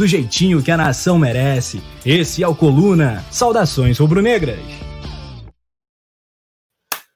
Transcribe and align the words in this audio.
do 0.00 0.06
jeitinho 0.06 0.62
que 0.62 0.70
a 0.70 0.78
nação 0.78 1.18
merece. 1.18 1.82
Esse 2.06 2.42
é 2.42 2.48
o 2.48 2.54
Coluna. 2.54 3.22
Saudações 3.30 3.98
rubro-negras. 3.98 4.58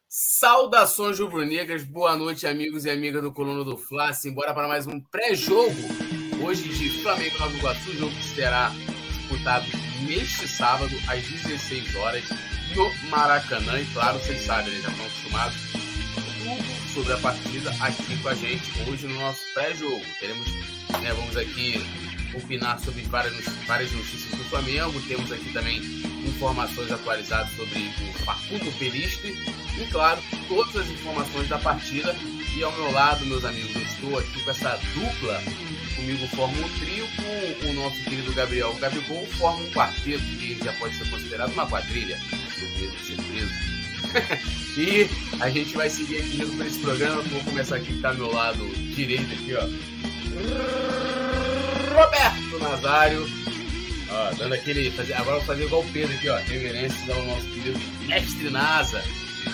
Saudações 0.06 1.18
rubro-negras, 1.18 1.82
boa 1.82 2.14
noite, 2.14 2.46
amigos 2.46 2.84
e 2.84 2.90
amigas 2.90 3.22
do 3.22 3.32
Coluna 3.32 3.64
do 3.64 3.78
Fla. 3.78 4.12
Simbora 4.12 4.52
para 4.52 4.68
mais 4.68 4.86
um 4.86 5.00
pré-jogo. 5.00 5.74
Hoje 6.44 6.68
de 6.68 7.02
Flamengo 7.02 7.38
Nova 7.38 7.56
Iguaçu, 7.56 7.96
jogo 7.96 8.14
que 8.14 8.34
será 8.34 8.70
disputado 9.08 9.64
neste 10.06 10.46
sábado, 10.46 10.94
às 11.08 11.22
16 11.22 11.96
horas, 11.96 12.24
no 12.76 13.08
Maracanã. 13.08 13.80
E 13.80 13.86
claro, 13.94 14.18
vocês 14.18 14.42
sabem, 14.42 14.70
né, 14.74 14.80
já 14.82 14.90
estão 14.90 15.06
acostumados 15.06 15.56
tudo 15.72 16.92
sobre 16.92 17.12
a 17.14 17.16
partida 17.16 17.70
aqui 17.80 18.18
com 18.18 18.28
a 18.28 18.34
gente 18.34 18.70
hoje 18.86 19.06
no 19.06 19.18
nosso 19.18 19.40
pré-jogo. 19.54 20.02
Teremos, 20.20 20.46
né, 21.00 21.14
vamos 21.14 21.34
aqui 21.34 21.82
opinar 22.36 22.78
sobre 22.80 23.02
várias, 23.02 23.44
várias 23.66 23.92
notícias 23.92 24.30
do 24.30 24.44
Flamengo. 24.44 25.00
Temos 25.02 25.30
aqui 25.30 25.52
também 25.52 25.78
informações 26.26 26.90
atualizadas 26.90 27.50
sobre 27.56 27.78
o 27.78 28.24
Facundo 28.24 28.78
Peristre 28.78 29.36
e, 29.78 29.86
claro, 29.90 30.20
todas 30.48 30.76
as 30.76 30.88
informações 30.88 31.48
da 31.48 31.58
partida. 31.58 32.14
E 32.56 32.62
ao 32.62 32.72
meu 32.72 32.92
lado, 32.92 33.26
meus 33.26 33.44
amigos, 33.44 33.74
eu 33.74 33.82
estou 33.82 34.18
aqui 34.18 34.42
com 34.42 34.50
essa 34.50 34.78
dupla. 34.94 35.42
Comigo 35.96 36.26
forma 36.28 36.56
um 36.58 36.68
trio, 36.78 37.06
com 37.60 37.70
o 37.70 37.72
nosso 37.72 37.96
querido 38.04 38.32
Gabriel 38.32 38.74
Gabigol, 38.74 39.26
forma 39.38 39.60
um 39.60 39.70
quarteto 39.70 40.22
que 40.22 40.58
já 40.62 40.72
pode 40.74 40.94
ser 40.96 41.08
considerado 41.08 41.52
uma 41.52 41.66
quadrilha. 41.66 42.18
Surpresa. 43.04 43.74
e 44.76 45.08
a 45.40 45.48
gente 45.48 45.76
vai 45.76 45.88
seguir 45.88 46.18
aqui 46.18 46.38
junto 46.38 46.56
para 46.56 46.66
esse 46.66 46.78
programa. 46.80 47.22
Vou 47.22 47.40
começar 47.44 47.76
aqui 47.76 47.94
que 47.94 48.00
tá 48.00 48.10
ao 48.10 48.14
meu 48.14 48.32
lado 48.32 48.68
direito 48.94 49.32
aqui, 49.32 49.54
ó. 49.54 51.23
Roberto 51.94 52.58
Nazário. 52.60 53.26
Ó, 54.10 54.34
dando 54.34 54.54
aquele. 54.54 54.92
Agora 55.14 55.36
vou 55.36 55.46
fazer 55.46 55.64
igual 55.64 55.82
o 55.82 55.88
Pedro 55.92 56.14
aqui, 56.14 56.28
ó. 56.28 56.36
Reverências 56.38 57.08
ao 57.08 57.24
nosso 57.24 57.46
querido 57.46 57.80
mestre 58.06 58.50
Nasa. 58.50 59.02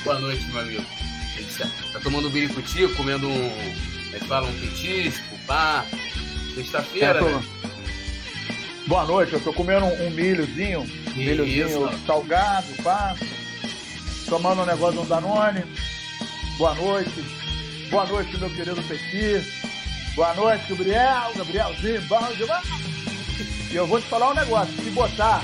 Boa 0.04 0.18
noite, 0.18 0.44
meu 0.46 0.60
amigo. 0.60 0.84
Tá, 1.58 1.66
tá 1.92 2.00
tomando 2.00 2.28
um 2.28 2.30
biricuti, 2.30 2.88
comendo 2.96 3.28
um. 3.28 3.50
Como 3.50 4.16
é 4.16 4.18
que 4.18 4.26
fala? 4.26 4.48
Um 4.48 4.60
petisco, 4.60 5.38
pá. 5.46 5.86
Sexta-feira, 6.54 7.20
né? 7.20 7.42
Boa 8.86 9.04
noite, 9.04 9.34
eu 9.34 9.40
tô 9.40 9.52
comendo 9.52 9.86
um 9.86 10.10
milhozinho. 10.10 10.80
Um 10.80 11.16
milhozinho 11.16 11.90
salgado, 12.06 12.66
pá. 12.82 13.14
Tomando 14.26 14.62
um 14.62 14.66
negócio 14.66 14.98
de 15.00 15.06
um 15.06 15.08
Danone. 15.08 15.64
Boa 16.58 16.74
noite. 16.74 17.24
Boa 17.90 18.06
noite, 18.06 18.36
meu 18.38 18.50
querido 18.50 18.82
Petit. 18.82 19.44
Boa 20.14 20.34
noite, 20.34 20.64
Gabriel. 20.68 21.32
Gabrielzinho, 21.36 22.02
bom 22.02 22.32
demais. 22.36 22.66
E 23.70 23.76
eu 23.76 23.86
vou 23.86 24.00
te 24.00 24.08
falar 24.08 24.30
um 24.30 24.34
negócio. 24.34 24.74
Se 24.82 24.90
botar 24.90 25.42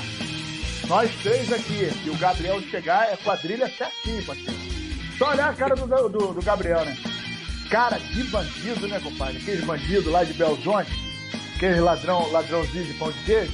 nós 0.88 1.10
três 1.22 1.52
aqui 1.52 1.90
e 2.04 2.10
o 2.10 2.16
Gabriel 2.18 2.60
chegar, 2.62 3.12
é 3.12 3.16
quadrilha 3.16 3.70
certinho, 3.76 4.24
parceiro. 4.24 4.58
Só 5.18 5.30
olhar 5.30 5.50
a 5.50 5.54
cara 5.54 5.74
do, 5.76 5.86
do, 5.86 6.32
do 6.34 6.42
Gabriel, 6.42 6.84
né? 6.84 6.96
Cara, 7.70 7.98
que 7.98 8.22
bandido, 8.24 8.86
né, 8.86 9.00
compadre? 9.00 9.38
Aqueles 9.38 9.64
bandidos 9.64 10.06
lá 10.06 10.24
de 10.24 10.34
Belzonte, 10.34 10.90
aqueles 11.56 11.80
ladrão, 11.80 12.30
ladrãozinho 12.30 12.84
de 12.84 12.94
pão 12.94 13.10
de 13.10 13.18
queijo, 13.20 13.52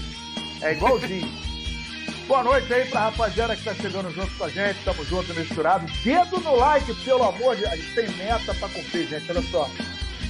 é 0.60 0.72
igualzinho. 0.72 1.30
Boa 2.26 2.42
noite 2.42 2.72
aí 2.72 2.86
pra 2.86 3.00
rapaziada 3.00 3.56
que 3.56 3.64
tá 3.64 3.74
chegando 3.74 4.10
junto 4.12 4.32
com 4.36 4.44
a 4.44 4.48
gente, 4.48 4.78
tamo 4.84 5.04
junto, 5.04 5.34
misturado. 5.34 5.86
Dedo 6.02 6.40
no 6.40 6.56
like, 6.56 6.94
pelo 7.04 7.24
amor 7.24 7.54
de 7.54 7.62
Deus. 7.62 7.72
A 7.72 7.76
gente 7.76 7.94
tem 7.94 8.08
meta 8.16 8.54
pra 8.54 8.68
cumprir, 8.68 9.08
gente, 9.08 9.30
olha 9.30 9.42
só. 9.50 9.68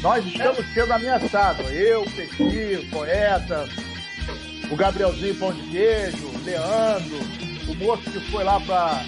Nós 0.03 0.27
estamos 0.27 0.67
sendo 0.75 0.93
ameaçados. 0.93 1.71
Eu, 1.71 2.05
Petit, 2.05 2.85
o 2.85 2.91
poeta, 2.91 3.69
o 4.69 4.77
Gabrielzinho 4.77 5.35
Pão 5.37 5.53
de 5.53 5.63
Queijo, 5.71 6.27
o 6.27 6.45
Leandro, 6.45 7.19
o 7.69 7.75
moço 7.77 8.11
que 8.11 8.21
foi 8.31 8.43
lá 8.43 8.61
para 8.61 9.05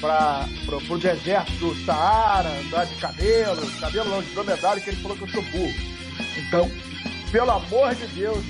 para 0.00 0.46
o 0.90 0.98
deserto 0.98 1.50
do 1.52 1.74
Saara, 1.86 2.50
andar 2.60 2.84
de 2.84 2.94
cabelo, 2.96 3.70
cabelo 3.80 4.10
não, 4.10 4.22
de 4.22 4.34
dromedário, 4.34 4.82
que 4.82 4.90
ele 4.90 5.00
falou 5.00 5.16
que 5.16 5.22
eu 5.22 5.28
sou 5.28 5.42
burro. 5.44 5.74
Então, 6.36 6.70
pelo 7.32 7.50
amor 7.50 7.94
de 7.94 8.06
Deus, 8.08 8.44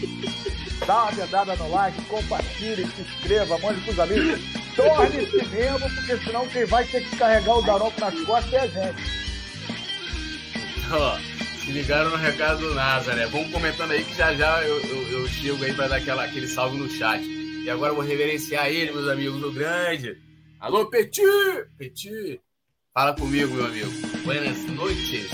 dá 0.85 1.05
uma 1.05 1.13
dedada 1.13 1.55
no 1.55 1.71
like, 1.71 2.03
compartilhe, 2.07 2.89
se 2.89 3.03
inscreva, 3.03 3.57
mande 3.59 3.81
pros 3.83 4.01
amigos. 4.01 4.41
Torne-se 4.75 5.47
membro, 5.47 5.89
porque 5.95 6.17
senão 6.25 6.49
quem 6.49 6.65
vai 6.65 6.85
ter 6.87 7.09
que 7.09 7.17
carregar 7.17 7.57
o 7.57 7.63
Daronco 7.63 8.01
nas 8.01 8.21
costas 8.23 8.53
é 8.53 8.59
a 8.59 8.67
gente. 8.67 9.15
Se 11.65 11.73
ligaram 11.73 12.11
no 12.11 12.17
recado 12.17 12.61
do 12.61 12.75
NASA, 12.75 13.15
né? 13.15 13.27
Vamos 13.27 13.51
comentando 13.51 13.93
aí 13.93 14.05
que 14.05 14.15
já 14.15 14.35
já 14.35 14.63
eu, 14.63 14.81
eu, 14.83 15.21
eu 15.21 15.29
chego 15.29 15.65
aí 15.65 15.73
para 15.73 15.89
dar 15.89 15.97
aquela, 15.97 16.25
aquele 16.25 16.47
salve 16.47 16.77
no 16.77 16.91
chat. 16.91 17.25
E 17.25 17.71
agora 17.71 17.93
eu 17.93 17.97
vou 17.97 18.05
reverenciar 18.05 18.67
ele, 18.67 18.93
meus 18.93 19.09
amigos 19.09 19.41
do 19.41 19.51
grande. 19.51 20.15
Alô, 20.61 20.85
Petit! 20.91 21.23
Petit! 21.79 22.39
Fala 22.93 23.15
comigo, 23.15 23.55
meu 23.55 23.65
amigo. 23.65 23.91
Buenas 24.25 24.63
noites. 24.67 25.31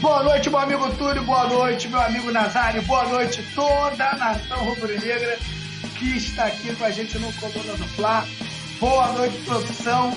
Boa 0.00 0.24
noite, 0.24 0.50
meu 0.50 0.58
amigo 0.58 0.96
Túlio. 0.96 1.22
Boa 1.22 1.46
noite, 1.46 1.88
meu 1.88 2.00
amigo 2.00 2.32
Nazário. 2.32 2.82
Boa 2.82 3.06
noite, 3.06 3.40
toda 3.54 4.10
a 4.10 4.16
nação 4.16 4.64
rubro-negra 4.64 5.38
que 5.96 6.16
está 6.16 6.46
aqui 6.46 6.74
com 6.74 6.84
a 6.84 6.90
gente 6.90 7.16
no 7.20 7.32
Coluna 7.34 7.76
do 7.76 7.84
Fla. 7.90 8.26
Boa 8.80 9.12
noite, 9.12 9.36
produção. 9.44 10.12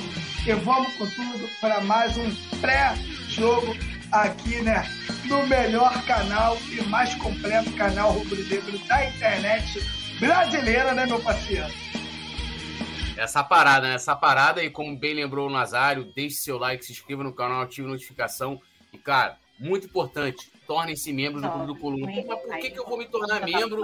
E 0.47 0.53
vamos 0.53 0.91
com 0.95 1.05
tudo 1.05 1.47
para 1.61 1.81
mais 1.81 2.17
um 2.17 2.33
pré-jogo 2.59 3.75
aqui, 4.13 4.61
né? 4.61 4.83
No 5.25 5.45
melhor 5.47 6.05
canal 6.05 6.57
e 6.71 6.81
mais 6.83 7.15
completo 7.15 7.73
canal 7.73 8.11
rubro-negro 8.11 8.77
da 8.87 9.09
internet 9.09 9.79
brasileira, 10.19 10.93
né, 10.93 11.05
meu 11.07 11.19
parceiro? 11.19 11.67
Essa 13.17 13.43
parada, 13.43 13.87
né? 13.87 13.95
Essa 13.95 14.15
parada, 14.15 14.63
e 14.63 14.69
como 14.69 14.95
bem 14.95 15.15
lembrou 15.15 15.47
o 15.47 15.51
Nazário, 15.51 16.11
deixe 16.15 16.37
seu 16.37 16.57
like, 16.57 16.85
se 16.85 16.91
inscreva 16.91 17.23
no 17.23 17.33
canal, 17.33 17.61
ative 17.63 17.87
a 17.87 17.91
notificação. 17.91 18.61
E, 18.91 18.97
cara, 18.97 19.37
muito 19.59 19.87
importante, 19.87 20.51
tornem-se 20.67 21.11
membros 21.11 21.41
do 21.41 21.49
Clube 21.49 21.67
do 21.67 21.75
Coluna. 21.75 22.05
Mas 22.05 22.41
por 22.41 22.57
que, 22.59 22.69
que 22.69 22.79
eu 22.79 22.85
vou 22.85 22.97
me 22.97 23.05
tornar 23.05 23.43
membro 23.43 23.81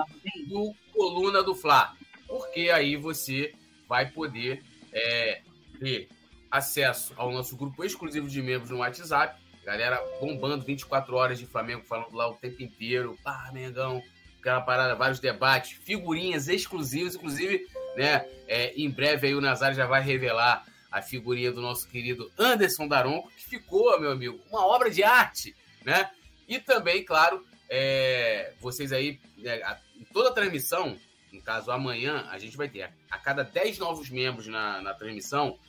do 0.48 0.74
Coluna 0.94 1.42
do 1.42 1.56
Fla? 1.56 1.94
Porque 2.28 2.70
aí 2.70 2.96
você 2.96 3.54
vai 3.88 4.08
poder 4.12 4.64
é, 4.94 5.42
ter 5.80 6.08
acesso 6.52 7.14
ao 7.16 7.32
nosso 7.32 7.56
grupo 7.56 7.84
exclusivo 7.84 8.28
de 8.28 8.42
membros 8.42 8.70
no 8.70 8.78
WhatsApp 8.78 9.40
Galera 9.70 10.04
bombando 10.20 10.66
24 10.66 11.16
horas 11.16 11.38
de 11.38 11.46
Flamengo, 11.46 11.84
falando 11.86 12.16
lá 12.16 12.28
o 12.28 12.34
tempo 12.34 12.64
inteiro. 12.64 13.16
Ah, 13.24 13.52
Mengão, 13.54 14.02
aquela 14.40 14.62
parada, 14.62 14.96
vários 14.96 15.20
debates, 15.20 15.78
figurinhas 15.84 16.48
exclusivas, 16.48 17.14
inclusive, 17.14 17.68
né? 17.96 18.28
É, 18.48 18.74
em 18.76 18.90
breve 18.90 19.28
aí 19.28 19.36
o 19.36 19.42
Nazário 19.42 19.78
já 19.78 19.86
vai 19.86 20.02
revelar 20.02 20.66
a 20.92 21.04
figurinha 21.04 21.52
do 21.52 21.62
nosso 21.62 21.88
querido 21.88 22.32
Anderson 22.36 22.88
Daronco, 22.88 23.30
que 23.30 23.44
ficou, 23.44 24.00
meu 24.00 24.10
amigo, 24.10 24.40
uma 24.50 24.66
obra 24.66 24.90
de 24.90 25.04
arte, 25.04 25.56
né? 25.86 26.10
E 26.48 26.58
também, 26.58 27.06
claro, 27.06 27.46
é, 27.70 28.54
vocês 28.60 28.92
aí, 28.92 29.20
né, 29.38 29.62
a, 29.62 29.78
toda 30.12 30.30
a 30.30 30.34
transmissão, 30.34 30.98
no 31.32 31.44
caso 31.44 31.70
amanhã, 31.70 32.28
a 32.32 32.40
gente 32.40 32.58
vai 32.58 32.70
ter 32.70 32.92
a 33.08 33.18
cada 33.20 33.44
10 33.44 33.78
novos 33.78 34.10
membros 34.10 34.48
na, 34.48 34.82
na 34.82 34.96
transmissão, 34.96 35.60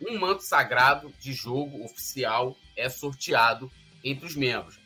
um 0.00 0.18
manto 0.18 0.42
sagrado 0.42 1.12
de 1.20 1.34
jogo 1.34 1.84
oficial 1.84 2.56
é 2.76 2.88
sorteado 2.88 3.70
entre 4.02 4.26
os 4.26 4.36
membros. 4.36 4.78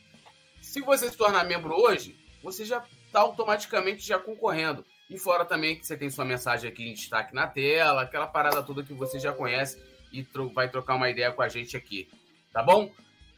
Se 0.61 0.81
você 0.81 1.11
se 1.11 1.17
tornar 1.17 1.45
membro 1.45 1.75
hoje, 1.75 2.17
você 2.43 2.65
já 2.65 2.85
está 3.07 3.21
automaticamente 3.21 4.07
já 4.07 4.19
concorrendo. 4.19 4.85
E 5.11 5.19
fora 5.19 5.45
também 5.45 5.77
que 5.77 5.87
você 5.87 5.97
tem 5.97 6.11
sua 6.11 6.25
mensagem 6.25 6.71
aqui 6.71 6.87
em 6.87 6.95
destaque 6.95 7.35
na 7.35 7.47
tela, 7.47 8.03
aquela 8.03 8.27
parada 8.27 8.63
toda 8.63 8.83
que 8.83 8.93
você 8.93 9.19
já 9.19 9.33
conhece 9.33 9.83
e 10.13 10.23
tro 10.23 10.53
vai 10.53 10.69
trocar 10.69 10.95
uma 10.95 11.09
ideia 11.09 11.33
com 11.33 11.43
a 11.43 11.49
gente 11.49 11.77
aqui. 11.77 12.09
Tá 12.53 12.63
bom? 12.63 12.93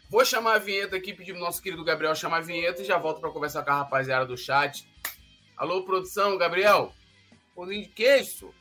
Vou 0.09 0.25
chamar 0.25 0.55
a 0.55 0.59
vinheta 0.59 0.97
aqui, 0.97 1.15
pedir 1.15 1.33
pro 1.33 1.41
nosso 1.41 1.63
querido 1.63 1.85
Gabriel 1.85 2.15
chamar 2.17 2.39
a 2.39 2.41
vinheta 2.41 2.83
e 2.83 2.85
já 2.85 2.99
volto 2.99 3.21
para 3.21 3.31
conversar 3.31 3.63
com 3.63 3.71
a 3.71 3.77
rapaziada 3.77 4.27
do 4.27 4.37
chat. 4.37 4.89
Alô, 5.57 5.85
produção, 5.85 6.37
Gabriel? 6.37 6.93
Pãozinho 7.55 7.83
de 7.83 7.89
queijo? 7.91 8.53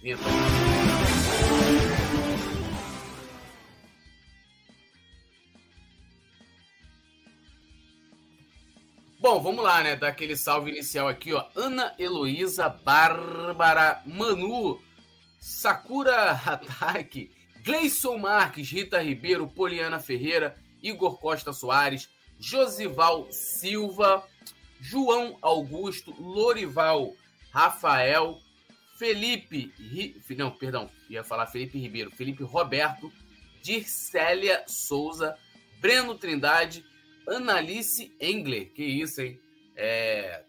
Vinheta. 0.00 0.22
Bom, 9.22 9.40
vamos 9.40 9.62
lá, 9.62 9.84
né? 9.84 9.94
Dar 9.94 10.08
aquele 10.08 10.36
salve 10.36 10.72
inicial 10.72 11.06
aqui, 11.06 11.32
ó. 11.32 11.46
Ana 11.54 11.94
Heloísa, 11.96 12.68
Bárbara, 12.68 14.02
Manu, 14.04 14.82
Sakura 15.38 16.32
Hataki, 16.32 17.30
Gleison 17.62 18.18
Marques, 18.18 18.68
Rita 18.68 19.00
Ribeiro, 19.00 19.46
Poliana 19.46 20.00
Ferreira, 20.00 20.56
Igor 20.82 21.20
Costa 21.20 21.52
Soares, 21.52 22.08
Josival 22.36 23.28
Silva, 23.30 24.26
João 24.80 25.38
Augusto, 25.40 26.12
Lorival 26.20 27.14
Rafael, 27.52 28.40
Felipe. 28.98 29.72
Não, 30.36 30.50
perdão, 30.50 30.90
ia 31.08 31.22
falar 31.22 31.46
Felipe 31.46 31.78
Ribeiro, 31.78 32.10
Felipe 32.10 32.42
Roberto, 32.42 33.12
Dircélia 33.62 34.64
Souza, 34.66 35.38
Breno 35.80 36.16
Trindade, 36.16 36.84
Analice 37.28 38.14
Engler. 38.20 38.72
Que 38.72 38.84
isso, 38.84 39.20
hein? 39.20 39.38
É, 39.76 40.42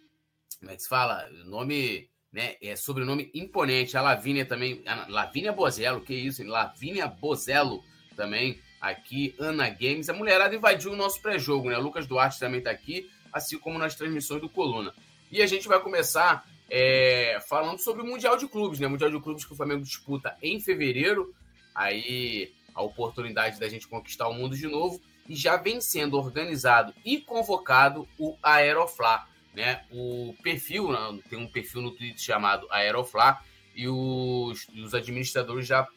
como 0.60 0.72
é 0.72 0.76
que 0.76 0.84
se 0.84 0.90
fala? 0.90 1.28
Nome, 1.46 2.10
né? 2.32 2.56
É 2.62 2.76
sobrenome 2.76 3.30
imponente. 3.34 3.98
A 3.98 4.02
Lavínia 4.02 4.46
também. 4.46 4.82
A 4.86 5.08
Lavínia 5.10 5.52
Bozello, 5.52 6.02
que 6.02 6.14
isso, 6.14 6.42
hein? 6.42 6.48
Lavínia 6.48 7.08
Bozello 7.08 7.84
também 8.16 8.60
aqui. 8.80 9.36
Ana 9.40 9.70
Games. 9.70 10.10
A 10.10 10.14
mulherada 10.14 10.56
invadiu 10.56 10.92
o 10.92 10.96
nosso 10.96 11.22
pré-jogo, 11.22 11.70
né? 11.70 11.78
O 11.78 11.82
Lucas 11.82 12.08
Duarte 12.08 12.40
também 12.40 12.62
tá 12.62 12.72
aqui, 12.72 13.10
assim 13.32 13.58
como 13.58 13.78
nas 13.78 13.96
transmissões 13.96 14.42
do 14.42 14.50
Coluna. 14.50 14.94
E 15.32 15.42
a 15.42 15.48
gente 15.48 15.68
vai 15.68 15.80
começar 15.80 16.48
é, 16.70 17.40
falando 17.48 17.80
sobre 17.80 18.02
o 18.02 18.06
Mundial 18.06 18.38
de 18.38 18.48
Clubes, 18.48 18.80
né? 18.80 18.88
O 18.88 18.90
Mundial 18.90 19.12
de 19.12 19.20
Clubes 19.20 19.46
que 19.46 19.54
o 19.54 19.56
Flamengo 19.56 19.84
disputa 19.84 20.38
em 20.42 20.60
fevereiro. 20.60 21.34
Aí 21.76 22.54
a 22.74 22.82
oportunidade 22.82 23.60
da 23.60 23.68
gente 23.68 23.88
conquistar 23.88 24.28
o 24.28 24.34
mundo 24.34 24.56
de 24.56 24.68
novo. 24.68 25.02
E 25.28 25.36
já 25.36 25.58
vem 25.58 25.80
sendo 25.80 26.18
organizado 26.18 26.94
e 27.06 27.20
convocado 27.20 28.08
o 28.18 28.38
Aeroflá. 28.42 29.28
Né? 29.54 29.84
O 29.92 30.36
perfil, 30.42 30.92
né? 30.92 31.20
tem 31.30 31.38
um 31.38 31.48
perfil 31.48 31.82
no 31.82 31.92
Twitter 31.92 32.20
chamado 32.20 32.68
Aeroflá, 32.72 33.44
e 33.76 33.88
os, 33.88 34.68
os 34.70 34.94
administradores 34.94 35.66
já 35.68 35.88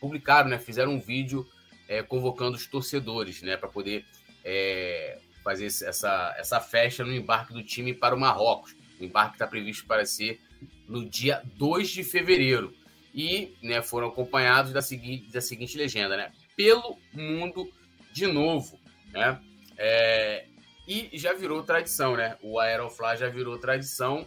publicaram, 0.00 0.48
né? 0.48 0.58
fizeram 0.58 0.92
um 0.92 1.00
vídeo 1.00 1.46
é, 1.88 2.02
convocando 2.02 2.56
os 2.56 2.66
torcedores 2.66 3.42
né? 3.42 3.56
para 3.56 3.68
poder 3.68 4.04
é, 4.44 5.18
fazer 5.42 5.66
essa, 5.66 6.34
essa 6.38 6.60
festa 6.60 7.04
no 7.04 7.14
embarque 7.14 7.52
do 7.52 7.62
time 7.62 7.94
para 7.94 8.14
o 8.14 8.18
Marrocos. 8.18 8.76
O 9.00 9.04
embarque 9.04 9.34
está 9.34 9.46
previsto 9.46 9.86
para 9.86 10.04
ser 10.06 10.40
no 10.88 11.08
dia 11.08 11.42
2 11.56 11.90
de 11.90 12.04
fevereiro. 12.04 12.74
E 13.14 13.54
né, 13.62 13.80
foram 13.80 14.08
acompanhados 14.08 14.72
da 14.72 14.82
seguinte, 14.82 15.30
da 15.30 15.40
seguinte 15.40 15.78
legenda, 15.78 16.16
né? 16.16 16.32
Pelo 16.56 16.98
mundo 17.12 17.70
de 18.14 18.28
novo, 18.28 18.78
né? 19.12 19.40
É, 19.76 20.46
e 20.86 21.10
já 21.14 21.32
virou 21.32 21.64
tradição, 21.64 22.16
né? 22.16 22.38
O 22.40 22.60
Aeroflá 22.60 23.16
já 23.16 23.28
virou 23.28 23.58
tradição. 23.58 24.24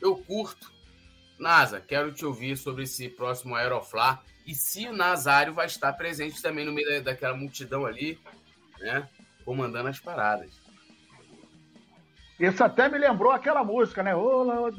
Eu 0.00 0.16
curto. 0.16 0.72
NASA, 1.38 1.80
quero 1.80 2.12
te 2.12 2.24
ouvir 2.24 2.56
sobre 2.56 2.84
esse 2.84 3.10
próximo 3.10 3.54
Aeroflá. 3.54 4.22
E 4.46 4.54
se 4.54 4.88
o 4.88 4.96
Nazário 4.96 5.52
vai 5.52 5.66
estar 5.66 5.92
presente 5.92 6.40
também 6.40 6.64
no 6.64 6.72
meio 6.72 7.04
daquela 7.04 7.36
multidão 7.36 7.84
ali, 7.84 8.18
né? 8.80 9.06
Comandando 9.44 9.90
as 9.90 10.00
paradas. 10.00 10.58
Isso 12.40 12.64
até 12.64 12.88
me 12.88 12.96
lembrou 12.96 13.32
aquela 13.32 13.62
música, 13.62 14.02
né? 14.02 14.14
Ola 14.14 14.70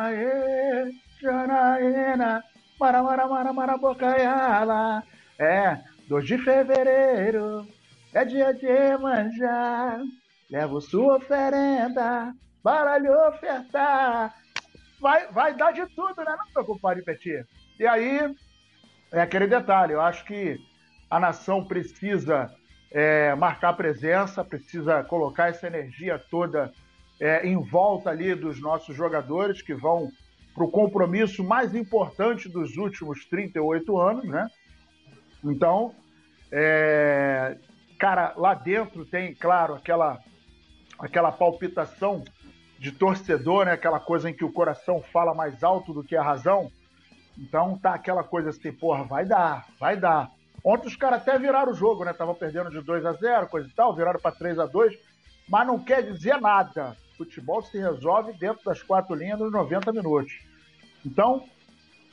aê, 0.00 0.90
Janaína, 1.20 2.42
Mara 2.80 3.02
Mara 3.02 3.28
Mara 3.28 3.52
Mara 3.52 3.76
Bocaiala. 3.76 5.02
É, 5.38 5.80
2 6.08 6.26
de 6.26 6.38
fevereiro, 6.38 7.66
é 8.14 8.24
dia 8.24 8.54
de 8.54 8.96
manjar. 8.98 10.00
Levo 10.50 10.80
sua 10.80 11.16
oferenda 11.16 12.32
para 12.62 12.96
lhe 12.98 13.10
ofertar. 13.10 14.34
Vai, 15.00 15.30
vai 15.32 15.54
dar 15.54 15.72
de 15.72 15.84
tudo, 15.94 16.16
né, 16.18 16.36
não, 16.36 16.46
meu 16.54 16.64
compadre 16.64 17.02
Petit? 17.02 17.44
E 17.78 17.86
aí, 17.86 18.34
é 19.12 19.20
aquele 19.20 19.46
detalhe, 19.46 19.92
eu 19.92 20.00
acho 20.00 20.24
que 20.24 20.58
a 21.10 21.18
nação 21.18 21.64
precisa 21.64 22.54
é, 22.90 23.34
marcar 23.34 23.72
presença, 23.74 24.44
precisa 24.44 25.02
colocar 25.04 25.48
essa 25.48 25.66
energia 25.66 26.18
toda 26.30 26.72
é, 27.20 27.46
em 27.46 27.60
volta 27.60 28.10
ali 28.10 28.34
dos 28.34 28.60
nossos 28.60 28.96
jogadores 28.96 29.60
que 29.60 29.74
vão 29.74 30.08
para 30.54 30.64
o 30.64 30.70
compromisso 30.70 31.42
mais 31.42 31.74
importante 31.74 32.48
dos 32.48 32.76
últimos 32.76 33.24
38 33.26 34.00
anos, 34.00 34.24
né? 34.24 34.48
Então, 35.42 35.94
é, 36.50 37.58
cara, 38.04 38.34
lá 38.36 38.52
dentro 38.52 39.06
tem, 39.06 39.34
claro, 39.34 39.76
aquela, 39.76 40.20
aquela 40.98 41.32
palpitação 41.32 42.22
de 42.78 42.92
torcedor, 42.92 43.64
né? 43.64 43.72
Aquela 43.72 43.98
coisa 43.98 44.28
em 44.28 44.34
que 44.34 44.44
o 44.44 44.52
coração 44.52 45.00
fala 45.10 45.32
mais 45.32 45.64
alto 45.64 45.94
do 45.94 46.04
que 46.04 46.14
a 46.14 46.22
razão. 46.22 46.70
Então 47.38 47.78
tá 47.78 47.94
aquela 47.94 48.22
coisa 48.22 48.50
assim, 48.50 48.70
porra, 48.70 49.04
vai 49.04 49.24
dar, 49.24 49.64
vai 49.80 49.96
dar. 49.96 50.30
Ontem 50.62 50.86
os 50.86 50.96
caras 50.96 51.22
até 51.22 51.38
viraram 51.38 51.72
o 51.72 51.74
jogo, 51.74 52.04
né? 52.04 52.10
Estavam 52.10 52.34
perdendo 52.34 52.68
de 52.68 52.82
2 52.82 53.06
a 53.06 53.12
0 53.14 53.46
coisa 53.46 53.66
e 53.66 53.72
tal, 53.72 53.96
viraram 53.96 54.20
para 54.20 54.36
3 54.36 54.58
a 54.58 54.66
2 54.66 54.94
mas 55.48 55.66
não 55.66 55.78
quer 55.78 56.02
dizer 56.02 56.38
nada. 56.38 56.98
Futebol 57.16 57.62
se 57.62 57.78
resolve 57.78 58.34
dentro 58.34 58.62
das 58.66 58.82
quatro 58.82 59.14
linhas 59.14 59.38
nos 59.38 59.50
90 59.50 59.90
minutos. 59.94 60.40
Então, 61.06 61.42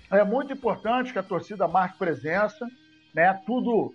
é 0.10 0.24
muito 0.24 0.54
importante 0.54 1.12
que 1.12 1.20
a 1.20 1.24
torcida 1.24 1.68
marque 1.68 1.98
presença, 1.98 2.66
né? 3.14 3.34
Tudo 3.46 3.94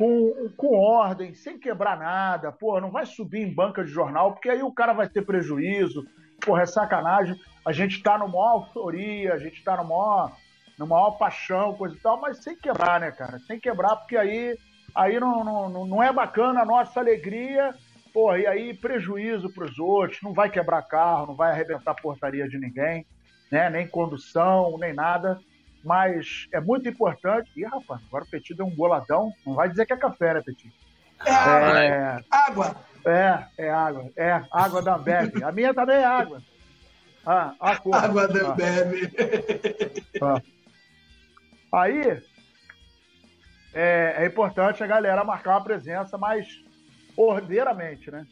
com, 0.00 0.48
com 0.56 0.78
ordem, 0.78 1.34
sem 1.34 1.58
quebrar 1.58 1.98
nada. 1.98 2.50
Pô, 2.50 2.80
não 2.80 2.90
vai 2.90 3.04
subir 3.04 3.42
em 3.42 3.52
banca 3.52 3.84
de 3.84 3.90
jornal, 3.90 4.32
porque 4.32 4.48
aí 4.48 4.62
o 4.62 4.72
cara 4.72 4.94
vai 4.94 5.06
ter 5.06 5.20
prejuízo. 5.20 6.06
Porra, 6.42 6.62
é 6.62 6.66
sacanagem. 6.66 7.38
A 7.66 7.70
gente 7.70 7.96
está 7.96 8.16
no 8.16 8.26
maior 8.26 8.64
euforia, 8.64 9.34
a 9.34 9.38
gente 9.38 9.58
está 9.58 9.76
no 9.76 9.84
maior, 9.84 10.32
no 10.78 10.86
maior 10.86 11.10
paixão, 11.18 11.74
coisa 11.74 11.94
e 11.94 12.00
tal, 12.00 12.18
mas 12.18 12.42
sem 12.42 12.56
quebrar, 12.56 12.98
né, 12.98 13.10
cara? 13.10 13.38
Sem 13.40 13.60
quebrar, 13.60 13.94
porque 13.96 14.16
aí, 14.16 14.56
aí 14.94 15.20
não, 15.20 15.44
não, 15.44 15.86
não 15.86 16.02
é 16.02 16.10
bacana 16.10 16.62
a 16.62 16.64
nossa 16.64 16.98
alegria 16.98 17.74
Porra, 18.12 18.38
e 18.38 18.46
aí 18.46 18.74
prejuízo 18.74 19.48
para 19.50 19.64
os 19.66 19.78
outros, 19.78 20.20
não 20.20 20.32
vai 20.32 20.50
quebrar 20.50 20.82
carro, 20.82 21.28
não 21.28 21.36
vai 21.36 21.52
arrebentar 21.52 21.94
portaria 21.94 22.48
de 22.48 22.58
ninguém, 22.58 23.06
né? 23.52 23.70
nem 23.70 23.86
condução, 23.86 24.76
nem 24.78 24.92
nada. 24.92 25.40
Mas 25.84 26.46
é 26.52 26.60
muito 26.60 26.88
importante. 26.88 27.50
Ih, 27.56 27.64
rapaz, 27.64 28.00
agora 28.06 28.24
o 28.24 28.28
Petit 28.28 28.54
deu 28.54 28.66
um 28.66 28.74
boladão. 28.74 29.32
Não 29.46 29.54
vai 29.54 29.68
dizer 29.68 29.86
que 29.86 29.92
é 29.92 29.96
café, 29.96 30.34
né, 30.34 30.42
Petit? 30.42 30.72
É, 31.24 31.86
é 31.86 32.24
água. 32.30 32.76
É, 33.04 33.44
é 33.58 33.70
água. 33.70 34.10
É, 34.16 34.42
água 34.50 34.82
da 34.82 34.98
bebe. 34.98 35.42
A 35.42 35.52
minha 35.52 35.72
também 35.72 35.96
é 35.96 36.04
água. 36.04 36.42
Ah, 37.24 37.54
a 37.60 37.76
cor. 37.76 37.94
Água 37.94 38.28
da 38.28 38.50
ah. 38.50 38.54
bebe. 38.54 39.12
Ah. 40.22 40.42
Aí, 41.72 42.22
é, 43.72 44.14
é 44.18 44.26
importante 44.26 44.82
a 44.82 44.86
galera 44.86 45.24
marcar 45.24 45.52
uma 45.52 45.64
presença 45.64 46.18
mais 46.18 46.62
ordeiramente, 47.16 48.10
né? 48.10 48.26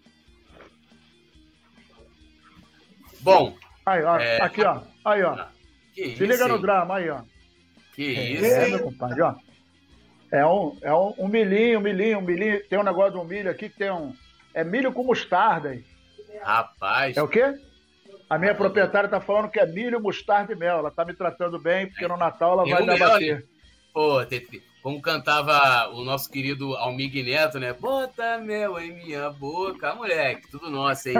Bom. 3.20 3.56
Aí, 3.86 4.02
ó, 4.02 4.16
é... 4.18 4.42
aqui, 4.42 4.62
ó. 4.62 4.82
Aí, 5.04 5.22
ó. 5.22 5.46
Que 5.94 6.16
Se 6.16 6.26
liga 6.26 6.46
no 6.48 6.58
drama, 6.58 6.96
aí, 6.96 7.08
ó. 7.08 7.22
Que 7.98 8.16
é, 8.16 8.30
isso, 8.30 8.44
É, 8.44 8.68
meu 8.68 8.84
compadre, 8.84 9.20
ó. 9.22 9.34
É 10.30 10.46
um, 10.46 10.78
é 10.82 10.94
um, 10.94 11.14
um 11.18 11.26
milhinho, 11.26 11.80
um 11.80 11.82
milhinho, 11.82 12.18
um 12.18 12.22
milhinho. 12.22 12.62
Tem 12.68 12.78
um 12.78 12.84
negócio 12.84 13.14
de 13.14 13.18
um 13.18 13.24
milho 13.24 13.50
aqui 13.50 13.68
que 13.68 13.76
tem 13.76 13.90
um. 13.90 14.14
É 14.54 14.62
milho 14.62 14.92
com 14.92 15.02
mostarda 15.02 15.70
aí. 15.70 15.84
Rapaz. 16.40 17.16
É 17.16 17.22
o 17.22 17.26
quê? 17.26 17.58
A 18.30 18.38
minha 18.38 18.54
proprietária 18.54 19.08
tá 19.08 19.20
falando 19.20 19.50
que 19.50 19.58
é 19.58 19.66
milho, 19.66 20.00
mostarda 20.00 20.52
e 20.52 20.56
mel. 20.56 20.78
Ela 20.78 20.92
tá 20.92 21.04
me 21.04 21.12
tratando 21.12 21.58
bem, 21.58 21.88
porque 21.88 22.06
no 22.06 22.16
Natal 22.16 22.52
ela 22.52 22.70
vai 22.70 22.86
me 22.86 22.96
bater. 22.96 23.44
Pô, 23.92 24.18
como 24.80 25.02
cantava 25.02 25.88
o 25.88 26.04
nosso 26.04 26.30
querido 26.30 26.76
Almig 26.76 27.20
Neto, 27.24 27.58
né? 27.58 27.72
Bota 27.72 28.38
mel 28.38 28.78
em 28.78 28.92
minha 28.92 29.28
boca, 29.30 29.92
moleque, 29.96 30.48
tudo 30.52 30.70
nosso, 30.70 31.08
hein? 31.08 31.16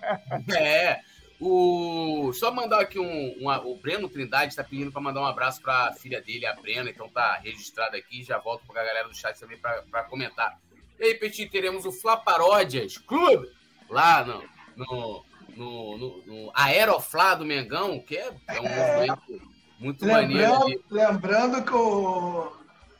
é. 0.56 1.00
O... 1.44 2.32
Só 2.32 2.52
mandar 2.52 2.80
aqui 2.80 3.00
um, 3.00 3.48
O 3.64 3.76
Breno 3.76 4.08
Trindade 4.08 4.52
está 4.52 4.62
pedindo 4.62 4.92
para 4.92 5.00
mandar 5.00 5.22
um 5.22 5.26
abraço 5.26 5.60
para 5.60 5.88
a 5.88 5.92
filha 5.92 6.22
dele, 6.22 6.46
a 6.46 6.54
Brena, 6.54 6.88
então 6.88 7.08
tá 7.08 7.34
registrado 7.42 7.96
aqui. 7.96 8.22
Já 8.22 8.38
volto 8.38 8.64
para 8.64 8.80
a 8.80 8.84
galera 8.84 9.08
do 9.08 9.16
chat 9.16 9.38
também 9.38 9.58
para 9.58 10.04
comentar. 10.04 10.56
E 11.00 11.04
aí, 11.04 11.14
Petit, 11.14 11.48
teremos 11.48 11.84
o 11.84 11.90
Fla 11.90 12.16
Paródias 12.16 12.96
Clube 12.96 13.50
lá 13.90 14.24
no, 14.24 14.44
no, 14.76 15.24
no, 15.56 15.98
no, 15.98 16.22
no 16.26 16.52
Aeroflá 16.54 17.34
do 17.34 17.44
Mengão, 17.44 17.98
que 17.98 18.16
é, 18.16 18.32
é 18.46 18.60
um 18.60 18.68
movimento 18.68 19.52
muito 19.80 20.04
lembrando, 20.04 20.60
maneiro. 20.60 20.84
Lembrando 20.90 21.64
que 21.64 21.74
o 21.74 22.52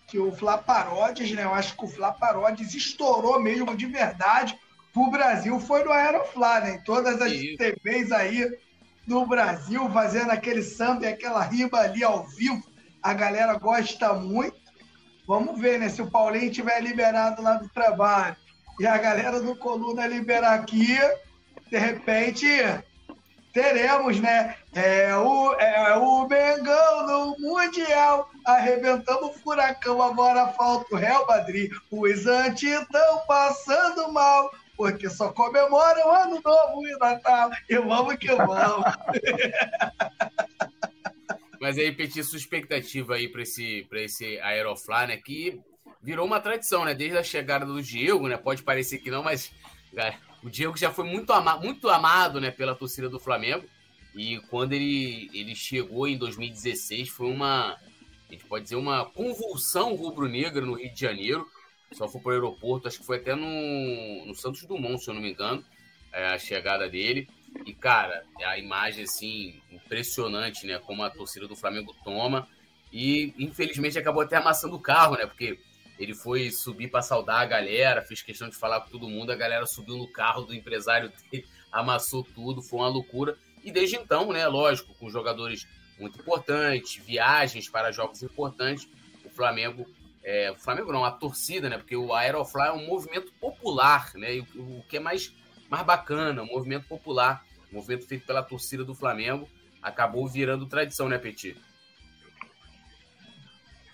que 0.09 0.19
o 0.19 0.31
Flá 0.31 0.59
Paródias, 0.59 1.31
né? 1.31 1.45
Eu 1.45 1.55
acho 1.55 1.75
que 1.75 1.85
o 1.85 1.89
Flá 1.89 2.13
Paródias 2.13 2.75
estourou 2.75 3.41
mesmo 3.41 3.75
de 3.75 3.87
verdade 3.87 4.59
pro 4.93 5.11
Brasil, 5.11 5.59
foi 5.59 5.85
no 5.85 5.93
Aeroflá, 5.93 6.61
né? 6.61 6.75
Em 6.75 6.85
todas 6.85 7.21
as 7.21 7.33
Isso. 7.33 7.57
TVs 7.57 8.13
aí 8.13 8.59
do 9.07 9.27
Brasil, 9.27 9.89
fazendo 9.91 10.31
aquele 10.31 10.63
samba 10.63 11.05
e 11.05 11.09
aquela 11.09 11.43
riba 11.43 11.79
ali 11.79 12.05
ao 12.05 12.25
vivo. 12.25 12.63
A 13.03 13.15
galera 13.15 13.55
gosta 13.59 14.13
muito. 14.15 14.61
Vamos 15.27 15.61
ver, 15.61 15.79
né? 15.79 15.89
Se 15.89 16.03
o 16.03 16.11
Paulinho 16.11 16.51
tiver 16.51 16.81
liberado 16.81 17.43
lá 17.43 17.55
do 17.55 17.69
trabalho 17.69 18.37
e 18.79 18.87
a 18.87 18.99
galera 18.99 19.41
do 19.41 19.57
Coluna 19.57 20.07
liberar 20.07 20.55
aqui, 20.55 20.99
de 21.71 21.79
repente 21.79 22.47
teremos, 23.53 24.19
né? 24.21 24.57
É 24.75 25.15
o, 25.15 25.53
é 25.55 25.97
o 25.97 26.27
Mengão 26.27 27.07
no 27.07 27.37
Mundial, 27.39 28.31
arrebentando 28.45 29.27
o 29.27 29.33
furacão, 29.33 30.03
agora 30.03 30.49
falta 30.49 30.95
o 30.95 30.99
Real 30.99 31.27
Madrid. 31.27 31.71
Os 31.91 32.27
anti 32.27 32.67
estão 32.67 33.21
passando 33.27 34.11
mal, 34.13 34.51
porque 34.83 35.09
só 35.09 35.33
comemoram 35.33 36.13
Ano 36.13 36.43
Novo 36.45 36.85
e 36.85 36.99
Natal. 36.99 37.53
E 37.71 37.79
vamos 37.79 38.17
que 38.17 38.35
vamos. 38.35 38.85
Mas 41.61 41.79
aí, 41.79 41.93
Petit, 41.93 42.25
sua 42.25 42.37
expectativa 42.37 43.15
aí 43.15 43.29
para 43.29 43.43
esse, 43.43 43.87
esse 43.93 44.41
Aerofly, 44.41 45.07
né? 45.07 45.17
Que 45.19 45.61
virou 46.03 46.27
uma 46.27 46.41
tradição, 46.41 46.85
né? 46.85 46.95
Desde 46.95 47.17
a 47.17 47.23
chegada 47.23 47.65
do 47.65 47.81
Diego, 47.81 48.27
né? 48.27 48.37
Pode 48.37 48.65
parecer 48.65 48.99
que 48.99 49.09
não, 49.09 49.23
mas 49.23 49.53
cara, 49.95 50.17
o 50.43 50.51
Diego 50.51 50.77
já 50.77 50.91
foi 50.91 51.05
muito, 51.05 51.33
ama 51.33 51.57
muito 51.59 51.89
amado 51.89 52.41
né, 52.41 52.51
pela 52.51 52.75
torcida 52.75 53.09
do 53.09 53.21
Flamengo. 53.21 53.65
E 54.17 54.41
quando 54.51 54.73
ele, 54.73 55.31
ele 55.33 55.55
chegou 55.55 56.09
em 56.09 56.19
2016, 56.19 57.09
foi 57.09 57.29
uma, 57.29 57.75
a 58.29 58.33
gente 58.33 58.45
pode 58.47 58.65
dizer, 58.65 58.75
uma 58.75 59.05
convulsão 59.05 59.95
rubro-negra 59.95 60.67
no 60.67 60.73
Rio 60.73 60.93
de 60.93 61.01
Janeiro. 61.01 61.47
Só 61.93 62.09
foi 62.09 62.21
para 62.21 62.31
o 62.31 62.33
aeroporto, 62.33 62.89
acho 62.89 62.99
que 62.99 63.07
foi 63.07 63.19
até 63.19 63.35
no, 63.35 64.27
no 64.27 64.35
Santos 64.35 64.65
Dumont, 64.65 65.03
se 65.03 65.11
eu 65.11 65.15
não 65.15 65.21
me 65.21 65.31
engano, 65.31 65.65
é, 66.13 66.27
a 66.27 66.39
chegada 66.39 66.89
dele. 66.89 67.29
E, 67.67 67.73
cara, 67.73 68.25
a 68.45 68.59
imagem, 68.59 69.05
assim, 69.05 69.61
impressionante, 69.71 70.67
né? 70.67 70.79
Como 70.79 71.03
a 71.03 71.11
torcida 71.11 71.47
do 71.47 71.55
Flamengo 71.55 71.95
toma. 72.05 72.49
E, 72.93 73.35
infelizmente, 73.39 73.99
acabou 73.99 74.23
até 74.23 74.37
amassando 74.37 74.77
o 74.77 74.81
carro, 74.81 75.17
né? 75.17 75.27
Porque 75.27 75.59
ele 75.99 76.15
foi 76.15 76.51
subir 76.51 76.89
para 76.89 77.03
saudar 77.03 77.41
a 77.41 77.47
galera, 77.47 78.03
fez 78.03 78.23
questão 78.23 78.49
de 78.49 78.57
falar 78.57 78.81
com 78.81 78.91
todo 78.91 79.09
mundo, 79.09 79.31
a 79.31 79.37
galera 79.37 79.67
subiu 79.67 79.97
no 79.97 80.09
carro 80.09 80.43
do 80.43 80.55
empresário 80.55 81.13
dele, 81.31 81.47
amassou 81.71 82.25
tudo, 82.25 82.63
foi 82.63 82.81
uma 82.81 82.89
loucura. 82.89 83.37
E 83.63 83.71
desde 83.71 83.97
então, 83.97 84.33
né, 84.33 84.47
lógico, 84.49 84.95
com 84.95 85.09
jogadores 85.09 85.67
muito 85.99 86.19
importantes, 86.19 86.97
viagens 87.05 87.69
para 87.69 87.93
jogos 87.93 88.23
importantes, 88.23 88.89
o 89.25 89.31
Flamengo, 89.31 89.87
é, 90.25 90.51
o 90.51 90.57
Flamengo 90.57 90.93
não, 90.93 91.05
a 91.05 91.11
torcida, 91.11 91.69
né, 91.69 91.79
porque 91.79 91.97
o 91.97 92.15
Aerofly 92.15 92.63
é 92.63 92.73
um 92.73 92.87
movimento 92.87 93.33
popular, 93.41 94.13
né, 94.15 94.37
e 94.37 94.41
o, 94.41 94.79
o 94.79 94.85
que 94.89 94.97
é 94.97 95.01
mais, 95.01 95.35
mais 95.69 95.85
bacana, 95.85 96.43
um 96.43 96.47
movimento 96.47 96.87
popular, 96.87 97.45
um 97.73 97.77
movimento 97.77 98.07
feito 98.07 98.27
pela 98.27 98.43
torcida 98.43 98.85
do 98.85 98.95
Flamengo, 98.95 99.49
acabou 99.83 100.29
virando 100.29 100.67
tradição, 100.67 101.09
né, 101.09 101.19
Petit? 101.19 101.57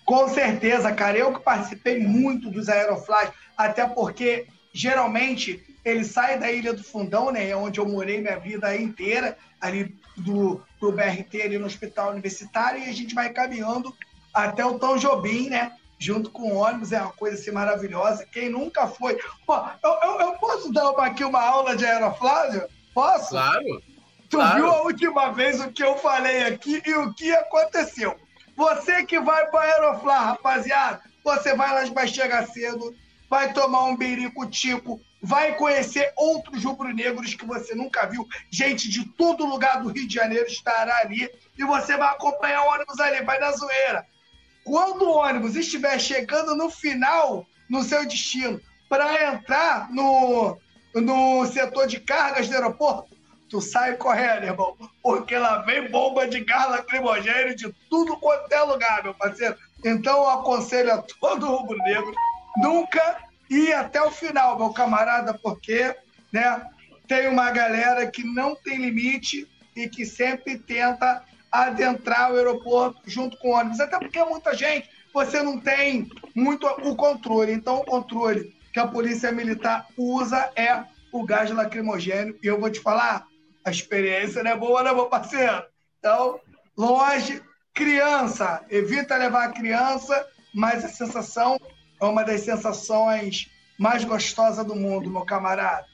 Com 0.04 0.26
certeza, 0.28 0.90
cara. 0.92 1.18
Eu 1.18 1.34
que 1.34 1.40
participei 1.40 1.98
muito 1.98 2.50
dos 2.50 2.70
Aeroflies, 2.70 3.30
até 3.54 3.86
porque 3.86 4.46
geralmente 4.72 5.62
ele 5.84 6.02
sai 6.02 6.38
da 6.38 6.50
Ilha 6.50 6.72
do 6.72 6.82
Fundão, 6.82 7.30
né? 7.30 7.54
Onde 7.54 7.78
eu 7.78 7.86
morei 7.86 8.18
minha 8.18 8.38
vida 8.38 8.74
inteira, 8.74 9.36
ali 9.60 9.94
do, 10.16 10.62
do 10.80 10.92
BRT, 10.92 11.42
ali 11.42 11.58
no 11.58 11.66
Hospital 11.66 12.12
Universitário, 12.12 12.82
e 12.82 12.88
a 12.88 12.92
gente 12.92 13.14
vai 13.14 13.30
caminhando 13.30 13.94
até 14.32 14.64
o 14.64 14.78
Tom 14.78 14.96
Jobim, 14.96 15.50
né? 15.50 15.76
Junto 15.98 16.30
com 16.30 16.52
o 16.52 16.56
ônibus, 16.56 16.92
é 16.92 17.00
uma 17.00 17.12
coisa 17.12 17.36
assim 17.36 17.50
maravilhosa. 17.50 18.24
Quem 18.26 18.48
nunca 18.48 18.86
foi. 18.86 19.18
Pô, 19.44 19.56
eu, 19.82 19.90
eu, 20.02 20.20
eu 20.20 20.32
posso 20.34 20.72
dar 20.72 20.90
uma, 20.90 21.06
aqui 21.06 21.24
uma 21.24 21.42
aula 21.42 21.76
de 21.76 21.84
Aeroflávio? 21.84 22.68
Posso? 22.94 23.30
Claro. 23.30 23.82
Tu 24.30 24.36
claro. 24.36 24.56
viu 24.56 24.70
a 24.70 24.82
última 24.82 25.32
vez 25.32 25.60
o 25.60 25.72
que 25.72 25.82
eu 25.82 25.96
falei 25.96 26.44
aqui 26.44 26.82
e 26.84 26.94
o 26.94 27.12
que 27.14 27.32
aconteceu? 27.32 28.16
Você 28.56 29.04
que 29.04 29.18
vai 29.18 29.46
para 29.50 29.60
Aeroflá, 29.60 30.18
rapaziada, 30.18 31.00
você 31.24 31.54
vai 31.54 31.72
lá, 31.72 31.90
vai 31.92 32.06
chegar 32.06 32.46
cedo, 32.46 32.94
vai 33.28 33.52
tomar 33.52 33.84
um 33.84 33.96
birico 33.96 34.46
tipo, 34.46 35.00
vai 35.22 35.54
conhecer 35.56 36.12
outros 36.16 36.64
rubro-negros 36.64 37.34
que 37.34 37.46
você 37.46 37.74
nunca 37.74 38.06
viu. 38.06 38.26
Gente 38.50 38.88
de 38.88 39.04
todo 39.04 39.46
lugar 39.46 39.82
do 39.82 39.90
Rio 39.90 40.06
de 40.06 40.14
Janeiro 40.14 40.46
estará 40.46 40.98
ali 40.98 41.30
e 41.56 41.64
você 41.64 41.96
vai 41.96 42.08
acompanhar 42.08 42.64
o 42.64 42.70
ônibus 42.70 42.98
ali, 43.00 43.24
vai 43.24 43.38
na 43.38 43.52
zoeira. 43.52 44.06
Quando 44.68 45.02
o 45.08 45.16
ônibus 45.16 45.56
estiver 45.56 45.98
chegando 45.98 46.54
no 46.54 46.68
final, 46.68 47.46
no 47.70 47.82
seu 47.82 48.06
destino, 48.06 48.60
para 48.86 49.32
entrar 49.32 49.90
no, 49.90 50.58
no 50.94 51.46
setor 51.46 51.86
de 51.86 51.98
cargas 51.98 52.48
do 52.48 52.54
aeroporto, 52.54 53.16
tu 53.48 53.62
sai 53.62 53.96
correndo, 53.96 54.44
irmão. 54.44 54.76
Porque 55.02 55.38
lá 55.38 55.62
vem 55.62 55.90
bomba 55.90 56.28
de 56.28 56.44
gás 56.44 56.70
lacrimogêneo 56.70 57.56
de 57.56 57.74
tudo 57.88 58.18
quanto 58.18 58.52
é 58.52 58.60
lugar, 58.60 59.02
meu 59.02 59.14
parceiro. 59.14 59.56
Então 59.82 60.18
eu 60.18 60.28
aconselho 60.28 60.92
a 60.92 60.98
todo 60.98 61.46
rubro-negro 61.46 62.14
nunca 62.58 63.22
ir 63.48 63.72
até 63.72 64.02
o 64.02 64.10
final, 64.10 64.58
meu 64.58 64.70
camarada, 64.74 65.32
porque 65.32 65.96
né, 66.30 66.62
tem 67.06 67.26
uma 67.26 67.50
galera 67.50 68.06
que 68.06 68.22
não 68.22 68.54
tem 68.54 68.76
limite 68.76 69.48
e 69.74 69.88
que 69.88 70.04
sempre 70.04 70.58
tenta 70.58 71.24
adentrar 71.50 72.32
o 72.32 72.36
aeroporto 72.36 73.00
junto 73.06 73.36
com 73.38 73.50
ônibus. 73.50 73.80
Até 73.80 73.98
porque 73.98 74.18
é 74.18 74.24
muita 74.24 74.54
gente, 74.54 74.88
você 75.12 75.42
não 75.42 75.58
tem 75.58 76.10
muito 76.34 76.66
o 76.66 76.94
controle. 76.94 77.52
Então 77.52 77.78
o 77.78 77.84
controle 77.84 78.56
que 78.72 78.78
a 78.78 78.86
polícia 78.86 79.32
militar 79.32 79.86
usa 79.96 80.50
é 80.54 80.84
o 81.12 81.24
gás 81.24 81.50
lacrimogênio. 81.50 82.38
E 82.42 82.46
eu 82.46 82.60
vou 82.60 82.70
te 82.70 82.80
falar, 82.80 83.26
a 83.64 83.70
experiência 83.70 84.42
não 84.42 84.50
é 84.50 84.56
boa, 84.56 84.82
né, 84.82 84.92
meu 84.92 85.06
parceiro? 85.06 85.62
Então, 85.98 86.40
longe, 86.76 87.42
criança, 87.74 88.64
evita 88.70 89.16
levar 89.16 89.44
a 89.44 89.52
criança, 89.52 90.26
mas 90.54 90.84
a 90.84 90.88
sensação 90.88 91.58
é 92.00 92.04
uma 92.04 92.24
das 92.24 92.42
sensações 92.42 93.50
mais 93.78 94.04
gostosas 94.04 94.64
do 94.64 94.74
mundo, 94.74 95.10
meu 95.10 95.24
camarada. 95.24 95.86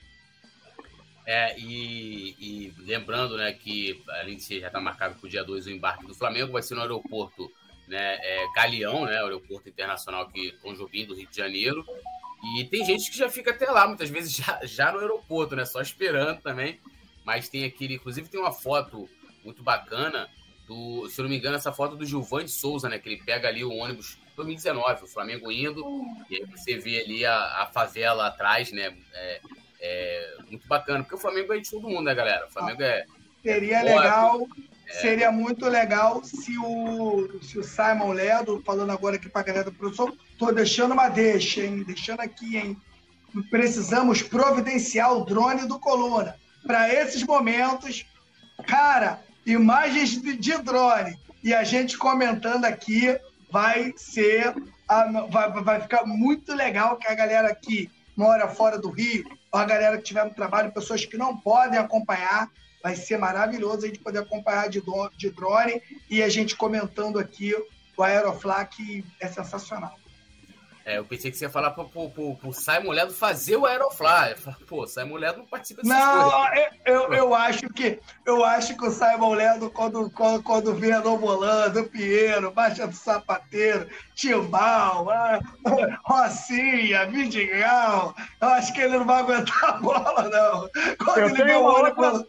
É, 1.26 1.58
e, 1.58 2.36
e 2.38 2.74
lembrando, 2.78 3.36
né, 3.36 3.52
que 3.52 4.02
além 4.20 4.36
de 4.36 4.42
ser 4.42 4.60
já 4.60 4.66
está 4.66 4.80
marcado 4.80 5.14
para 5.14 5.26
o 5.26 5.28
dia 5.28 5.42
2 5.42 5.66
o 5.66 5.70
embarque 5.70 6.06
do 6.06 6.14
Flamengo, 6.14 6.52
vai 6.52 6.62
ser 6.62 6.74
no 6.74 6.82
aeroporto 6.82 7.50
né, 7.88 8.18
é, 8.22 8.46
Galeão, 8.54 9.06
né, 9.06 9.18
aeroporto 9.18 9.68
internacional 9.68 10.22
aqui, 10.22 10.54
Tom 10.62 10.74
Jobim, 10.74 11.06
do 11.06 11.14
Rio 11.14 11.28
de 11.28 11.36
Janeiro. 11.36 11.84
E 12.58 12.64
tem 12.64 12.84
gente 12.84 13.10
que 13.10 13.16
já 13.16 13.30
fica 13.30 13.52
até 13.52 13.70
lá, 13.70 13.86
muitas 13.88 14.10
vezes 14.10 14.32
já, 14.36 14.60
já 14.64 14.92
no 14.92 14.98
aeroporto, 14.98 15.56
né, 15.56 15.64
só 15.64 15.80
esperando 15.80 16.40
também 16.42 16.78
mas 17.24 17.48
tem 17.48 17.64
aquele, 17.64 17.94
inclusive 17.94 18.28
tem 18.28 18.38
uma 18.38 18.52
foto 18.52 19.08
muito 19.42 19.62
bacana 19.62 20.28
do, 20.68 21.08
se 21.08 21.20
eu 21.20 21.24
não 21.24 21.30
me 21.30 21.38
engano, 21.38 21.56
essa 21.56 21.72
foto 21.72 21.96
do 21.96 22.06
Gilvan 22.06 22.44
de 22.44 22.50
Souza, 22.50 22.88
né? 22.88 22.98
Que 22.98 23.08
ele 23.08 23.22
pega 23.24 23.48
ali 23.48 23.64
o 23.64 23.72
ônibus 23.72 24.18
2019, 24.36 25.04
o 25.04 25.06
Flamengo 25.06 25.50
indo, 25.50 25.82
e 26.30 26.36
aí 26.36 26.44
você 26.44 26.78
vê 26.78 27.00
ali 27.00 27.24
a, 27.24 27.62
a 27.62 27.66
favela 27.66 28.26
atrás, 28.26 28.70
né? 28.72 28.96
É, 29.12 29.40
é, 29.84 30.36
muito 30.48 30.66
bacana, 30.66 31.00
porque 31.00 31.14
o 31.14 31.18
Flamengo 31.18 31.52
é 31.52 31.58
de 31.58 31.70
todo 31.70 31.88
mundo, 31.88 32.04
né, 32.04 32.14
galera? 32.14 32.46
O 32.46 32.50
Flamengo 32.50 32.82
é. 32.82 33.04
Seria 33.42 33.80
é 33.80 33.82
legal, 33.82 34.48
é... 34.88 34.92
seria 34.94 35.30
muito 35.30 35.66
legal 35.68 36.24
se 36.24 36.56
o, 36.56 37.28
se 37.42 37.58
o 37.58 37.62
Simon 37.62 38.12
Ledo, 38.12 38.62
falando 38.64 38.90
agora 38.90 39.16
aqui 39.16 39.28
pra 39.28 39.42
galera 39.42 39.66
do 39.66 39.72
professor, 39.72 40.16
tô 40.38 40.50
deixando 40.50 40.92
uma 40.92 41.10
deixa, 41.10 41.60
hein? 41.60 41.84
Deixando 41.86 42.20
aqui, 42.20 42.56
hein? 42.56 42.76
Precisamos 43.50 44.22
providenciar 44.22 45.12
o 45.12 45.24
drone 45.26 45.68
do 45.68 45.78
Coluna 45.78 46.36
para 46.66 46.88
esses 46.88 47.22
momentos. 47.22 48.06
Cara, 48.66 49.20
imagens 49.44 50.22
de, 50.22 50.34
de, 50.34 50.56
drone 50.62 51.18
e 51.42 51.52
a 51.52 51.62
gente 51.62 51.98
comentando 51.98 52.64
aqui 52.64 53.18
vai 53.50 53.92
ser. 53.98 54.54
vai, 55.30 55.62
vai 55.62 55.80
ficar 55.82 56.06
muito 56.06 56.54
legal 56.54 56.96
que 56.96 57.06
a 57.06 57.14
galera 57.14 57.48
aqui 57.48 57.90
mora 58.16 58.48
fora 58.48 58.78
do 58.78 58.90
Rio, 58.90 59.24
a 59.56 59.64
galera 59.64 59.96
que 59.96 60.04
tiver 60.04 60.24
no 60.24 60.34
trabalho, 60.34 60.72
pessoas 60.72 61.04
que 61.04 61.16
não 61.16 61.36
podem 61.36 61.78
acompanhar. 61.78 62.50
Vai 62.82 62.96
ser 62.96 63.16
maravilhoso 63.16 63.84
a 63.84 63.88
gente 63.88 64.00
poder 64.00 64.18
acompanhar 64.18 64.68
de, 64.68 64.82
de 65.16 65.30
drone 65.30 65.80
e 66.10 66.22
a 66.22 66.28
gente 66.28 66.54
comentando 66.54 67.18
aqui 67.18 67.54
o 67.96 68.02
Aeroflá, 68.02 68.64
que 68.64 69.04
é 69.20 69.26
sensacional. 69.26 69.96
É, 70.86 70.98
eu 70.98 71.04
pensei 71.04 71.30
que 71.30 71.38
você 71.38 71.46
ia 71.46 71.50
falar 71.50 71.70
pro, 71.70 71.88
pro, 71.88 72.10
pro, 72.10 72.36
pro 72.36 72.52
Simon 72.52 72.90
Ledo 72.90 73.14
fazer 73.14 73.56
o 73.56 73.64
Aerofly. 73.64 74.36
Pô, 74.68 74.86
Simon 74.86 75.16
Ledo 75.16 75.38
não 75.38 75.46
participa 75.46 75.80
dessas 75.80 75.98
não, 75.98 76.30
coisas. 76.30 76.68
Eu, 76.84 76.94
eu, 76.94 77.12
eu, 77.14 77.34
acho 77.34 77.68
que, 77.70 77.98
eu 78.26 78.44
acho 78.44 78.76
que 78.76 78.84
o 78.84 78.90
Simon 78.90 79.32
Ledo, 79.32 79.70
quando, 79.70 80.10
quando, 80.10 80.42
quando 80.42 80.74
vê 80.74 80.92
a 80.92 81.00
Novolando, 81.00 81.80
o 81.80 81.88
Pinheiro, 81.88 82.50
Baixa 82.50 82.86
do 82.86 82.94
Sapateiro, 82.94 83.88
Timbal, 84.14 85.08
ah, 85.08 85.40
Rocinha, 86.04 87.06
Vidigal, 87.06 88.14
eu 88.42 88.48
acho 88.48 88.74
que 88.74 88.82
ele 88.82 88.98
não 88.98 89.06
vai 89.06 89.20
aguentar 89.20 89.64
a 89.64 89.72
bola, 89.78 90.28
não. 90.28 90.68
Quando 91.02 91.18
eu 91.18 91.28
ele 91.28 91.44
vê 91.44 91.54
o 91.54 91.64
olho 91.64 91.94
outra... 91.96 92.26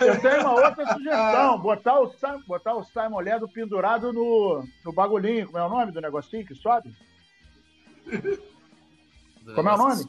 Eu 0.00 0.20
tenho 0.20 0.40
uma 0.42 0.52
outra 0.52 0.86
sugestão, 0.94 1.58
botar 1.60 2.00
o, 2.00 2.12
botar 2.46 2.74
o 2.74 2.84
Simon 2.84 3.20
Ledo 3.20 3.48
pendurado 3.48 4.10
no, 4.10 4.64
no 4.84 4.92
bagulhinho, 4.92 5.46
como 5.46 5.58
é 5.58 5.66
o 5.66 5.68
nome 5.68 5.92
do 5.92 6.00
negocinho 6.00 6.46
que 6.46 6.54
sobe? 6.54 6.94
Como 9.54 9.68
é 9.68 9.74
o 9.74 9.76
nome? 9.76 10.04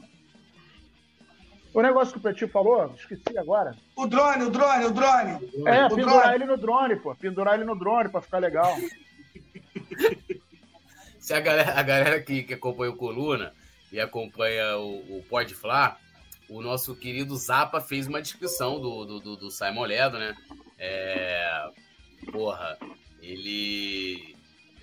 O 1.74 1.82
negócio 1.82 2.14
que 2.14 2.20
o 2.20 2.22
Petit 2.22 2.48
falou, 2.48 2.94
esqueci 2.98 3.38
agora. 3.38 3.76
O 3.96 4.06
drone, 4.06 4.44
o 4.44 4.50
drone, 4.50 4.86
o 4.86 4.92
drone. 4.92 5.32
É, 5.66 5.86
o 5.86 5.96
pendurar 5.96 6.22
drone. 6.22 6.36
ele 6.36 6.46
no 6.46 6.58
drone, 6.58 6.96
pô. 6.98 7.16
Pendurar 7.16 7.56
ele 7.56 7.64
no 7.64 7.78
drone 7.78 8.10
pra 8.10 8.22
ficar 8.22 8.40
legal. 8.40 8.76
Se 11.18 11.34
a 11.34 11.40
galera, 11.40 11.80
a 11.80 11.84
galera 11.84 12.22
que, 12.22 12.44
que 12.44 12.56
acompanha 12.56 12.92
o 12.92 12.98
Coluna 12.98 13.54
e 13.92 14.00
acompanha 14.00 14.78
o, 14.78 15.18
o 15.18 15.26
Pode 15.30 15.56
Falar, 15.56 15.98
o 16.50 16.62
nosso 16.62 16.94
querido 16.96 17.38
Zapa 17.38 17.80
fez 17.80 18.08
uma 18.08 18.22
descrição 18.22 18.82
do, 18.82 19.06
do, 19.06 19.20
do, 19.22 19.38
do 19.38 19.52
Simon 19.52 19.86
Ledo, 19.86 20.20
né? 20.20 20.36
É, 20.78 21.70
porra, 22.32 22.78
ele, 23.22 24.36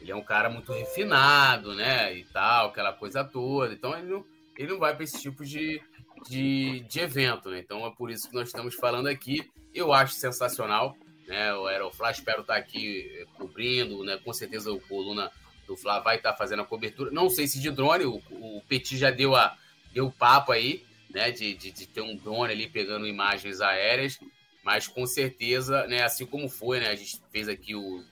ele 0.09 0.13
é 0.13 0.17
um 0.17 0.25
cara 0.25 0.49
muito 0.49 0.73
refinado, 0.73 1.75
né? 1.75 2.17
E 2.17 2.25
tal, 2.25 2.69
aquela 2.69 2.95
coisa 2.95 3.23
toda. 3.23 3.75
Então 3.75 3.97
ele 3.97 4.11
não, 4.11 4.25
ele 4.57 4.73
não 4.73 4.79
vai 4.79 4.95
para 4.95 5.05
esse 5.05 5.21
tipo 5.21 5.45
de, 5.45 5.83
de, 6.27 6.81
de 6.81 7.01
evento, 7.01 7.51
né? 7.51 7.59
Então 7.59 7.87
é 7.87 7.91
por 7.91 8.11
isso 8.11 8.27
que 8.27 8.35
nós 8.35 8.49
estamos 8.49 8.75
falando 8.75 9.07
aqui. 9.07 9.47
Eu 9.75 9.93
acho 9.93 10.15
sensacional, 10.15 10.97
né? 11.27 11.53
O 11.55 11.67
Aerofly 11.67 12.11
espero 12.11 12.41
estar 12.41 12.57
aqui 12.57 13.27
cobrindo, 13.37 14.03
né? 14.03 14.19
Com 14.25 14.33
certeza 14.33 14.73
o 14.73 14.81
Coluna 14.81 15.31
do 15.67 15.77
Flá 15.77 16.01
vai 16.01 16.17
estar 16.17 16.35
fazendo 16.35 16.63
a 16.63 16.67
cobertura. 16.67 17.11
Não 17.11 17.29
sei 17.29 17.47
se 17.47 17.61
de 17.61 17.71
drone, 17.71 18.07
o, 18.07 18.23
o 18.31 18.63
Petit 18.67 18.97
já 18.97 19.11
deu 19.11 19.37
a 19.37 19.59
deu 19.93 20.11
papo 20.11 20.53
aí, 20.53 20.87
né? 21.11 21.31
De, 21.31 21.53
de, 21.53 21.71
de 21.71 21.87
ter 21.87 22.01
um 22.01 22.17
drone 22.17 22.55
ali 22.55 22.67
pegando 22.67 23.07
imagens 23.07 23.61
aéreas, 23.61 24.19
mas 24.65 24.89
com 24.89 25.07
certeza, 25.07 25.87
né? 25.87 26.03
Assim 26.03 26.25
como 26.25 26.49
foi, 26.49 26.81
né? 26.81 26.89
A 26.89 26.97
gente 26.97 27.21
fez 27.31 27.47
aqui 27.47 27.75
o, 27.75 28.03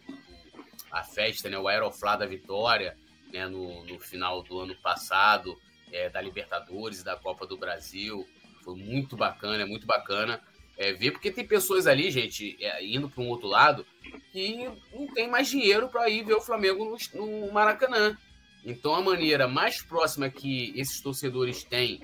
a 0.91 1.03
festa, 1.03 1.49
né? 1.49 1.59
O 1.59 1.69
Aeroflá 1.69 2.17
da 2.17 2.27
Vitória, 2.27 2.97
né? 3.33 3.47
No, 3.47 3.85
no 3.85 3.99
final 4.01 4.43
do 4.43 4.61
ano 4.61 4.77
passado, 4.77 5.57
é, 5.93 6.09
da 6.09 6.21
Libertadores, 6.21 7.03
da 7.03 7.17
Copa 7.17 7.47
do 7.47 7.57
Brasil. 7.57 8.27
Foi 8.63 8.75
muito 8.75 9.17
bacana, 9.17 9.63
é 9.63 9.67
muito 9.67 9.87
bacana 9.87 10.43
é, 10.77 10.93
ver, 10.93 11.13
porque 11.13 11.31
tem 11.31 11.47
pessoas 11.47 11.87
ali, 11.87 12.11
gente, 12.11 12.57
é, 12.61 12.85
indo 12.85 13.09
para 13.09 13.23
um 13.23 13.29
outro 13.29 13.49
lado, 13.49 13.87
que 14.31 14.69
não 14.93 15.07
tem 15.15 15.29
mais 15.29 15.49
dinheiro 15.49 15.89
para 15.89 16.09
ir 16.09 16.25
ver 16.25 16.35
o 16.35 16.41
Flamengo 16.41 16.85
no, 16.85 17.27
no, 17.27 17.53
Maracanã. 17.53 18.17
Então 18.65 18.95
a 18.95 19.01
maneira 19.01 19.49
mais 19.49 19.83
próxima 19.83 20.29
que 20.29 20.73
esses 20.79 21.01
torcedores 21.01 21.65
têm 21.65 22.01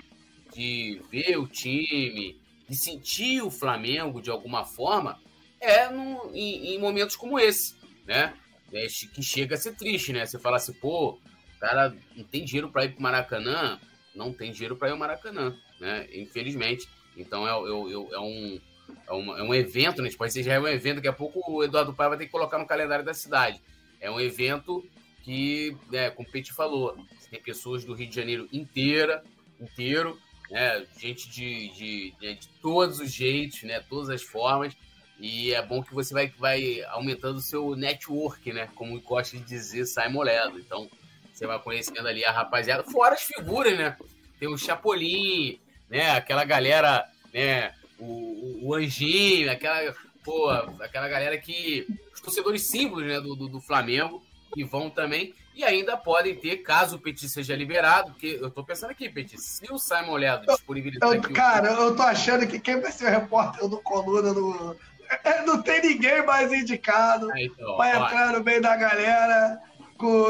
de 0.54 1.02
ver 1.10 1.36
o 1.36 1.46
time, 1.46 2.40
de 2.68 2.76
sentir 2.76 3.42
o 3.42 3.50
Flamengo 3.50 4.22
de 4.22 4.30
alguma 4.30 4.64
forma, 4.64 5.20
é 5.60 5.90
no, 5.90 6.30
em, 6.34 6.74
em 6.74 6.78
momentos 6.78 7.14
como 7.14 7.38
esse, 7.38 7.76
né? 8.06 8.34
É, 8.72 8.86
que 8.86 9.22
chega 9.22 9.54
a 9.54 9.58
ser 9.58 9.76
triste, 9.76 10.12
né? 10.12 10.24
Você 10.24 10.38
fala 10.38 10.56
assim, 10.56 10.72
pô, 10.72 11.10
o 11.56 11.60
cara 11.60 11.94
não 12.16 12.24
tem 12.24 12.44
dinheiro 12.44 12.70
para 12.70 12.84
ir 12.84 12.90
para 12.90 12.98
o 12.98 13.02
Maracanã, 13.02 13.78
não 14.14 14.32
tem 14.32 14.52
dinheiro 14.52 14.76
para 14.76 14.88
ir 14.88 14.92
ao 14.92 14.98
Maracanã, 14.98 15.56
né? 15.78 16.08
Infelizmente. 16.14 16.88
Então 17.16 17.46
é, 17.46 17.50
é, 17.50 18.14
é, 18.14 18.20
um, 18.20 18.60
é, 19.06 19.12
uma, 19.12 19.38
é 19.38 19.42
um 19.42 19.54
evento, 19.54 20.02
né? 20.02 20.08
Tipo, 20.08 20.24
esse 20.24 20.42
já 20.42 20.54
é 20.54 20.60
um 20.60 20.66
evento, 20.66 20.96
daqui 20.96 21.08
a 21.08 21.12
pouco 21.12 21.42
o 21.46 21.62
Eduardo 21.62 21.92
Pai 21.92 22.08
vai 22.08 22.18
ter 22.18 22.26
que 22.26 22.32
colocar 22.32 22.58
no 22.58 22.66
calendário 22.66 23.04
da 23.04 23.14
cidade. 23.14 23.60
É 24.00 24.10
um 24.10 24.20
evento 24.20 24.84
que, 25.22 25.76
né, 25.90 26.10
como 26.10 26.28
o 26.28 26.32
Pete 26.32 26.52
falou, 26.52 26.96
tem 27.30 27.40
pessoas 27.40 27.84
do 27.84 27.94
Rio 27.94 28.08
de 28.08 28.16
Janeiro 28.16 28.48
inteira, 28.52 29.22
inteiro, 29.60 30.18
né? 30.50 30.84
Gente 30.98 31.30
de, 31.30 31.68
de, 31.68 32.14
de, 32.20 32.34
de 32.34 32.48
todos 32.60 33.00
os 33.00 33.12
jeitos, 33.12 33.62
né? 33.62 33.80
Todas 33.88 34.10
as 34.10 34.22
formas. 34.22 34.76
E 35.22 35.54
é 35.54 35.62
bom 35.62 35.84
que 35.84 35.94
você 35.94 36.12
vai, 36.12 36.34
vai 36.36 36.82
aumentando 36.88 37.36
o 37.36 37.40
seu 37.40 37.76
network, 37.76 38.52
né? 38.52 38.68
Como 38.74 39.00
gosta 39.00 39.36
de 39.36 39.44
dizer 39.44 39.86
Simon 39.86 40.22
Ledo. 40.22 40.58
Então, 40.58 40.90
você 41.32 41.46
vai 41.46 41.60
conhecendo 41.60 42.08
ali 42.08 42.24
a 42.24 42.32
rapaziada, 42.32 42.82
fora 42.82 43.14
as 43.14 43.22
figuras, 43.22 43.78
né? 43.78 43.96
Tem 44.40 44.48
o 44.48 44.58
Chapolin, 44.58 45.60
né? 45.88 46.10
Aquela 46.10 46.44
galera, 46.44 47.08
né? 47.32 47.72
O, 48.00 48.66
o 48.66 48.74
Anjinho, 48.74 49.48
aquela, 49.48 49.94
pô, 50.24 50.50
aquela 50.80 51.08
galera 51.08 51.38
que. 51.38 51.86
Os 52.12 52.20
torcedores 52.20 52.68
símbolos 52.68 53.06
né, 53.06 53.20
do, 53.20 53.36
do, 53.36 53.46
do 53.46 53.60
Flamengo, 53.60 54.20
que 54.52 54.64
vão 54.64 54.90
também. 54.90 55.32
E 55.54 55.62
ainda 55.64 55.96
podem 55.96 56.34
ter, 56.34 56.58
caso 56.58 56.96
o 56.96 56.98
Petit 56.98 57.28
seja 57.28 57.54
liberado, 57.54 58.12
porque 58.12 58.38
eu 58.40 58.50
tô 58.50 58.64
pensando 58.64 58.90
aqui, 58.90 59.08
Petit, 59.08 59.38
se 59.38 59.70
o 59.70 59.78
Simon 59.78 60.16
Ledo 60.16 60.46
disponibilizar. 60.46 61.08
Eu, 61.08 61.20
aqui, 61.20 61.32
cara, 61.32 61.78
o... 61.78 61.84
eu 61.84 61.96
tô 61.96 62.02
achando 62.02 62.46
que 62.46 62.58
quem 62.58 62.80
vai 62.80 62.90
ser 62.90 63.04
o 63.04 63.10
repórter 63.10 63.68
do 63.68 63.78
Coluna 63.78 64.32
no. 64.32 64.76
É, 65.24 65.42
não 65.42 65.62
tem 65.62 65.82
ninguém 65.82 66.24
mais 66.24 66.52
indicado. 66.52 67.30
Ah, 67.32 67.40
então, 67.40 67.76
vai 67.76 67.96
entrar 67.96 68.32
no 68.32 68.44
meio 68.44 68.60
da 68.62 68.76
galera 68.76 69.60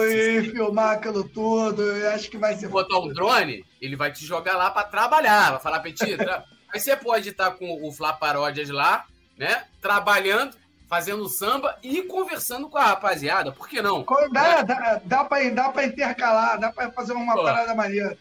e 0.04 0.50
filmar 0.50 0.96
aquilo 0.96 1.26
tudo. 1.28 1.82
Eu 1.82 2.10
acho 2.10 2.30
que 2.30 2.36
vai 2.36 2.54
ser. 2.54 2.66
Se 2.66 2.68
botar 2.68 2.98
um 2.98 3.08
drone, 3.08 3.64
ele 3.80 3.96
vai 3.96 4.12
te 4.12 4.24
jogar 4.24 4.56
lá 4.56 4.70
para 4.70 4.84
trabalhar. 4.84 5.52
Vai 5.52 5.60
falar, 5.60 5.80
Petit, 5.80 6.16
tra... 6.16 6.44
aí 6.72 6.80
você 6.80 6.96
pode 6.96 7.30
estar 7.30 7.52
com 7.52 7.86
o 7.86 7.92
Flá 7.92 8.12
Paródias 8.12 8.68
lá, 8.68 9.06
né? 9.36 9.64
Trabalhando, 9.80 10.56
fazendo 10.88 11.28
samba 11.28 11.78
e 11.82 12.02
conversando 12.02 12.68
com 12.68 12.78
a 12.78 12.86
rapaziada. 12.86 13.52
Por 13.52 13.68
que 13.68 13.80
não? 13.80 14.04
Dá, 14.32 14.58
é. 14.58 14.64
dá, 14.64 15.00
dá 15.04 15.24
para 15.24 15.50
dá 15.50 15.84
intercalar, 15.84 16.58
dá 16.60 16.72
para 16.72 16.90
fazer 16.92 17.12
uma 17.12 17.34
Pô. 17.34 17.42
parada 17.42 17.74
maneira. 17.74 18.16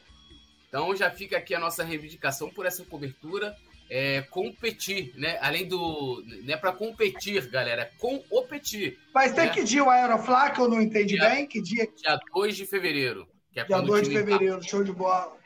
Então 0.69 0.95
já 0.95 1.11
fica 1.11 1.37
aqui 1.37 1.53
a 1.53 1.59
nossa 1.59 1.83
reivindicação 1.83 2.49
por 2.49 2.65
essa 2.65 2.85
cobertura. 2.85 3.55
É, 3.93 4.21
competir, 4.21 5.11
né? 5.17 5.37
Além 5.41 5.67
do. 5.67 6.23
Não 6.45 6.53
é 6.53 6.55
para 6.55 6.71
competir, 6.71 7.45
galera, 7.49 7.81
é 7.81 7.91
com 7.97 8.23
o 8.29 8.43
Petit. 8.43 8.97
Mas 9.13 9.33
tem 9.33 9.47
né? 9.47 9.51
que 9.51 9.65
dia 9.65 9.83
o 9.83 9.89
Aeroflá, 9.89 10.49
que 10.49 10.61
eu 10.61 10.69
não 10.69 10.81
entendi 10.81 11.15
dia, 11.15 11.29
bem? 11.29 11.45
Que 11.45 11.61
dia? 11.61 11.85
Dia 11.97 12.17
2 12.33 12.55
de 12.55 12.65
fevereiro. 12.65 13.27
Que 13.51 13.59
é 13.59 13.65
dia 13.65 13.81
2 13.81 14.07
de 14.07 14.15
fevereiro, 14.15 14.61
tá... 14.61 14.63
show 14.65 14.81
de 14.81 14.93
bola. 14.93 15.37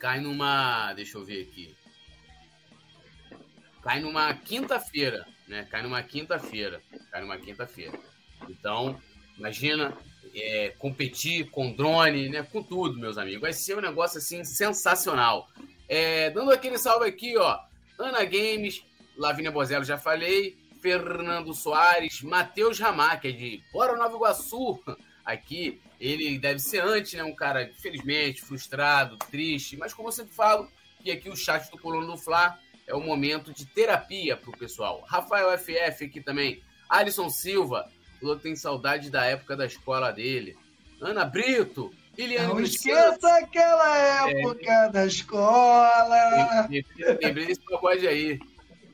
Cai 0.00 0.18
numa. 0.18 0.92
Deixa 0.94 1.16
eu 1.16 1.24
ver 1.24 1.42
aqui. 1.42 1.72
Cai 3.84 4.00
numa 4.00 4.34
quinta-feira, 4.34 5.24
né? 5.46 5.64
Cai 5.70 5.84
numa 5.84 6.02
quinta-feira. 6.02 6.82
Cai 7.12 7.20
numa 7.20 7.38
quinta-feira. 7.38 7.96
Então, 8.48 9.00
imagina 9.38 9.96
é, 10.34 10.74
competir 10.76 11.48
com 11.50 11.72
drone, 11.72 12.30
né? 12.30 12.42
Com 12.42 12.64
tudo, 12.64 12.98
meus 12.98 13.16
amigos. 13.16 13.42
Vai 13.42 13.52
ser 13.52 13.78
um 13.78 13.80
negócio 13.80 14.18
assim 14.18 14.42
sensacional. 14.42 15.48
É, 15.92 16.30
dando 16.30 16.52
aquele 16.52 16.78
salve 16.78 17.08
aqui, 17.08 17.36
ó. 17.36 17.58
Ana 17.98 18.24
Games, 18.24 18.80
Lavínia 19.16 19.50
Bozello, 19.50 19.84
já 19.84 19.98
falei. 19.98 20.56
Fernando 20.80 21.52
Soares, 21.52 22.22
Matheus 22.22 22.78
Ramá, 22.78 23.16
que 23.16 23.26
é 23.26 23.32
de 23.32 23.60
Bora 23.72 23.96
Nova 23.96 24.14
Iguaçu. 24.14 24.80
Aqui, 25.24 25.82
ele 26.00 26.38
deve 26.38 26.60
ser 26.60 26.80
antes, 26.84 27.14
né? 27.14 27.24
Um 27.24 27.34
cara, 27.34 27.64
infelizmente, 27.64 28.40
frustrado, 28.40 29.16
triste. 29.30 29.76
Mas 29.76 29.92
como 29.92 30.08
eu 30.08 30.12
sempre 30.12 30.32
falo, 30.32 30.70
e 31.04 31.10
aqui 31.10 31.28
o 31.28 31.36
chat 31.36 31.68
do 31.72 31.76
Colono 31.76 32.06
do 32.06 32.16
Fla 32.16 32.56
é 32.86 32.94
o 32.94 33.00
momento 33.00 33.52
de 33.52 33.66
terapia 33.66 34.36
pro 34.36 34.52
pessoal. 34.52 35.04
Rafael 35.08 35.58
FF 35.58 36.04
aqui 36.04 36.20
também. 36.20 36.62
Alisson 36.88 37.28
Silva, 37.28 37.90
falou 38.20 38.36
que 38.36 38.44
tem 38.44 38.54
saudade 38.54 39.10
da 39.10 39.24
época 39.24 39.56
da 39.56 39.66
escola 39.66 40.12
dele. 40.12 40.56
Ana 41.00 41.24
Brito, 41.24 41.92
Liliane 42.16 42.48
Não 42.48 42.60
esqueça 42.60 43.28
aquela 43.36 44.28
é. 44.28 44.40
época 44.40 44.70
é. 44.70 44.90
da 44.90 45.06
escola. 45.06 46.68
Lembrei 47.22 47.46
desse 47.46 47.60
pagode 47.60 48.06
aí. 48.06 48.38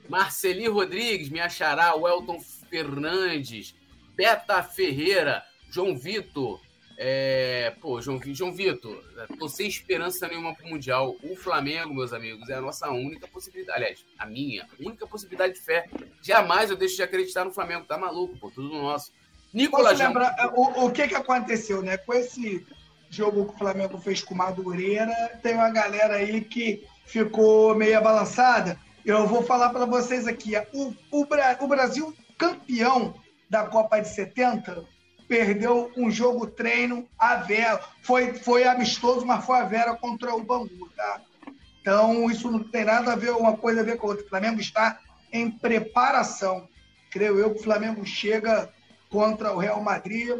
Marceli 0.09 0.69
Rodrigues, 0.69 1.29
me 1.29 1.41
achará, 1.41 1.95
Welton 1.95 2.41
Fernandes, 2.71 3.75
Beta 4.15 4.63
Ferreira, 4.63 5.43
João 5.71 5.97
Vitor. 5.97 6.61
É, 6.99 7.75
pô, 7.81 8.01
João, 8.01 8.19
João 8.25 8.55
Vitor, 8.55 9.05
tô 9.39 9.49
sem 9.49 9.69
esperança 9.69 10.27
nenhuma 10.29 10.55
pro 10.55 10.67
Mundial. 10.67 11.15
O 11.23 11.37
Flamengo, 11.37 11.93
meus 11.93 12.13
amigos, 12.13 12.49
é 12.49 12.55
a 12.55 12.61
nossa 12.61 12.89
única 12.91 13.29
possibilidade. 13.29 13.77
Aliás, 13.77 14.05
a 14.19 14.25
minha 14.25 14.67
única 14.81 15.07
possibilidade 15.07 15.55
de 15.55 15.61
fé. 15.61 15.89
Jamais 16.23 16.71
eu 16.71 16.77
deixo 16.77 16.97
de 16.97 17.03
acreditar 17.03 17.45
no 17.45 17.53
Flamengo. 17.53 17.85
Tá 17.85 17.99
maluco, 17.99 18.39
pô, 18.39 18.51
tudo 18.51 18.75
nosso. 18.75 19.13
Nicolas. 19.53 19.99
Posso 19.99 20.05
lembrar 20.05 20.53
o, 20.55 20.87
o 20.87 20.91
que 20.91 21.09
que 21.09 21.15
aconteceu, 21.15 21.83
né? 21.83 21.99
Com 21.99 22.15
esse 22.15 22.67
jogo 23.11 23.47
que 23.47 23.55
o 23.55 23.59
Flamengo 23.59 23.99
fez 23.99 24.23
com 24.23 24.35
Madureira, 24.35 25.39
tem 25.43 25.55
uma 25.55 25.71
galera 25.71 26.15
aí 26.17 26.41
que 26.41 26.85
ficou 27.07 27.75
meio 27.75 28.01
balançada. 28.03 28.79
Eu 29.05 29.27
vou 29.27 29.43
falar 29.43 29.71
para 29.71 29.85
vocês 29.85 30.27
aqui: 30.27 30.53
o, 30.73 30.95
o, 31.11 31.27
o 31.61 31.69
Brasil 31.69 32.15
campeão 32.37 33.15
da 33.49 33.65
Copa 33.65 34.01
de 34.01 34.09
70 34.09 34.85
perdeu 35.29 35.91
um 35.97 36.11
jogo 36.11 36.47
treino 36.47 37.09
a 37.19 37.37
Vera. 37.37 37.81
Foi, 38.03 38.35
foi 38.35 38.65
amistoso, 38.65 39.25
mas 39.25 39.45
foi 39.45 39.59
a 39.59 39.65
Vera 39.65 39.95
contra 39.95 40.35
o 40.35 40.43
Bangu, 40.43 40.89
tá? 40.97 41.21
Então, 41.81 42.29
isso 42.31 42.51
não 42.51 42.65
tem 42.65 42.85
nada 42.85 43.13
a 43.13 43.17
ver, 43.17 43.31
uma 43.31 43.57
coisa 43.57 43.81
a 43.81 43.85
ver 43.85 43.97
com 43.97 44.07
a 44.07 44.11
outra. 44.11 44.25
O 44.25 44.29
Flamengo 44.29 44.61
está 44.61 44.99
em 45.33 45.51
preparação. 45.51 46.69
Creio 47.11 47.39
eu 47.39 47.55
que 47.55 47.61
o 47.61 47.63
Flamengo 47.63 48.05
chega 48.05 48.69
contra 49.09 49.53
o 49.53 49.59
Real 49.59 49.81
Madrid 49.81 50.37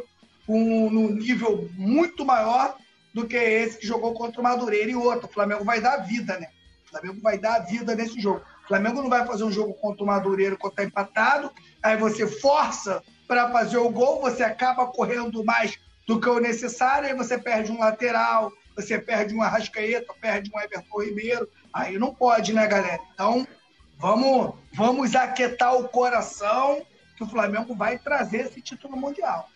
um, 0.47 0.89
num 0.89 1.09
nível 1.09 1.69
muito 1.73 2.25
maior 2.25 2.77
do 3.13 3.27
que 3.27 3.35
esse 3.35 3.79
que 3.79 3.87
jogou 3.87 4.13
contra 4.13 4.39
o 4.39 4.43
Madureira 4.43 4.91
e 4.91 4.95
outro. 4.95 5.27
O 5.27 5.33
Flamengo 5.33 5.63
vai 5.63 5.81
dar 5.81 5.97
vida, 5.97 6.39
né? 6.39 6.47
O 6.85 6.89
Flamengo 6.89 7.21
vai 7.21 7.37
dar 7.37 7.59
vida 7.59 7.95
nesse 7.95 8.19
jogo. 8.19 8.41
O 8.63 8.67
Flamengo 8.67 9.01
não 9.01 9.09
vai 9.09 9.25
fazer 9.25 9.43
um 9.43 9.51
jogo 9.51 9.73
contra 9.73 10.03
o 10.03 10.07
Madureira 10.07 10.55
quando 10.55 10.73
está 10.73 10.83
empatado, 10.83 11.51
aí 11.81 11.97
você 11.97 12.27
força 12.27 13.01
para 13.27 13.49
fazer 13.51 13.77
o 13.77 13.89
gol, 13.89 14.21
você 14.21 14.43
acaba 14.43 14.87
correndo 14.87 15.43
mais 15.43 15.77
do 16.07 16.19
que 16.19 16.29
o 16.29 16.39
necessário, 16.39 17.09
aí 17.09 17.13
você 17.13 17.37
perde 17.37 17.71
um 17.71 17.79
lateral, 17.79 18.51
você 18.75 18.99
perde 18.99 19.33
um 19.33 19.41
Arrascaeta, 19.41 20.13
perde 20.21 20.51
um 20.53 20.59
Everton 20.59 21.01
Ribeiro. 21.01 21.49
Aí 21.73 21.97
não 21.97 22.13
pode, 22.13 22.53
né, 22.53 22.65
galera? 22.67 23.01
Então, 23.13 23.45
vamos, 23.97 24.53
vamos 24.73 25.15
aquietar 25.15 25.75
o 25.75 25.89
coração 25.89 26.85
que 27.17 27.23
o 27.23 27.27
Flamengo 27.27 27.75
vai 27.75 27.97
trazer 27.97 28.45
esse 28.45 28.61
título 28.61 28.95
mundial. 28.95 29.49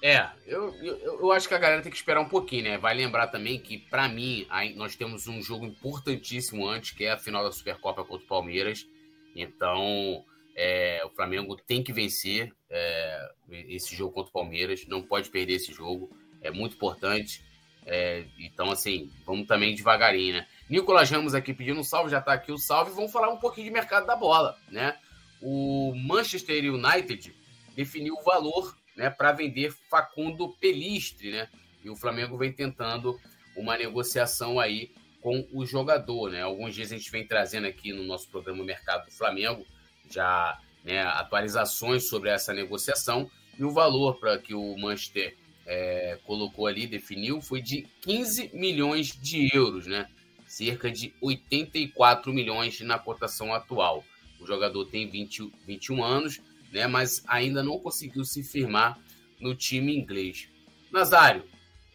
É, 0.00 0.28
eu, 0.46 0.72
eu, 0.76 1.20
eu, 1.20 1.32
acho 1.32 1.48
que 1.48 1.54
a 1.54 1.58
galera 1.58 1.82
tem 1.82 1.90
que 1.90 1.96
esperar 1.96 2.20
um 2.20 2.28
pouquinho, 2.28 2.64
né? 2.64 2.78
Vai 2.78 2.94
lembrar 2.94 3.26
também 3.28 3.58
que, 3.58 3.78
para 3.78 4.08
mim, 4.08 4.46
nós 4.76 4.94
temos 4.94 5.26
um 5.26 5.42
jogo 5.42 5.66
importantíssimo 5.66 6.68
antes, 6.68 6.92
que 6.92 7.04
é 7.04 7.12
a 7.12 7.16
final 7.16 7.42
da 7.42 7.50
Supercopa 7.50 8.04
contra 8.04 8.24
o 8.24 8.28
Palmeiras. 8.28 8.86
Então, 9.34 10.24
é, 10.54 11.02
o 11.04 11.10
Flamengo 11.10 11.56
tem 11.56 11.82
que 11.82 11.92
vencer 11.92 12.52
é, 12.70 13.30
esse 13.50 13.94
jogo 13.96 14.12
contra 14.12 14.30
o 14.30 14.32
Palmeiras, 14.32 14.86
não 14.86 15.02
pode 15.02 15.30
perder 15.30 15.54
esse 15.54 15.72
jogo, 15.72 16.16
é 16.42 16.50
muito 16.50 16.76
importante. 16.76 17.42
É, 17.84 18.24
então, 18.38 18.70
assim, 18.70 19.10
vamos 19.26 19.48
também 19.48 19.74
devagarinho, 19.74 20.34
né? 20.34 20.46
Nicolas 20.68 21.10
Ramos 21.10 21.34
aqui 21.34 21.52
pedindo 21.52 21.80
um 21.80 21.84
salve, 21.84 22.10
já 22.10 22.20
tá 22.20 22.34
aqui 22.34 22.52
o 22.52 22.58
salve. 22.58 22.92
Vamos 22.92 23.10
falar 23.10 23.30
um 23.30 23.38
pouquinho 23.38 23.66
de 23.66 23.72
mercado 23.72 24.06
da 24.06 24.14
bola, 24.14 24.56
né? 24.70 24.96
O 25.40 25.92
Manchester 25.96 26.72
United 26.72 27.34
definiu 27.74 28.14
o 28.14 28.22
valor 28.22 28.76
né, 28.98 29.08
para 29.08 29.30
vender 29.30 29.72
Facundo 29.88 30.48
Pelistre, 30.60 31.30
né? 31.30 31.48
E 31.84 31.88
o 31.88 31.94
Flamengo 31.94 32.36
vem 32.36 32.52
tentando 32.52 33.16
uma 33.56 33.78
negociação 33.78 34.58
aí 34.58 34.90
com 35.22 35.46
o 35.52 35.64
jogador, 35.64 36.32
né? 36.32 36.42
Alguns 36.42 36.74
dias 36.74 36.90
a 36.90 36.96
gente 36.96 37.10
vem 37.10 37.24
trazendo 37.24 37.68
aqui 37.68 37.92
no 37.92 38.02
nosso 38.02 38.28
programa 38.28 38.64
Mercado 38.64 39.04
do 39.04 39.12
Flamengo 39.12 39.64
já 40.10 40.58
né, 40.84 41.00
atualizações 41.00 42.08
sobre 42.08 42.30
essa 42.30 42.52
negociação 42.52 43.30
e 43.56 43.64
o 43.64 43.70
valor 43.70 44.18
para 44.18 44.36
que 44.38 44.52
o 44.52 44.76
Manchester 44.76 45.36
é, 45.64 46.18
colocou 46.24 46.66
ali, 46.66 46.86
definiu, 46.86 47.40
foi 47.40 47.62
de 47.62 47.86
15 48.00 48.50
milhões 48.52 49.16
de 49.20 49.48
euros, 49.54 49.86
né? 49.86 50.08
Cerca 50.44 50.90
de 50.90 51.14
84 51.20 52.32
milhões 52.32 52.80
na 52.80 52.98
cotação 52.98 53.54
atual. 53.54 54.04
O 54.40 54.46
jogador 54.46 54.86
tem 54.86 55.08
20, 55.08 55.52
21 55.66 56.02
anos, 56.02 56.40
né, 56.72 56.86
mas 56.86 57.22
ainda 57.26 57.62
não 57.62 57.78
conseguiu 57.78 58.24
se 58.24 58.42
firmar 58.42 58.98
no 59.40 59.54
time 59.54 59.96
inglês. 59.96 60.48
Nazário, 60.90 61.44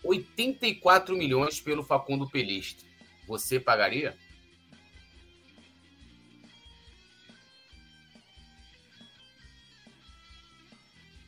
84 0.04 1.16
milhões 1.16 1.60
pelo 1.60 1.84
Facundo 1.84 2.30
Peliste. 2.30 2.86
Você 3.28 3.60
pagaria? 3.60 4.16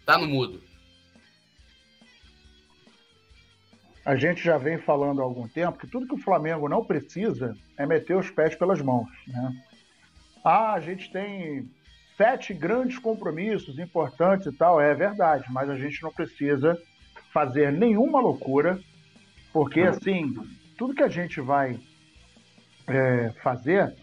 Tá 0.06 0.18
no 0.18 0.28
mudo. 0.28 0.62
A 4.06 4.16
gente 4.16 4.44
já 4.44 4.56
vem 4.56 4.78
falando 4.78 5.20
há 5.20 5.24
algum 5.24 5.48
tempo 5.48 5.80
que 5.80 5.88
tudo 5.88 6.08
que 6.08 6.14
o 6.14 6.24
Flamengo 6.24 6.70
não 6.70 6.86
precisa 6.86 7.58
é 7.76 7.88
meter 7.88 8.16
os 8.16 8.30
pés 8.30 8.54
pelas 8.54 8.80
mãos. 8.80 9.10
Né? 9.26 9.64
Ah, 10.44 10.74
a 10.74 10.80
gente 10.80 11.12
tem 11.12 11.68
sete 12.17 12.54
grandes 12.54 12.97
compromissos 12.97 13.78
importantes 13.80 14.47
e 14.47 14.51
tal, 14.51 14.80
é 14.80 14.93
verdade, 14.93 15.45
mas 15.49 15.69
a 15.69 15.78
gente 15.78 16.01
não 16.01 16.12
precisa 16.12 16.82
fazer 17.34 17.71
nenhuma 17.71 18.21
loucura, 18.21 18.80
porque 19.51 19.82
assim, 19.82 20.34
tudo 20.78 20.95
que 20.95 21.04
a 21.04 21.10
gente 21.10 21.41
vai 21.41 21.80
é, 22.88 23.32
fazer, 23.41 23.93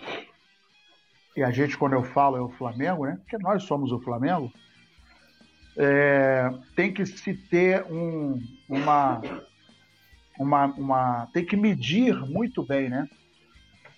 e 1.36 1.42
a 1.42 1.50
gente, 1.50 1.78
quando 1.78 1.94
eu 1.94 2.02
falo, 2.02 2.36
é 2.36 2.40
o 2.40 2.50
Flamengo, 2.50 3.06
né? 3.06 3.18
Porque 3.22 3.38
nós 3.38 3.62
somos 3.62 3.90
o 3.90 4.00
Flamengo, 4.00 4.52
é, 5.76 6.50
tem 6.76 6.92
que 6.92 7.06
se 7.06 7.32
ter 7.32 7.84
um, 7.84 8.38
uma, 8.68 9.22
uma, 10.38 10.66
uma. 10.66 11.28
tem 11.32 11.44
que 11.44 11.56
medir 11.56 12.14
muito 12.26 12.62
bem, 12.62 12.90
né? 12.90 13.08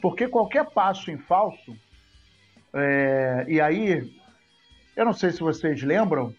Porque 0.01 0.29
qualquer 0.29 0.71
passo 0.71 1.11
em 1.11 1.19
falso 1.19 1.77
é, 2.75 3.45
e 3.49 3.61
aí, 3.61 4.13
eu 4.97 5.05
não 5.05 5.13
sei 5.13 5.31
se 5.31 5.41
vocês 5.41 5.83
lembram, 5.83 6.35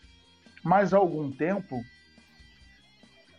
mas 0.64 0.94
há 0.94 0.98
algum 0.98 1.32
tempo, 1.32 1.82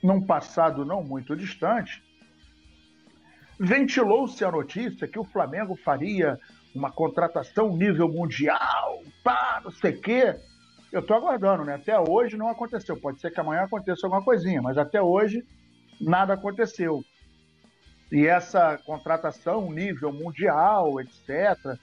num 0.03 0.25
passado 0.25 0.85
não 0.85 1.05
muito 1.05 1.37
distante, 1.37 2.03
ventilou-se 3.59 4.45
a 4.45 4.51
notícia 4.51 5.07
que 5.07 5.19
o 5.19 5.25
Flamengo 5.25 5.77
faria 5.77 6.39
uma 6.75 6.91
contratação 6.91 7.77
nível 7.77 8.09
mundial, 8.09 9.03
pá, 9.23 9.61
não 9.65 9.71
sei 9.71 9.93
o 9.93 10.01
quê. 10.01 10.37
Eu 10.93 11.01
estou 11.01 11.17
aguardando, 11.17 11.65
né? 11.65 11.75
Até 11.75 11.99
hoje 11.99 12.37
não 12.37 12.49
aconteceu. 12.49 12.97
Pode 12.97 13.21
ser 13.21 13.31
que 13.31 13.41
amanhã 13.41 13.63
aconteça 13.63 14.07
alguma 14.07 14.23
coisinha, 14.23 14.63
mas 14.63 14.79
até 14.79 15.03
hoje 15.03 15.45
nada 16.01 16.35
aconteceu. 16.35 17.03
E 18.13 18.27
essa 18.27 18.79
contratação 18.79 19.71
nível 19.71 20.13
mundial, 20.13 21.01
etc., 21.01 21.77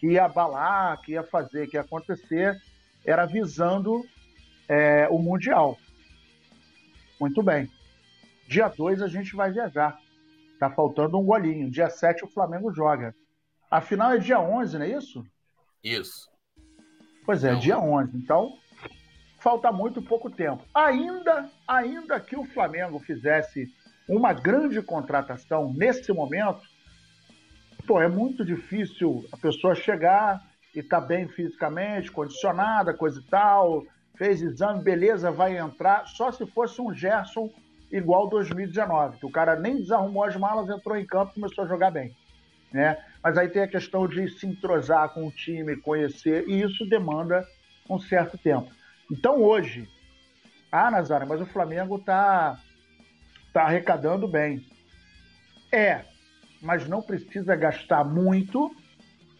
que 0.00 0.12
ia 0.12 0.24
abalar, 0.24 0.98
que 1.02 1.12
ia 1.12 1.22
fazer, 1.22 1.68
que 1.68 1.76
ia 1.76 1.82
acontecer, 1.82 2.58
era 3.04 3.26
visando 3.26 4.02
é, 4.66 5.06
o 5.10 5.18
Mundial. 5.18 5.78
Muito 7.20 7.42
bem. 7.42 7.70
Dia 8.48 8.66
2 8.68 9.02
a 9.02 9.08
gente 9.08 9.36
vai 9.36 9.52
viajar. 9.52 10.00
Tá 10.58 10.70
faltando 10.70 11.18
um 11.18 11.24
golinho. 11.24 11.70
Dia 11.70 11.90
7 11.90 12.24
o 12.24 12.28
Flamengo 12.28 12.72
joga. 12.72 13.14
A 13.70 13.82
final 13.82 14.12
é 14.12 14.18
dia 14.18 14.40
11, 14.40 14.78
não 14.78 14.86
é 14.86 14.88
isso? 14.88 15.24
Isso. 15.84 16.30
Pois 17.26 17.44
é, 17.44 17.52
não. 17.52 17.60
dia 17.60 17.78
11. 17.78 18.16
Então, 18.16 18.58
falta 19.38 19.70
muito 19.70 20.00
pouco 20.00 20.30
tempo. 20.30 20.64
Ainda, 20.74 21.50
ainda 21.68 22.18
que 22.18 22.36
o 22.36 22.44
Flamengo 22.44 22.98
fizesse 22.98 23.68
uma 24.08 24.32
grande 24.32 24.82
contratação 24.82 25.72
nesse 25.72 26.10
momento, 26.12 26.62
pô, 27.90 28.00
é 28.00 28.06
muito 28.06 28.44
difícil 28.44 29.26
a 29.32 29.36
pessoa 29.36 29.74
chegar 29.74 30.40
e 30.72 30.80
tá 30.80 31.00
bem 31.00 31.26
fisicamente, 31.26 32.08
condicionada, 32.08 32.94
coisa 32.94 33.18
e 33.18 33.22
tal, 33.24 33.84
fez 34.16 34.40
exame, 34.40 34.80
beleza, 34.80 35.32
vai 35.32 35.58
entrar, 35.58 36.06
só 36.06 36.30
se 36.30 36.46
fosse 36.46 36.80
um 36.80 36.94
Gerson 36.94 37.50
igual 37.90 38.28
2019, 38.28 39.18
que 39.18 39.26
o 39.26 39.30
cara 39.30 39.56
nem 39.56 39.78
desarrumou 39.78 40.22
as 40.22 40.36
malas, 40.36 40.70
entrou 40.70 40.96
em 40.96 41.04
campo 41.04 41.32
e 41.32 41.40
começou 41.40 41.64
a 41.64 41.66
jogar 41.66 41.90
bem. 41.90 42.14
Né? 42.72 42.96
Mas 43.20 43.36
aí 43.36 43.48
tem 43.48 43.62
a 43.62 43.68
questão 43.68 44.06
de 44.06 44.28
se 44.38 44.46
entrosar 44.46 45.08
com 45.08 45.26
o 45.26 45.32
time, 45.32 45.74
conhecer, 45.74 46.48
e 46.48 46.62
isso 46.62 46.88
demanda 46.88 47.44
um 47.88 47.98
certo 47.98 48.38
tempo. 48.38 48.70
Então 49.10 49.42
hoje, 49.42 49.88
ah, 50.70 50.92
Nazara, 50.92 51.26
mas 51.26 51.40
o 51.40 51.46
Flamengo 51.46 51.98
tá, 51.98 52.56
tá 53.52 53.62
arrecadando 53.62 54.28
bem. 54.28 54.64
É, 55.72 56.04
mas 56.60 56.86
não 56.86 57.02
precisa 57.02 57.56
gastar 57.56 58.04
muito 58.04 58.70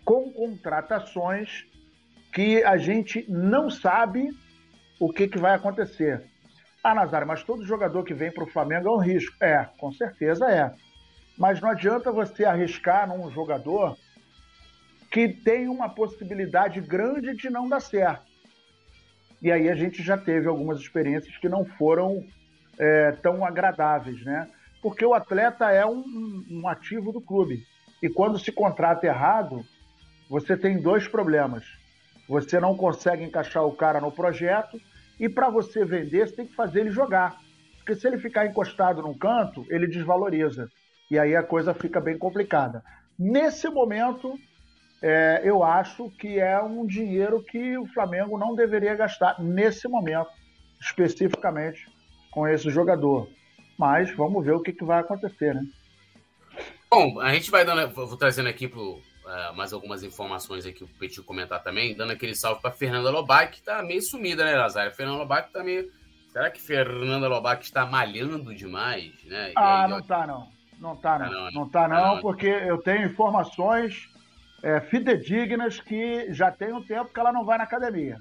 com 0.05 0.33
contratações 0.33 1.67
que 2.33 2.63
a 2.65 2.77
gente 2.77 3.25
não 3.29 3.69
sabe 3.69 4.31
o 4.99 5.13
que, 5.13 5.29
que 5.29 5.39
vai 5.39 5.55
acontecer. 5.55 6.25
Ah, 6.83 6.95
Nazário, 6.95 7.27
mas 7.27 7.43
todo 7.43 7.65
jogador 7.65 8.05
que 8.05 8.15
vem 8.15 8.33
para 8.33 8.45
o 8.45 8.51
Flamengo 8.51 8.89
é 8.89 8.91
um 8.91 8.99
risco. 8.99 9.37
É, 9.43 9.69
com 9.79 9.93
certeza 9.93 10.51
é. 10.51 10.73
Mas 11.37 11.61
não 11.61 11.71
adianta 11.71 12.13
você 12.13 12.45
arriscar 12.45 13.09
num 13.09 13.31
jogador 13.31 13.97
que 15.11 15.29
tem 15.29 15.69
uma 15.69 15.89
possibilidade 15.89 16.81
grande 16.81 17.35
de 17.35 17.51
não 17.51 17.69
dar 17.69 17.81
certo. 17.81 18.31
E 19.43 19.51
aí 19.51 19.69
a 19.69 19.75
gente 19.75 20.03
já 20.03 20.17
teve 20.17 20.47
algumas 20.47 20.79
experiências 20.81 21.37
que 21.39 21.49
não 21.49 21.65
foram 21.65 22.25
é, 22.79 23.13
tão 23.13 23.45
agradáveis, 23.45 24.23
né? 24.25 24.49
Porque 24.83 25.05
o 25.05 25.15
atleta 25.15 25.71
é 25.71 25.85
um, 25.85 26.45
um 26.51 26.69
ativo 26.69 27.13
do 27.13 27.21
clube. 27.21 27.65
E 28.03 28.09
quando 28.09 28.39
se 28.39 28.51
contrata 28.51 29.07
errado, 29.07 29.65
você 30.29 30.57
tem 30.57 30.81
dois 30.81 31.07
problemas. 31.07 31.65
Você 32.29 32.61
não 32.61 32.77
consegue 32.77 33.25
encaixar 33.25 33.65
o 33.65 33.75
cara 33.75 34.01
no 34.01 34.13
projeto 34.13 34.81
e 35.19 35.29
para 35.29 35.51
você 35.51 35.85
vender, 35.85 36.29
você 36.29 36.37
tem 36.37 36.47
que 36.47 36.55
fazer 36.55 36.81
ele 36.81 36.91
jogar. 36.91 37.39
Porque 37.79 37.95
se 37.95 38.07
ele 38.07 38.19
ficar 38.19 38.47
encostado 38.47 39.03
num 39.03 39.17
canto, 39.17 39.67
ele 39.69 39.87
desvaloriza. 39.87 40.71
E 41.11 41.19
aí 41.19 41.35
a 41.35 41.43
coisa 41.43 41.75
fica 41.75 42.01
bem 42.01 42.17
complicada. 42.17 42.83
Nesse 43.19 43.69
momento, 43.69 44.39
é, 45.03 45.43
eu 45.45 45.63
acho 45.63 46.11
que 46.11 46.39
é 46.39 46.63
um 46.63 46.87
dinheiro 46.87 47.43
que 47.43 47.77
o 47.77 47.87
Flamengo 47.87 48.39
não 48.39 48.55
deveria 48.55 48.95
gastar 48.95 49.43
nesse 49.43 49.89
momento, 49.89 50.31
especificamente 50.81 51.87
com 52.31 52.47
esse 52.47 52.71
jogador. 52.71 53.29
Mas 53.81 54.15
vamos 54.15 54.45
ver 54.45 54.53
o 54.53 54.61
que, 54.61 54.75
que 54.75 54.85
vai 54.85 55.01
acontecer, 55.01 55.55
né? 55.55 55.65
Bom, 56.91 57.19
a 57.19 57.33
gente 57.33 57.51
vai 57.51 57.65
dando, 57.65 57.91
vou 57.95 58.15
trazendo 58.15 58.51
aqui 58.51 58.69
pro, 58.69 58.97
uh, 58.97 59.57
mais 59.57 59.73
algumas 59.73 60.03
informações 60.03 60.67
aqui 60.67 60.85
para 60.85 60.95
o 60.95 60.99
Petit 60.99 61.23
comentar 61.23 61.63
também, 61.63 61.97
dando 61.97 62.13
aquele 62.13 62.35
salve 62.35 62.61
para 62.61 62.73
Fernanda 62.73 63.09
Lobac, 63.09 63.57
que 63.57 63.63
tá 63.63 63.83
meio 63.83 64.03
sumida, 64.03 64.45
né, 64.45 64.55
Lazar? 64.55 64.95
Fernanda 64.95 65.21
Lobac 65.21 65.51
tá 65.51 65.65
meio. 65.65 65.91
Será 66.31 66.51
que 66.51 66.61
Fernanda 66.61 67.27
Lobac 67.27 67.65
está 67.65 67.87
malhando 67.87 68.55
demais, 68.55 69.15
né? 69.25 69.53
ah, 69.57 69.85
aí, 69.85 69.91
não 69.91 69.97
ó... 69.97 70.03
tá 70.03 70.27
não. 70.27 70.49
Não 70.79 70.97
tá 70.97 71.19
não. 71.19 71.27
Tá 71.27 71.33
não, 71.33 71.51
não 71.51 71.69
tá 71.71 71.89
não, 71.89 72.15
não, 72.17 72.21
porque 72.21 72.49
eu 72.49 72.77
tenho 72.83 73.07
informações 73.07 74.11
é, 74.63 74.79
fidedignas 74.83 75.81
que 75.81 76.31
já 76.35 76.51
tem 76.51 76.71
um 76.75 76.83
tempo 76.83 77.15
que 77.15 77.19
ela 77.19 77.33
não 77.33 77.47
vai 77.47 77.57
na 77.57 77.65
academia. 77.65 78.19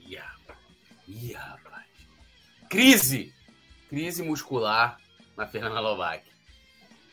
Ih, 0.00 0.16
rapaz. 0.16 0.58
Ih, 1.06 1.32
rapaz. 1.34 1.84
Crise! 2.70 3.35
Crise 3.88 4.22
muscular 4.22 4.98
na 5.36 5.46
Fernanda 5.46 5.80
Lovac. 5.80 6.24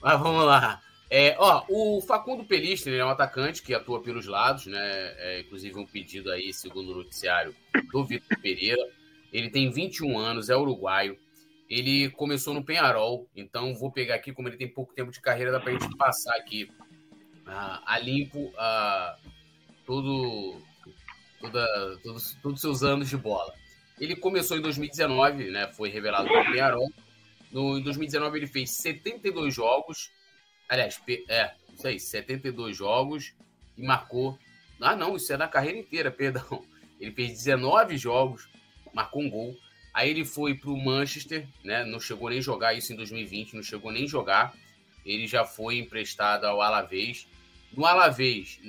Mas 0.02 0.20
vamos 0.20 0.46
lá. 0.46 0.82
É, 1.10 1.36
ó, 1.38 1.64
o 1.70 2.02
Facundo 2.02 2.44
Pelistri 2.44 2.96
é 2.96 3.06
um 3.06 3.10
atacante 3.10 3.62
que 3.62 3.74
atua 3.74 4.02
pelos 4.02 4.26
lados, 4.26 4.66
né? 4.66 4.80
É, 5.18 5.42
inclusive 5.42 5.78
um 5.78 5.86
pedido 5.86 6.32
aí, 6.32 6.52
segundo 6.52 6.92
o 6.92 6.96
noticiário, 6.96 7.56
do 7.92 8.04
Vitor 8.04 8.38
Pereira. 8.40 8.82
Ele 9.32 9.50
tem 9.50 9.70
21 9.70 10.18
anos, 10.18 10.50
é 10.50 10.58
uruguaio. 10.58 11.18
Ele 11.70 12.10
começou 12.12 12.54
no 12.54 12.64
Penharol, 12.64 13.28
então 13.36 13.74
vou 13.76 13.92
pegar 13.92 14.16
aqui, 14.16 14.34
como 14.34 14.48
ele 14.48 14.58
tem 14.58 14.68
pouco 14.68 14.94
tempo 14.94 15.12
de 15.12 15.22
carreira, 15.22 15.52
dá 15.52 15.60
para 15.60 15.72
a 15.72 15.74
gente 15.74 15.96
passar 15.98 16.36
aqui 16.36 16.64
uh, 17.48 17.82
a 17.86 18.00
limpo 18.00 18.48
uh, 18.48 19.32
todo, 19.86 20.62
toda, 21.40 21.98
todos, 22.04 22.38
todos 22.42 22.56
os 22.56 22.62
seus 22.62 22.84
anos 22.84 23.10
de 23.10 23.18
bola. 23.18 23.54
Ele 24.00 24.16
começou 24.16 24.58
em 24.58 24.62
2019, 24.62 25.52
né? 25.52 25.72
Foi 25.74 25.90
revelado 25.90 26.28
pelo 26.28 26.52
Penharol. 26.52 26.92
No, 27.52 27.78
em 27.78 27.84
2019 27.84 28.40
ele 28.40 28.48
fez 28.48 28.72
72 28.72 29.54
jogos. 29.54 30.12
Aliás, 30.68 31.00
é, 31.30 31.54
isso 31.74 31.88
aí, 31.88 32.00
72 32.00 32.76
jogos 32.76 33.34
e 33.78 33.84
marcou. 33.84 34.38
Ah, 34.82 34.96
não, 34.96 35.16
isso 35.16 35.32
é 35.32 35.38
na 35.38 35.48
carreira 35.48 35.78
inteira, 35.78 36.10
perdão. 36.12 36.66
Ele 37.00 37.12
fez 37.12 37.32
19 37.44 37.98
jogos, 37.98 38.48
marcou 38.94 39.22
um 39.22 39.30
gol. 39.30 39.58
Aí 39.94 40.10
ele 40.10 40.26
foi 40.26 40.56
para 40.56 40.72
o 40.72 40.78
Manchester, 40.78 41.48
né? 41.64 41.86
Não 41.86 42.00
chegou 42.00 42.30
nem 42.30 42.42
jogar 42.42 42.74
isso 42.74 42.92
em 42.92 42.96
2020, 42.96 43.54
não 43.54 43.64
chegou 43.64 43.92
nem 43.92 44.08
jogar. 44.08 44.56
Ele 45.06 45.28
já 45.28 45.46
foi 45.46 45.78
emprestado 45.78 46.46
ao 46.46 46.62
Alavés. 46.62 47.28
No 47.72 47.86
Alavés, 47.86 48.60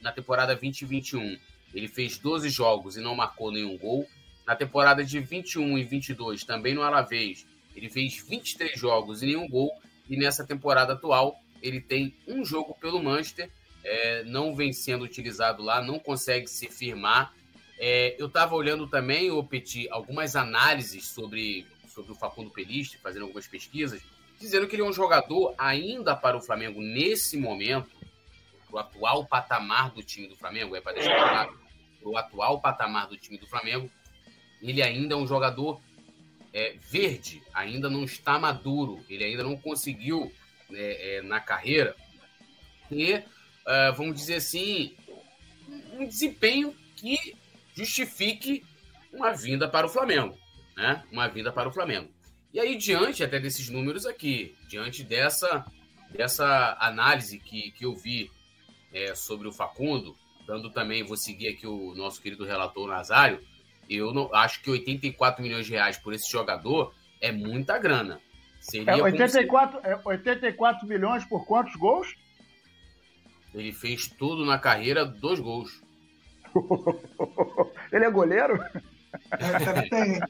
na 0.00 0.10
temporada 0.10 0.54
2021, 0.54 1.38
ele 1.74 1.88
fez 1.88 2.18
12 2.18 2.48
jogos 2.48 2.96
e 2.96 3.00
não 3.00 3.14
marcou 3.14 3.52
nenhum 3.52 3.76
gol. 3.76 4.08
Na 4.46 4.54
temporada 4.54 5.04
de 5.04 5.18
21 5.18 5.76
e 5.76 5.82
22, 5.82 6.44
também 6.44 6.72
no 6.72 6.82
Alavés, 6.82 7.44
ele 7.74 7.90
fez 7.90 8.24
23 8.26 8.78
jogos 8.78 9.22
e 9.22 9.26
nenhum 9.26 9.48
gol. 9.48 9.72
E 10.08 10.16
nessa 10.16 10.46
temporada 10.46 10.92
atual, 10.92 11.36
ele 11.60 11.80
tem 11.80 12.14
um 12.28 12.44
jogo 12.44 12.76
pelo 12.80 13.02
Manchester, 13.02 13.50
é, 13.84 14.22
não 14.24 14.54
vem 14.54 14.72
sendo 14.72 15.04
utilizado 15.04 15.62
lá, 15.62 15.82
não 15.82 15.98
consegue 15.98 16.46
se 16.46 16.68
firmar. 16.68 17.34
É, 17.78 18.14
eu 18.18 18.26
estava 18.26 18.54
olhando 18.54 18.86
também, 18.86 19.30
o 19.30 19.42
Petit, 19.42 19.88
algumas 19.90 20.36
análises 20.36 21.08
sobre, 21.08 21.66
sobre 21.88 22.12
o 22.12 22.14
Facundo 22.14 22.50
Peliste, 22.50 22.98
fazendo 22.98 23.22
algumas 23.22 23.48
pesquisas, 23.48 24.00
dizendo 24.38 24.66
que 24.68 24.76
ele 24.76 24.82
é 24.82 24.86
um 24.86 24.92
jogador 24.92 25.54
ainda 25.58 26.14
para 26.14 26.36
o 26.36 26.40
Flamengo 26.40 26.80
nesse 26.80 27.36
momento, 27.36 27.90
o 28.70 28.78
atual 28.78 29.26
patamar 29.26 29.90
do 29.90 30.02
time 30.02 30.28
do 30.28 30.36
Flamengo, 30.36 30.76
é 30.76 30.80
para 30.80 30.92
deixar 30.92 31.16
claro, 31.16 31.60
o 32.02 32.16
atual 32.16 32.60
patamar 32.60 33.08
do 33.08 33.16
time 33.16 33.38
do 33.38 33.46
Flamengo, 33.46 33.90
ele 34.62 34.82
ainda 34.82 35.14
é 35.14 35.16
um 35.16 35.26
jogador 35.26 35.80
é, 36.52 36.76
verde, 36.90 37.42
ainda 37.52 37.90
não 37.90 38.04
está 38.04 38.38
maduro, 38.38 39.04
ele 39.08 39.24
ainda 39.24 39.42
não 39.42 39.56
conseguiu 39.56 40.32
é, 40.72 41.16
é, 41.16 41.22
na 41.22 41.40
carreira 41.40 41.94
ter, 42.88 43.26
uh, 43.66 43.94
vamos 43.96 44.16
dizer 44.16 44.36
assim, 44.36 44.96
um 45.92 46.06
desempenho 46.06 46.74
que 46.96 47.36
justifique 47.74 48.64
uma 49.12 49.32
vinda 49.32 49.68
para 49.68 49.86
o 49.86 49.88
Flamengo, 49.88 50.38
né? 50.76 51.04
Uma 51.10 51.28
vinda 51.28 51.52
para 51.52 51.68
o 51.68 51.72
Flamengo. 51.72 52.10
E 52.52 52.60
aí, 52.60 52.76
diante 52.76 53.22
até 53.22 53.38
desses 53.38 53.68
números 53.68 54.06
aqui, 54.06 54.56
diante 54.68 55.02
dessa, 55.02 55.64
dessa 56.10 56.76
análise 56.80 57.38
que, 57.38 57.70
que 57.72 57.84
eu 57.84 57.94
vi 57.94 58.30
é, 58.92 59.14
sobre 59.14 59.46
o 59.46 59.52
Facundo, 59.52 60.16
dando 60.46 60.70
também, 60.70 61.02
vou 61.02 61.16
seguir 61.16 61.48
aqui 61.48 61.66
o 61.66 61.94
nosso 61.94 62.22
querido 62.22 62.44
relator 62.44 62.88
Nazário, 62.88 63.44
eu 63.88 64.12
não 64.12 64.34
acho 64.34 64.62
que 64.62 64.70
84 64.70 65.42
milhões 65.42 65.66
de 65.66 65.72
reais 65.72 65.96
por 65.96 66.12
esse 66.12 66.30
jogador 66.30 66.94
é 67.20 67.32
muita 67.32 67.78
grana. 67.78 68.20
Seria 68.60 68.92
é 68.92 69.02
84, 69.02 69.80
se... 69.80 69.86
é 69.86 70.00
84 70.04 70.86
milhões 70.86 71.24
por 71.24 71.46
quantos 71.46 71.74
gols? 71.76 72.16
Ele 73.54 73.72
fez 73.72 74.08
tudo 74.08 74.44
na 74.44 74.58
carreira, 74.58 75.04
dois 75.04 75.40
gols. 75.40 75.82
Ele 77.92 78.04
é 78.04 78.10
goleiro? 78.10 78.62
É, 79.30 79.88
tem, 79.88 80.20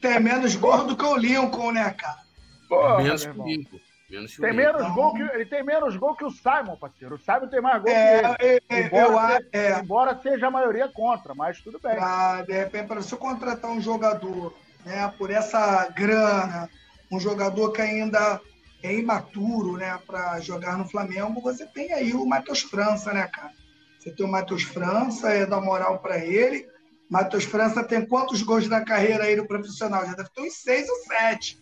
tem 0.00 0.20
menos 0.20 0.56
gol 0.56 0.86
do 0.86 0.96
que 0.96 1.04
o 1.04 1.16
Lincoln, 1.16 1.72
né, 1.72 1.90
cara? 1.92 2.22
Porra, 2.68 3.02
menos 3.02 3.24
que 3.24 3.38
o 3.38 3.44
Lincoln. 3.44 3.78
Menos 4.12 4.36
tem 4.36 4.52
menos 4.52 4.94
gol 4.94 5.14
que, 5.14 5.22
ele 5.22 5.46
tem 5.46 5.64
menos 5.64 5.96
gol 5.96 6.14
que 6.14 6.24
o 6.24 6.30
Simon, 6.30 6.76
parceiro. 6.76 7.14
O 7.14 7.18
Simon 7.18 7.48
tem 7.48 7.62
mais 7.62 7.82
gol 7.82 7.90
é, 7.90 8.36
que 8.36 8.44
ele. 8.44 8.62
É, 8.68 8.86
embora, 8.86 9.40
eu, 9.40 9.58
é, 9.58 9.80
embora 9.80 10.20
seja 10.22 10.48
a 10.48 10.50
maioria 10.50 10.86
contra, 10.86 11.34
mas 11.34 11.62
tudo 11.62 11.80
bem. 11.82 11.96
Ah, 11.98 12.44
de 12.46 12.52
repente, 12.52 12.88
para 12.88 13.00
você 13.00 13.16
contratar 13.16 13.70
um 13.70 13.80
jogador 13.80 14.54
né, 14.84 15.10
por 15.16 15.30
essa 15.30 15.88
grana, 15.88 16.68
um 17.10 17.18
jogador 17.18 17.72
que 17.72 17.80
ainda 17.80 18.38
é 18.82 18.94
imaturo 18.94 19.78
né, 19.78 19.98
para 20.06 20.38
jogar 20.40 20.76
no 20.76 20.86
Flamengo, 20.86 21.40
você 21.40 21.64
tem 21.64 21.94
aí 21.94 22.12
o 22.12 22.26
Matheus 22.26 22.60
França, 22.60 23.14
né, 23.14 23.26
cara? 23.28 23.52
Você 23.98 24.10
tem 24.10 24.26
o 24.26 24.30
Matheus 24.30 24.62
França, 24.62 25.30
é 25.30 25.46
dar 25.46 25.62
moral 25.62 26.00
para 26.00 26.18
ele. 26.18 26.68
Matheus 27.08 27.44
França 27.44 27.82
tem 27.82 28.04
quantos 28.04 28.42
gols 28.42 28.68
na 28.68 28.84
carreira 28.84 29.24
aí 29.24 29.36
no 29.36 29.46
profissional? 29.46 30.04
Já 30.04 30.12
deve 30.12 30.28
ter 30.28 30.42
uns 30.42 30.56
seis 30.56 30.86
ou 30.86 30.96
sete. 30.96 31.58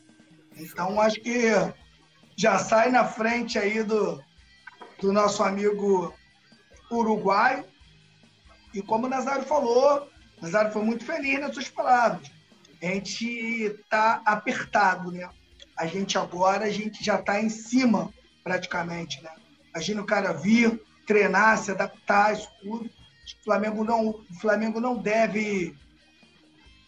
Então, 0.56 1.00
acho 1.00 1.20
que 1.20 1.52
já 2.40 2.58
sai 2.58 2.90
na 2.90 3.04
frente 3.04 3.58
aí 3.58 3.82
do, 3.82 4.18
do 4.98 5.12
nosso 5.12 5.42
amigo 5.42 6.14
uruguaio. 6.90 7.66
E 8.72 8.80
como 8.80 9.04
o 9.04 9.10
Nazário 9.10 9.44
falou, 9.44 10.08
o 10.38 10.42
Nazário 10.42 10.72
foi 10.72 10.82
muito 10.82 11.04
feliz 11.04 11.38
nas 11.38 11.52
suas 11.52 11.68
palavras. 11.68 12.30
A 12.82 12.86
gente 12.86 13.26
está 13.26 14.22
apertado, 14.24 15.12
né? 15.12 15.28
A 15.76 15.84
gente 15.84 16.16
agora, 16.16 16.64
a 16.64 16.70
gente 16.70 17.04
já 17.04 17.16
está 17.16 17.42
em 17.42 17.50
cima, 17.50 18.10
praticamente, 18.42 19.22
né? 19.22 19.32
Imagina 19.74 20.00
o 20.00 20.06
cara 20.06 20.32
vir, 20.32 20.82
treinar, 21.06 21.58
se 21.58 21.70
adaptar, 21.70 22.32
isso 22.32 22.48
tudo. 22.62 22.86
O 22.86 23.44
Flamengo 23.44 23.84
não, 23.84 24.08
o 24.08 24.34
Flamengo 24.40 24.80
não 24.80 24.96
deve 24.96 25.76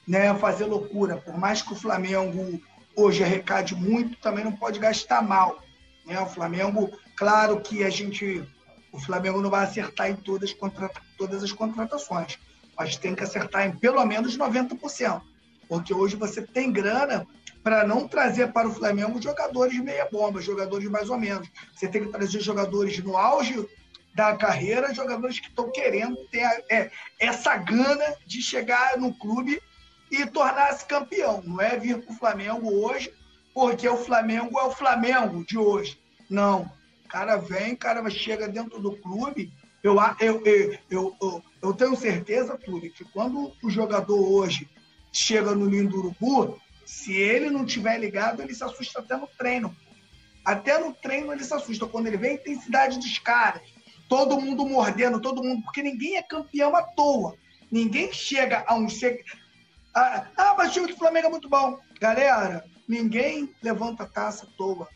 né, 0.09 0.35
fazer 0.37 0.65
loucura. 0.65 1.19
Por 1.19 1.37
mais 1.37 1.61
que 1.61 1.75
o 1.75 1.77
Flamengo 1.77 2.59
hoje 2.97 3.23
arrecade 3.23 3.75
muito, 3.75 4.17
também 4.19 4.45
não 4.45 4.53
pode 4.53 4.79
gastar 4.79 5.23
mal. 5.23 5.63
Né? 6.07 6.19
O 6.21 6.27
Flamengo, 6.27 6.91
claro 7.17 7.61
que 7.61 7.85
a 7.85 7.91
gente. 7.91 8.45
O 8.93 9.01
Flamengo 9.01 9.41
não 9.41 9.49
vai 9.49 9.65
acertar 9.65 10.11
em 10.11 10.17
todas, 10.17 10.55
todas 11.17 11.43
as 11.43 11.53
contratações, 11.53 12.39
mas 12.77 12.97
tem 12.97 13.15
que 13.15 13.23
acertar 13.23 13.67
em 13.67 13.73
pelo 13.73 14.05
menos 14.05 14.37
90%. 14.37 15.23
Porque 15.67 15.95
hoje 15.95 16.17
você 16.17 16.43
tem 16.43 16.71
grana 16.71 17.27
para 17.63 17.87
não 17.87 18.07
trazer 18.07 18.53
para 18.53 18.69
o 18.69 18.75
Flamengo 18.75 19.23
jogadores 19.23 19.79
meia 19.79 20.07
bomba, 20.11 20.43
jogadores 20.43 20.91
mais 20.91 21.09
ou 21.09 21.19
menos. 21.19 21.49
Você 21.75 21.89
tem 21.89 22.05
que 22.05 22.13
trazer 22.13 22.41
jogadores 22.41 22.99
no 22.99 23.17
auge 23.17 23.67
da 24.15 24.37
carreira, 24.37 24.93
jogadores 24.93 25.41
que 25.41 25.49
estão 25.49 25.71
querendo 25.71 26.17
ter 26.31 26.43
é, 26.71 26.91
essa 27.19 27.57
gana 27.57 28.15
de 28.27 28.43
chegar 28.43 28.99
no 28.99 29.15
clube 29.15 29.63
e 30.13 30.27
tornar-se 30.27 30.85
campeão. 30.85 31.43
Não 31.45 31.61
é 31.61 31.79
vir 31.79 32.03
para 32.03 32.13
o 32.13 32.19
Flamengo 32.19 32.71
hoje, 32.71 33.13
porque 33.55 33.89
o 33.89 33.97
Flamengo 33.97 34.59
é 34.61 34.65
o 34.65 34.71
Flamengo 34.71 35.43
de 35.45 35.57
hoje. 35.57 35.99
Não. 36.29 36.71
O 37.07 37.09
cara 37.09 37.37
vem, 37.37 37.73
o 37.73 37.77
cara 37.79 38.09
chega 38.11 38.47
dentro 38.47 38.79
do 38.79 38.93
clube. 38.99 39.51
Eu, 39.83 39.97
eu, 40.21 40.43
eu, 40.45 41.17
eu, 41.21 41.43
eu 41.63 41.75
tenho 41.75 41.97
certeza, 41.97 42.59
Túlio, 42.59 42.93
que 42.93 43.05
quando 43.07 43.53
o 43.63 43.71
jogador 43.71 44.21
hoje 44.21 44.69
chega 45.11 45.55
no 45.55 45.67
Lindo 45.67 45.99
Urubu, 45.99 46.61
se 46.85 47.15
ele 47.15 47.49
não 47.49 47.65
tiver 47.65 47.99
ligado, 47.99 48.43
ele 48.43 48.55
se 48.55 48.63
assusta 48.63 49.01
até 49.01 49.17
no 49.17 49.27
treino. 49.27 49.75
Até 50.45 50.79
no 50.79 50.93
treino 50.93 51.33
ele 51.33 51.43
se 51.43 51.55
assusta. 51.55 51.87
Quando 51.87 52.07
ele 52.07 52.19
vê 52.19 52.29
a 52.29 52.35
intensidade 52.35 52.99
dos 52.99 53.19
caras, 53.19 53.63
todo 54.09 54.41
mundo 54.41 54.67
mordendo, 54.67 55.21
todo 55.21 55.43
mundo, 55.43 55.63
porque 55.63 55.83
ninguém 55.83 56.17
é 56.17 56.23
campeão 56.23 56.77
à 56.77 56.83
toa. 56.83 57.35
Ninguém 57.71 58.13
chega 58.13 58.63
a 58.67 58.75
um. 58.75 58.87
Ah, 59.95 60.27
ah, 60.37 60.55
mas 60.57 60.71
o 60.71 60.73
time 60.73 60.89
do 60.89 60.97
Flamengo 60.97 61.27
é 61.27 61.31
muito 61.31 61.49
bom. 61.49 61.79
Galera, 62.01 62.65
ninguém 62.89 63.55
levanta 63.63 64.05
a 64.05 64.09
taça 64.09 64.47
à 64.47 64.57
toa. 64.57 64.89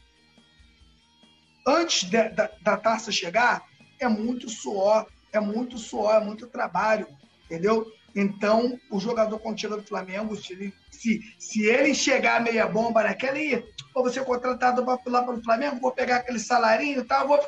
Antes 1.67 2.09
de, 2.09 2.29
da, 2.31 2.51
da 2.63 2.77
taça 2.77 3.13
chegar, 3.13 3.63
é 4.01 4.09
muito 4.09 4.49
suor, 4.49 5.07
é 5.33 5.41
muito 5.41 5.79
suor, 5.79 6.15
é 6.15 6.21
muito 6.21 6.47
trabalho, 6.47 7.07
entendeu? 7.45 7.87
Então, 8.15 8.81
o 8.91 8.99
jogador 8.99 9.39
quando 9.39 9.61
chega 9.61 9.77
do 9.77 9.83
Flamengo, 9.83 10.35
se 10.37 10.53
ele, 10.55 10.73
se, 10.91 11.21
se 11.39 11.67
ele 11.67 11.95
chegar 11.95 12.41
meia 12.41 12.67
bomba 12.67 13.03
naquela 13.03 13.39
e 13.39 13.63
vou 13.93 14.09
ser 14.11 14.25
contratado 14.25 14.83
lá 14.85 15.23
para 15.23 15.35
o 15.35 15.43
Flamengo, 15.43 15.81
vou 15.81 15.93
pegar 15.93 16.17
aquele 16.17 16.39
salarinho 16.39 17.01
e 17.01 17.05
tal, 17.05 17.29
vou 17.29 17.39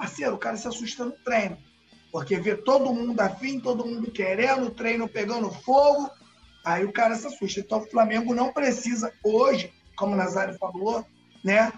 Parceiro, 0.00 0.36
o 0.36 0.38
cara 0.38 0.56
se 0.56 0.66
assusta 0.66 1.04
no 1.04 1.12
treino. 1.12 1.58
Porque 2.10 2.40
vê 2.40 2.56
todo 2.56 2.94
mundo 2.94 3.20
afim, 3.20 3.60
todo 3.60 3.84
mundo 3.84 4.10
querendo, 4.10 4.68
o 4.68 4.70
treino 4.70 5.06
pegando 5.06 5.52
fogo, 5.52 6.10
aí 6.64 6.84
o 6.84 6.92
cara 6.92 7.14
se 7.14 7.26
assusta. 7.26 7.60
Então 7.60 7.78
o 7.78 7.90
Flamengo 7.90 8.34
não 8.34 8.52
precisa 8.52 9.12
hoje, 9.24 9.72
como 9.96 10.14
o 10.14 10.16
Nazário 10.16 10.58
falou, 10.58 11.04
né, 11.44 11.72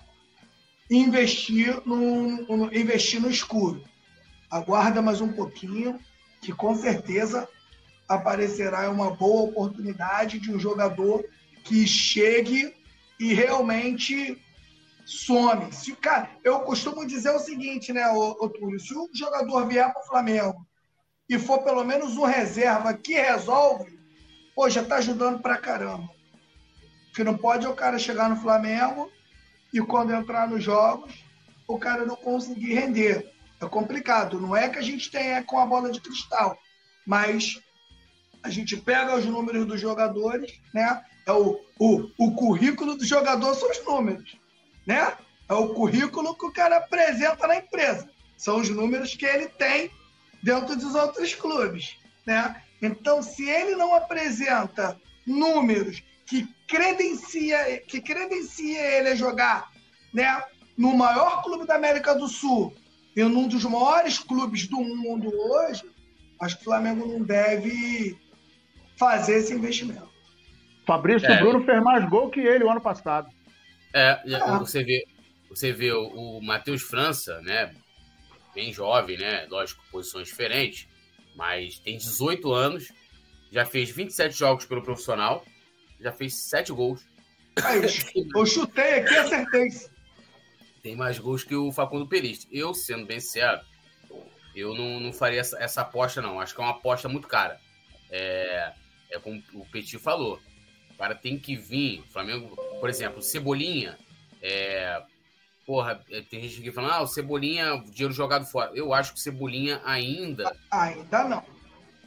investir 0.91 1.81
no, 1.87 2.73
investir 2.75 3.21
no 3.21 3.31
escuro. 3.31 3.83
Aguarda 4.51 5.01
mais 5.01 5.21
um 5.21 5.33
pouquinho, 5.33 5.99
que 6.41 6.53
com 6.53 6.75
certeza 6.75 7.49
aparecerá 8.09 8.91
uma 8.91 9.11
boa 9.11 9.43
oportunidade 9.43 10.39
de 10.39 10.53
um 10.53 10.59
jogador 10.59 11.25
que 11.65 11.87
chegue 11.87 12.75
e 13.19 13.33
realmente 13.33 14.39
some. 15.07 15.73
Se, 15.73 15.95
cara, 15.97 16.31
eu 16.45 16.61
costumo 16.61 17.07
dizer 17.07 17.31
o 17.31 17.39
seguinte, 17.39 17.93
né, 17.93 18.07
ô 18.09 18.49
Túlio? 18.49 18.81
Se 18.81 18.95
um 18.95 19.09
jogador 19.15 19.67
vier 19.67 19.91
para 19.93 20.03
o 20.03 20.07
Flamengo 20.07 20.67
e 21.29 21.39
for 21.39 21.63
pelo 21.63 21.85
menos 21.85 22.17
um 22.17 22.25
reserva 22.25 22.93
que 22.95 23.15
resolve, 23.15 23.99
pô, 24.55 24.69
já 24.69 24.85
tá 24.85 24.97
ajudando 24.97 25.41
pra 25.41 25.59
caramba. 25.59 26.09
O 27.11 27.15
que 27.15 27.25
não 27.25 27.37
pode 27.37 27.67
é 27.67 27.69
o 27.69 27.75
cara 27.75 27.99
chegar 27.99 28.29
no 28.29 28.37
Flamengo 28.37 29.11
e 29.73 29.81
quando 29.81 30.13
entrar 30.13 30.49
nos 30.49 30.63
jogos, 30.63 31.13
o 31.67 31.79
cara 31.79 32.05
não 32.05 32.17
conseguir 32.17 32.75
render. 32.75 33.31
É 33.61 33.69
complicado. 33.69 34.41
Não 34.41 34.57
é 34.57 34.69
que 34.69 34.79
a 34.79 34.83
gente 34.83 35.11
tenha 35.11 35.43
com 35.45 35.59
a 35.59 35.67
bola 35.67 35.91
de 35.91 36.01
cristal, 36.01 36.59
mas 37.07 37.61
a 38.43 38.51
gente 38.51 38.77
pega 38.77 39.17
os 39.17 39.25
números 39.25 39.67
dos 39.67 39.81
jogadores, 39.81 40.61
né? 40.75 41.03
É 41.25 41.33
o, 41.33 41.61
o, 41.79 42.11
o 42.19 42.35
currículo 42.35 42.97
do 42.97 43.05
jogador 43.05 43.55
são 43.55 43.71
os 43.71 43.85
números, 43.85 44.37
né? 44.85 45.17
É 45.49 45.55
o 45.55 45.69
currículo 45.75 46.37
que 46.37 46.47
o 46.47 46.53
cara 46.53 46.79
apresenta 46.79 47.47
na 47.47 47.57
empresa. 47.57 48.11
São 48.37 48.57
os 48.57 48.69
números 48.69 49.15
que 49.15 49.25
ele 49.25 49.47
tem 49.47 49.91
dentro 50.43 50.75
dos 50.75 50.95
outros 50.95 51.35
clubes, 51.35 51.97
né? 52.27 52.61
Então, 52.83 53.23
se 53.23 53.49
ele 53.49 53.77
não 53.77 53.95
apresenta 53.95 55.01
números 55.25 56.03
que 56.27 56.49
credencia, 56.67 57.81
que 57.87 58.01
credencia 58.01 58.81
ele 58.99 59.11
a 59.11 59.15
jogar, 59.15 59.71
né, 60.13 60.43
no 60.77 60.97
maior 60.97 61.43
clube 61.43 61.65
da 61.65 61.77
América 61.77 62.15
do 62.15 62.27
Sul 62.27 62.75
e 63.15 63.23
num 63.23 63.47
dos 63.47 63.65
maiores 63.65 64.19
clubes 64.19 64.67
do 64.67 64.79
mundo 64.79 65.29
hoje, 65.29 65.85
acho 66.41 66.57
que 66.57 66.63
o 66.63 66.65
Flamengo 66.65 67.07
não 67.07 67.23
deve 67.23 68.19
fazer 68.97 69.39
esse 69.39 69.55
investimento. 69.55 70.11
Fabrício 70.87 71.31
é. 71.31 71.39
Bruno 71.39 71.65
fez 71.65 71.81
mais 71.83 72.09
gol 72.09 72.31
que 72.31 72.41
ele 72.41 72.65
o 72.65 72.71
ano 72.71 72.81
passado. 72.81 73.29
É, 73.95 74.21
ah. 74.41 74.59
você 74.59 74.83
vê, 74.83 75.05
você 75.49 75.71
vê 75.71 75.93
o, 75.93 76.09
o 76.09 76.43
Matheus 76.43 76.83
França, 76.83 77.41
né? 77.43 77.73
Bem 78.55 78.73
jovem, 78.73 79.19
né? 79.19 79.47
Lógico, 79.49 79.83
posições 79.91 80.29
diferentes, 80.29 80.89
mas 81.35 81.79
tem 81.79 81.97
18 81.97 82.53
anos, 82.53 82.93
já 83.51 83.65
fez 83.65 83.91
27 83.91 84.37
jogos 84.37 84.65
pelo 84.65 84.83
profissional, 84.83 85.45
já 86.01 86.13
fez 86.13 86.35
7 86.37 86.73
gols. 86.73 87.07
Aí, 87.63 87.83
eu 88.35 88.47
chutei 88.47 89.01
aqui 89.01 89.13
e 89.13 89.19
acertei. 89.19 89.69
Tem 90.83 90.97
mais 90.97 91.19
gols 91.19 91.45
que 91.45 91.55
o 91.55 91.71
Facundo 91.71 92.09
Periste. 92.09 92.49
Eu, 92.51 92.75
sendo 92.75 93.07
bem 93.07 93.21
sincero, 93.21 93.61
eu 94.55 94.75
não, 94.75 94.99
não 94.99 95.13
faria 95.13 95.41
essa, 95.41 95.59
essa 95.63 95.83
aposta, 95.83 96.21
não. 96.21 96.41
Acho 96.41 96.55
que 96.55 96.61
é 96.61 96.65
uma 96.65 96.73
aposta 96.73 97.09
muito 97.09 97.29
cara. 97.29 97.61
É, 98.11 98.73
é 99.11 99.19
como 99.19 99.43
o 99.55 99.65
Petit 99.67 99.99
falou. 99.99 100.41
O 100.91 100.99
cara 100.99 101.15
tem 101.15 101.39
que 101.39 101.57
vir. 101.57 102.01
O 102.01 102.13
Flamengo, 102.13 102.57
por 102.81 102.89
exemplo, 102.89 103.23
Cebolinha. 103.23 103.99
É, 104.41 105.03
porra, 105.67 106.01
é, 106.11 106.21
tem 106.23 106.41
gente 106.43 106.61
que 106.61 106.73
fala, 106.73 106.97
ah, 106.97 107.03
o 107.03 107.07
Cebolinha, 107.07 107.83
dinheiro 107.87 108.13
jogado 108.13 108.45
fora. 108.47 108.73
Eu 108.75 108.93
acho 108.93 109.13
que 109.13 109.19
o 109.19 109.23
Cebolinha 109.23 109.81
ainda. 109.85 110.55
Ainda 110.71 111.25
não. 111.25 111.45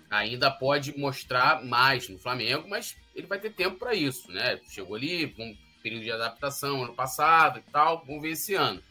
Ainda 0.10 0.52
pode 0.52 0.98
mostrar 0.98 1.64
mais 1.64 2.08
no 2.08 2.20
Flamengo, 2.20 2.68
mas 2.70 2.96
ele 3.16 3.28
vai 3.28 3.40
ter 3.40 3.52
tempo 3.52 3.78
para 3.78 3.94
isso, 3.94 4.32
né? 4.32 4.60
Chegou 4.70 4.96
ali, 4.96 5.34
um 5.40 5.58
período 5.82 6.04
de 6.04 6.12
adaptação 6.12 6.84
ano 6.84 6.94
passado 6.94 7.60
e 7.60 7.72
tal, 7.72 8.06
vamos 8.06 8.22
ver 8.22 8.32
esse 8.32 8.54
ano. 8.56 8.82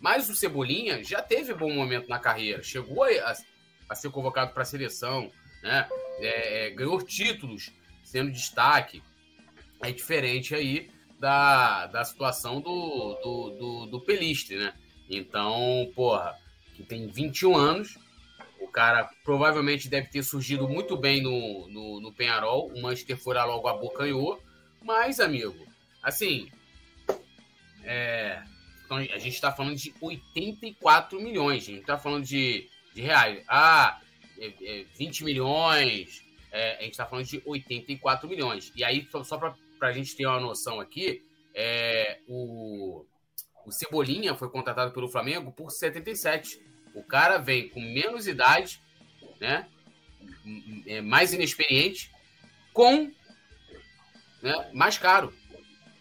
Mas 0.00 0.28
o 0.28 0.34
Cebolinha 0.34 1.02
já 1.02 1.22
teve 1.22 1.54
bom 1.54 1.72
momento 1.72 2.08
na 2.08 2.18
carreira, 2.18 2.62
chegou 2.62 3.04
a, 3.04 3.34
a 3.88 3.94
ser 3.94 4.10
convocado 4.10 4.52
para 4.52 4.62
a 4.62 4.66
seleção, 4.66 5.30
né? 5.62 5.88
É, 6.18 6.66
é, 6.66 6.70
ganhou 6.70 7.00
títulos 7.02 7.72
sendo 8.04 8.30
destaque. 8.30 9.02
É 9.82 9.90
diferente 9.90 10.54
aí 10.54 10.91
da, 11.22 11.86
da 11.86 12.04
situação 12.04 12.60
do, 12.60 13.14
do, 13.22 13.86
do, 13.86 13.98
do 13.98 14.56
né? 14.58 14.74
Então, 15.08 15.88
porra, 15.94 16.36
que 16.74 16.82
tem 16.82 17.06
21 17.06 17.56
anos, 17.56 17.96
o 18.58 18.66
cara 18.66 19.08
provavelmente 19.22 19.88
deve 19.88 20.08
ter 20.08 20.24
surgido 20.24 20.68
muito 20.68 20.96
bem 20.96 21.22
no, 21.22 21.68
no, 21.68 22.00
no 22.00 22.12
Penharol. 22.12 22.72
O 22.74 22.82
Manchester 22.82 23.16
fora 23.16 23.44
logo 23.44 23.68
abocanhou. 23.68 24.42
Mas, 24.82 25.20
amigo, 25.20 25.64
assim. 26.02 26.50
É, 27.84 28.42
então 28.84 28.96
a 28.96 29.18
gente 29.18 29.28
está 29.28 29.52
falando 29.52 29.76
de 29.76 29.94
84 30.00 31.20
milhões. 31.20 31.62
A 31.62 31.66
gente 31.66 31.80
está 31.82 31.96
falando 31.96 32.24
de, 32.24 32.68
de 32.92 33.00
reais. 33.00 33.44
Ah, 33.46 34.00
é, 34.40 34.52
é, 34.60 34.84
20 34.98 35.22
milhões. 35.22 36.24
É, 36.50 36.78
a 36.78 36.82
gente 36.82 36.90
está 36.92 37.06
falando 37.06 37.26
de 37.26 37.40
84 37.46 38.28
milhões. 38.28 38.72
E 38.74 38.82
aí, 38.82 39.06
só, 39.08 39.22
só 39.22 39.38
para 39.38 39.54
a 39.88 39.92
gente 39.92 40.16
ter 40.16 40.26
uma 40.26 40.40
noção 40.40 40.80
aqui, 40.80 41.22
é, 41.54 42.20
o, 42.28 43.04
o 43.66 43.72
Cebolinha 43.72 44.34
foi 44.34 44.48
contratado 44.48 44.92
pelo 44.92 45.08
Flamengo 45.08 45.52
por 45.52 45.70
77 45.70 46.72
o 46.94 47.02
cara 47.02 47.38
vem 47.38 47.68
com 47.68 47.80
menos 47.80 48.26
idade, 48.26 48.80
né? 49.40 49.66
É 50.86 51.00
mais 51.00 51.32
inexperiente, 51.32 52.10
com 52.72 53.10
né, 54.42 54.70
mais 54.72 54.98
caro. 54.98 55.32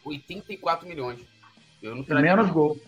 84 0.03 0.87
milhões. 0.87 1.21
Eu 1.81 1.95
não 1.95 2.03
menos 2.03 2.47
não. 2.47 2.53
gol. 2.53 2.79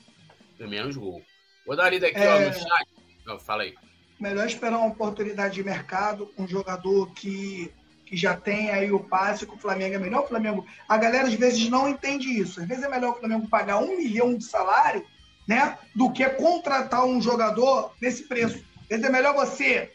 menos 0.60 0.98
gol. 0.98 1.22
Vou 1.66 1.76
dar 1.76 1.86
ali 1.86 2.00
daqui 2.00 2.18
é... 2.18 2.28
ó, 2.28 2.40
no 2.40 2.54
chat. 2.54 2.88
Não, 3.26 3.40
fala 3.40 3.64
aí. 3.64 3.74
Melhor 4.20 4.48
esperar 4.48 4.78
uma 4.78 4.88
oportunidade 4.88 5.56
de 5.56 5.64
mercado, 5.64 6.32
um 6.38 6.48
jogador 6.48 7.12
que, 7.14 7.72
que 8.14 8.18
já 8.18 8.36
tem 8.36 8.70
aí 8.70 8.92
o 8.92 9.00
passe, 9.00 9.48
que 9.48 9.56
o 9.56 9.58
Flamengo 9.58 9.96
é 9.96 9.98
melhor. 9.98 10.24
O 10.24 10.28
Flamengo, 10.28 10.64
a 10.88 10.98
galera 10.98 11.28
às 11.28 11.34
vezes 11.34 11.68
não 11.68 11.90
entende 11.90 12.30
isso. 12.30 12.62
Às 12.62 12.68
vezes 12.68 12.84
é 12.84 12.88
melhor 12.88 13.14
o 13.14 13.20
Flamengo 13.20 13.48
pagar 13.48 13.78
um 13.80 13.98
milhão 13.98 14.38
de 14.38 14.44
salário 14.44 15.04
né, 15.48 15.80
do 15.96 16.12
que 16.12 16.24
contratar 16.30 17.04
um 17.06 17.20
jogador 17.20 17.92
nesse 18.00 18.24
preço. 18.26 18.64
Quer 18.88 18.98
dizer, 18.98 19.08
é 19.08 19.12
melhor 19.12 19.34
você 19.34 19.92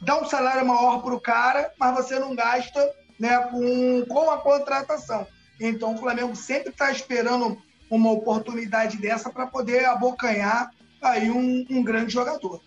dar 0.00 0.18
um 0.18 0.24
salário 0.24 0.66
maior 0.66 1.02
para 1.02 1.14
o 1.14 1.20
cara, 1.20 1.70
mas 1.78 1.94
você 1.94 2.18
não 2.18 2.34
gasta 2.34 2.90
né, 3.20 3.36
com, 3.50 4.06
com 4.08 4.30
a 4.30 4.38
contratação. 4.38 5.26
Então 5.60 5.94
o 5.94 5.98
Flamengo 5.98 6.34
sempre 6.34 6.70
está 6.70 6.90
esperando 6.90 7.60
uma 7.90 8.10
oportunidade 8.10 8.96
dessa 8.96 9.28
para 9.28 9.46
poder 9.46 9.84
abocanhar 9.84 10.70
aí 11.02 11.30
um, 11.30 11.66
um 11.68 11.82
grande 11.82 12.14
jogador. 12.14 12.62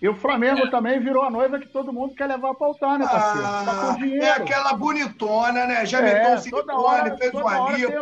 E 0.00 0.08
o 0.08 0.14
Flamengo 0.14 0.66
é. 0.66 0.70
também 0.70 1.00
virou 1.00 1.22
a 1.22 1.30
noiva 1.30 1.58
que 1.58 1.68
todo 1.68 1.92
mundo 1.92 2.14
quer 2.14 2.26
levar 2.26 2.54
para 2.54 2.66
altar, 2.66 2.98
né, 2.98 3.06
parceiro? 3.06 3.46
Ah, 3.46 3.64
tá 3.64 3.74
com 3.74 4.00
dinheiro. 4.00 4.24
É 4.24 4.30
aquela 4.30 4.74
bonitona, 4.74 5.66
né? 5.66 5.86
Já 5.86 6.00
é, 6.00 6.02
meteu 6.02 6.34
o 6.34 6.38
silicone, 6.38 7.18
fez 7.18 7.32
o 7.32 7.48
anico, 7.48 7.92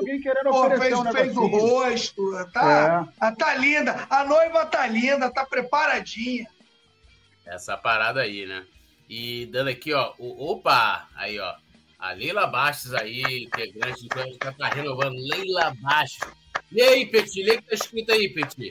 pô, 0.44 0.70
fez, 0.76 0.92
um 0.92 1.12
fez 1.12 1.36
o 1.36 1.46
rosto. 1.46 2.50
Tá, 2.52 3.06
é. 3.22 3.30
tá 3.30 3.54
linda. 3.54 4.06
A 4.10 4.24
noiva 4.24 4.66
tá 4.66 4.86
linda, 4.88 5.30
tá 5.30 5.46
preparadinha. 5.46 6.48
Essa 7.46 7.76
parada 7.76 8.22
aí, 8.22 8.44
né? 8.44 8.64
E 9.08 9.46
dando 9.46 9.68
aqui, 9.68 9.92
ó, 9.92 10.14
o, 10.18 10.50
opa, 10.50 11.06
aí, 11.14 11.38
ó. 11.38 11.54
A 11.96 12.12
Leila 12.12 12.46
Bastos 12.46 12.92
aí, 12.92 13.22
integrante 13.44 14.08
do 14.08 14.38
tá, 14.38 14.52
tá 14.52 14.66
renovando. 14.68 15.14
Leila 15.14 15.72
Bastos. 15.80 16.28
E 16.72 16.82
aí, 16.82 17.06
Petit? 17.06 17.42
Lê 17.44 17.56
que 17.56 17.62
tá 17.62 17.74
escrito 17.74 18.12
aí, 18.12 18.28
Petit. 18.30 18.68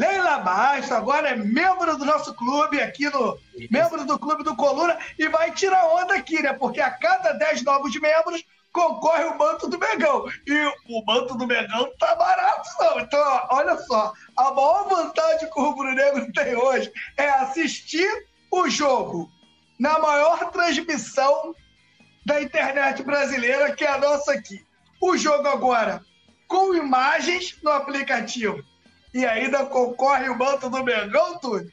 Leila 0.00 0.38
Baixo 0.38 0.94
agora 0.94 1.28
é 1.28 1.36
membro 1.36 1.94
do 1.98 2.06
nosso 2.06 2.32
clube 2.32 2.80
aqui 2.80 3.10
no. 3.10 3.38
Membro 3.70 4.06
do 4.06 4.18
clube 4.18 4.42
do 4.42 4.56
Coluna 4.56 4.98
e 5.18 5.28
vai 5.28 5.52
tirar 5.52 5.86
onda 5.88 6.14
aqui, 6.14 6.42
né? 6.42 6.54
Porque 6.54 6.80
a 6.80 6.90
cada 6.90 7.32
10 7.32 7.64
novos 7.64 7.94
membros 8.00 8.42
concorre 8.72 9.24
o 9.24 9.36
manto 9.36 9.68
do 9.68 9.78
Megão. 9.78 10.24
E 10.46 10.72
o 10.88 11.04
manto 11.04 11.36
do 11.36 11.46
Megão 11.46 11.92
tá 11.98 12.14
barato, 12.14 12.66
não. 12.78 13.00
Então, 13.00 13.48
olha 13.50 13.76
só, 13.76 14.14
a 14.38 14.44
maior 14.44 14.88
vantagem 14.88 15.50
que 15.50 15.60
o 15.60 15.64
Rubro 15.64 15.92
Negro 15.92 16.32
tem 16.32 16.56
hoje 16.56 16.90
é 17.18 17.28
assistir 17.28 18.08
o 18.50 18.70
jogo 18.70 19.30
na 19.78 19.98
maior 19.98 20.50
transmissão 20.50 21.54
da 22.24 22.40
internet 22.40 23.02
brasileira, 23.02 23.76
que 23.76 23.84
é 23.84 23.90
a 23.90 23.98
nossa 23.98 24.32
aqui. 24.32 24.64
O 24.98 25.14
jogo 25.18 25.46
agora 25.46 26.02
com 26.48 26.74
imagens 26.74 27.58
no 27.62 27.70
aplicativo 27.70 28.69
e 29.12 29.24
ainda 29.26 29.66
concorre 29.66 30.28
o 30.28 30.38
manto 30.38 30.70
do 30.70 30.84
Mengão, 30.84 31.38
Túlio? 31.38 31.70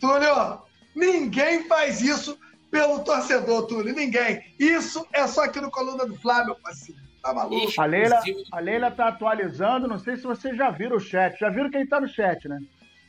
Túlio, 0.00 0.62
ninguém 0.94 1.66
faz 1.66 2.00
isso 2.00 2.38
pelo 2.70 3.00
torcedor, 3.00 3.66
Túlio. 3.66 3.94
Ninguém. 3.94 4.44
Isso 4.58 5.06
é 5.12 5.26
só 5.26 5.44
aqui 5.44 5.60
no 5.60 5.70
Coluna 5.70 6.06
do 6.06 6.14
Flávio, 6.16 6.56
parceiro. 6.62 7.00
Tá 7.22 7.34
maluco? 7.34 7.80
A 7.80 7.84
Leila, 7.84 8.22
a 8.52 8.60
Leila 8.60 8.90
tá 8.90 9.08
atualizando, 9.08 9.88
não 9.88 9.98
sei 9.98 10.16
se 10.16 10.22
vocês 10.22 10.56
já 10.56 10.70
viram 10.70 10.96
o 10.96 11.00
chat. 11.00 11.38
Já 11.38 11.50
viram 11.50 11.70
quem 11.70 11.86
tá 11.86 12.00
no 12.00 12.08
chat, 12.08 12.48
né? 12.48 12.60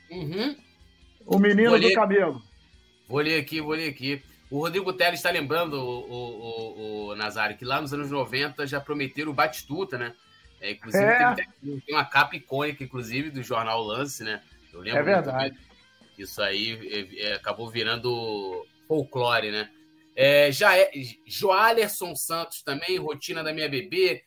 Uhum. 0.09 0.55
O 1.25 1.37
menino 1.37 1.73
ler, 1.73 1.89
do 1.89 1.93
cabelo. 1.93 2.41
Vou 3.07 3.19
ler 3.19 3.39
aqui, 3.39 3.61
vou 3.61 3.73
ler 3.73 3.89
aqui. 3.89 4.23
O 4.49 4.59
Rodrigo 4.61 4.91
Teles 4.93 5.19
está 5.19 5.29
lembrando, 5.29 5.73
o, 5.73 5.99
o, 5.99 7.07
o, 7.07 7.07
o 7.09 7.15
Nazário, 7.15 7.55
que 7.55 7.63
lá 7.63 7.79
nos 7.79 7.93
anos 7.93 8.09
90 8.09 8.65
já 8.65 8.81
prometeram 8.81 9.31
o 9.31 9.33
Batistuta, 9.33 9.95
né? 9.95 10.15
É, 10.61 10.71
inclusive, 10.71 11.03
é. 11.03 11.35
Tem, 11.35 11.79
tem, 11.79 11.95
uma 11.95 12.05
capa 12.05 12.35
icônica, 12.35 12.83
inclusive, 12.83 13.29
do 13.29 13.41
jornal 13.41 13.81
Lance, 13.81 14.23
né? 14.23 14.41
Eu 14.73 14.81
lembro. 14.81 14.99
É 14.99 15.03
verdade. 15.03 15.57
Isso 16.17 16.41
aí 16.41 16.77
é, 16.91 17.27
é, 17.27 17.33
acabou 17.35 17.69
virando 17.69 18.65
folclore, 18.87 19.51
né? 19.51 19.69
É, 20.15 20.51
já 20.51 20.77
é 20.77 20.91
Joalerson 21.25 22.13
Santos 22.13 22.61
também, 22.61 22.97
rotina 22.97 23.41
da 23.41 23.53
minha 23.53 23.69
bebê. 23.69 24.23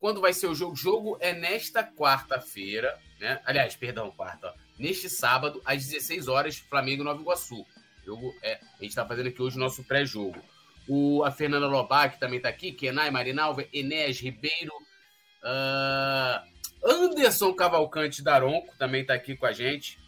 Quando 0.00 0.20
vai 0.20 0.32
ser 0.32 0.48
o 0.48 0.54
jogo? 0.54 0.72
O 0.72 0.76
jogo 0.76 1.16
é 1.20 1.32
nesta 1.32 1.84
quarta-feira, 1.84 2.98
né? 3.20 3.40
Aliás, 3.44 3.76
perdão, 3.76 4.10
quarta. 4.10 4.48
Ó. 4.48 4.54
Neste 4.78 5.08
sábado, 5.08 5.62
às 5.64 5.86
16 5.86 6.28
horas, 6.28 6.58
Flamengo 6.58 7.04
Nova 7.04 7.20
Iguaçu. 7.20 7.64
Jogo 8.04 8.34
é, 8.42 8.54
a 8.54 8.82
gente 8.82 8.90
está 8.90 9.06
fazendo 9.06 9.28
aqui 9.28 9.40
hoje 9.40 9.56
o 9.56 9.60
nosso 9.60 9.84
pré-jogo. 9.84 10.40
O, 10.88 11.24
a 11.24 11.30
Fernanda 11.30 11.66
Lobac 11.66 12.18
também 12.18 12.36
está 12.36 12.48
aqui, 12.48 12.72
Kenai 12.72 13.10
Marinalva, 13.10 13.64
Enéas 13.72 14.20
Ribeiro, 14.20 14.72
uh, 15.46 16.42
Anderson 16.84 17.54
Cavalcante 17.54 18.22
Daronco 18.22 18.74
também 18.76 19.02
está 19.02 19.14
aqui 19.14 19.36
com 19.36 19.46
a 19.46 19.52
gente, 19.52 19.98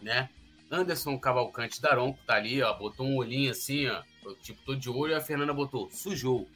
né? 0.00 0.30
Anderson 0.70 1.18
Cavalcante 1.18 1.80
Daronco 1.80 2.18
tá 2.26 2.34
ali, 2.34 2.62
ó, 2.62 2.72
botou 2.74 3.06
um 3.06 3.16
olhinho 3.16 3.50
assim, 3.50 3.86
ó, 3.88 4.02
tipo, 4.40 4.60
tô 4.64 4.74
de 4.74 4.88
olho, 4.88 5.16
a 5.16 5.20
Fernanda 5.20 5.52
botou, 5.52 5.90
sujou. 5.90 6.48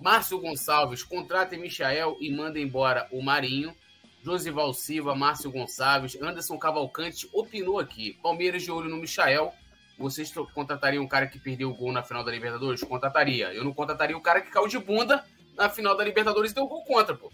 Márcio 0.00 0.38
Gonçalves, 0.40 1.02
contrata 1.02 1.56
Michael 1.56 2.16
e 2.20 2.30
manda 2.30 2.58
embora 2.58 3.08
o 3.10 3.22
Marinho. 3.22 3.74
Josival 4.22 4.72
Silva, 4.72 5.14
Márcio 5.14 5.50
Gonçalves, 5.50 6.20
Anderson 6.20 6.58
Cavalcante 6.58 7.28
opinou 7.32 7.78
aqui. 7.78 8.18
Palmeiras 8.22 8.62
de 8.62 8.70
olho 8.70 8.88
no 8.88 8.96
Michael. 8.96 9.52
Vocês 9.98 10.32
contratariam 10.52 11.04
um 11.04 11.08
cara 11.08 11.26
que 11.26 11.38
perdeu 11.38 11.70
o 11.70 11.74
gol 11.74 11.92
na 11.92 12.02
final 12.02 12.24
da 12.24 12.32
Libertadores? 12.32 12.82
Contrataria. 12.82 13.52
Eu 13.52 13.64
não 13.64 13.72
contrataria 13.72 14.16
o 14.16 14.20
cara 14.20 14.40
que 14.40 14.50
caiu 14.50 14.66
de 14.66 14.78
bunda 14.78 15.24
na 15.56 15.68
final 15.68 15.96
da 15.96 16.02
Libertadores 16.02 16.50
e 16.50 16.54
deu 16.54 16.66
gol 16.66 16.82
contra, 16.84 17.14
pô. 17.14 17.30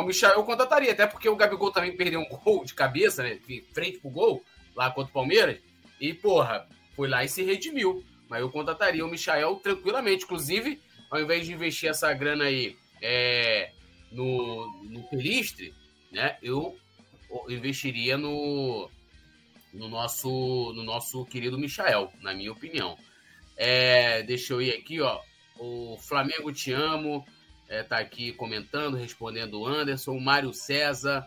O 0.00 0.06
Michael 0.06 0.34
eu 0.34 0.44
contrataria, 0.44 0.92
até 0.92 1.06
porque 1.06 1.28
o 1.28 1.36
Gabigol 1.36 1.70
também 1.70 1.96
perdeu 1.96 2.20
um 2.20 2.28
gol 2.28 2.64
de 2.64 2.74
cabeça, 2.74 3.22
né? 3.22 3.38
Frente 3.72 3.98
pro 3.98 4.10
gol, 4.10 4.44
lá 4.74 4.90
contra 4.90 5.10
o 5.10 5.14
Palmeiras. 5.14 5.58
E, 6.00 6.12
porra, 6.12 6.68
foi 6.96 7.08
lá 7.08 7.24
e 7.24 7.28
se 7.28 7.42
redimiu. 7.42 8.04
Mas 8.28 8.40
eu 8.40 8.50
contrataria 8.50 9.04
o 9.04 9.10
Michael 9.10 9.56
tranquilamente. 9.56 10.24
Inclusive, 10.24 10.80
ao 11.10 11.20
invés 11.20 11.46
de 11.46 11.52
investir 11.52 11.88
essa 11.88 12.12
grana 12.12 12.44
aí 12.44 12.76
é, 13.00 13.70
no, 14.10 14.82
no 14.82 15.02
Pelistre, 15.04 15.72
né? 16.10 16.36
Eu 16.42 16.76
investiria 17.48 18.16
no, 18.16 18.90
no 19.72 19.88
nosso 19.88 20.72
no 20.74 20.82
nosso 20.82 21.24
querido 21.26 21.58
Michael, 21.58 22.12
na 22.20 22.34
minha 22.34 22.52
opinião. 22.52 22.96
É, 23.56 24.22
deixa 24.22 24.52
eu 24.52 24.62
ir 24.62 24.72
aqui, 24.72 25.00
ó. 25.00 25.20
O 25.58 25.96
Flamengo 25.98 26.52
te 26.52 26.72
amo, 26.72 27.24
é, 27.68 27.82
tá 27.82 27.98
aqui 27.98 28.32
comentando, 28.32 28.96
respondendo 28.96 29.60
o 29.60 29.66
Anderson, 29.66 30.12
o 30.12 30.20
Mário 30.20 30.52
César, 30.52 31.26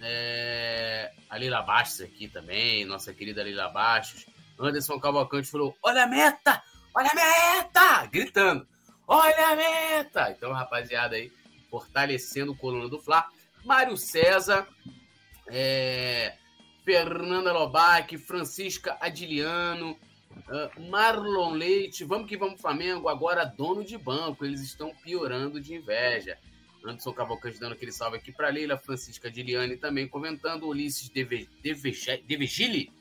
é, 0.00 1.12
a 1.28 1.36
Leila 1.36 1.62
Bastos 1.62 2.00
aqui 2.00 2.28
também, 2.28 2.84
nossa 2.84 3.14
querida 3.14 3.42
Leila 3.42 3.68
Bastos. 3.68 4.26
Anderson 4.58 5.00
Cavalcante 5.00 5.50
falou: 5.50 5.76
Olha 5.82 6.04
a 6.04 6.06
meta! 6.06 6.62
Olha 6.94 7.10
a 7.10 7.14
meta! 7.14 8.06
Gritando. 8.06 8.66
Olha 9.06 9.48
a 9.48 9.56
meta! 9.56 10.30
Então, 10.30 10.52
rapaziada 10.52 11.16
aí, 11.16 11.30
fortalecendo 11.70 12.52
o 12.52 12.56
coluna 12.56 12.88
do 12.88 12.98
Fla. 12.98 13.26
Mário 13.64 13.96
César, 13.96 14.68
é, 15.48 16.36
Fernanda 16.84 17.52
Lobac, 17.52 18.16
Francisca 18.18 18.96
Adiliano, 19.00 19.98
uh, 20.48 20.90
Marlon 20.90 21.52
Leite. 21.52 22.04
Vamos 22.04 22.28
que 22.28 22.36
vamos, 22.36 22.60
Flamengo. 22.60 23.08
Agora 23.08 23.44
dono 23.44 23.84
de 23.84 23.96
banco. 23.96 24.44
Eles 24.44 24.60
estão 24.60 24.94
piorando 25.02 25.60
de 25.60 25.74
inveja. 25.74 26.38
Anderson 26.84 27.12
Cavalcante 27.12 27.58
dando 27.58 27.72
aquele 27.72 27.92
salve 27.92 28.18
aqui 28.18 28.30
para 28.30 28.50
Leila, 28.50 28.76
Francisca 28.76 29.28
Adiliane 29.28 29.76
também 29.76 30.06
comentando, 30.06 30.68
Ulisses 30.68 31.08
Devegili, 31.08 32.92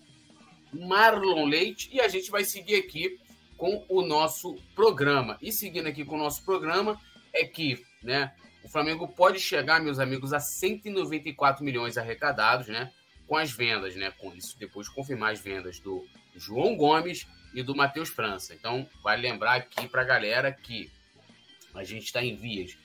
Marlon 0.72 1.46
Leite, 1.46 1.90
e 1.92 2.00
a 2.00 2.08
gente 2.08 2.32
vai 2.32 2.46
seguir 2.46 2.78
aqui 2.78 3.20
com 3.58 3.86
o 3.90 4.02
nosso 4.02 4.56
programa. 4.74 5.38
E 5.42 5.52
seguindo 5.52 5.88
aqui 5.88 6.06
com 6.06 6.16
o 6.16 6.18
nosso 6.18 6.44
programa, 6.44 7.00
é 7.34 7.46
que 7.46 7.84
né, 8.02 8.34
o 8.64 8.70
Flamengo 8.70 9.08
pode 9.08 9.40
chegar, 9.40 9.82
meus 9.82 10.00
amigos, 10.00 10.34
a 10.34 10.40
194 10.40 11.64
milhões 11.64 11.98
arrecadados, 11.98 12.68
né? 12.68 12.92
Com 13.28 13.38
as 13.38 13.52
vendas, 13.52 13.96
né? 13.96 14.12
Com 14.12 14.34
isso, 14.34 14.58
depois 14.58 14.88
de 14.88 14.96
confirmar 14.96 15.34
as 15.34 15.40
vendas 15.40 15.80
do 15.80 16.06
João 16.36 16.76
Gomes 16.76 17.28
e 17.54 17.62
do 17.62 17.76
Matheus 17.76 18.10
França. 18.10 18.54
Então, 18.54 18.88
vale 19.04 19.22
lembrar 19.22 19.56
aqui 19.56 19.88
para 19.88 20.02
a 20.02 20.06
galera 20.06 20.52
que 20.52 20.92
a 21.74 21.84
gente 21.84 22.06
está 22.06 22.24
em 22.24 22.36
vias 22.36 22.76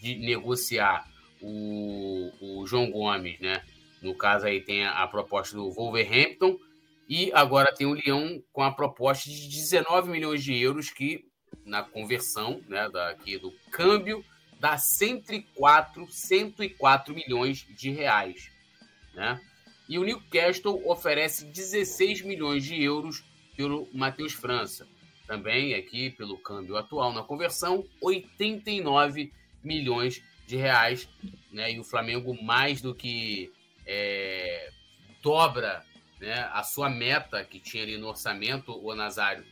de 0.00 0.14
negociar 0.16 1.06
o, 1.40 2.32
o 2.40 2.66
João 2.66 2.90
Gomes, 2.90 3.38
né? 3.40 3.62
No 4.00 4.14
caso 4.14 4.46
aí 4.46 4.60
tem 4.60 4.86
a, 4.86 5.06
proposta 5.06 5.56
do 5.56 5.70
Wolverhampton 5.72 6.58
e 7.08 7.32
agora 7.32 7.74
tem 7.74 7.86
o 7.86 7.94
Leão 7.94 8.42
com 8.52 8.62
a 8.62 8.70
proposta 8.70 9.28
de 9.28 9.48
19 9.48 10.08
milhões 10.08 10.42
de 10.44 10.56
euros, 10.56 10.90
que 10.90 11.24
na 11.64 11.82
conversão 11.82 12.62
né, 12.68 12.88
daqui 12.88 13.38
do 13.38 13.52
câmbio 13.70 14.24
dá 14.60 14.76
104, 14.78 16.06
104 16.08 17.14
milhões 17.14 17.66
de 17.70 17.90
reais. 17.90 18.50
Né? 19.14 19.40
E 19.88 19.98
o 19.98 20.04
Newcastle 20.04 20.82
oferece 20.86 21.46
16 21.46 22.22
milhões 22.22 22.62
de 22.64 22.82
euros 22.82 23.24
pelo 23.56 23.88
Matheus 23.92 24.34
França. 24.34 24.86
Também 25.26 25.74
aqui 25.74 26.10
pelo 26.10 26.38
câmbio 26.38 26.76
atual 26.76 27.12
na 27.12 27.22
conversão, 27.22 27.86
89 28.00 29.32
milhões 29.64 30.22
de 30.46 30.56
reais. 30.56 31.08
Né? 31.50 31.72
E 31.72 31.80
o 31.80 31.84
Flamengo 31.84 32.36
mais 32.42 32.82
do 32.82 32.94
que 32.94 33.50
é, 33.86 34.70
dobra 35.22 35.84
né, 36.20 36.48
a 36.52 36.62
sua 36.62 36.90
meta 36.90 37.44
que 37.44 37.58
tinha 37.58 37.82
ali 37.82 37.96
no 37.96 38.08
orçamento, 38.08 38.72
o 38.72 38.94
Nazário, 38.94 39.44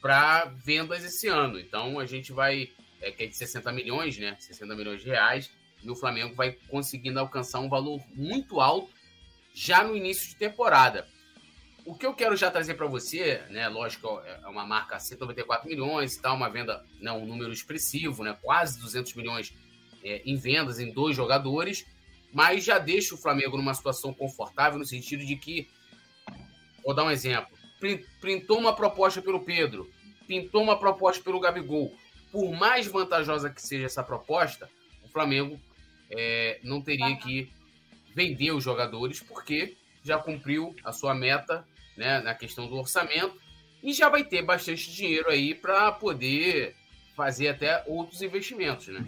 para 0.00 0.46
vendas 0.46 1.04
esse 1.04 1.28
ano. 1.28 1.58
Então 1.60 1.98
a 1.98 2.06
gente 2.06 2.32
vai, 2.32 2.70
é, 3.00 3.10
que 3.10 3.24
é 3.24 3.26
de 3.26 3.36
60 3.36 3.70
milhões, 3.72 4.18
né? 4.18 4.36
60 4.38 4.74
milhões 4.74 5.00
de 5.00 5.06
reais, 5.06 5.50
e 5.82 5.90
o 5.90 5.96
Flamengo 5.96 6.34
vai 6.34 6.52
conseguindo 6.68 7.20
alcançar 7.20 7.60
um 7.60 7.68
valor 7.68 8.00
muito 8.14 8.60
alto 8.60 8.95
já 9.56 9.82
no 9.82 9.96
início 9.96 10.28
de 10.28 10.36
temporada. 10.36 11.08
O 11.84 11.94
que 11.94 12.04
eu 12.04 12.12
quero 12.12 12.36
já 12.36 12.50
trazer 12.50 12.74
para 12.74 12.86
você, 12.86 13.42
né? 13.48 13.68
Lógico, 13.68 14.20
é 14.24 14.46
uma 14.48 14.66
marca 14.66 14.98
194 14.98 15.68
milhões 15.68 16.14
e 16.14 16.20
tal, 16.20 16.36
uma 16.36 16.50
venda, 16.50 16.84
né, 17.00 17.10
um 17.12 17.24
número 17.24 17.52
expressivo, 17.52 18.22
né? 18.22 18.36
Quase 18.42 18.78
200 18.80 19.14
milhões 19.14 19.54
é, 20.04 20.20
em 20.26 20.36
vendas 20.36 20.78
em 20.78 20.92
dois 20.92 21.16
jogadores, 21.16 21.86
mas 22.32 22.64
já 22.64 22.78
deixa 22.78 23.14
o 23.14 23.18
Flamengo 23.18 23.56
numa 23.56 23.72
situação 23.72 24.12
confortável 24.12 24.78
no 24.78 24.84
sentido 24.84 25.24
de 25.24 25.36
que 25.36 25.68
Vou 26.86 26.94
dar 26.94 27.02
um 27.02 27.10
exemplo. 27.10 27.58
Printou 28.20 28.60
uma 28.60 28.72
proposta 28.72 29.20
pelo 29.20 29.40
Pedro, 29.40 29.90
pintou 30.28 30.62
uma 30.62 30.78
proposta 30.78 31.20
pelo 31.20 31.40
Gabigol. 31.40 31.92
Por 32.30 32.52
mais 32.52 32.86
vantajosa 32.86 33.50
que 33.50 33.60
seja 33.60 33.86
essa 33.86 34.04
proposta, 34.04 34.70
o 35.02 35.08
Flamengo 35.08 35.60
é, 36.08 36.60
não 36.62 36.80
teria 36.80 37.16
que 37.16 37.52
vender 38.16 38.52
os 38.52 38.64
jogadores, 38.64 39.20
porque 39.20 39.76
já 40.02 40.16
cumpriu 40.16 40.74
a 40.82 40.90
sua 40.90 41.14
meta 41.14 41.66
né, 41.98 42.18
na 42.20 42.34
questão 42.34 42.66
do 42.66 42.76
orçamento 42.76 43.38
e 43.82 43.92
já 43.92 44.08
vai 44.08 44.24
ter 44.24 44.42
bastante 44.42 44.90
dinheiro 44.90 45.28
aí 45.28 45.54
para 45.54 45.92
poder 45.92 46.74
fazer 47.14 47.48
até 47.48 47.84
outros 47.86 48.22
investimentos. 48.22 48.88
Né? 48.88 49.04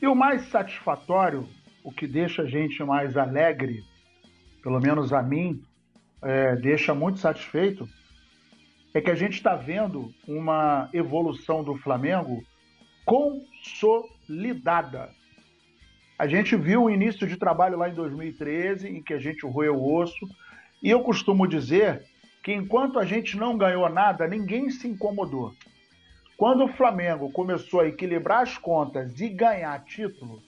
E 0.00 0.06
o 0.06 0.14
mais 0.14 0.48
satisfatório, 0.48 1.46
o 1.84 1.92
que 1.92 2.06
deixa 2.06 2.42
a 2.42 2.46
gente 2.46 2.82
mais 2.82 3.14
alegre, 3.14 3.84
pelo 4.62 4.80
menos 4.80 5.12
a 5.12 5.22
mim, 5.22 5.62
é, 6.22 6.56
deixa 6.56 6.94
muito 6.94 7.18
satisfeito, 7.18 7.86
é 8.94 9.02
que 9.02 9.10
a 9.10 9.14
gente 9.14 9.34
está 9.34 9.54
vendo 9.54 10.14
uma 10.26 10.88
evolução 10.94 11.62
do 11.62 11.76
Flamengo 11.76 12.42
consolidada. 13.04 15.17
A 16.18 16.26
gente 16.26 16.56
viu 16.56 16.84
o 16.84 16.90
início 16.90 17.28
de 17.28 17.36
trabalho 17.36 17.78
lá 17.78 17.88
em 17.88 17.94
2013, 17.94 18.88
em 18.88 19.00
que 19.00 19.14
a 19.14 19.20
gente 19.20 19.46
roeu 19.46 19.76
o 19.76 19.94
osso, 19.94 20.28
e 20.82 20.90
eu 20.90 21.00
costumo 21.00 21.46
dizer 21.46 22.04
que 22.42 22.52
enquanto 22.52 22.98
a 22.98 23.04
gente 23.04 23.36
não 23.36 23.56
ganhou 23.56 23.88
nada, 23.88 24.26
ninguém 24.26 24.68
se 24.68 24.88
incomodou. 24.88 25.52
Quando 26.36 26.64
o 26.64 26.72
Flamengo 26.72 27.30
começou 27.30 27.80
a 27.80 27.86
equilibrar 27.86 28.42
as 28.42 28.58
contas 28.58 29.20
e 29.20 29.28
ganhar 29.28 29.84
título, 29.84 30.42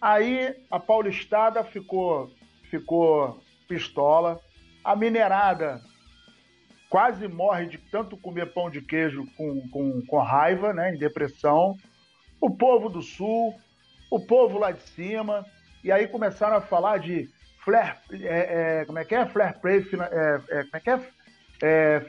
aí 0.00 0.56
a 0.68 0.80
Paulistada 0.80 1.62
ficou, 1.62 2.30
ficou 2.68 3.40
pistola. 3.68 4.40
A 4.84 4.96
minerada 4.96 5.80
quase 6.88 7.28
morre 7.28 7.66
de 7.66 7.78
tanto 7.78 8.16
comer 8.16 8.52
pão 8.52 8.68
de 8.68 8.80
queijo 8.82 9.26
com, 9.36 9.68
com, 9.68 10.02
com 10.04 10.18
raiva, 10.18 10.72
né, 10.72 10.94
em 10.94 10.98
depressão. 10.98 11.76
O 12.40 12.50
povo 12.50 12.88
do 12.88 13.02
sul, 13.02 13.54
o 14.12 14.20
povo 14.20 14.58
lá 14.58 14.70
de 14.72 14.82
cima. 14.90 15.46
E 15.82 15.90
aí 15.90 16.06
começaram 16.06 16.56
a 16.56 16.60
falar 16.60 16.98
de 16.98 17.28
flare, 17.64 17.96
é, 18.12 18.80
é, 18.80 18.84
como 18.84 18.98
é 18.98 19.04
que 19.04 19.14
é? 19.14 19.26
Flare 19.26 19.58
play, 19.60 19.78
é, 19.78 20.40
é, 20.50 20.64
como 20.64 20.76
é 20.76 20.80
que 20.80 20.90
é? 20.90 21.00
é 21.62 22.06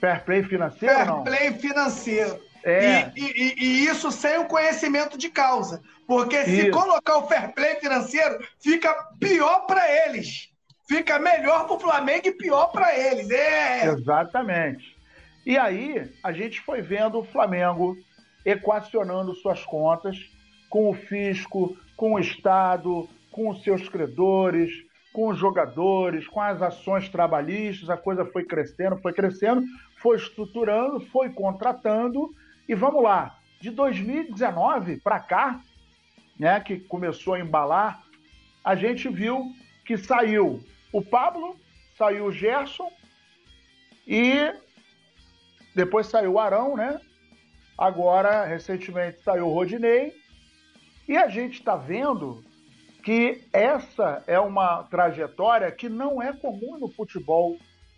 fair 0.00 0.24
play 0.24 0.42
financeiro? 0.42 0.94
Fair 0.94 1.06
não? 1.06 1.24
play 1.24 1.52
financeiro. 1.54 2.40
É. 2.64 3.10
E, 3.16 3.20
e, 3.20 3.54
e, 3.58 3.86
isso 3.86 4.10
sem 4.10 4.38
o 4.38 4.46
conhecimento 4.46 5.18
de 5.18 5.28
causa. 5.28 5.82
Porque 6.06 6.44
se 6.44 6.68
isso. 6.68 6.70
colocar 6.70 7.18
o 7.18 7.26
fair 7.26 7.52
play 7.52 7.74
financeiro, 7.76 8.38
fica 8.60 8.92
pior 9.20 9.66
para 9.66 9.84
eles 10.06 10.50
fica 10.88 11.18
melhor 11.18 11.66
para 11.66 11.76
o 11.76 11.80
Flamengo 11.80 12.28
e 12.28 12.32
pior 12.32 12.66
para 12.66 12.94
eles. 12.94 13.30
É. 13.30 13.86
Exatamente. 13.86 14.94
E 15.46 15.56
aí 15.56 16.12
a 16.22 16.32
gente 16.32 16.60
foi 16.60 16.82
vendo 16.82 17.18
o 17.18 17.24
Flamengo 17.24 17.96
equacionando 18.44 19.34
suas 19.36 19.64
contas 19.64 20.18
com 20.72 20.88
o 20.88 20.94
fisco, 20.94 21.76
com 21.94 22.14
o 22.14 22.18
Estado, 22.18 23.06
com 23.30 23.50
os 23.50 23.62
seus 23.62 23.90
credores, 23.90 24.72
com 25.12 25.28
os 25.28 25.36
jogadores, 25.36 26.26
com 26.26 26.40
as 26.40 26.62
ações 26.62 27.10
trabalhistas, 27.10 27.90
a 27.90 27.96
coisa 27.98 28.24
foi 28.24 28.44
crescendo, 28.44 28.96
foi 28.96 29.12
crescendo, 29.12 29.62
foi 29.98 30.16
estruturando, 30.16 30.98
foi 30.98 31.28
contratando 31.28 32.34
e 32.66 32.74
vamos 32.74 33.02
lá. 33.02 33.38
De 33.60 33.68
2019 33.68 34.98
para 35.00 35.20
cá, 35.20 35.60
né, 36.38 36.58
que 36.58 36.80
começou 36.80 37.34
a 37.34 37.40
embalar, 37.40 38.02
a 38.64 38.74
gente 38.74 39.10
viu 39.10 39.52
que 39.84 39.98
saiu 39.98 40.64
o 40.90 41.02
Pablo, 41.02 41.54
saiu 41.98 42.24
o 42.24 42.32
Gerson 42.32 42.90
e 44.06 44.50
depois 45.74 46.06
saiu 46.06 46.32
o 46.32 46.40
Arão, 46.40 46.78
né? 46.78 46.98
Agora, 47.76 48.46
recentemente, 48.46 49.20
saiu 49.22 49.48
o 49.48 49.52
Rodinei. 49.52 50.21
E 51.08 51.16
a 51.16 51.28
gente 51.28 51.54
está 51.54 51.76
vendo 51.76 52.44
que 53.02 53.42
essa 53.52 54.22
é 54.26 54.38
uma 54.38 54.84
trajetória 54.84 55.70
que 55.72 55.88
não 55.88 56.22
é 56.22 56.32
comum 56.32 56.78
no 56.78 56.88
futebol 56.88 57.56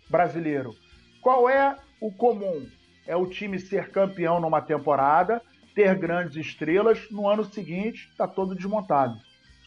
brasileiro. 0.09 0.75
Qual 1.21 1.49
é 1.49 1.77
o 2.01 2.11
comum? 2.11 2.67
É 3.05 3.15
o 3.15 3.27
time 3.27 3.59
ser 3.59 3.91
campeão 3.91 4.39
numa 4.39 4.61
temporada, 4.61 5.41
ter 5.75 5.95
grandes 5.95 6.35
estrelas, 6.35 7.09
no 7.11 7.29
ano 7.29 7.43
seguinte 7.43 8.07
está 8.09 8.27
todo 8.27 8.55
desmontado. 8.55 9.15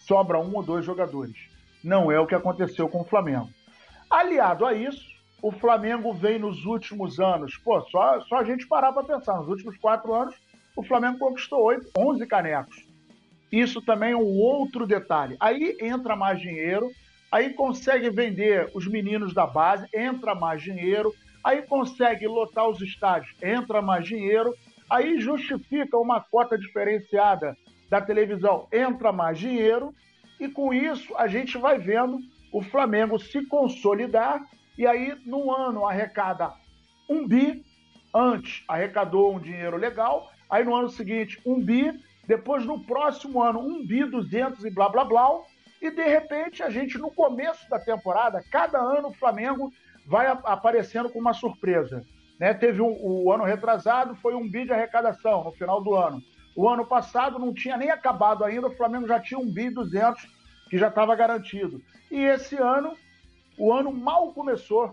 Sobra 0.01 0.39
um 0.39 0.57
ou 0.57 0.62
dois 0.62 0.84
jogadores. 0.84 1.36
Não 1.82 2.11
é 2.11 2.18
o 2.18 2.26
que 2.26 2.34
aconteceu 2.34 2.89
com 2.89 3.03
o 3.03 3.05
Flamengo. 3.05 3.49
Aliado 4.11 4.66
a 4.66 4.74
isso, 4.74 5.05
o 5.41 5.53
Flamengo 5.53 6.12
vem 6.12 6.39
nos 6.39 6.64
últimos 6.64 7.20
anos, 7.20 7.57
pô, 7.59 7.80
só, 7.82 8.20
só 8.22 8.39
a 8.39 8.45
gente 8.45 8.66
parar 8.66 8.93
para 8.93 9.05
pensar, 9.05 9.36
nos 9.36 9.49
últimos 9.49 9.76
quatro 9.76 10.12
anos, 10.12 10.34
o 10.74 10.82
Flamengo 10.82 11.18
conquistou 11.18 11.62
8, 11.62 11.91
11 11.97 12.26
canecos. 12.26 12.88
Isso 13.51 13.80
também 13.80 14.12
é 14.12 14.16
um 14.16 14.38
outro 14.38 14.86
detalhe. 14.86 15.36
Aí 15.40 15.76
entra 15.80 16.14
mais 16.14 16.40
dinheiro, 16.40 16.90
aí 17.30 17.55
consegue 17.55 18.11
vender 18.11 18.70
os 18.74 18.86
meninos 18.86 19.32
da 19.34 19.46
base, 19.46 19.86
entra 19.94 20.34
mais 20.34 20.62
dinheiro, 20.62 21.14
aí 21.42 21.62
consegue 21.62 22.26
lotar 22.26 22.68
os 22.68 22.80
estádios, 22.80 23.34
entra 23.42 23.80
mais 23.80 24.07
dinheiro, 24.07 24.55
aí 24.90 25.20
justifica 25.20 25.96
uma 25.96 26.20
cota 26.20 26.59
diferenciada 26.59 27.57
da 27.88 28.01
televisão, 28.01 28.68
entra 28.72 29.12
mais 29.12 29.38
dinheiro, 29.38 29.94
e 30.38 30.49
com 30.49 30.72
isso 30.72 31.16
a 31.16 31.26
gente 31.26 31.57
vai 31.59 31.78
vendo 31.78 32.18
o 32.53 32.62
Flamengo 32.62 33.18
se 33.18 33.44
consolidar 33.46 34.40
e 34.76 34.86
aí 34.86 35.14
no 35.26 35.53
ano 35.53 35.86
arrecada 35.86 36.53
um 37.09 37.26
bi, 37.26 37.64
antes 38.14 38.62
arrecadou 38.68 39.34
um 39.34 39.40
dinheiro 39.40 39.76
legal, 39.76 40.30
aí 40.49 40.64
no 40.64 40.74
ano 40.74 40.88
seguinte 40.88 41.40
um 41.44 41.61
bi, 41.61 41.92
depois 42.29 42.62
no 42.66 42.85
próximo 42.85 43.43
ano 43.43 43.59
um 43.59 43.87
bi, 43.87 44.05
200 44.05 44.62
e 44.62 44.70
blá 44.70 44.91
blá 44.91 45.03
blá, 45.03 45.41
e 45.81 45.91
de 45.91 46.05
repente 46.05 46.62
a 46.62 46.68
gente 46.68 46.99
no 46.99 47.11
começo 47.11 47.66
da 47.70 47.79
temporada, 47.79 48.45
cada 48.53 48.79
ano 48.79 49.09
o 49.09 49.14
Flamengo 49.14 49.72
vai 50.07 50.26
aparecendo 50.26 51.09
com 51.09 51.18
uma 51.18 51.33
surpresa. 51.33 52.05
Né? 52.39 52.53
Teve 52.53 52.83
um, 52.83 52.95
o 53.01 53.33
ano 53.33 53.45
retrasado, 53.45 54.14
foi 54.16 54.35
um 54.35 54.47
bi 54.47 54.66
de 54.66 54.72
arrecadação 54.74 55.43
no 55.43 55.53
final 55.53 55.83
do 55.83 55.95
ano. 55.95 56.22
O 56.55 56.68
ano 56.68 56.85
passado 56.85 57.39
não 57.39 57.55
tinha 57.55 57.79
nem 57.79 57.91
acabado 57.91 58.45
ainda, 58.45 58.66
o 58.66 58.76
Flamengo 58.76 59.09
já 59.09 59.18
tinha 59.18 59.41
um 59.41 59.51
bi 59.51 59.70
200 59.70 60.29
que 60.68 60.76
já 60.76 60.89
estava 60.89 61.16
garantido. 61.16 61.81
E 62.11 62.20
esse 62.20 62.57
ano, 62.57 62.95
o 63.57 63.72
ano 63.72 63.91
mal 63.91 64.33
começou. 64.35 64.93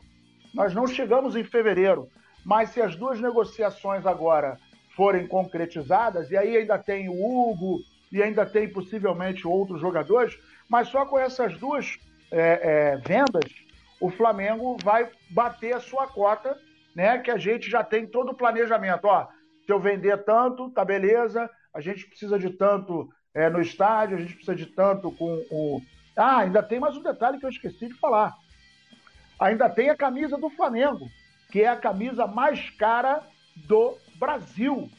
Nós 0.54 0.74
não 0.74 0.88
chegamos 0.88 1.36
em 1.36 1.44
fevereiro, 1.44 2.08
mas 2.46 2.70
se 2.70 2.82
as 2.82 2.96
duas 2.96 3.20
negociações 3.20 4.06
agora 4.06 4.58
forem 4.96 5.28
concretizadas, 5.28 6.32
e 6.32 6.38
aí 6.38 6.58
ainda 6.58 6.78
tem 6.78 7.10
o 7.10 7.14
Hugo 7.14 7.80
e 8.12 8.24
ainda 8.24 8.46
tem 8.46 8.68
possivelmente 8.68 9.48
outros 9.48 9.82
jogadores, 9.82 10.38
mas 10.70 10.88
só 10.88 11.06
com 11.06 11.20
essas 11.20 11.58
duas 11.58 12.00
é, 12.32 12.40
é, 12.40 12.98
vendas, 12.98 13.52
o 14.00 14.10
Flamengo 14.10 14.78
vai 14.84 15.10
bater 15.30 15.76
a 15.76 15.80
sua 15.80 16.08
cota, 16.08 16.58
né? 16.96 17.18
Que 17.20 17.32
a 17.32 17.38
gente 17.38 17.70
já 17.70 17.84
tem 17.84 18.06
todo 18.06 18.32
o 18.32 18.36
planejamento. 18.36 19.06
Ó, 19.06 19.28
se 19.66 19.72
eu 19.72 19.80
vender 19.80 20.24
tanto, 20.24 20.70
tá 20.70 20.84
beleza. 20.86 21.50
A 21.74 21.82
gente 21.82 22.08
precisa 22.08 22.38
de 22.38 22.50
tanto 22.52 23.10
é, 23.34 23.50
no 23.50 23.62
estádio, 23.62 24.18
a 24.18 24.20
gente 24.20 24.34
precisa 24.34 24.56
de 24.56 24.66
tanto 24.66 25.12
com 25.12 25.44
o. 25.52 25.82
Ah, 26.16 26.40
ainda 26.40 26.64
tem 26.64 26.80
mais 26.80 26.96
um 26.96 27.04
detalhe 27.04 27.40
que 27.40 27.46
eu 27.46 27.50
esqueci 27.50 27.88
de 27.88 27.94
falar. 27.96 28.34
Ainda 29.40 29.70
tem 29.70 29.90
a 29.90 29.96
camisa 29.96 30.38
do 30.38 30.50
Flamengo, 30.50 31.10
que 31.52 31.62
é 31.62 31.68
a 31.68 31.76
camisa 31.76 32.26
mais 32.26 32.70
cara 32.72 33.22
do 33.56 33.98
Brasil. 34.18 34.90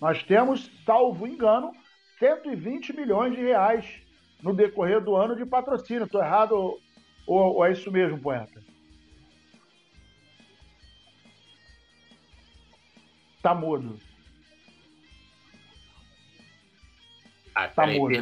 Nós 0.00 0.22
temos, 0.22 0.70
salvo 0.84 1.26
engano, 1.26 1.72
120 2.18 2.94
milhões 2.94 3.34
de 3.34 3.40
reais 3.40 3.84
no 4.42 4.54
decorrer 4.54 5.00
do 5.00 5.16
ano 5.16 5.36
de 5.36 5.44
patrocínio. 5.44 6.04
Estou 6.04 6.22
errado 6.22 6.80
ou, 7.26 7.56
ou 7.56 7.64
é 7.64 7.72
isso 7.72 7.90
mesmo, 7.90 8.18
poeta? 8.18 8.62
Tá 13.42 13.54
mudo. 13.54 13.98
Ah, 17.54 17.68
tá 17.68 17.86
mudo. 17.86 18.14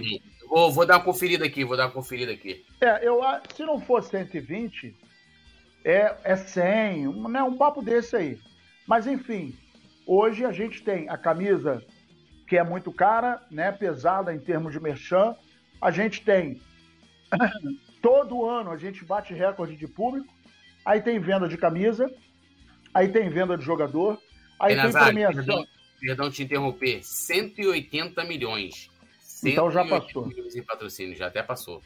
Vou, 0.48 0.72
vou, 0.72 0.86
dar 0.86 0.96
uma 0.96 1.04
conferida 1.04 1.44
aqui, 1.44 1.64
vou 1.64 1.76
dar 1.76 1.86
uma 1.86 1.92
conferida 1.92 2.32
aqui. 2.32 2.64
É, 2.80 3.06
eu, 3.06 3.20
se 3.54 3.64
não 3.64 3.80
for 3.80 4.02
120, 4.02 4.94
é, 5.84 6.16
é 6.24 6.36
100, 6.36 7.08
um, 7.08 7.28
né, 7.28 7.42
um 7.42 7.56
papo 7.56 7.82
desse 7.82 8.16
aí. 8.16 8.38
Mas 8.86 9.06
enfim, 9.06 9.56
hoje 10.06 10.44
a 10.44 10.52
gente 10.52 10.82
tem 10.82 11.08
a 11.08 11.18
camisa 11.18 11.82
que 12.46 12.56
é 12.56 12.62
muito 12.62 12.92
cara, 12.92 13.42
né, 13.50 13.72
pesada 13.72 14.32
em 14.32 14.38
termos 14.38 14.72
de 14.72 14.80
merchan. 14.80 15.34
A 15.80 15.90
gente 15.90 16.22
tem 16.22 16.60
todo 18.00 18.48
ano 18.48 18.70
a 18.70 18.76
gente 18.76 19.04
bate 19.04 19.34
recorde 19.34 19.76
de 19.76 19.88
público. 19.88 20.32
Aí 20.84 21.00
tem 21.00 21.18
venda 21.18 21.48
de 21.48 21.58
camisa, 21.58 22.08
aí 22.94 23.08
tem 23.08 23.28
venda 23.28 23.58
de 23.58 23.64
jogador, 23.64 24.20
aí 24.60 24.80
tem 24.80 24.92
premiação. 24.92 25.44
Perdão, 25.44 25.66
perdão 26.00 26.30
te 26.30 26.44
interromper, 26.44 27.02
180 27.02 28.22
milhões. 28.24 28.88
Então 29.44 29.68
já 29.68 29.84
passou. 29.84 30.30
Em 30.54 30.62
patrocínio, 30.62 31.16
já 31.16 31.26
até 31.26 31.42
passou. 31.42 31.82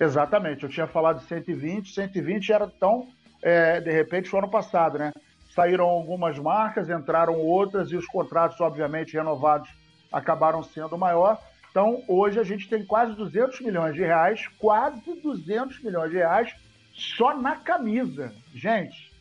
Exatamente, 0.00 0.64
eu 0.64 0.70
tinha 0.70 0.86
falado 0.86 1.20
de 1.20 1.26
120, 1.26 1.92
120 1.92 2.52
era 2.52 2.66
tão, 2.66 3.08
é, 3.42 3.80
de 3.80 3.92
repente, 3.92 4.28
foi 4.28 4.40
ano 4.40 4.50
passado, 4.50 4.98
né? 4.98 5.12
Saíram 5.54 5.84
algumas 5.84 6.36
marcas, 6.38 6.90
entraram 6.90 7.38
outras 7.38 7.90
e 7.92 7.96
os 7.96 8.06
contratos, 8.06 8.60
obviamente, 8.60 9.14
renovados 9.14 9.70
acabaram 10.12 10.62
sendo 10.62 10.98
maior. 10.98 11.40
Então, 11.70 12.02
hoje 12.08 12.40
a 12.40 12.44
gente 12.44 12.68
tem 12.68 12.84
quase 12.84 13.14
200 13.14 13.60
milhões 13.60 13.94
de 13.94 14.00
reais, 14.00 14.48
quase 14.58 15.20
200 15.20 15.80
milhões 15.82 16.10
de 16.10 16.16
reais 16.16 16.54
só 16.92 17.36
na 17.36 17.56
camisa. 17.56 18.34
Gente, 18.52 19.12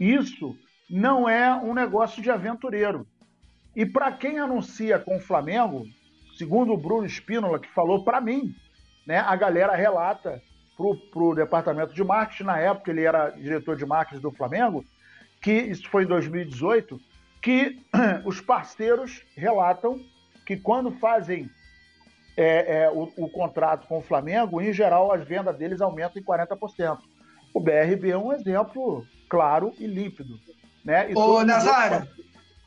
isso 0.00 0.56
não 0.90 1.28
é 1.28 1.54
um 1.54 1.74
negócio 1.74 2.20
de 2.22 2.30
aventureiro. 2.30 3.06
E 3.74 3.86
para 3.86 4.10
quem 4.10 4.38
anuncia 4.38 4.98
com 4.98 5.16
o 5.16 5.20
Flamengo, 5.20 5.86
segundo 6.36 6.72
o 6.72 6.78
Bruno 6.78 7.06
Espínola, 7.06 7.60
que 7.60 7.68
falou 7.68 8.02
para 8.02 8.20
mim, 8.20 8.54
né, 9.06 9.18
a 9.18 9.36
galera 9.36 9.76
relata 9.76 10.42
para 10.76 11.22
o 11.22 11.34
departamento 11.34 11.94
de 11.94 12.02
marketing, 12.02 12.44
na 12.44 12.58
época 12.58 12.90
ele 12.90 13.02
era 13.02 13.30
diretor 13.30 13.76
de 13.76 13.86
marketing 13.86 14.20
do 14.20 14.30
Flamengo, 14.30 14.84
que 15.48 15.54
isso 15.54 15.88
foi 15.88 16.04
em 16.04 16.06
2018, 16.06 17.00
que 17.40 17.80
os 18.26 18.38
parceiros 18.38 19.22
relatam 19.34 19.98
que 20.44 20.58
quando 20.58 20.92
fazem 20.92 21.48
é, 22.36 22.82
é, 22.82 22.90
o, 22.90 23.10
o, 23.16 23.30
contrato 23.30 23.86
com 23.88 23.98
o 23.98 24.02
Flamengo, 24.02 24.60
em 24.60 24.74
geral 24.74 25.10
as 25.10 25.26
vendas 25.26 25.56
deles 25.56 25.80
aumentam 25.80 26.20
em 26.20 26.24
40%. 26.24 26.98
O 27.54 27.60
BRB 27.60 28.10
é 28.10 28.18
um 28.18 28.30
exemplo 28.30 29.06
claro 29.26 29.72
e 29.78 29.86
límpido. 29.86 30.38
Né? 30.84 31.12
E 31.12 31.14
Ô, 31.14 31.42
Nazário, 31.42 32.06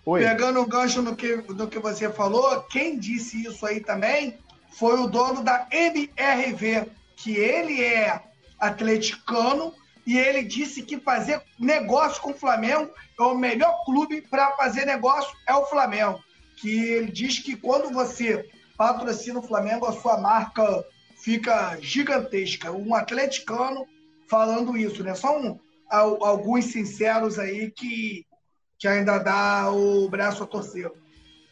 Oi. 0.04 0.24
Pegando 0.24 0.60
o 0.60 0.66
gancho 0.66 1.04
no 1.04 1.16
que, 1.16 1.36
no 1.36 1.68
que 1.68 1.78
você 1.78 2.10
falou, 2.10 2.64
quem 2.64 2.98
disse 2.98 3.46
isso 3.46 3.64
aí 3.64 3.80
também 3.80 4.40
foi 4.72 5.00
o 5.00 5.06
dono 5.06 5.44
da 5.44 5.68
MRV, 5.72 6.90
que 7.16 7.36
ele 7.36 7.84
é 7.84 8.24
atleticano 8.60 9.72
e 10.06 10.18
ele 10.18 10.44
disse 10.44 10.82
que 10.82 11.00
fazer 11.00 11.42
negócio 11.60 12.22
com 12.22 12.32
o 12.32 12.38
Flamengo 12.38 12.92
é 13.20 13.24
o 13.24 13.38
melhor 13.38 13.84
clube 13.86 14.22
para 14.22 14.52
fazer 14.54 14.86
negócio 14.86 15.36
é 15.48 15.54
o 15.54 15.66
Flamengo. 15.66 16.20
Que 16.58 16.84
ele 16.86 17.12
diz 17.12 17.40
que 17.40 17.56
quando 17.56 17.92
você 17.94 18.50
patrocina 18.78 19.40
o 19.40 19.44
Flamengo, 19.44 19.86
a 19.86 19.94
sua 19.94 20.18
marca 20.20 20.86
fica 21.24 21.78
gigantesca. 21.82 22.72
Um 22.72 22.96
atleticano 22.96 23.86
falando 24.28 24.78
isso, 24.78 25.04
né? 25.04 25.14
Um, 25.26 25.60
alguns 25.92 26.66
sinceros 26.66 27.38
aí 27.38 27.70
que 27.72 28.26
que 28.82 28.88
ainda 28.88 29.20
dá 29.20 29.70
o 29.72 30.10
braço 30.10 30.42
a 30.42 30.48
torcer. 30.48 30.92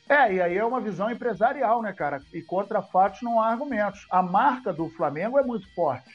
É, 0.09 0.33
e 0.33 0.41
aí 0.41 0.57
é 0.57 0.65
uma 0.65 0.81
visão 0.81 1.11
empresarial, 1.11 1.79
né, 1.79 1.93
cara? 1.93 2.23
E 2.33 2.41
contra 2.41 2.81
fatos 2.81 3.21
não 3.21 3.39
há 3.39 3.49
argumentos. 3.49 4.07
A 4.09 4.23
marca 4.23 4.73
do 4.73 4.89
Flamengo 4.89 5.37
é 5.37 5.43
muito 5.43 5.71
forte. 5.75 6.09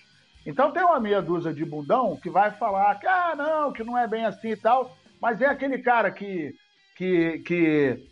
Então 0.46 0.70
tem 0.70 0.82
uma 0.82 1.00
meia 1.00 1.22
dúzia 1.22 1.52
de 1.52 1.64
bundão 1.64 2.18
que 2.22 2.28
vai 2.28 2.50
falar 2.50 2.98
que, 2.98 3.06
ah, 3.06 3.34
não, 3.36 3.72
que 3.72 3.82
não 3.82 3.96
é 3.96 4.06
bem 4.06 4.24
assim 4.24 4.50
e 4.50 4.56
tal, 4.56 4.96
mas 5.20 5.40
é 5.40 5.46
aquele 5.46 5.78
cara 5.78 6.10
que. 6.10 6.54
que, 6.96 7.38
que 7.40 8.08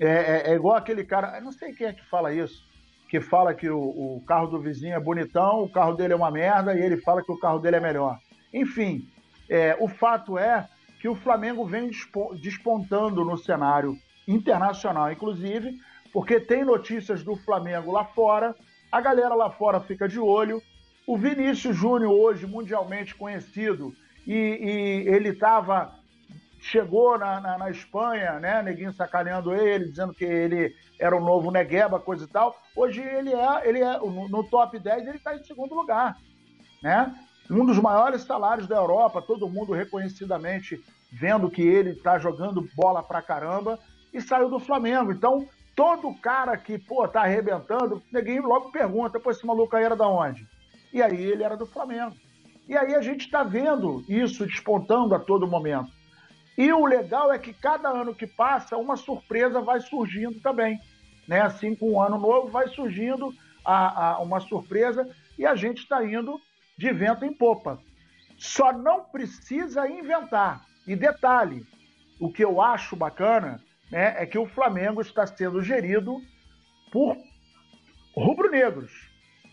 é, 0.00 0.08
é, 0.08 0.50
é 0.50 0.54
igual 0.54 0.76
aquele 0.76 1.04
cara, 1.04 1.38
eu 1.38 1.44
não 1.44 1.52
sei 1.52 1.72
quem 1.72 1.88
é 1.88 1.92
que 1.92 2.04
fala 2.08 2.32
isso, 2.32 2.64
que 3.08 3.20
fala 3.20 3.54
que 3.54 3.68
o, 3.68 3.78
o 3.78 4.24
carro 4.26 4.46
do 4.46 4.60
vizinho 4.60 4.94
é 4.94 5.00
bonitão, 5.00 5.62
o 5.62 5.68
carro 5.68 5.94
dele 5.94 6.12
é 6.12 6.16
uma 6.16 6.30
merda 6.30 6.74
e 6.74 6.82
ele 6.82 6.96
fala 6.96 7.22
que 7.22 7.30
o 7.30 7.38
carro 7.38 7.58
dele 7.58 7.76
é 7.76 7.80
melhor. 7.80 8.18
Enfim, 8.52 9.06
é, 9.48 9.76
o 9.78 9.88
fato 9.88 10.38
é 10.38 10.68
que 11.00 11.08
o 11.08 11.14
Flamengo 11.14 11.64
vem 11.64 11.90
despontando 12.40 13.24
no 13.24 13.36
cenário 13.36 13.96
internacional, 14.28 15.10
inclusive, 15.10 15.74
porque 16.12 16.38
tem 16.38 16.64
notícias 16.64 17.22
do 17.22 17.36
Flamengo 17.36 17.90
lá 17.90 18.04
fora, 18.04 18.54
a 18.90 19.00
galera 19.00 19.34
lá 19.34 19.50
fora 19.50 19.80
fica 19.80 20.08
de 20.08 20.18
olho. 20.18 20.62
O 21.10 21.16
Vinícius 21.16 21.76
Júnior, 21.76 22.12
hoje 22.12 22.46
mundialmente 22.46 23.16
conhecido, 23.16 23.92
e, 24.24 24.32
e 24.32 25.08
ele 25.08 25.30
estava. 25.30 25.92
Chegou 26.60 27.18
na, 27.18 27.40
na, 27.40 27.58
na, 27.58 27.68
Espanha, 27.68 28.38
né? 28.38 28.62
Neguinho 28.62 28.92
sacaneando 28.92 29.52
ele, 29.52 29.88
dizendo 29.88 30.14
que 30.14 30.24
ele 30.24 30.72
era 31.00 31.16
o 31.16 31.24
novo 31.24 31.50
Negueba, 31.50 31.98
coisa 31.98 32.26
e 32.26 32.28
tal. 32.28 32.54
Hoje 32.76 33.00
ele 33.00 33.34
é, 33.34 33.68
ele 33.68 33.80
é 33.80 33.98
no, 33.98 34.28
no 34.28 34.44
top 34.44 34.78
10, 34.78 35.08
ele 35.08 35.16
está 35.16 35.34
em 35.34 35.42
segundo 35.42 35.74
lugar, 35.74 36.16
né? 36.80 37.12
Um 37.50 37.66
dos 37.66 37.80
maiores 37.80 38.22
salários 38.22 38.68
da 38.68 38.76
Europa, 38.76 39.20
todo 39.20 39.50
mundo 39.50 39.72
reconhecidamente 39.72 40.80
vendo 41.10 41.50
que 41.50 41.62
ele 41.62 41.90
está 41.90 42.20
jogando 42.20 42.68
bola 42.76 43.02
pra 43.02 43.20
caramba 43.20 43.80
e 44.14 44.20
saiu 44.20 44.48
do 44.48 44.60
Flamengo. 44.60 45.10
Então, 45.10 45.44
todo 45.74 46.14
cara 46.20 46.56
que, 46.56 46.78
pô, 46.78 47.08
tá 47.08 47.22
arrebentando, 47.22 48.00
ninguém 48.12 48.38
logo 48.38 48.70
pergunta, 48.70 49.18
pô, 49.18 49.32
esse 49.32 49.44
maluco 49.44 49.74
aí 49.74 49.82
era 49.82 49.96
da 49.96 50.06
onde? 50.06 50.46
E 50.92 51.02
aí 51.02 51.22
ele 51.22 51.42
era 51.42 51.56
do 51.56 51.66
Flamengo. 51.66 52.14
E 52.68 52.76
aí 52.76 52.94
a 52.94 53.00
gente 53.00 53.22
está 53.22 53.42
vendo 53.42 54.04
isso 54.08 54.46
despontando 54.46 55.14
a 55.14 55.18
todo 55.18 55.46
momento. 55.46 55.90
E 56.56 56.72
o 56.72 56.84
legal 56.84 57.32
é 57.32 57.38
que 57.38 57.52
cada 57.52 57.88
ano 57.88 58.14
que 58.14 58.26
passa, 58.26 58.76
uma 58.76 58.96
surpresa 58.96 59.60
vai 59.60 59.80
surgindo 59.80 60.40
também. 60.40 60.78
Né? 61.26 61.40
Assim, 61.40 61.74
com 61.74 61.92
um 61.92 62.02
ano 62.02 62.18
novo, 62.18 62.48
vai 62.48 62.68
surgindo 62.68 63.32
a, 63.64 64.12
a 64.12 64.18
uma 64.20 64.40
surpresa 64.40 65.08
e 65.38 65.46
a 65.46 65.54
gente 65.54 65.78
está 65.78 66.04
indo 66.04 66.40
de 66.76 66.92
vento 66.92 67.24
em 67.24 67.32
popa. 67.32 67.78
Só 68.38 68.72
não 68.72 69.04
precisa 69.04 69.88
inventar. 69.88 70.64
E 70.86 70.96
detalhe, 70.96 71.64
o 72.20 72.30
que 72.30 72.44
eu 72.44 72.60
acho 72.60 72.94
bacana 72.94 73.60
né, 73.90 74.14
é 74.18 74.26
que 74.26 74.38
o 74.38 74.46
Flamengo 74.46 75.00
está 75.00 75.26
sendo 75.26 75.62
gerido 75.62 76.20
por 76.92 77.16
rubro-negros, 78.14 79.09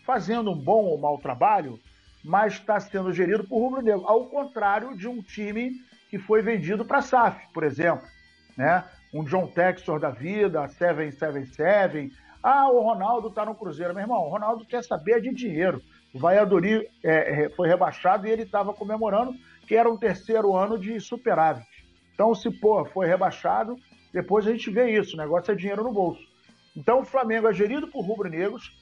fazendo 0.08 0.50
um 0.50 0.56
bom 0.56 0.86
ou 0.86 0.96
mau 0.96 1.18
trabalho, 1.18 1.78
mas 2.24 2.54
está 2.54 2.80
sendo 2.80 3.12
gerido 3.12 3.44
por 3.44 3.58
rubro-negro, 3.58 4.06
ao 4.06 4.24
contrário 4.24 4.96
de 4.96 5.06
um 5.06 5.20
time 5.20 5.72
que 6.08 6.18
foi 6.18 6.40
vendido 6.40 6.82
para 6.82 7.00
a 7.00 7.02
SAF, 7.02 7.46
por 7.52 7.62
exemplo. 7.62 8.08
Né? 8.56 8.82
Um 9.12 9.22
John 9.22 9.46
Textor 9.48 10.00
da 10.00 10.08
vida, 10.08 10.66
777. 10.66 12.10
Ah, 12.42 12.70
o 12.70 12.80
Ronaldo 12.80 13.28
está 13.28 13.44
no 13.44 13.54
Cruzeiro. 13.54 13.92
Meu 13.92 14.04
irmão, 14.04 14.24
o 14.24 14.30
Ronaldo 14.30 14.64
quer 14.64 14.82
saber 14.82 15.20
de 15.20 15.30
dinheiro. 15.30 15.82
O 16.14 16.18
Valladolid 16.18 16.88
é, 17.04 17.44
é 17.44 17.48
foi 17.50 17.68
rebaixado 17.68 18.26
e 18.26 18.30
ele 18.30 18.44
estava 18.44 18.72
comemorando 18.72 19.34
que 19.66 19.76
era 19.76 19.90
um 19.90 19.98
terceiro 19.98 20.56
ano 20.56 20.78
de 20.78 20.98
superávit. 21.00 21.68
Então, 22.14 22.34
se 22.34 22.50
pô, 22.50 22.82
foi 22.86 23.06
rebaixado, 23.06 23.76
depois 24.10 24.46
a 24.46 24.52
gente 24.52 24.70
vê 24.70 24.98
isso, 24.98 25.14
o 25.14 25.18
negócio 25.18 25.52
é 25.52 25.54
dinheiro 25.54 25.84
no 25.84 25.92
bolso. 25.92 26.26
Então, 26.74 27.00
o 27.00 27.04
Flamengo 27.04 27.46
é 27.46 27.52
gerido 27.52 27.88
por 27.88 28.00
rubro-negros, 28.00 28.72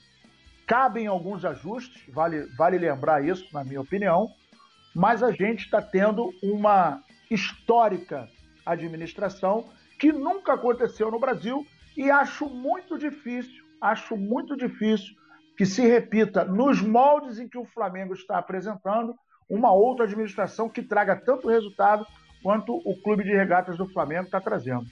cabem 0.66 1.06
alguns 1.06 1.44
ajustes, 1.44 2.02
vale, 2.08 2.46
vale 2.56 2.78
lembrar 2.78 3.24
isso, 3.24 3.46
na 3.52 3.62
minha 3.62 3.80
opinião, 3.80 4.30
mas 4.94 5.22
a 5.22 5.30
gente 5.30 5.64
está 5.64 5.80
tendo 5.80 6.32
uma 6.42 7.02
histórica 7.30 8.28
administração 8.64 9.68
que 9.98 10.12
nunca 10.12 10.54
aconteceu 10.54 11.10
no 11.10 11.20
Brasil 11.20 11.66
e 11.96 12.10
acho 12.10 12.48
muito 12.48 12.98
difícil, 12.98 13.64
acho 13.80 14.16
muito 14.16 14.56
difícil 14.56 15.14
que 15.56 15.64
se 15.64 15.82
repita 15.82 16.44
nos 16.44 16.82
moldes 16.82 17.38
em 17.38 17.48
que 17.48 17.56
o 17.56 17.64
Flamengo 17.64 18.12
está 18.12 18.38
apresentando 18.38 19.14
uma 19.48 19.72
outra 19.72 20.04
administração 20.04 20.68
que 20.68 20.82
traga 20.82 21.16
tanto 21.16 21.48
resultado 21.48 22.06
quanto 22.42 22.76
o 22.84 23.00
clube 23.00 23.24
de 23.24 23.34
regatas 23.34 23.78
do 23.78 23.88
Flamengo 23.88 24.24
está 24.24 24.40
trazendo. 24.40 24.86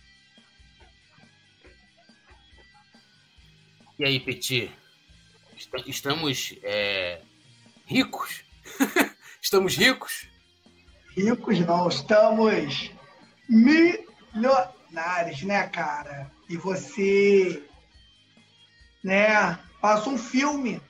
E 3.98 4.04
aí, 4.04 4.18
Petit? 4.18 4.83
Estamos 5.86 6.54
é, 6.62 7.22
ricos? 7.86 8.44
estamos 9.40 9.76
ricos? 9.76 10.26
Ricos 11.16 11.60
não, 11.60 11.88
estamos 11.88 12.90
milionários, 13.48 15.42
né, 15.42 15.66
cara? 15.68 16.30
E 16.48 16.56
você, 16.56 17.62
né, 19.02 19.58
passa 19.80 20.10
um 20.10 20.18
filme, 20.18 20.80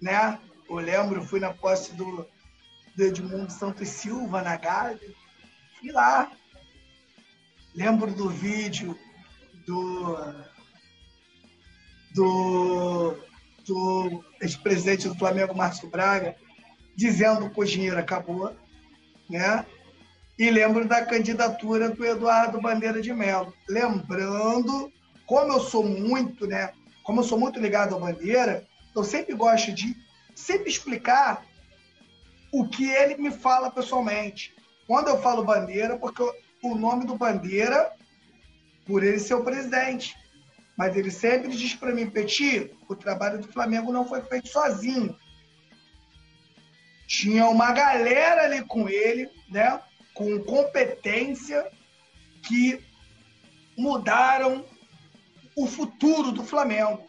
né? 0.00 0.38
Eu 0.68 0.76
lembro, 0.76 1.24
fui 1.24 1.40
na 1.40 1.52
posse 1.52 1.94
do, 1.94 2.28
do 2.96 3.02
Edmundo 3.02 3.50
Santos 3.50 3.88
Silva 3.88 4.42
na 4.42 4.56
Gávea, 4.56 5.14
fui 5.78 5.90
lá. 5.92 6.30
Lembro 7.74 8.14
do 8.14 8.28
vídeo 8.28 8.98
do 9.66 10.44
do 12.14 13.16
do 13.66 14.24
ex-presidente 14.40 15.08
do 15.08 15.14
Flamengo, 15.14 15.54
Márcio 15.54 15.88
Braga, 15.88 16.36
dizendo 16.94 17.50
que 17.50 17.60
o 17.60 17.64
dinheiro 17.64 17.98
acabou, 17.98 18.54
né? 19.28 19.64
E 20.38 20.50
lembro 20.50 20.86
da 20.86 21.04
candidatura 21.04 21.90
do 21.90 22.04
Eduardo 22.04 22.60
Bandeira 22.60 23.00
de 23.00 23.12
Mello. 23.12 23.52
Lembrando, 23.68 24.92
como 25.26 25.52
eu 25.52 25.60
sou 25.60 25.84
muito, 25.84 26.46
né? 26.46 26.72
Como 27.02 27.20
eu 27.20 27.24
sou 27.24 27.38
muito 27.38 27.60
ligado 27.60 27.94
à 27.94 27.98
bandeira, 27.98 28.66
eu 28.94 29.04
sempre 29.04 29.34
gosto 29.34 29.72
de 29.72 29.96
sempre 30.34 30.68
explicar 30.68 31.44
o 32.52 32.68
que 32.68 32.88
ele 32.88 33.16
me 33.16 33.30
fala 33.30 33.70
pessoalmente. 33.70 34.54
Quando 34.86 35.08
eu 35.08 35.20
falo 35.20 35.44
bandeira, 35.44 35.96
porque 35.98 36.22
o 36.62 36.74
nome 36.74 37.06
do 37.06 37.16
bandeira, 37.16 37.92
por 38.86 39.02
ele 39.02 39.18
ser 39.18 39.34
o 39.34 39.44
presidente. 39.44 40.14
Mas 40.76 40.96
ele 40.96 41.10
sempre 41.10 41.50
diz 41.56 41.74
para 41.74 41.94
mim, 41.94 42.10
Petit, 42.10 42.70
o 42.88 42.96
trabalho 42.96 43.40
do 43.40 43.52
Flamengo 43.52 43.92
não 43.92 44.06
foi 44.06 44.20
feito 44.22 44.48
sozinho. 44.48 45.16
Tinha 47.06 47.46
uma 47.46 47.72
galera 47.72 48.42
ali 48.42 48.64
com 48.64 48.88
ele, 48.88 49.30
né? 49.48 49.80
Com 50.12 50.40
competência, 50.40 51.70
que 52.42 52.84
mudaram 53.76 54.64
o 55.56 55.66
futuro 55.66 56.32
do 56.32 56.42
Flamengo. 56.42 57.04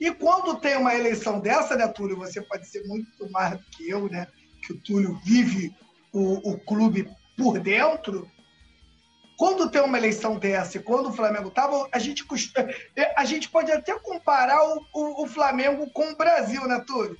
E 0.00 0.12
quando 0.12 0.60
tem 0.60 0.76
uma 0.76 0.94
eleição 0.94 1.40
dessa, 1.40 1.76
né, 1.76 1.88
Túlio? 1.88 2.16
Você 2.18 2.42
pode 2.42 2.68
ser 2.68 2.84
muito 2.86 3.30
mais 3.30 3.58
do 3.58 3.64
que 3.70 3.88
eu, 3.88 4.08
né? 4.08 4.26
Que 4.62 4.72
o 4.72 4.80
Túlio 4.80 5.18
vive 5.24 5.74
o, 6.12 6.52
o 6.52 6.58
clube 6.58 7.08
por 7.36 7.58
dentro. 7.58 8.30
Quando 9.36 9.68
tem 9.68 9.82
uma 9.82 9.98
eleição 9.98 10.38
dessa, 10.38 10.78
quando 10.78 11.08
o 11.08 11.12
Flamengo 11.12 11.48
estava, 11.48 11.88
a 11.90 11.98
gente, 11.98 12.24
a 13.16 13.24
gente 13.24 13.48
pode 13.48 13.72
até 13.72 13.98
comparar 13.98 14.62
o, 14.62 14.86
o, 14.94 15.24
o, 15.24 15.26
Flamengo 15.26 15.90
com 15.90 16.12
o 16.12 16.16
Brasil, 16.16 16.66
né, 16.68 16.82
Túlio? 16.86 17.16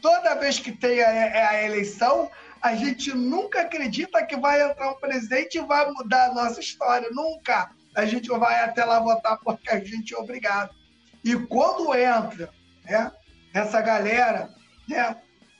Toda 0.00 0.34
vez 0.34 0.58
que 0.58 0.72
tem 0.72 1.02
a, 1.02 1.50
a, 1.50 1.62
eleição, 1.62 2.30
a 2.60 2.74
gente 2.74 3.14
nunca 3.14 3.60
acredita 3.60 4.24
que 4.24 4.36
vai 4.36 4.62
entrar 4.62 4.90
um 4.90 4.98
presidente 4.98 5.58
e 5.58 5.60
vai 5.60 5.90
mudar 5.90 6.30
a 6.30 6.34
nossa 6.34 6.60
história. 6.60 7.08
Nunca. 7.12 7.70
A 7.94 8.06
gente 8.06 8.28
vai 8.30 8.64
até 8.64 8.84
lá 8.84 8.98
votar 8.98 9.38
porque 9.38 9.68
a 9.68 9.78
gente 9.78 10.14
é 10.14 10.18
obrigado. 10.18 10.74
E 11.22 11.36
quando 11.36 11.94
entra 11.94 12.50
né, 12.84 13.12
essa 13.52 13.80
galera, 13.80 14.48
né, 14.88 15.16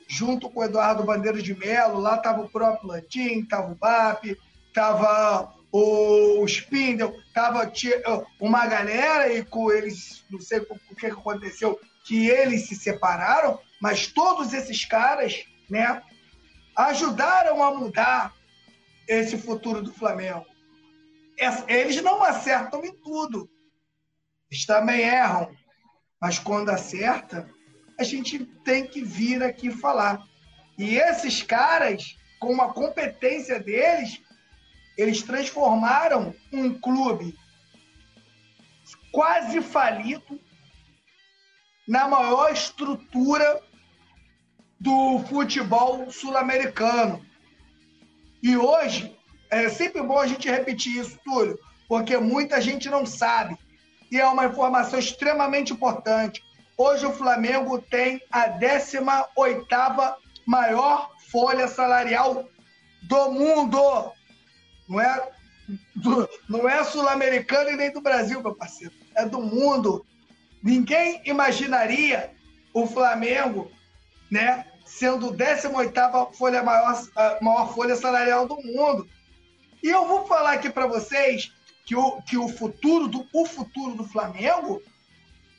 junto 0.07 0.49
com 0.49 0.59
o 0.59 0.63
Eduardo 0.63 1.03
Bandeira 1.03 1.41
de 1.41 1.53
Melo, 1.55 1.99
lá 1.99 2.15
estava 2.15 2.41
o 2.41 2.49
próprio 2.49 2.89
Lantim, 2.89 3.39
estava 3.39 3.71
o 3.71 3.75
BAP, 3.75 4.37
estava 4.67 5.53
o 5.75 6.45
Spindle, 6.45 7.19
estava 7.25 7.71
uma 8.39 8.67
galera 8.67 9.33
e 9.33 9.43
com 9.43 9.71
eles, 9.71 10.23
não 10.29 10.39
sei 10.39 10.59
o 10.59 10.95
que 10.95 11.07
aconteceu, 11.07 11.79
que 12.05 12.29
eles 12.29 12.67
se 12.67 12.75
separaram, 12.75 13.59
mas 13.81 14.05
todos 14.05 14.53
esses 14.53 14.85
caras, 14.85 15.43
né, 15.67 16.03
ajudaram 16.75 17.63
a 17.63 17.73
mudar 17.73 18.35
esse 19.07 19.35
futuro 19.35 19.81
do 19.81 19.91
Flamengo. 19.91 20.45
Eles 21.67 21.99
não 22.03 22.23
acertam 22.23 22.85
em 22.85 22.93
tudo. 22.93 23.49
Eles 24.51 24.67
também 24.67 25.01
erram. 25.01 25.49
Mas 26.21 26.37
quando 26.37 26.69
acerta, 26.69 27.49
a 27.99 28.03
gente 28.03 28.45
tem 28.63 28.85
que 28.85 29.03
vir 29.03 29.41
aqui 29.41 29.71
falar. 29.71 30.23
E 30.77 30.97
esses 30.97 31.41
caras, 31.41 32.15
com 32.39 32.61
a 32.61 32.71
competência 32.71 33.59
deles, 33.59 34.21
eles 34.97 35.21
transformaram 35.21 36.33
um 36.51 36.73
clube 36.73 37.37
quase 39.11 39.61
falido 39.61 40.39
na 41.87 42.07
maior 42.07 42.51
estrutura 42.51 43.61
do 44.79 45.19
futebol 45.29 46.09
sul-americano. 46.11 47.23
E 48.41 48.57
hoje, 48.57 49.15
é 49.49 49.69
sempre 49.69 50.01
bom 50.01 50.17
a 50.17 50.27
gente 50.27 50.49
repetir 50.49 50.97
isso, 50.97 51.19
Túlio, 51.23 51.57
porque 51.87 52.17
muita 52.17 52.59
gente 52.59 52.89
não 52.89 53.05
sabe. 53.05 53.57
E 54.11 54.19
é 54.19 54.27
uma 54.27 54.45
informação 54.45 54.99
extremamente 54.99 55.71
importante. 55.71 56.43
Hoje 56.77 57.05
o 57.05 57.13
Flamengo 57.13 57.79
tem 57.79 58.21
a 58.31 58.49
18ª 58.49 60.15
maior 60.45 61.11
folha 61.31 61.67
salarial 61.67 62.47
do 63.03 63.31
mundo. 63.31 64.11
Não 64.87 64.99
é, 64.99 65.29
não 66.49 66.67
é 66.67 66.83
sul-americano 66.83 67.71
e 67.71 67.75
nem 67.75 67.91
do 67.91 68.01
Brasil, 68.01 68.41
meu 68.41 68.55
parceiro. 68.55 68.93
É 69.15 69.25
do 69.25 69.41
mundo. 69.41 70.05
Ninguém 70.61 71.21
imaginaria 71.25 72.31
o 72.73 72.87
Flamengo, 72.87 73.71
né, 74.31 74.65
sendo 74.85 75.33
18ª 75.33 76.33
folha 76.33 76.63
maior, 76.63 77.01
maior 77.41 77.73
folha 77.73 77.95
salarial 77.95 78.47
do 78.47 78.55
mundo. 78.55 79.07
E 79.81 79.89
eu 79.89 80.07
vou 80.07 80.25
falar 80.25 80.53
aqui 80.53 80.69
para 80.69 80.87
vocês 80.87 81.51
que 81.85 81.95
o, 81.95 82.21
que 82.21 82.37
o 82.37 82.47
futuro 82.47 83.07
do 83.07 83.27
o 83.33 83.45
futuro 83.45 83.95
do 83.95 84.05
Flamengo 84.05 84.81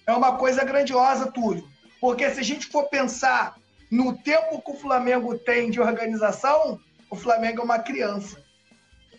é 0.07 0.13
uma 0.13 0.37
coisa 0.37 0.65
grandiosa, 0.65 1.31
Túlio. 1.31 1.69
Porque 2.01 2.31
se 2.31 2.41
a 2.41 2.43
gente 2.43 2.67
for 2.67 2.85
pensar 2.89 3.57
no 3.91 4.17
tempo 4.19 4.61
que 4.63 4.71
o 4.71 4.77
Flamengo 4.77 5.39
tem 5.39 5.71
de 5.71 5.81
organização, 5.81 6.81
o 7.11 7.17
Flamengo 7.17 7.61
é 7.61 7.65
uma 7.65 7.79
criança. 7.79 8.44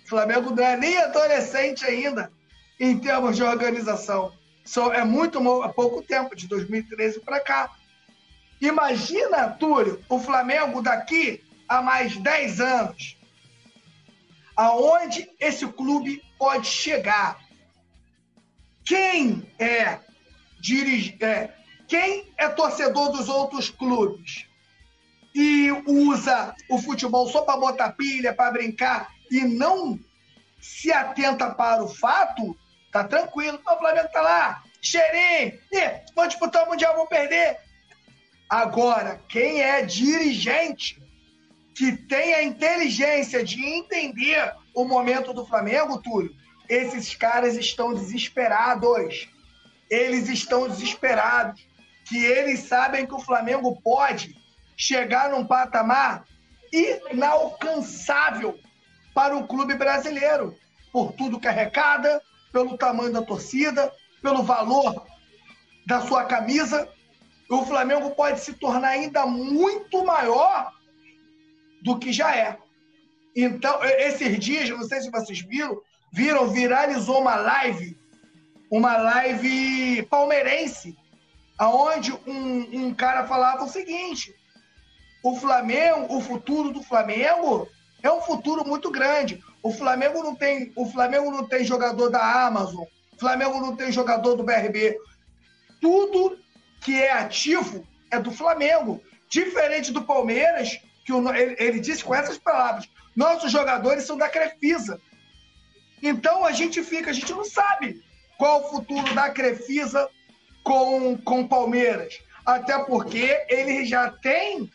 O 0.05 0.07
Flamengo 0.07 0.51
não 0.51 0.63
é 0.63 0.77
nem 0.77 0.95
adolescente 0.99 1.83
ainda 1.83 2.31
em 2.79 2.99
termos 2.99 3.35
de 3.35 3.41
organização. 3.41 4.31
Só 4.63 4.93
é 4.93 5.03
muito 5.03 5.41
pouco 5.73 6.03
tempo, 6.03 6.35
de 6.35 6.47
2013 6.47 7.21
para 7.21 7.39
cá. 7.39 7.71
Imagina, 8.61 9.49
Túlio, 9.49 9.99
o 10.07 10.19
Flamengo 10.19 10.79
daqui 10.79 11.43
a 11.67 11.81
mais 11.81 12.15
10 12.17 12.61
anos. 12.61 13.17
Aonde 14.55 15.27
esse 15.39 15.65
clube 15.67 16.21
pode 16.37 16.67
chegar? 16.67 17.39
Quem 18.85 19.51
é, 19.57 19.99
dirige, 20.59 21.17
é, 21.19 21.51
quem 21.87 22.31
é 22.37 22.47
torcedor 22.47 23.11
dos 23.11 23.27
outros 23.27 23.71
clubes 23.71 24.45
e 25.33 25.71
usa 25.87 26.53
o 26.69 26.77
futebol 26.77 27.27
só 27.27 27.41
para 27.41 27.59
botar 27.59 27.91
pilha, 27.93 28.31
para 28.31 28.51
brincar 28.51 29.14
e 29.31 29.41
não 29.41 29.99
se 30.61 30.91
atenta 30.91 31.51
para 31.51 31.83
o 31.83 31.87
fato, 31.87 32.57
tá 32.91 33.03
tranquilo. 33.03 33.59
O 33.65 33.77
Flamengo 33.77 34.09
tá 34.11 34.21
lá, 34.21 34.63
cheirinho, 34.81 35.59
e 35.71 36.27
disputar 36.27 36.65
o 36.65 36.69
Mundial, 36.69 36.95
vão 36.95 37.07
perder. 37.07 37.57
Agora, 38.49 39.21
quem 39.27 39.61
é 39.61 39.83
dirigente 39.83 41.01
que 41.75 41.91
tem 41.91 42.33
a 42.33 42.43
inteligência 42.43 43.43
de 43.43 43.61
entender 43.61 44.53
o 44.73 44.85
momento 44.85 45.33
do 45.33 45.45
Flamengo, 45.45 46.01
Túlio, 46.01 46.33
esses 46.69 47.13
caras 47.15 47.55
estão 47.55 47.93
desesperados. 47.93 49.27
Eles 49.89 50.29
estão 50.29 50.67
desesperados. 50.69 51.67
Que 52.07 52.23
eles 52.23 52.61
sabem 52.61 53.05
que 53.05 53.13
o 53.13 53.19
Flamengo 53.19 53.81
pode 53.81 54.37
chegar 54.77 55.31
num 55.31 55.45
patamar 55.45 56.23
inalcançável 56.71 58.59
para 59.15 59.35
o 59.35 59.47
clube 59.47 59.75
brasileiro, 59.75 60.53
por 60.91 61.13
tudo 61.13 61.39
que 61.39 61.47
arrecada, 61.47 62.21
pelo 62.51 62.77
tamanho 62.77 63.13
da 63.13 63.21
torcida, 63.21 63.91
pelo 64.21 64.43
valor 64.43 65.07
da 65.87 66.01
sua 66.01 66.25
camisa. 66.25 66.87
O 67.49 67.65
Flamengo 67.65 68.11
pode 68.11 68.41
se 68.41 68.53
tornar 68.53 68.89
ainda 68.89 69.25
muito 69.25 70.03
maior 70.03 70.69
do 71.81 71.97
que 71.97 72.11
já 72.11 72.35
é. 72.35 72.57
Então, 73.33 73.81
esses 73.83 74.37
dias, 74.37 74.69
não 74.69 74.83
sei 74.83 75.01
se 75.01 75.09
vocês 75.09 75.39
viram, 75.39 75.81
viram, 76.11 76.49
viralizou 76.49 77.21
uma 77.21 77.35
live, 77.35 77.97
uma 78.69 78.97
live 78.97 80.03
palmeirense, 80.09 80.97
aonde 81.57 82.11
um, 82.27 82.87
um 82.87 82.93
cara 82.93 83.27
falava 83.27 83.63
o 83.63 83.69
seguinte: 83.69 84.33
o 85.23 85.35
Flamengo, 85.37 86.17
o 86.17 86.21
futuro 86.21 86.71
do 86.71 86.83
Flamengo 86.83 87.69
é 88.07 88.11
um 88.11 88.21
futuro 88.21 88.65
muito 88.67 88.91
grande. 88.91 89.43
O 89.63 89.71
Flamengo 89.71 90.21
não 90.21 90.35
tem, 90.35 90.71
o 90.75 90.85
Flamengo 90.85 91.31
não 91.31 91.47
tem 91.47 91.63
jogador 91.63 92.09
da 92.09 92.45
Amazon, 92.45 92.83
o 92.83 93.19
Flamengo 93.19 93.59
não 93.59 93.75
tem 93.75 93.91
jogador 93.91 94.35
do 94.35 94.43
BRB. 94.43 94.97
Tudo 95.81 96.37
que 96.81 97.01
é 97.01 97.11
ativo 97.11 97.85
é 98.11 98.19
do 98.19 98.31
Flamengo. 98.31 99.01
Diferente 99.27 99.91
do 99.91 100.03
Palmeiras, 100.03 100.79
que 101.03 101.11
o, 101.11 101.35
ele, 101.35 101.55
ele 101.57 101.79
disse 101.79 102.03
com 102.03 102.13
essas 102.13 102.37
palavras: 102.37 102.87
nossos 103.15 103.51
jogadores 103.51 104.03
são 104.03 104.17
da 104.17 104.29
Crefisa. 104.29 105.01
Então 106.01 106.45
a 106.45 106.51
gente 106.51 106.83
fica, 106.83 107.09
a 107.09 107.13
gente 107.13 107.31
não 107.31 107.43
sabe 107.43 108.03
qual 108.37 108.61
o 108.61 108.69
futuro 108.69 109.15
da 109.15 109.29
Crefisa 109.31 110.07
com 110.63 111.13
o 111.13 111.47
Palmeiras. 111.47 112.19
Até 112.45 112.77
porque 112.85 113.45
ele 113.49 113.85
já 113.85 114.11
tem 114.11 114.69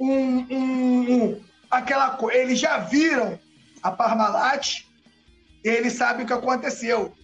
um, 0.00 0.38
um, 0.50 1.44
aquela 1.70 2.18
eles 2.32 2.58
já 2.58 2.78
viram 2.78 3.38
a 3.82 3.90
Parmalat, 3.90 4.84
eles 5.62 5.94
sabem 5.94 6.24
o 6.24 6.26
que 6.26 6.32
aconteceu. 6.32 7.14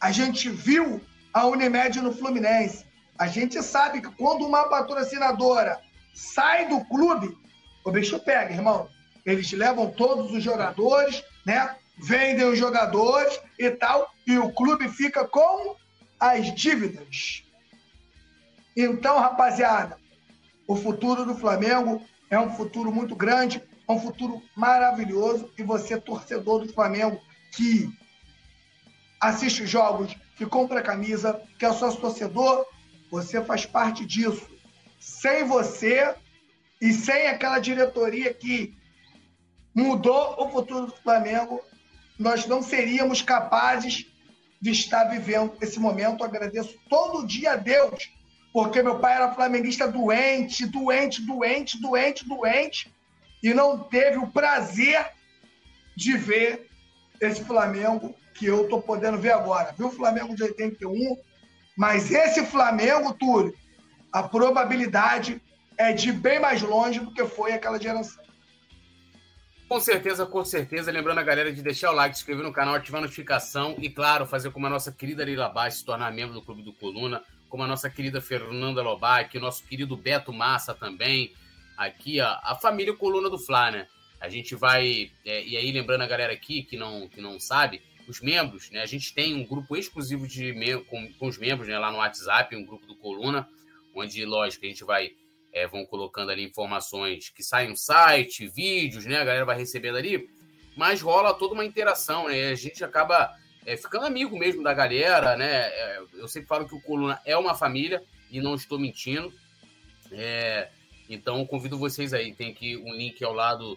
A 0.00 0.10
gente 0.10 0.48
viu 0.48 1.00
a 1.32 1.46
Unimed 1.46 2.00
no 2.00 2.12
Fluminense. 2.12 2.86
A 3.18 3.26
gente 3.26 3.62
sabe 3.62 4.00
que 4.00 4.10
quando 4.16 4.46
uma 4.46 4.68
patrocinadora 4.68 5.80
sai 6.14 6.68
do 6.68 6.84
clube, 6.86 7.36
o 7.84 7.90
bicho 7.90 8.18
pega, 8.20 8.52
irmão. 8.52 8.88
Eles 9.24 9.50
levam 9.52 9.90
todos 9.90 10.32
os 10.32 10.42
jogadores, 10.42 11.22
né? 11.44 11.76
Vendem 11.98 12.46
os 12.46 12.58
jogadores 12.58 13.40
e 13.58 13.70
tal, 13.70 14.10
e 14.26 14.38
o 14.38 14.52
clube 14.52 14.88
fica 14.88 15.26
com 15.26 15.76
as 16.20 16.54
dívidas. 16.54 17.42
Então, 18.76 19.18
rapaziada, 19.18 19.98
o 20.66 20.76
futuro 20.76 21.24
do 21.24 21.34
Flamengo 21.34 22.02
é 22.30 22.38
um 22.38 22.50
futuro 22.50 22.92
muito 22.92 23.14
grande, 23.14 23.62
é 23.88 23.92
um 23.92 24.00
futuro 24.00 24.42
maravilhoso. 24.56 25.52
E 25.56 25.62
você, 25.62 26.00
torcedor 26.00 26.66
do 26.66 26.72
Flamengo, 26.72 27.20
que 27.52 27.90
assiste 29.20 29.66
jogos, 29.66 30.16
que 30.36 30.46
compra 30.46 30.82
camisa, 30.82 31.40
que 31.58 31.64
é 31.64 31.72
sócio 31.72 32.00
torcedor, 32.00 32.66
você 33.10 33.42
faz 33.42 33.64
parte 33.64 34.04
disso. 34.04 34.48
Sem 34.98 35.44
você 35.44 36.14
e 36.80 36.92
sem 36.92 37.28
aquela 37.28 37.58
diretoria 37.58 38.34
que 38.34 38.76
mudou 39.74 40.36
o 40.38 40.50
futuro 40.50 40.86
do 40.86 40.96
Flamengo, 40.96 41.60
nós 42.18 42.46
não 42.46 42.62
seríamos 42.62 43.22
capazes 43.22 44.06
de 44.60 44.70
estar 44.70 45.04
vivendo 45.04 45.56
esse 45.60 45.78
momento. 45.78 46.24
Agradeço 46.24 46.76
todo 46.88 47.26
dia 47.26 47.52
a 47.52 47.56
Deus 47.56 48.15
porque 48.56 48.82
meu 48.82 48.98
pai 48.98 49.16
era 49.16 49.34
flamenguista 49.34 49.86
doente, 49.86 50.64
doente, 50.64 51.20
doente, 51.20 51.78
doente, 51.78 52.26
doente, 52.26 52.90
e 53.42 53.52
não 53.52 53.80
teve 53.80 54.16
o 54.16 54.28
prazer 54.28 55.08
de 55.94 56.16
ver 56.16 56.66
esse 57.20 57.44
Flamengo 57.44 58.16
que 58.32 58.46
eu 58.46 58.62
estou 58.62 58.80
podendo 58.80 59.18
ver 59.18 59.32
agora. 59.32 59.74
Viu 59.76 59.88
o 59.88 59.92
Flamengo 59.92 60.34
de 60.34 60.42
81, 60.42 61.18
mas 61.76 62.10
esse 62.10 62.46
Flamengo, 62.46 63.12
Túlio, 63.12 63.54
a 64.10 64.22
probabilidade 64.22 65.38
é 65.76 65.92
de 65.92 66.10
bem 66.10 66.40
mais 66.40 66.62
longe 66.62 66.98
do 66.98 67.12
que 67.12 67.26
foi 67.26 67.52
aquela 67.52 67.78
geração. 67.78 68.24
Com 69.68 69.80
certeza, 69.80 70.24
com 70.24 70.44
certeza. 70.46 70.90
Lembrando 70.90 71.18
a 71.18 71.24
galera 71.24 71.52
de 71.52 71.60
deixar 71.60 71.90
o 71.90 71.94
like, 71.94 72.14
se 72.14 72.22
inscrever 72.22 72.42
no 72.42 72.54
canal, 72.54 72.74
ativar 72.74 73.00
a 73.00 73.02
notificação 73.02 73.76
e, 73.78 73.90
claro, 73.90 74.24
fazer 74.24 74.50
como 74.50 74.66
a 74.66 74.70
nossa 74.70 74.90
querida 74.90 75.24
Leila 75.24 75.50
Baixo, 75.50 75.76
se 75.76 75.84
tornar 75.84 76.10
membro 76.10 76.32
do 76.32 76.40
Clube 76.40 76.62
do 76.62 76.72
Coluna 76.72 77.22
como 77.56 77.64
a 77.64 77.66
nossa 77.66 77.88
querida 77.88 78.20
Fernanda 78.20 78.82
Lobac, 78.82 79.34
o 79.34 79.40
nosso 79.40 79.64
querido 79.64 79.96
Beto 79.96 80.30
Massa 80.30 80.74
também, 80.74 81.32
aqui, 81.74 82.20
ó, 82.20 82.36
a 82.42 82.54
família 82.54 82.94
Coluna 82.94 83.30
do 83.30 83.38
Fla, 83.38 83.70
né? 83.70 83.88
A 84.20 84.28
gente 84.28 84.54
vai, 84.54 85.10
é, 85.24 85.42
e 85.42 85.56
aí 85.56 85.72
lembrando 85.72 86.02
a 86.02 86.06
galera 86.06 86.34
aqui 86.34 86.62
que 86.62 86.76
não, 86.76 87.08
que 87.08 87.18
não 87.18 87.40
sabe, 87.40 87.80
os 88.06 88.20
membros, 88.20 88.70
né? 88.70 88.82
A 88.82 88.86
gente 88.86 89.14
tem 89.14 89.34
um 89.34 89.46
grupo 89.46 89.74
exclusivo 89.74 90.28
de 90.28 90.52
com, 90.90 91.10
com 91.14 91.28
os 91.28 91.38
membros, 91.38 91.66
né? 91.66 91.78
Lá 91.78 91.90
no 91.90 91.96
WhatsApp, 91.96 92.54
um 92.54 92.66
grupo 92.66 92.86
do 92.86 92.94
Coluna, 92.94 93.48
onde, 93.94 94.22
lógico, 94.26 94.66
a 94.66 94.68
gente 94.68 94.84
vai, 94.84 95.12
é, 95.50 95.66
vão 95.66 95.86
colocando 95.86 96.32
ali 96.32 96.44
informações 96.44 97.30
que 97.30 97.42
saem 97.42 97.70
no 97.70 97.76
site, 97.76 98.46
vídeos, 98.48 99.06
né? 99.06 99.16
A 99.16 99.24
galera 99.24 99.46
vai 99.46 99.56
recebendo 99.56 99.96
ali, 99.96 100.28
mas 100.76 101.00
rola 101.00 101.32
toda 101.32 101.54
uma 101.54 101.64
interação, 101.64 102.28
né? 102.28 102.50
A 102.50 102.54
gente 102.54 102.84
acaba 102.84 103.34
é, 103.66 103.76
ficando 103.76 104.06
amigo 104.06 104.38
mesmo 104.38 104.62
da 104.62 104.72
galera, 104.72 105.36
né? 105.36 105.66
É, 105.66 106.00
eu 106.14 106.28
sempre 106.28 106.48
falo 106.48 106.68
que 106.68 106.74
o 106.74 106.80
Coluna 106.80 107.20
é 107.26 107.36
uma 107.36 107.54
família 107.54 108.00
e 108.30 108.40
não 108.40 108.54
estou 108.54 108.78
mentindo. 108.78 109.32
É, 110.12 110.68
então 111.10 111.44
convido 111.44 111.76
vocês 111.76 112.14
aí, 112.14 112.32
tem 112.32 112.52
aqui 112.52 112.76
um 112.76 112.94
link 112.94 113.22
ao 113.24 113.32
lado 113.32 113.76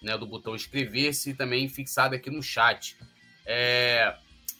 né, 0.00 0.16
do 0.16 0.24
botão 0.24 0.54
inscrever-se 0.54 1.30
e 1.30 1.34
também 1.34 1.68
fixado 1.68 2.14
aqui 2.14 2.30
no 2.30 2.42
chat. 2.42 2.96
É, 3.44 4.14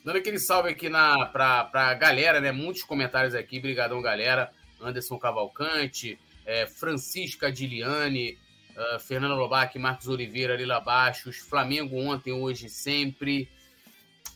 dando 0.04 0.16
aquele 0.16 0.40
salve 0.40 0.70
aqui 0.70 0.88
na, 0.88 1.24
pra 1.26 1.94
galera, 1.94 2.40
né? 2.40 2.50
Muitos 2.50 2.82
comentários 2.82 3.34
aqui, 3.34 3.60
brigadão 3.60 4.02
galera. 4.02 4.50
Anderson 4.80 5.18
Cavalcante, 5.18 6.18
é, 6.44 6.66
Francisca 6.66 7.50
Diliane, 7.50 8.36
uh, 8.76 8.98
Fernanda 8.98 9.34
Lobac, 9.34 9.78
Marcos 9.78 10.08
Oliveira, 10.08 10.56
Lila 10.56 10.80
Baixos, 10.80 11.38
Flamengo 11.38 11.96
ontem, 11.96 12.32
hoje, 12.32 12.68
sempre. 12.68 13.48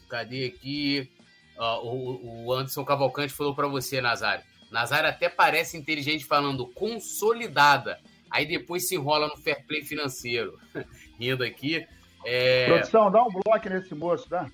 Cadê 0.09 0.47
aqui? 0.47 1.11
Uh, 1.57 1.87
o, 1.87 2.45
o 2.47 2.53
Anderson 2.53 2.85
Cavalcante 2.85 3.33
falou 3.33 3.55
para 3.55 3.67
você, 3.67 4.01
Nazário. 4.01 4.45
Nazário 4.71 5.09
até 5.09 5.29
parece 5.29 5.77
inteligente 5.77 6.25
falando 6.25 6.67
consolidada. 6.67 7.99
Aí 8.31 8.47
depois 8.47 8.87
se 8.87 8.95
enrola 8.95 9.29
no 9.29 9.37
fair 9.37 9.65
play 9.67 9.83
financeiro. 9.83 10.59
Rindo 11.19 11.43
aqui. 11.43 11.87
É... 12.25 12.67
Produção, 12.67 13.11
dá 13.11 13.23
um 13.23 13.31
bloco 13.31 13.69
nesse 13.69 13.95
moço, 13.95 14.29
tá? 14.29 14.51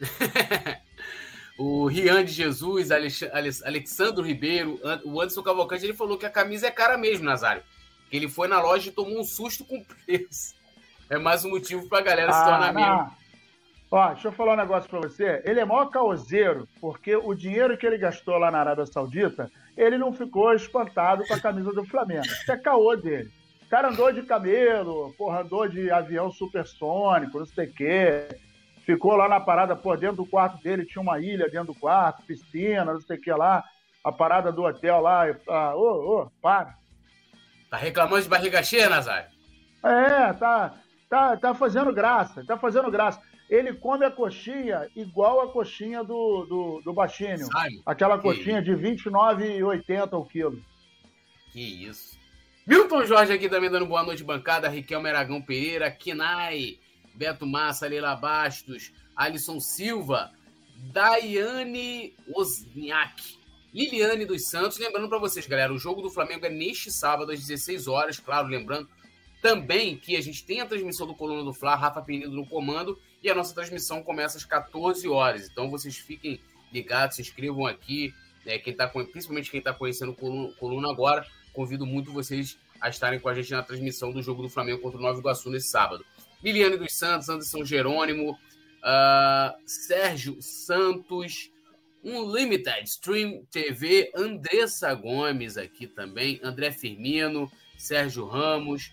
o 1.58 1.86
Rian 1.86 2.24
de 2.24 2.32
Jesus, 2.32 2.90
Alex... 2.90 3.22
Alexandro 3.64 4.24
Ribeiro, 4.24 4.80
o 5.04 5.20
Anderson 5.20 5.42
Cavalcante, 5.42 5.84
ele 5.84 5.94
falou 5.94 6.18
que 6.18 6.26
a 6.26 6.30
camisa 6.30 6.66
é 6.66 6.70
cara 6.70 6.96
mesmo, 6.98 7.24
Nazário. 7.24 7.62
Que 8.10 8.16
ele 8.16 8.28
foi 8.28 8.48
na 8.48 8.60
loja 8.60 8.88
e 8.88 8.92
tomou 8.92 9.18
um 9.18 9.24
susto 9.24 9.64
com 9.64 9.78
o 9.78 9.84
preço. 9.84 10.54
É 11.08 11.18
mais 11.18 11.44
um 11.44 11.50
motivo 11.50 11.88
pra 11.88 12.00
galera 12.00 12.30
ah, 12.30 12.34
se 12.34 12.44
tornar 12.44 12.68
amigo. 12.68 13.16
Ó, 13.90 14.08
deixa 14.12 14.28
eu 14.28 14.32
falar 14.32 14.52
um 14.52 14.56
negócio 14.56 14.88
pra 14.88 15.00
você. 15.00 15.42
Ele 15.44 15.58
é 15.58 15.64
maior 15.64 15.86
causeiro, 15.86 16.68
porque 16.80 17.16
o 17.16 17.34
dinheiro 17.34 17.76
que 17.76 17.84
ele 17.84 17.98
gastou 17.98 18.38
lá 18.38 18.50
na 18.50 18.60
Arábia 18.60 18.86
Saudita, 18.86 19.50
ele 19.76 19.98
não 19.98 20.12
ficou 20.12 20.54
espantado 20.54 21.26
com 21.26 21.34
a 21.34 21.40
camisa 21.40 21.72
do 21.72 21.84
Flamengo. 21.84 22.24
Isso 22.24 22.52
é 22.52 22.56
caô 22.56 22.94
dele. 22.94 23.30
O 23.66 23.68
cara 23.68 23.88
andou 23.88 24.12
de 24.12 24.22
camelo, 24.22 25.12
porra, 25.18 25.40
andou 25.40 25.66
de 25.66 25.90
avião 25.90 26.30
supersônico, 26.30 27.40
não 27.40 27.46
sei 27.46 27.66
o 27.66 27.72
quê. 27.72 28.28
Ficou 28.86 29.16
lá 29.16 29.28
na 29.28 29.40
parada, 29.40 29.74
pô, 29.74 29.96
dentro 29.96 30.18
do 30.18 30.26
quarto 30.26 30.62
dele 30.62 30.86
tinha 30.86 31.02
uma 31.02 31.18
ilha 31.20 31.48
dentro 31.48 31.72
do 31.72 31.78
quarto, 31.78 32.22
piscina, 32.22 32.84
não 32.84 33.00
sei 33.00 33.16
o 33.16 33.20
que 33.20 33.32
lá. 33.32 33.64
A 34.04 34.12
parada 34.12 34.52
do 34.52 34.62
hotel 34.62 35.00
lá. 35.00 35.24
Ah, 35.48 35.74
ô, 35.74 36.20
ô, 36.22 36.30
para. 36.40 36.74
Tá 37.68 37.76
reclamando 37.76 38.22
de 38.22 38.28
barriga 38.28 38.62
cheia, 38.62 38.88
Nazário? 38.88 39.28
É, 39.84 40.32
tá, 40.32 40.74
tá, 41.08 41.36
tá 41.36 41.54
fazendo 41.54 41.92
graça, 41.92 42.44
tá 42.44 42.56
fazendo 42.56 42.90
graça 42.90 43.20
ele 43.50 43.74
come 43.74 44.04
a 44.04 44.10
coxinha 44.10 44.88
igual 44.94 45.40
a 45.40 45.52
coxinha 45.52 46.04
do, 46.04 46.46
do, 46.46 46.80
do 46.84 46.92
baixinho. 46.92 47.46
Sabe? 47.46 47.82
Aquela 47.84 48.16
coxinha 48.16 48.62
de 48.62 48.72
R$29,80 48.72 50.12
o 50.12 50.24
quilo. 50.24 50.62
Que 51.52 51.60
isso. 51.60 52.16
Milton 52.64 53.04
Jorge 53.04 53.32
aqui 53.32 53.48
também 53.48 53.68
dando 53.68 53.86
boa 53.86 54.04
noite, 54.04 54.22
bancada. 54.22 54.68
Riquelme 54.68 55.08
Aragão 55.08 55.42
Pereira, 55.42 55.90
Kinai, 55.90 56.78
Beto 57.12 57.44
Massa, 57.44 57.88
Leila 57.88 58.14
Bastos, 58.14 58.92
Alisson 59.16 59.58
Silva, 59.58 60.30
Daiane 60.76 62.14
Osniak, 62.32 63.36
Liliane 63.74 64.24
dos 64.24 64.48
Santos. 64.48 64.78
Lembrando 64.78 65.08
para 65.08 65.18
vocês, 65.18 65.44
galera, 65.48 65.72
o 65.72 65.78
jogo 65.78 66.00
do 66.00 66.10
Flamengo 66.10 66.46
é 66.46 66.50
neste 66.50 66.92
sábado 66.92 67.32
às 67.32 67.40
16 67.40 67.88
horas. 67.88 68.20
Claro, 68.20 68.46
lembrando 68.46 68.88
também 69.42 69.96
que 69.96 70.16
a 70.16 70.20
gente 70.20 70.44
tem 70.44 70.60
a 70.60 70.66
transmissão 70.66 71.06
do 71.06 71.16
Coluna 71.16 71.42
do 71.42 71.52
Fla, 71.52 71.74
Rafa 71.74 72.00
Penido 72.00 72.30
no 72.30 72.46
comando, 72.46 72.96
e 73.22 73.30
a 73.30 73.34
nossa 73.34 73.54
transmissão 73.54 74.02
começa 74.02 74.38
às 74.38 74.44
14 74.44 75.08
horas. 75.08 75.48
Então 75.50 75.70
vocês 75.70 75.96
fiquem 75.96 76.40
ligados, 76.72 77.16
se 77.16 77.22
inscrevam 77.22 77.66
aqui. 77.66 78.14
Né, 78.44 78.58
quem 78.58 78.74
tá, 78.74 78.88
principalmente 78.88 79.50
quem 79.50 79.58
está 79.58 79.72
conhecendo 79.72 80.12
o 80.12 80.54
Coluna 80.56 80.90
agora, 80.90 81.26
convido 81.52 81.84
muito 81.84 82.10
vocês 82.10 82.58
a 82.80 82.88
estarem 82.88 83.20
com 83.20 83.28
a 83.28 83.34
gente 83.34 83.50
na 83.50 83.62
transmissão 83.62 84.10
do 84.10 84.22
jogo 84.22 84.42
do 84.42 84.48
Flamengo 84.48 84.80
contra 84.80 84.98
o 84.98 85.02
Nova 85.02 85.18
Iguaçu 85.18 85.50
nesse 85.50 85.68
sábado. 85.68 86.04
Liliane 86.42 86.78
dos 86.78 86.94
Santos, 86.94 87.28
Anderson 87.28 87.64
Jerônimo, 87.64 88.32
uh, 88.32 89.54
Sérgio 89.66 90.40
Santos, 90.40 91.50
Unlimited 92.02 92.84
Stream 92.84 93.44
TV, 93.50 94.10
Andressa 94.16 94.94
Gomes 94.94 95.58
aqui 95.58 95.86
também, 95.86 96.40
André 96.42 96.70
Firmino, 96.70 97.50
Sérgio 97.76 98.24
Ramos, 98.24 98.90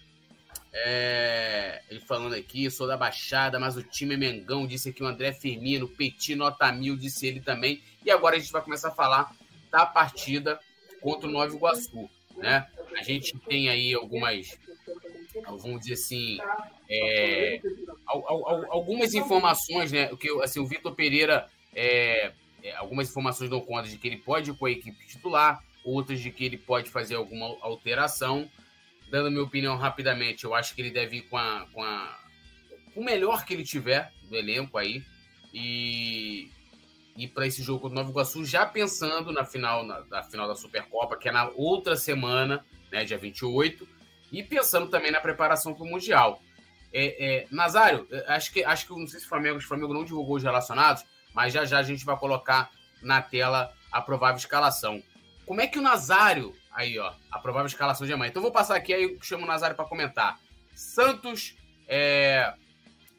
é, 0.74 1.82
ele 1.90 2.00
falando 2.02 2.34
aqui, 2.34 2.70
sou 2.70 2.88
da 2.88 2.98
Baixada, 2.98 3.60
mas 3.60 3.76
o 3.76 3.84
time 3.84 4.14
é 4.14 4.18
Mengão, 4.18 4.68
disse 4.68 4.90
aqui 4.90 5.04
o 5.04 5.08
André 5.08 5.34
Firmino, 5.34 5.88
Petit 5.88 6.36
nota 6.36 6.72
mil, 6.72 6.96
disse 6.96 7.26
ele 7.26 7.42
também. 7.42 7.82
E 8.06 8.12
agora 8.12 8.36
a 8.36 8.40
gente 8.40 8.52
vai 8.52 8.62
começar 8.62 8.90
a 8.90 8.96
falar 8.96 9.36
da 9.72 9.86
partida 9.86 10.60
contra 11.02 11.28
o 11.28 11.32
Nova 11.32 11.54
Iguaçu, 11.54 12.10
né? 12.36 12.68
A 12.98 13.04
gente 13.04 13.38
tem 13.40 13.70
aí 13.70 13.94
algumas, 13.94 14.58
vamos 15.46 15.82
dizer 15.82 15.94
assim, 15.94 16.38
é, 16.90 17.60
algumas 18.70 19.14
informações, 19.14 19.92
né? 19.92 20.08
Que 20.16 20.30
assim, 20.42 20.60
o 20.60 20.68
Vitor 20.68 20.96
Pereira, 20.96 21.48
é, 21.74 22.32
é, 22.64 22.76
algumas 22.76 23.10
informações 23.10 23.50
dão 23.50 23.62
conta 23.62 23.88
de 23.88 23.98
que 23.98 24.08
ele 24.08 24.18
pode 24.18 24.52
ir 24.52 24.58
com 24.58 24.66
a 24.66 24.72
equipe 24.72 25.08
titular, 25.08 25.64
outras 25.84 26.20
de 26.20 26.32
que 26.32 26.46
ele 26.46 26.58
pode 26.58 26.90
fazer 26.90 27.16
alguma 27.16 27.58
alteração 27.62 28.50
dando 29.10 29.32
minha 29.32 29.44
opinião 29.44 29.78
rapidamente, 29.78 30.44
eu 30.44 30.54
acho 30.54 30.76
que 30.76 30.82
ele 30.82 30.92
deve 30.92 31.18
ir 31.18 31.22
com, 31.24 31.38
a, 31.38 31.66
com 31.74 31.84
a, 31.84 32.18
o 32.96 33.04
melhor 33.04 33.46
que 33.46 33.54
ele 33.54 33.64
tiver 33.64 34.12
do 34.24 34.36
elenco 34.36 34.78
aí. 34.78 35.04
E, 35.54 36.52
e 37.16 37.28
para 37.28 37.48
esse 37.48 37.64
jogo 37.64 37.80
contra 37.80 37.96
o 37.96 38.00
Nova 38.00 38.12
Iguaçu, 38.12 38.46
já 38.46 38.66
pensando 38.66 39.32
na 39.32 39.44
final, 39.44 39.84
na, 39.84 40.04
na, 40.06 40.24
final 40.24 40.48
da 40.48 40.56
Supercopa, 40.56 41.18
que 41.18 41.30
é 41.30 41.32
na 41.32 41.50
outra 41.56 41.96
semana, 41.96 42.66
né, 42.92 43.06
dia 43.06 43.18
28, 43.18 43.88
e 44.32 44.44
pensando 44.44 44.90
também 44.90 45.12
na 45.12 45.20
preparação 45.20 45.74
para 45.74 45.84
o 45.84 45.88
Mundial. 45.88 46.42
É, 46.94 47.26
é, 47.26 47.48
Nazário, 47.52 48.08
acho 48.28 48.52
que, 48.52 48.64
acho 48.64 48.88
que 48.88 48.94
não 48.94 49.08
sei 49.08 49.20
se 49.20 49.26
o 49.26 49.30
Flamengo, 49.30 49.58
o 49.58 49.62
Flamengo 49.62 49.94
não 49.94 50.04
divulgou 50.04 50.36
os 50.36 50.44
relacionados, 50.44 51.04
mas 51.34 51.54
já 51.54 51.66
já 51.66 51.80
a 51.80 51.84
gente 51.84 52.06
vai 52.06 52.18
colocar 52.18 52.70
na 53.02 53.22
tela 53.22 53.74
a 53.92 54.02
provável 54.02 54.38
escalação. 54.38 55.02
Como 55.46 55.62
é 55.62 55.68
que 55.68 55.80
o 55.80 55.82
Nazário 55.82 56.54
Aí, 56.78 57.00
ó, 57.00 57.12
a 57.32 57.40
provável 57.40 57.66
escalação 57.66 58.06
de 58.06 58.14
amanhã. 58.14 58.30
Então 58.30 58.40
vou 58.40 58.52
passar 58.52 58.76
aqui, 58.76 58.94
aí 58.94 59.18
chamo 59.24 59.46
o 59.46 59.48
Nazário 59.48 59.76
para 59.76 59.84
comentar. 59.84 60.40
Santos, 60.76 61.58
é, 61.88 62.54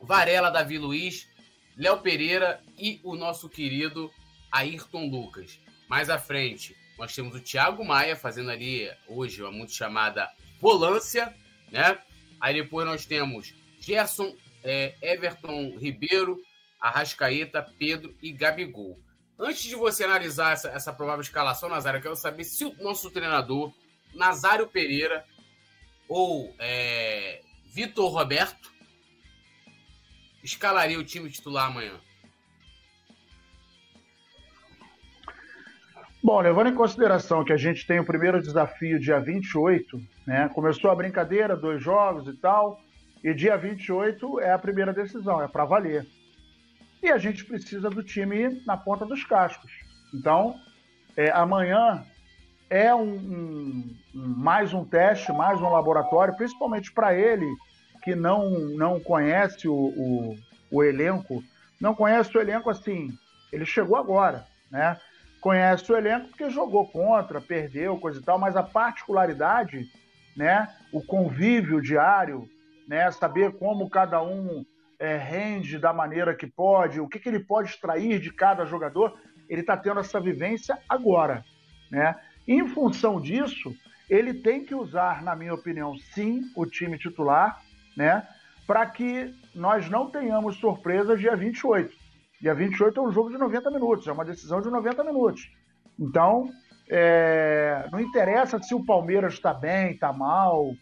Varela, 0.00 0.48
Davi 0.48 0.78
Luiz, 0.78 1.28
Léo 1.76 1.98
Pereira 1.98 2.62
e 2.78 3.00
o 3.02 3.16
nosso 3.16 3.48
querido 3.48 4.12
Ayrton 4.52 5.08
Lucas. 5.08 5.58
Mais 5.88 6.08
à 6.08 6.20
frente, 6.20 6.76
nós 6.96 7.12
temos 7.12 7.34
o 7.34 7.40
Thiago 7.40 7.84
Maia 7.84 8.14
fazendo 8.14 8.52
ali 8.52 8.88
hoje 9.08 9.42
uma 9.42 9.50
muito 9.50 9.72
chamada 9.72 10.30
volância, 10.60 11.34
né? 11.72 11.98
Aí 12.40 12.54
depois 12.54 12.86
nós 12.86 13.06
temos 13.06 13.52
Gerson, 13.80 14.36
é, 14.62 14.94
Everton 15.02 15.76
Ribeiro, 15.76 16.40
Arrascaeta, 16.80 17.60
Pedro 17.76 18.14
e 18.22 18.30
Gabigol. 18.30 18.96
Antes 19.38 19.62
de 19.62 19.76
você 19.76 20.02
analisar 20.02 20.52
essa, 20.52 20.68
essa 20.70 20.92
provável 20.92 21.20
escalação, 21.20 21.68
Nazário, 21.68 21.98
eu 21.98 22.02
quero 22.02 22.16
saber 22.16 22.42
se 22.42 22.64
o 22.64 22.74
nosso 22.82 23.08
treinador, 23.08 23.72
Nazário 24.12 24.66
Pereira 24.66 25.24
ou 26.08 26.52
é, 26.58 27.40
Vitor 27.72 28.10
Roberto, 28.10 28.72
escalaria 30.42 30.98
o 30.98 31.04
time 31.04 31.30
titular 31.30 31.66
amanhã. 31.66 32.00
Bom, 36.20 36.40
levando 36.40 36.70
em 36.70 36.74
consideração 36.74 37.44
que 37.44 37.52
a 37.52 37.56
gente 37.56 37.86
tem 37.86 38.00
o 38.00 38.04
primeiro 38.04 38.42
desafio 38.42 38.98
dia 38.98 39.20
28, 39.20 40.02
né? 40.26 40.48
Começou 40.48 40.90
a 40.90 40.96
brincadeira, 40.96 41.56
dois 41.56 41.80
jogos 41.80 42.26
e 42.26 42.36
tal, 42.36 42.82
e 43.22 43.32
dia 43.32 43.56
28 43.56 44.40
é 44.40 44.52
a 44.52 44.58
primeira 44.58 44.92
decisão, 44.92 45.40
é 45.40 45.46
para 45.46 45.64
valer 45.64 46.04
e 47.02 47.10
a 47.10 47.18
gente 47.18 47.44
precisa 47.44 47.88
do 47.88 48.02
time 48.02 48.62
na 48.66 48.76
ponta 48.76 49.04
dos 49.04 49.24
cascos. 49.24 49.70
Então, 50.12 50.54
é, 51.16 51.30
amanhã 51.30 52.04
é 52.70 52.94
um, 52.94 53.14
um, 53.14 53.96
mais 54.14 54.72
um 54.72 54.84
teste, 54.84 55.32
mais 55.32 55.60
um 55.60 55.68
laboratório, 55.68 56.36
principalmente 56.36 56.92
para 56.92 57.14
ele 57.14 57.46
que 58.02 58.14
não, 58.14 58.50
não 58.50 59.00
conhece 59.00 59.68
o, 59.68 59.74
o, 59.74 60.36
o, 60.70 60.84
elenco, 60.84 61.42
não 61.80 61.94
conhece 61.94 62.36
o 62.36 62.40
elenco 62.40 62.70
assim, 62.70 63.10
ele 63.52 63.64
chegou 63.64 63.96
agora, 63.96 64.46
né? 64.70 64.98
Conhece 65.40 65.90
o 65.92 65.96
elenco 65.96 66.28
porque 66.28 66.50
jogou 66.50 66.86
contra, 66.88 67.40
perdeu, 67.40 67.98
coisa 67.98 68.20
e 68.20 68.22
tal, 68.22 68.38
mas 68.38 68.56
a 68.56 68.62
particularidade, 68.62 69.86
né? 70.36 70.68
O 70.92 71.00
convívio 71.02 71.80
diário, 71.80 72.48
né? 72.86 73.10
Saber 73.10 73.52
como 73.52 73.88
cada 73.88 74.22
um 74.22 74.64
é, 74.98 75.16
rende 75.16 75.78
da 75.78 75.92
maneira 75.92 76.34
que 76.34 76.46
pode, 76.46 77.00
o 77.00 77.08
que, 77.08 77.18
que 77.18 77.28
ele 77.28 77.40
pode 77.40 77.70
extrair 77.70 78.18
de 78.18 78.32
cada 78.32 78.64
jogador, 78.64 79.18
ele 79.48 79.60
está 79.60 79.76
tendo 79.76 80.00
essa 80.00 80.20
vivência 80.20 80.78
agora. 80.88 81.44
Né? 81.90 82.14
Em 82.46 82.66
função 82.68 83.20
disso, 83.20 83.74
ele 84.08 84.34
tem 84.34 84.64
que 84.64 84.74
usar, 84.74 85.22
na 85.22 85.36
minha 85.36 85.54
opinião, 85.54 85.96
sim, 86.14 86.42
o 86.56 86.66
time 86.66 86.98
titular, 86.98 87.62
né? 87.96 88.26
para 88.66 88.84
que 88.86 89.34
nós 89.54 89.88
não 89.88 90.10
tenhamos 90.10 90.56
surpresas 90.56 91.20
dia 91.20 91.36
28. 91.36 91.96
Dia 92.40 92.54
28 92.54 92.98
é 92.98 93.02
um 93.02 93.10
jogo 93.10 93.30
de 93.30 93.38
90 93.38 93.70
minutos, 93.70 94.06
é 94.06 94.12
uma 94.12 94.24
decisão 94.24 94.60
de 94.60 94.70
90 94.70 95.02
minutos. 95.04 95.50
Então, 95.98 96.48
é, 96.88 97.88
não 97.90 98.00
interessa 98.00 98.60
se 98.62 98.74
o 98.74 98.84
Palmeiras 98.84 99.34
está 99.34 99.52
bem, 99.52 99.92
está 99.92 100.12
mal, 100.12 100.72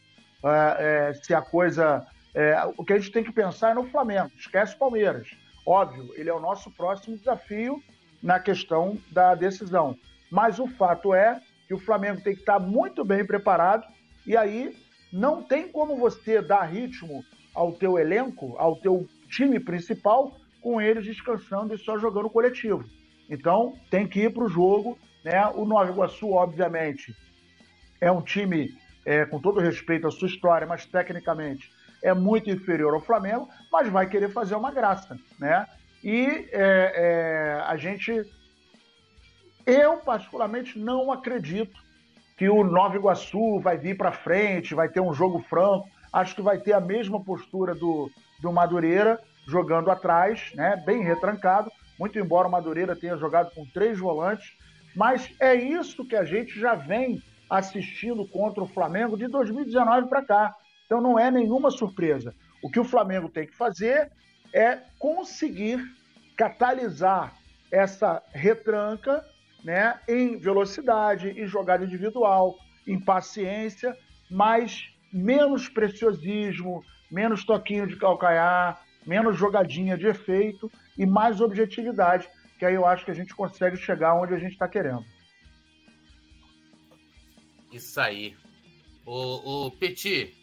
é, 0.44 1.10
é, 1.10 1.14
se 1.14 1.34
a 1.34 1.40
coisa 1.40 2.06
é, 2.37 2.55
o 2.76 2.84
que 2.84 2.93
a 2.93 2.99
gente 2.99 3.11
tem 3.11 3.24
que 3.24 3.32
pensar 3.32 3.70
é 3.70 3.74
no 3.74 3.84
Flamengo, 3.84 4.30
esquece 4.37 4.74
o 4.74 4.78
Palmeiras. 4.78 5.34
Óbvio, 5.64 6.12
ele 6.16 6.28
é 6.28 6.34
o 6.34 6.39
nosso 6.39 6.70
próximo 6.70 7.16
desafio 7.16 7.82
na 8.22 8.39
questão 8.39 8.99
da 9.11 9.34
decisão. 9.34 9.97
Mas 10.30 10.59
o 10.59 10.66
fato 10.66 11.14
é 11.14 11.41
que 11.66 11.72
o 11.72 11.78
Flamengo 11.78 12.20
tem 12.20 12.34
que 12.34 12.41
estar 12.41 12.59
muito 12.59 13.03
bem 13.07 13.24
preparado 13.24 13.87
e 14.26 14.37
aí 14.37 14.76
não 15.11 15.43
tem 15.43 15.66
como 15.66 15.97
você 15.97 16.43
dar 16.43 16.64
ritmo 16.64 17.24
ao 17.55 17.72
teu 17.72 17.99
elenco, 17.99 18.55
ao 18.59 18.76
teu 18.76 19.09
time 19.30 19.59
principal, 19.59 20.37
com 20.61 20.78
eles 20.78 21.07
descansando 21.07 21.74
e 21.74 21.78
só 21.78 21.99
jogando 21.99 22.28
coletivo. 22.28 22.84
Então 23.30 23.78
tem 23.91 24.07
que 24.07 24.20
ir 24.20 24.34
para 24.34 24.45
o 24.45 24.49
jogo. 24.49 24.99
Né? 25.24 25.47
O 25.55 25.64
Nova 25.64 25.91
Iguaçu, 25.91 26.32
obviamente, 26.32 27.16
é 27.99 28.12
um 28.12 28.20
time, 28.20 28.76
é, 29.07 29.24
com 29.24 29.41
todo 29.41 29.59
respeito 29.59 30.07
à 30.07 30.11
sua 30.11 30.28
história, 30.28 30.66
mas 30.66 30.84
tecnicamente 30.84 31.74
é 32.03 32.14
muito 32.14 32.51
inferior 32.51 32.94
ao 32.94 33.01
Flamengo, 33.01 33.49
mas 33.70 33.88
vai 33.88 34.09
querer 34.09 34.32
fazer 34.32 34.55
uma 34.55 34.70
graça, 34.70 35.18
né? 35.38 35.66
E 36.03 36.49
é, 36.53 36.92
é, 36.94 37.62
a 37.66 37.76
gente, 37.76 38.24
eu 39.66 39.97
particularmente 39.99 40.78
não 40.78 41.11
acredito 41.11 41.76
que 42.36 42.49
o 42.49 42.62
Nova 42.62 42.97
Iguaçu 42.97 43.59
vai 43.61 43.76
vir 43.76 43.97
para 43.97 44.12
frente, 44.12 44.74
vai 44.74 44.88
ter 44.88 45.01
um 45.01 45.14
jogo 45.14 45.40
franco. 45.49 45.88
Acho 46.12 46.34
que 46.34 46.42
vai 46.42 46.59
ter 46.59 46.74
a 46.74 46.80
mesma 46.80 47.22
postura 47.22 47.74
do, 47.74 48.11
do 48.40 48.53
Madureira, 48.53 49.20
jogando 49.49 49.90
atrás, 49.90 50.53
né, 50.55 50.82
bem 50.84 51.03
retrancado. 51.03 51.70
Muito 51.99 52.18
embora 52.18 52.47
o 52.47 52.51
Madureira 52.51 52.94
tenha 52.94 53.16
jogado 53.16 53.51
com 53.55 53.64
três 53.64 53.99
volantes, 53.99 54.53
mas 54.94 55.34
é 55.40 55.55
isso 55.55 56.07
que 56.07 56.14
a 56.14 56.24
gente 56.24 56.59
já 56.59 56.74
vem 56.74 57.22
assistindo 57.49 58.26
contra 58.28 58.62
o 58.62 58.66
Flamengo 58.66 59.16
de 59.16 59.26
2019 59.28 60.09
para 60.09 60.24
cá. 60.24 60.55
Então 60.87 61.01
não 61.01 61.18
é 61.18 61.30
nenhuma 61.30 61.70
surpresa. 61.70 62.34
O 62.62 62.70
que 62.70 62.80
o 62.80 62.84
Flamengo 62.84 63.28
tem 63.28 63.47
que 63.47 63.55
fazer 63.55 64.11
é 64.53 64.80
conseguir 64.99 65.84
catalisar 66.37 67.37
essa 67.70 68.22
retranca 68.32 69.24
né, 69.64 69.99
em 70.09 70.39
velocidade, 70.39 71.28
em 71.30 71.47
jogada 71.47 71.84
individual, 71.84 72.57
em 72.87 73.01
paciência, 73.01 73.97
mas 74.30 74.95
menos 75.12 75.68
preciosismo, 75.68 76.84
menos 77.11 77.45
toquinho 77.45 77.87
de 77.87 77.97
calcanhar, 77.97 78.80
menos 79.05 79.37
jogadinha 79.37 79.97
de 79.97 80.07
efeito 80.07 80.70
e 80.97 81.05
mais 81.05 81.41
objetividade, 81.41 82.28
que 82.59 82.64
aí 82.64 82.74
eu 82.74 82.87
acho 82.87 83.05
que 83.05 83.11
a 83.11 83.14
gente 83.14 83.34
consegue 83.34 83.76
chegar 83.76 84.14
onde 84.14 84.34
a 84.34 84.39
gente 84.39 84.53
está 84.53 84.68
querendo. 84.68 85.05
Isso 87.72 88.01
aí. 88.01 88.37
O, 89.05 89.66
o 89.66 89.70
Petit, 89.72 90.34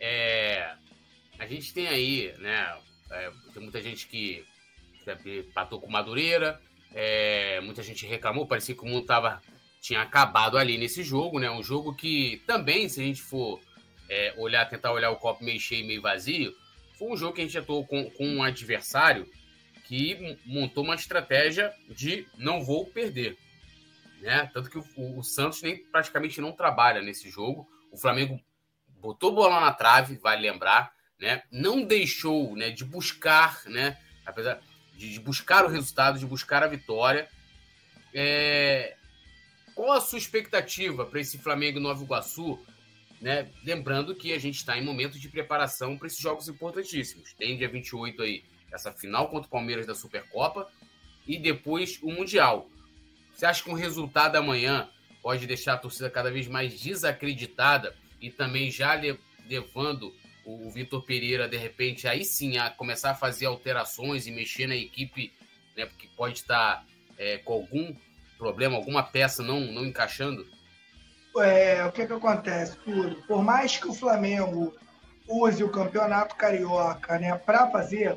é, 0.00 0.74
a 1.38 1.46
gente 1.46 1.72
tem 1.72 1.86
aí, 1.86 2.34
né? 2.38 2.76
É, 3.10 3.30
tem 3.52 3.62
muita 3.62 3.80
gente 3.82 4.06
que 4.06 4.44
empatou 5.26 5.80
com 5.80 5.90
Madureira, 5.90 6.60
é, 6.94 7.60
muita 7.60 7.82
gente 7.82 8.06
reclamou, 8.06 8.46
parecia 8.46 8.74
que 8.74 8.82
o 8.82 8.86
mundo 8.86 9.06
tava, 9.06 9.42
tinha 9.80 10.00
acabado 10.00 10.56
ali 10.56 10.78
nesse 10.78 11.02
jogo, 11.02 11.38
né? 11.38 11.50
Um 11.50 11.62
jogo 11.62 11.94
que 11.94 12.42
também, 12.46 12.88
se 12.88 13.00
a 13.00 13.04
gente 13.04 13.20
for 13.20 13.60
é, 14.08 14.34
olhar, 14.36 14.68
tentar 14.68 14.92
olhar 14.92 15.10
o 15.10 15.16
copo 15.16 15.44
meio 15.44 15.60
cheio, 15.60 15.86
meio 15.86 16.02
vazio, 16.02 16.54
foi 16.98 17.08
um 17.08 17.16
jogo 17.16 17.34
que 17.34 17.40
a 17.40 17.44
gente 17.44 17.58
atuou 17.58 17.86
com, 17.86 18.10
com 18.10 18.26
um 18.26 18.42
adversário 18.42 19.26
que 19.84 20.38
montou 20.46 20.84
uma 20.84 20.94
estratégia 20.94 21.72
de 21.88 22.26
não 22.36 22.64
vou 22.64 22.86
perder. 22.86 23.36
Né? 24.20 24.48
Tanto 24.52 24.70
que 24.70 24.78
o, 24.78 25.18
o, 25.18 25.22
Santos 25.22 25.62
nem 25.62 25.78
praticamente 25.78 26.40
não 26.40 26.52
trabalha 26.52 27.00
nesse 27.00 27.30
jogo. 27.30 27.66
O 27.90 27.96
Flamengo 27.96 28.40
botou 29.00 29.34
bola 29.34 29.60
na 29.60 29.72
trave, 29.72 30.16
vale 30.16 30.42
lembrar, 30.42 30.92
né? 31.18 31.42
Não 31.50 31.82
deixou, 31.82 32.56
né, 32.56 32.70
de 32.70 32.84
buscar, 32.84 33.62
né, 33.66 33.98
apesar 34.24 34.60
de, 34.96 35.12
de 35.12 35.20
buscar 35.20 35.64
o 35.64 35.68
resultado, 35.68 36.18
de 36.18 36.26
buscar 36.26 36.62
a 36.62 36.66
vitória. 36.66 37.28
É... 38.12 38.96
Qual 39.74 39.92
a 39.92 40.00
sua 40.00 40.18
expectativa 40.18 41.06
para 41.06 41.20
esse 41.20 41.38
Flamengo 41.38 41.80
Nova 41.80 42.02
Iguaçu? 42.02 42.58
Né? 43.20 43.50
Lembrando 43.64 44.14
que 44.14 44.32
a 44.32 44.38
gente 44.38 44.56
está 44.56 44.76
em 44.76 44.84
momento 44.84 45.18
de 45.18 45.28
preparação 45.28 45.96
para 45.96 46.06
esses 46.06 46.18
jogos 46.18 46.48
importantíssimos. 46.48 47.32
Tem 47.34 47.56
dia 47.56 47.68
28 47.68 48.22
aí 48.22 48.44
essa 48.72 48.92
final 48.92 49.28
contra 49.28 49.46
o 49.46 49.50
Palmeiras 49.50 49.86
da 49.86 49.94
Supercopa 49.94 50.70
e 51.26 51.38
depois 51.38 51.98
o 52.02 52.10
Mundial. 52.10 52.68
Você 53.34 53.46
acha 53.46 53.62
que 53.62 53.70
um 53.70 53.74
resultado 53.74 54.36
amanhã 54.36 54.88
pode 55.22 55.46
deixar 55.46 55.74
a 55.74 55.78
torcida 55.78 56.10
cada 56.10 56.30
vez 56.30 56.46
mais 56.46 56.78
desacreditada 56.78 57.94
e 58.20 58.30
também 58.30 58.70
já 58.70 59.00
levando 59.48 60.14
o 60.44 60.70
Vitor 60.70 61.02
Pereira, 61.02 61.48
de 61.48 61.56
repente, 61.56 62.08
aí 62.08 62.24
sim, 62.24 62.58
a 62.58 62.70
começar 62.70 63.10
a 63.10 63.14
fazer 63.14 63.46
alterações 63.46 64.26
e 64.26 64.30
mexer 64.30 64.66
na 64.66 64.76
equipe, 64.76 65.32
né, 65.76 65.86
porque 65.86 66.08
pode 66.16 66.38
estar 66.38 66.84
é, 67.18 67.38
com 67.38 67.52
algum 67.52 67.94
problema, 68.38 68.76
alguma 68.76 69.02
peça 69.02 69.42
não, 69.42 69.60
não 69.60 69.84
encaixando? 69.84 70.46
É, 71.38 71.84
o 71.84 71.92
que, 71.92 72.06
que 72.06 72.12
acontece, 72.12 72.76
Túlio? 72.78 73.22
Por 73.26 73.42
mais 73.42 73.76
que 73.76 73.86
o 73.86 73.94
Flamengo 73.94 74.74
use 75.28 75.62
o 75.62 75.68
campeonato 75.68 76.34
carioca 76.34 77.18
né, 77.18 77.36
para 77.36 77.70
fazer 77.70 78.16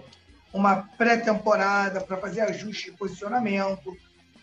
uma 0.51 0.87
pré-temporada, 0.97 2.01
para 2.01 2.17
fazer 2.17 2.41
ajuste 2.41 2.91
de 2.91 2.97
posicionamento 2.97 3.95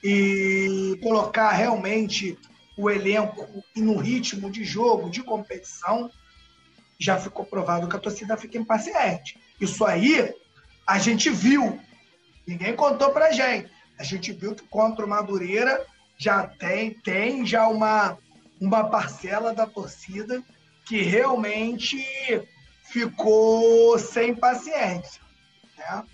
e 0.03 0.99
colocar 1.03 1.51
realmente 1.51 2.39
o 2.81 2.91
elenco 2.91 3.47
no 3.77 3.97
ritmo 3.99 4.51
de 4.51 4.65
jogo, 4.65 5.11
de 5.11 5.23
competição, 5.23 6.11
já 6.99 7.19
ficou 7.19 7.45
provado 7.45 7.89
que 7.89 7.97
a 7.97 8.01
torcida 8.01 8.37
fica 8.37 8.59
impaciente. 8.59 9.39
Isso 9.61 9.85
aí 9.85 10.35
a 10.87 10.99
gente 10.99 11.29
viu. 11.31 11.79
Ninguém 12.47 12.75
contou 12.75 13.11
pra 13.11 13.33
gente. 13.33 13.71
A 13.99 14.03
gente 14.03 14.33
viu 14.33 14.55
que 14.55 14.67
contra 14.67 15.05
o 15.05 15.09
Madureira 15.09 15.87
já 16.17 16.47
tem, 16.47 16.93
tem 16.93 17.47
já 17.47 17.69
uma, 17.69 18.19
uma 18.61 18.89
parcela 18.89 19.55
da 19.55 19.67
torcida 19.67 20.43
que 20.87 21.03
realmente 21.03 22.03
ficou 22.85 23.99
sem 23.99 24.35
paciência. 24.35 25.21
Né? 25.77 26.05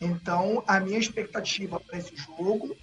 Então, 0.00 0.62
a 0.66 0.80
minha 0.80 0.98
expectativa 0.98 1.78
para 1.78 1.98
esse 1.98 2.14
jogo 2.16 2.76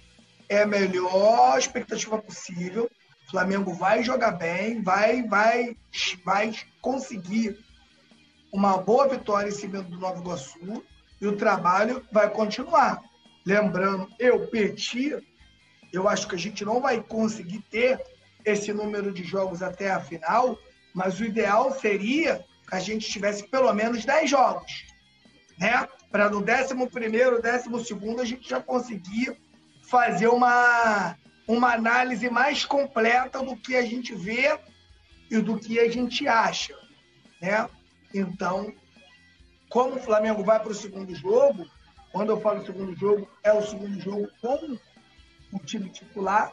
é 0.48 0.62
a 0.62 0.66
melhor 0.66 1.58
expectativa 1.58 2.18
possível. 2.18 2.90
O 3.28 3.30
Flamengo 3.30 3.74
vai 3.74 4.02
jogar 4.02 4.30
bem, 4.30 4.82
vai, 4.82 5.22
vai, 5.22 5.76
vai 6.24 6.50
conseguir 6.80 7.58
uma 8.50 8.78
boa 8.78 9.06
vitória 9.06 9.50
em 9.50 9.52
cima 9.52 9.82
do 9.82 9.98
Nova 9.98 10.18
Iguaçu 10.18 10.82
e 11.20 11.26
o 11.26 11.36
trabalho 11.36 12.02
vai 12.10 12.30
continuar. 12.30 13.02
Lembrando, 13.44 14.08
eu, 14.18 14.46
Petit, 14.48 15.22
eu 15.92 16.08
acho 16.08 16.26
que 16.26 16.36
a 16.36 16.38
gente 16.38 16.64
não 16.64 16.80
vai 16.80 17.02
conseguir 17.02 17.60
ter 17.70 18.02
esse 18.46 18.72
número 18.72 19.12
de 19.12 19.22
jogos 19.24 19.62
até 19.62 19.90
a 19.90 20.00
final, 20.00 20.58
mas 20.94 21.20
o 21.20 21.24
ideal 21.24 21.70
seria 21.78 22.42
que 22.66 22.74
a 22.74 22.80
gente 22.80 23.10
tivesse 23.10 23.46
pelo 23.46 23.70
menos 23.74 24.06
10 24.06 24.30
jogos, 24.30 24.86
né? 25.58 25.86
Para 26.10 26.30
no 26.30 26.38
11 26.38 26.88
primeiro, 26.90 27.42
12 27.42 27.84
segundo 27.84 28.22
a 28.22 28.24
gente 28.24 28.48
já 28.48 28.58
conseguir 28.58 29.38
fazer 29.82 30.28
uma 30.28 31.14
uma 31.48 31.72
análise 31.72 32.28
mais 32.28 32.64
completa 32.66 33.42
do 33.42 33.56
que 33.56 33.74
a 33.74 33.82
gente 33.82 34.14
vê 34.14 34.58
e 35.30 35.38
do 35.38 35.58
que 35.58 35.80
a 35.80 35.90
gente 35.90 36.28
acha, 36.28 36.78
né? 37.40 37.66
Então, 38.14 38.72
como 39.70 39.96
o 39.96 40.00
Flamengo 40.00 40.44
vai 40.44 40.60
para 40.60 40.70
o 40.70 40.74
segundo 40.74 41.14
jogo, 41.14 41.66
quando 42.12 42.30
eu 42.30 42.40
falo 42.40 42.64
segundo 42.64 42.94
jogo, 42.94 43.28
é 43.42 43.52
o 43.52 43.62
segundo 43.62 43.98
jogo 44.00 44.28
com 44.40 44.78
o 45.52 45.58
time 45.60 45.88
titular, 45.88 46.52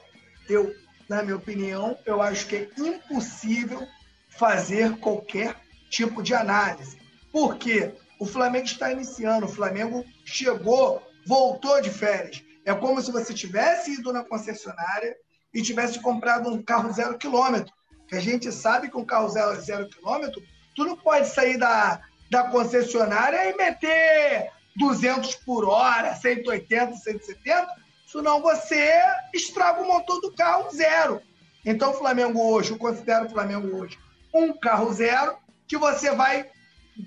eu, 0.50 0.74
na 1.10 1.22
minha 1.22 1.36
opinião, 1.36 1.98
eu 2.06 2.22
acho 2.22 2.48
que 2.48 2.56
é 2.56 2.70
impossível 2.78 3.86
fazer 4.30 4.98
qualquer 5.00 5.56
tipo 5.90 6.24
de 6.24 6.34
análise. 6.34 6.98
Por 7.32 7.58
quê? 7.58 7.94
O 8.20 8.26
Flamengo 8.26 8.66
está 8.66 8.92
iniciando, 8.92 9.46
o 9.46 9.50
Flamengo 9.50 10.06
chegou, 10.24 11.06
voltou 11.26 11.82
de 11.82 11.90
férias. 11.90 12.42
É 12.66 12.74
como 12.74 13.02
se 13.02 13.12
você 13.12 13.34
tivesse 13.34 13.94
ido 13.94 14.12
na 14.12 14.24
concessionária 14.24 15.16
e 15.54 15.62
tivesse 15.62 16.00
comprado 16.00 16.50
um 16.50 16.62
carro 16.62 16.92
zero 16.92 17.18
quilômetro. 17.18 17.74
Que 18.08 18.16
a 18.16 18.20
gente 18.20 18.52
sabe 18.52 18.90
que 18.90 18.98
um 18.98 19.06
carro 19.06 19.30
zero, 19.30 19.62
zero 19.62 19.88
quilômetro, 19.88 20.42
tu 20.76 20.84
não 20.84 20.98
pode 20.98 21.28
sair 21.28 21.58
da, 21.58 22.02
da 22.30 22.50
concessionária 22.50 23.50
e 23.50 23.56
meter 23.56 24.52
200 24.76 25.36
por 25.38 25.64
hora, 25.66 26.16
180, 26.16 26.96
170, 26.96 27.68
senão 28.06 28.42
você 28.42 28.92
estraga 29.34 29.82
o 29.82 29.88
motor 29.88 30.20
do 30.20 30.34
carro 30.34 30.70
zero. 30.72 31.22
Então, 31.64 31.92
o 31.92 31.96
Flamengo 31.96 32.42
hoje, 32.52 32.72
eu 32.72 32.78
considero 32.78 33.26
o 33.26 33.30
Flamengo 33.30 33.78
hoje 33.78 33.98
um 34.36 34.52
carro 34.52 34.92
zero, 34.94 35.38
que 35.66 35.78
você 35.78 36.12
vai 36.12 36.50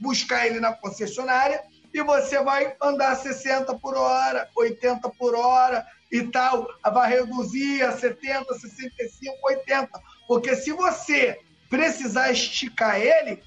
buscar 0.00 0.46
ele 0.46 0.60
na 0.60 0.72
concessionária 0.72 1.62
e 1.98 2.02
você 2.02 2.40
vai 2.42 2.76
andar 2.80 3.16
60 3.16 3.74
por 3.78 3.96
hora, 3.96 4.48
80 4.56 5.08
por 5.10 5.34
hora 5.34 5.84
e 6.10 6.22
tal, 6.22 6.66
vai 6.92 7.10
reduzir 7.10 7.82
a 7.82 7.92
70, 7.92 8.54
65, 8.54 9.36
80. 9.42 10.00
Porque 10.26 10.54
se 10.54 10.72
você 10.72 11.40
precisar 11.68 12.30
esticar 12.30 13.00
ele, 13.00 13.42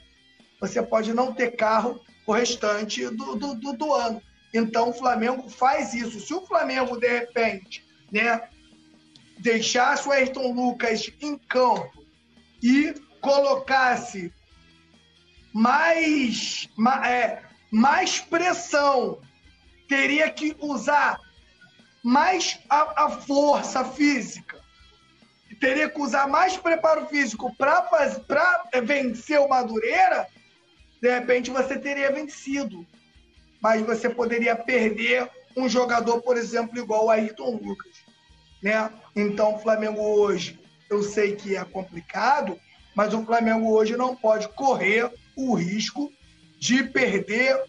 você 0.60 0.82
pode 0.82 1.14
não 1.14 1.34
ter 1.34 1.56
carro 1.56 2.00
o 2.28 2.34
restante 2.34 3.08
do, 3.08 3.36
do, 3.36 3.56
do, 3.56 3.74
do 3.74 3.94
ano. 3.94 4.22
Então 4.54 4.90
o 4.90 4.94
Flamengo 4.94 5.50
faz 5.50 5.94
isso. 5.94 6.20
Se 6.20 6.34
o 6.34 6.46
Flamengo, 6.46 6.98
de 6.98 7.08
repente, 7.08 7.86
né, 8.12 8.50
deixasse 9.40 10.08
o 10.08 10.12
Ayrton 10.12 10.52
Lucas 10.52 11.10
em 11.22 11.38
campo 11.38 12.06
e 12.62 12.94
colocasse 13.22 14.34
mais, 15.54 16.70
é, 17.06 17.42
mais 17.72 18.20
pressão, 18.20 19.22
teria 19.88 20.30
que 20.30 20.56
usar 20.60 21.18
mais 22.04 22.60
a, 22.70 23.06
a 23.06 23.10
força 23.10 23.86
física, 23.86 24.60
teria 25.60 25.90
que 25.90 26.02
usar 26.02 26.28
mais 26.28 26.58
preparo 26.58 27.06
físico 27.08 27.56
para 27.56 27.88
vencer 28.84 29.40
o 29.40 29.48
Madureira, 29.48 30.28
de 31.02 31.10
repente 31.10 31.50
você 31.50 31.80
teria 31.80 32.12
vencido. 32.12 32.86
Mas 33.62 33.82
você 33.84 34.10
poderia 34.10 34.56
perder 34.56 35.30
um 35.56 35.70
jogador, 35.70 36.22
por 36.22 36.36
exemplo, 36.36 36.80
igual 36.80 37.06
o 37.06 37.10
Ayrton 37.12 37.60
Lucas. 37.62 37.92
Né? 38.62 38.92
Então, 39.16 39.56
o 39.56 39.60
Flamengo 39.60 40.02
hoje, 40.02 40.60
eu 40.90 41.04
sei 41.04 41.36
que 41.36 41.56
é 41.56 41.64
complicado, 41.64 42.60
mas 42.96 43.14
o 43.14 43.24
Flamengo 43.24 43.72
hoje 43.72 43.96
não 43.96 44.16
pode 44.16 44.48
correr 44.50 45.12
o 45.36 45.54
risco 45.54 46.12
de 46.62 46.84
perder 46.84 47.60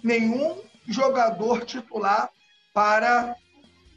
nenhum 0.00 0.62
jogador 0.86 1.64
titular 1.64 2.30
para 2.72 3.34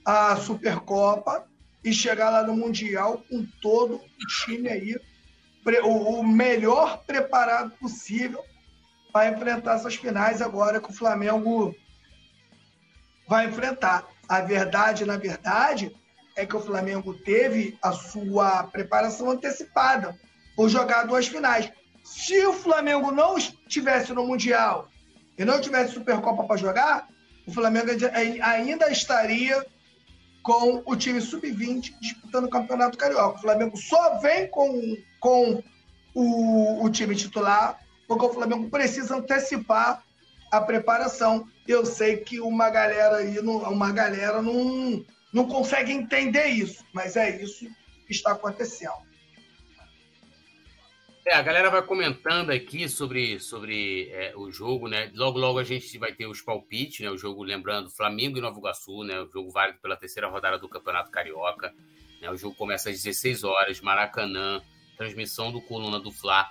a 0.03 0.35
Supercopa 0.37 1.47
e 1.83 1.93
chegar 1.93 2.31
lá 2.31 2.41
no 2.41 2.55
Mundial 2.55 3.23
com 3.29 3.45
todo 3.61 3.97
o 3.97 4.27
time 4.43 4.67
aí, 4.67 4.99
o 5.83 6.23
melhor 6.23 7.03
preparado 7.05 7.69
possível 7.77 8.43
para 9.13 9.29
enfrentar 9.29 9.75
essas 9.75 9.95
finais 9.95 10.41
agora 10.41 10.81
que 10.81 10.89
o 10.89 10.95
Flamengo 10.95 11.75
vai 13.27 13.45
enfrentar. 13.45 14.07
A 14.27 14.41
verdade, 14.41 15.05
na 15.05 15.17
verdade, 15.17 15.95
é 16.35 16.43
que 16.43 16.55
o 16.55 16.61
Flamengo 16.61 17.13
teve 17.13 17.77
a 17.83 17.91
sua 17.91 18.63
preparação 18.63 19.29
antecipada 19.29 20.17
por 20.55 20.69
jogar 20.69 21.03
duas 21.03 21.27
finais. 21.27 21.71
Se 22.09 22.43
o 22.47 22.53
Flamengo 22.53 23.11
não 23.11 23.37
estivesse 23.37 24.11
no 24.13 24.25
Mundial 24.25 24.89
e 25.37 25.45
não 25.45 25.61
tivesse 25.61 25.93
Supercopa 25.93 26.43
para 26.43 26.57
jogar, 26.57 27.07
o 27.45 27.51
Flamengo 27.51 27.91
ainda 28.41 28.91
estaria 28.91 29.63
com 30.41 30.81
o 30.87 30.95
time 30.95 31.21
sub-20 31.21 31.93
disputando 32.01 32.45
o 32.45 32.49
Campeonato 32.49 32.97
Carioca. 32.97 33.37
O 33.37 33.41
Flamengo 33.41 33.77
só 33.77 34.17
vem 34.17 34.47
com, 34.47 34.97
com 35.19 35.63
o, 36.15 36.83
o 36.83 36.89
time 36.89 37.15
titular 37.15 37.79
porque 38.07 38.25
o 38.25 38.33
Flamengo 38.33 38.71
precisa 38.71 39.15
antecipar 39.15 40.03
a 40.51 40.59
preparação. 40.59 41.47
Eu 41.67 41.85
sei 41.85 42.17
que 42.17 42.41
uma 42.41 42.71
galera 42.71 43.17
aí, 43.17 43.37
uma 43.39 43.91
galera 43.91 44.41
não, 44.41 45.05
não 45.31 45.45
consegue 45.47 45.91
entender 45.91 46.47
isso, 46.47 46.83
mas 46.91 47.15
é 47.15 47.39
isso 47.39 47.67
que 48.07 48.13
está 48.13 48.31
acontecendo. 48.31 49.08
É, 51.29 51.35
a 51.35 51.43
galera 51.43 51.69
vai 51.69 51.83
comentando 51.83 52.49
aqui 52.49 52.89
sobre, 52.89 53.39
sobre 53.39 54.09
é, 54.09 54.33
o 54.35 54.49
jogo, 54.49 54.87
né? 54.87 55.11
Logo, 55.13 55.37
logo 55.37 55.59
a 55.59 55.63
gente 55.63 55.95
vai 55.99 56.11
ter 56.11 56.25
os 56.25 56.41
palpites, 56.41 57.01
né? 57.01 57.11
O 57.11 57.19
jogo, 57.19 57.43
lembrando, 57.43 57.87
Flamengo 57.91 58.39
e 58.39 58.41
Nova 58.41 58.57
Iguaçu, 58.57 59.03
né? 59.03 59.21
O 59.21 59.29
jogo 59.29 59.51
válido 59.51 59.77
pela 59.77 59.95
terceira 59.95 60.27
rodada 60.27 60.57
do 60.57 60.67
Campeonato 60.67 61.11
Carioca. 61.11 61.71
Né? 62.19 62.31
O 62.31 62.35
jogo 62.35 62.55
começa 62.55 62.89
às 62.89 62.95
16 62.95 63.43
horas, 63.43 63.79
Maracanã, 63.79 64.59
transmissão 64.97 65.51
do 65.51 65.61
Coluna 65.61 65.99
do 65.99 66.11
Fla. 66.11 66.49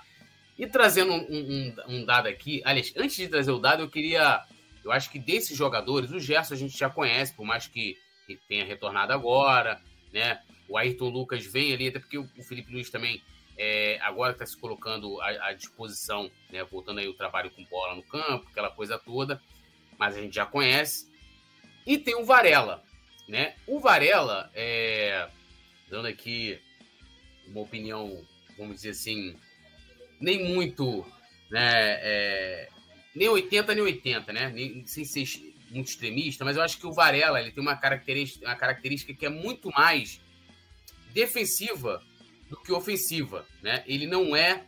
E 0.57 0.65
trazendo 0.65 1.11
um, 1.11 1.25
um, 1.29 1.75
um, 1.89 2.05
dado 2.05 2.29
aqui, 2.29 2.61
aliás, 2.63 2.93
antes 2.95 3.17
de 3.17 3.27
trazer 3.27 3.51
o 3.51 3.59
dado, 3.59 3.83
eu 3.83 3.89
queria. 3.89 4.41
Eu 4.81 4.93
acho 4.93 5.11
que 5.11 5.19
desses 5.19 5.57
jogadores, 5.57 6.09
o 6.09 6.21
Gerson 6.21 6.53
a 6.53 6.57
gente 6.57 6.77
já 6.77 6.89
conhece, 6.89 7.35
por 7.35 7.45
mais 7.45 7.67
que, 7.67 7.97
tenha 8.47 8.63
retornado 8.63 9.11
agora, 9.11 9.81
né? 10.13 10.39
O 10.69 10.77
Ayrton 10.77 11.09
Lucas 11.09 11.45
vem 11.45 11.73
ali, 11.73 11.89
até 11.89 11.99
porque 11.99 12.17
o 12.17 12.29
Felipe 12.47 12.71
Luiz 12.71 12.89
também 12.89 13.21
é, 13.61 13.99
agora 14.01 14.31
está 14.31 14.45
se 14.45 14.55
colocando 14.55 15.19
à, 15.19 15.49
à, 15.49 15.53
disposição, 15.53 16.31
né, 16.49 16.63
voltando 16.63 17.01
aí 17.01 17.09
o 17.09 17.13
trabalho 17.13 17.51
com 17.51 17.65
bola 17.65 17.93
no 17.93 18.03
campo, 18.03 18.47
aquela 18.49 18.71
coisa 18.71 18.97
toda, 18.97 19.41
mas 19.97 20.15
a 20.15 20.21
gente 20.21 20.33
já 20.33 20.45
conhece. 20.45 21.11
E 21.85 21.97
tem 21.97 22.15
o 22.15 22.23
Varela, 22.23 22.81
né? 23.27 23.55
O 23.67 23.81
Varela, 23.81 24.49
é, 24.55 25.27
dando 25.89 26.07
aqui 26.07 26.57
uma 27.47 27.59
opinião, 27.59 28.25
vamos 28.57 28.77
dizer 28.77 28.91
assim, 28.91 29.35
nem 30.21 30.41
muito, 30.41 31.05
né, 31.51 31.99
é, 32.01 32.69
nem 33.13 33.27
80 33.27 33.75
nem 33.75 33.83
80, 33.83 34.31
né? 34.31 34.49
Nem, 34.51 34.87
sem 34.87 35.03
ser 35.03 35.25
muito 35.69 35.89
extremista, 35.89 36.45
mas 36.45 36.55
eu 36.55 36.63
acho 36.63 36.79
que 36.79 36.87
o 36.87 36.93
Varela 36.93 37.41
ele 37.41 37.51
tem 37.51 37.61
uma 37.61 37.75
característica, 37.75 38.45
uma 38.45 38.55
característica 38.55 39.13
que 39.13 39.25
é 39.25 39.29
muito 39.29 39.69
mais 39.71 40.21
defensiva 41.13 42.01
do 42.49 42.57
que 42.57 42.71
ofensiva, 42.71 43.45
né? 43.61 43.83
Ele 43.85 44.07
não 44.07 44.35
é 44.35 44.63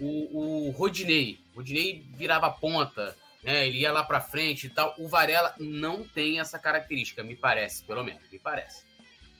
o, 0.00 0.68
o 0.68 0.70
Rodinei. 0.70 1.38
O 1.52 1.58
Rodinei 1.58 2.04
virava 2.16 2.50
ponta, 2.50 3.16
né? 3.42 3.66
Ele 3.66 3.80
ia 3.80 3.92
lá 3.92 4.02
para 4.02 4.20
frente 4.20 4.66
e 4.66 4.70
tal. 4.70 4.94
O 4.98 5.08
Varela 5.08 5.54
não 5.58 6.02
tem 6.02 6.40
essa 6.40 6.58
característica, 6.58 7.22
me 7.22 7.36
parece, 7.36 7.84
pelo 7.84 8.02
menos, 8.02 8.22
me 8.30 8.38
parece. 8.38 8.84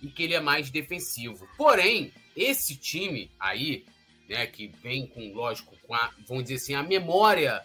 E 0.02 0.08
que 0.08 0.22
ele 0.22 0.34
é 0.34 0.40
mais 0.40 0.70
defensivo. 0.70 1.48
Porém, 1.56 2.12
esse 2.36 2.76
time 2.76 3.30
aí, 3.40 3.84
né, 4.28 4.46
que 4.46 4.68
vem 4.82 5.06
com, 5.06 5.32
lógico, 5.32 5.76
com 5.82 5.94
a, 5.94 6.12
vamos 6.26 6.44
dizer 6.44 6.56
assim, 6.56 6.74
a 6.74 6.82
memória 6.82 7.64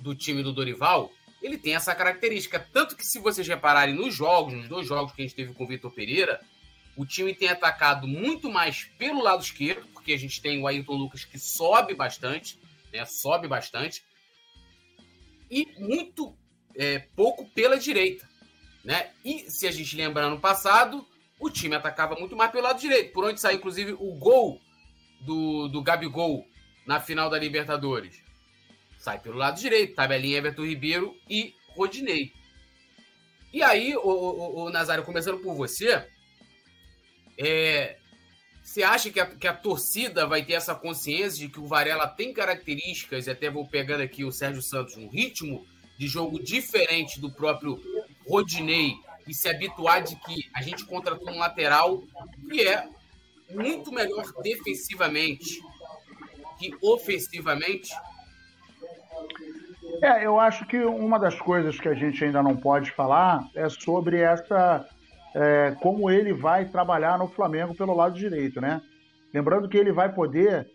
do 0.00 0.14
time 0.14 0.42
do 0.42 0.52
Dorival, 0.52 1.12
ele 1.42 1.58
tem 1.58 1.74
essa 1.74 1.94
característica. 1.94 2.58
Tanto 2.72 2.96
que, 2.96 3.04
se 3.04 3.18
vocês 3.18 3.46
repararem 3.46 3.94
nos 3.94 4.14
jogos, 4.14 4.54
nos 4.54 4.68
dois 4.68 4.86
jogos 4.86 5.12
que 5.12 5.22
a 5.22 5.24
gente 5.24 5.36
teve 5.36 5.54
com 5.54 5.64
o 5.64 5.68
Vitor 5.68 5.92
Pereira, 5.92 6.40
o 6.98 7.06
time 7.06 7.32
tem 7.32 7.48
atacado 7.48 8.08
muito 8.08 8.50
mais 8.50 8.82
pelo 8.98 9.22
lado 9.22 9.40
esquerdo, 9.40 9.86
porque 9.94 10.12
a 10.12 10.18
gente 10.18 10.42
tem 10.42 10.60
o 10.60 10.66
Ayrton 10.66 10.94
Lucas 10.94 11.24
que 11.24 11.38
sobe 11.38 11.94
bastante, 11.94 12.58
né? 12.92 13.04
Sobe 13.04 13.46
bastante. 13.46 14.02
E 15.48 15.64
muito 15.78 16.36
é, 16.74 16.98
pouco 17.14 17.48
pela 17.50 17.78
direita. 17.78 18.28
Né? 18.84 19.12
E 19.24 19.48
se 19.48 19.68
a 19.68 19.70
gente 19.70 19.94
lembrar 19.94 20.28
no 20.28 20.40
passado, 20.40 21.06
o 21.38 21.48
time 21.48 21.76
atacava 21.76 22.16
muito 22.16 22.34
mais 22.34 22.50
pelo 22.50 22.64
lado 22.64 22.80
direito, 22.80 23.12
por 23.12 23.24
onde 23.24 23.40
saiu, 23.40 23.58
inclusive, 23.58 23.92
o 23.92 24.14
gol 24.16 24.60
do, 25.20 25.68
do 25.68 25.80
Gabigol 25.80 26.44
na 26.84 27.00
final 27.00 27.30
da 27.30 27.38
Libertadores. 27.38 28.20
Sai 28.98 29.20
pelo 29.20 29.36
lado 29.36 29.60
direito, 29.60 29.94
tabelinha 29.94 30.38
Everton 30.38 30.64
Ribeiro 30.64 31.16
e 31.30 31.54
Rodinei. 31.76 32.32
E 33.52 33.62
aí, 33.62 33.94
o, 33.94 34.00
o, 34.00 34.64
o 34.64 34.70
Nazário, 34.70 35.04
começando 35.04 35.38
por 35.38 35.54
você, 35.54 36.04
é, 37.38 37.96
você 38.62 38.82
acha 38.82 39.10
que 39.10 39.20
a, 39.20 39.26
que 39.26 39.46
a, 39.46 39.54
torcida 39.54 40.26
vai 40.26 40.44
ter 40.44 40.54
essa 40.54 40.74
consciência 40.74 41.38
de 41.38 41.48
que 41.48 41.60
o 41.60 41.66
Varela 41.66 42.06
tem 42.06 42.32
características, 42.32 43.26
e 43.26 43.30
até 43.30 43.48
vou 43.48 43.66
pegando 43.66 44.02
aqui 44.02 44.24
o 44.24 44.32
Sérgio 44.32 44.62
Santos, 44.62 44.96
um 44.96 45.08
ritmo 45.08 45.64
de 45.96 46.06
jogo 46.06 46.42
diferente 46.42 47.20
do 47.20 47.30
próprio 47.30 47.80
Rodinei, 48.26 48.94
e 49.26 49.34
se 49.34 49.48
habituar 49.48 50.02
de 50.02 50.16
que 50.16 50.48
a 50.54 50.62
gente 50.62 50.84
contratou 50.84 51.30
um 51.30 51.38
lateral 51.38 52.02
que 52.50 52.62
é 52.62 52.88
muito 53.50 53.92
melhor 53.92 54.24
defensivamente 54.42 55.60
que 56.58 56.76
ofensivamente? 56.82 57.94
É, 60.02 60.26
eu 60.26 60.38
acho 60.38 60.66
que 60.66 60.76
uma 60.78 61.18
das 61.18 61.38
coisas 61.40 61.80
que 61.80 61.88
a 61.88 61.94
gente 61.94 62.22
ainda 62.22 62.42
não 62.42 62.56
pode 62.56 62.90
falar 62.90 63.48
é 63.54 63.68
sobre 63.68 64.20
essa 64.20 64.86
é, 65.34 65.76
como 65.80 66.10
ele 66.10 66.32
vai 66.32 66.64
trabalhar 66.64 67.18
no 67.18 67.28
Flamengo 67.28 67.74
pelo 67.74 67.94
lado 67.94 68.14
direito, 68.14 68.60
né? 68.60 68.80
Lembrando 69.32 69.68
que 69.68 69.76
ele 69.76 69.92
vai 69.92 70.12
poder 70.12 70.66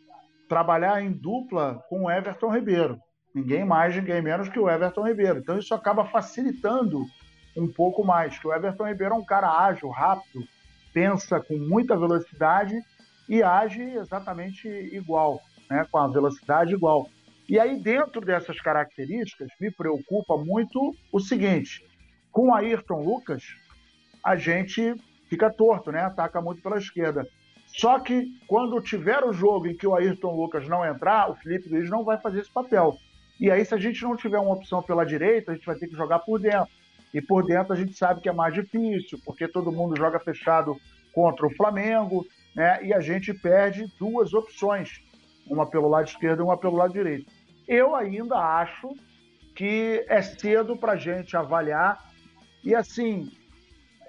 trabalhar 0.48 1.02
em 1.02 1.12
dupla 1.12 1.84
com 1.90 2.04
o 2.04 2.12
Everton 2.12 2.54
Ribeiro. 2.54 3.00
Ninguém 3.34 3.66
mais, 3.66 3.96
ninguém 3.96 4.22
menos 4.22 4.50
que 4.50 4.60
o 4.60 4.70
Everton 4.70 5.08
Ribeiro. 5.08 5.40
Então 5.40 5.58
isso 5.58 5.74
acaba 5.74 6.06
facilitando 6.06 7.04
um 7.58 7.68
pouco 7.68 8.04
mais, 8.04 8.38
que 8.38 8.48
o 8.48 8.54
Everton 8.54 8.88
Ribeiro 8.88 9.16
é 9.16 9.18
um 9.18 9.26
cara 9.26 9.66
ágil, 9.66 9.90
rápido, 9.90 10.44
pensa 10.94 11.40
com 11.40 11.58
muita 11.58 11.98
velocidade 11.98 12.76
e 13.28 13.42
age 13.42 13.82
exatamente 13.82 14.68
igual, 14.68 15.42
né? 15.70 15.86
com 15.92 15.98
a 15.98 16.08
velocidade 16.08 16.74
igual. 16.74 17.10
E 17.48 17.60
aí, 17.60 17.80
dentro 17.80 18.22
dessas 18.22 18.60
características, 18.62 19.50
me 19.60 19.70
preocupa 19.70 20.38
muito 20.38 20.96
o 21.12 21.20
seguinte: 21.20 21.84
com 22.32 22.54
Ayrton 22.54 23.04
Lucas, 23.04 23.44
a 24.24 24.36
gente 24.36 24.96
fica 25.28 25.50
torto, 25.50 25.92
né? 25.92 26.02
Ataca 26.02 26.42
muito 26.42 26.62
pela 26.62 26.78
esquerda. 26.78 27.28
Só 27.68 28.00
que 28.00 28.40
quando 28.48 28.80
tiver 28.82 29.24
o 29.24 29.34
jogo 29.34 29.68
em 29.68 29.76
que 29.76 29.88
o 29.88 29.96
Ayrton 29.96 30.36
Lucas 30.36 30.68
não 30.68 30.86
entrar, 30.86 31.30
o 31.30 31.36
Felipe 31.36 31.70
Luiz 31.70 31.90
não 31.90 32.04
vai 32.04 32.20
fazer 32.20 32.42
esse 32.42 32.52
papel. 32.52 32.96
E 33.40 33.50
aí, 33.50 33.66
se 33.66 33.74
a 33.74 33.78
gente 33.78 34.02
não 34.04 34.16
tiver 34.16 34.38
uma 34.38 34.54
opção 34.54 34.82
pela 34.82 35.04
direita, 35.04 35.52
a 35.52 35.56
gente 35.56 35.66
vai 35.66 35.76
ter 35.76 35.88
que 35.88 35.96
jogar 35.96 36.20
por 36.20 36.40
dentro. 36.40 36.70
E 37.14 37.22
por 37.22 37.46
dentro 37.46 37.74
a 37.74 37.76
gente 37.76 37.94
sabe 37.96 38.22
que 38.22 38.30
é 38.30 38.32
mais 38.32 38.54
difícil, 38.54 39.20
porque 39.26 39.48
todo 39.48 39.72
mundo 39.72 39.98
joga 39.98 40.20
fechado 40.20 40.78
contra 41.12 41.46
o 41.46 41.56
Flamengo, 41.56 42.26
né? 42.56 42.84
E 42.84 42.94
a 42.94 43.00
gente 43.00 43.34
perde 43.34 43.86
duas 44.00 44.34
opções, 44.34 45.02
uma 45.48 45.66
pelo 45.66 45.88
lado 45.88 46.08
esquerdo 46.08 46.40
e 46.40 46.44
uma 46.44 46.58
pelo 46.58 46.76
lado 46.76 46.94
direito. 46.94 47.30
Eu 47.68 47.96
ainda 47.96 48.36
acho 48.36 48.96
que 49.56 50.04
é 50.08 50.22
cedo 50.22 50.76
para 50.76 50.94
a 50.94 50.98
gente 50.98 51.38
avaliar. 51.38 52.12
E 52.64 52.74
assim, 52.74 53.32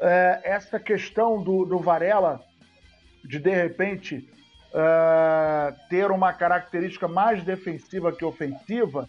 é, 0.05 0.41
essa 0.45 0.79
questão 0.79 1.43
do, 1.43 1.65
do, 1.65 1.79
Varela 1.79 2.41
de 3.25 3.39
de 3.39 3.51
repente 3.51 4.29
é, 4.75 5.75
ter 5.89 6.11
uma 6.11 6.31
característica 6.33 7.09
mais 7.09 7.43
defensiva 7.43 8.13
que 8.13 8.25
ofensiva, 8.25 9.09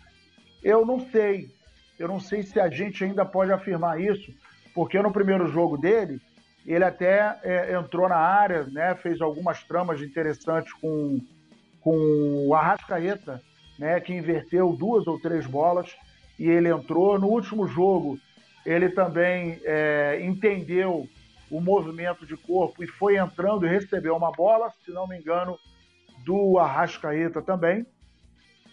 eu 0.64 0.86
não 0.86 1.00
sei. 1.12 1.54
Eu 2.00 2.08
não 2.08 2.20
sei 2.20 2.44
se 2.44 2.60
a 2.60 2.70
gente 2.70 3.04
ainda 3.04 3.26
pode 3.26 3.52
afirmar 3.52 4.00
isso, 4.00 4.34
porque 4.74 5.02
no 5.02 5.12
primeiro 5.12 5.48
jogo 5.48 5.78
dele, 5.78 6.22
ele 6.66 6.84
até 6.84 7.40
é, 7.44 7.74
entrou 7.74 8.08
na 8.08 8.18
área, 8.18 8.64
né, 8.64 8.96
fez 8.96 9.22
algumas 9.22 9.64
tramas 9.64 10.02
interessantes 10.02 10.72
com, 10.74 11.20
com 11.82 12.48
o 12.48 12.56
Arrascaeta, 12.56 13.42
né, 13.78 14.00
que 14.00 14.14
inverteu 14.14 14.74
duas 14.74 15.08
ou 15.08 15.20
três 15.20 15.46
bolas 15.46 15.94
e 16.40 16.50
ele 16.50 16.70
entrou. 16.70 17.20
No 17.20 17.28
último 17.28 17.68
jogo, 17.68 18.18
ele 18.66 18.90
também 18.90 19.60
é, 19.64 20.20
entendeu 20.24 21.08
o 21.52 21.62
movimento 21.62 22.26
de 22.26 22.36
corpo 22.36 22.84
e 22.84 22.88
foi 22.88 23.18
entrando 23.18 23.66
e 23.66 23.70
recebeu 23.70 24.16
uma 24.16 24.32
bola, 24.32 24.72
se 24.84 24.92
não 24.92 25.08
me 25.08 25.18
engano, 25.18 25.58
do 26.26 26.58
Arrascaeta 26.58 27.42
também. 27.42 27.86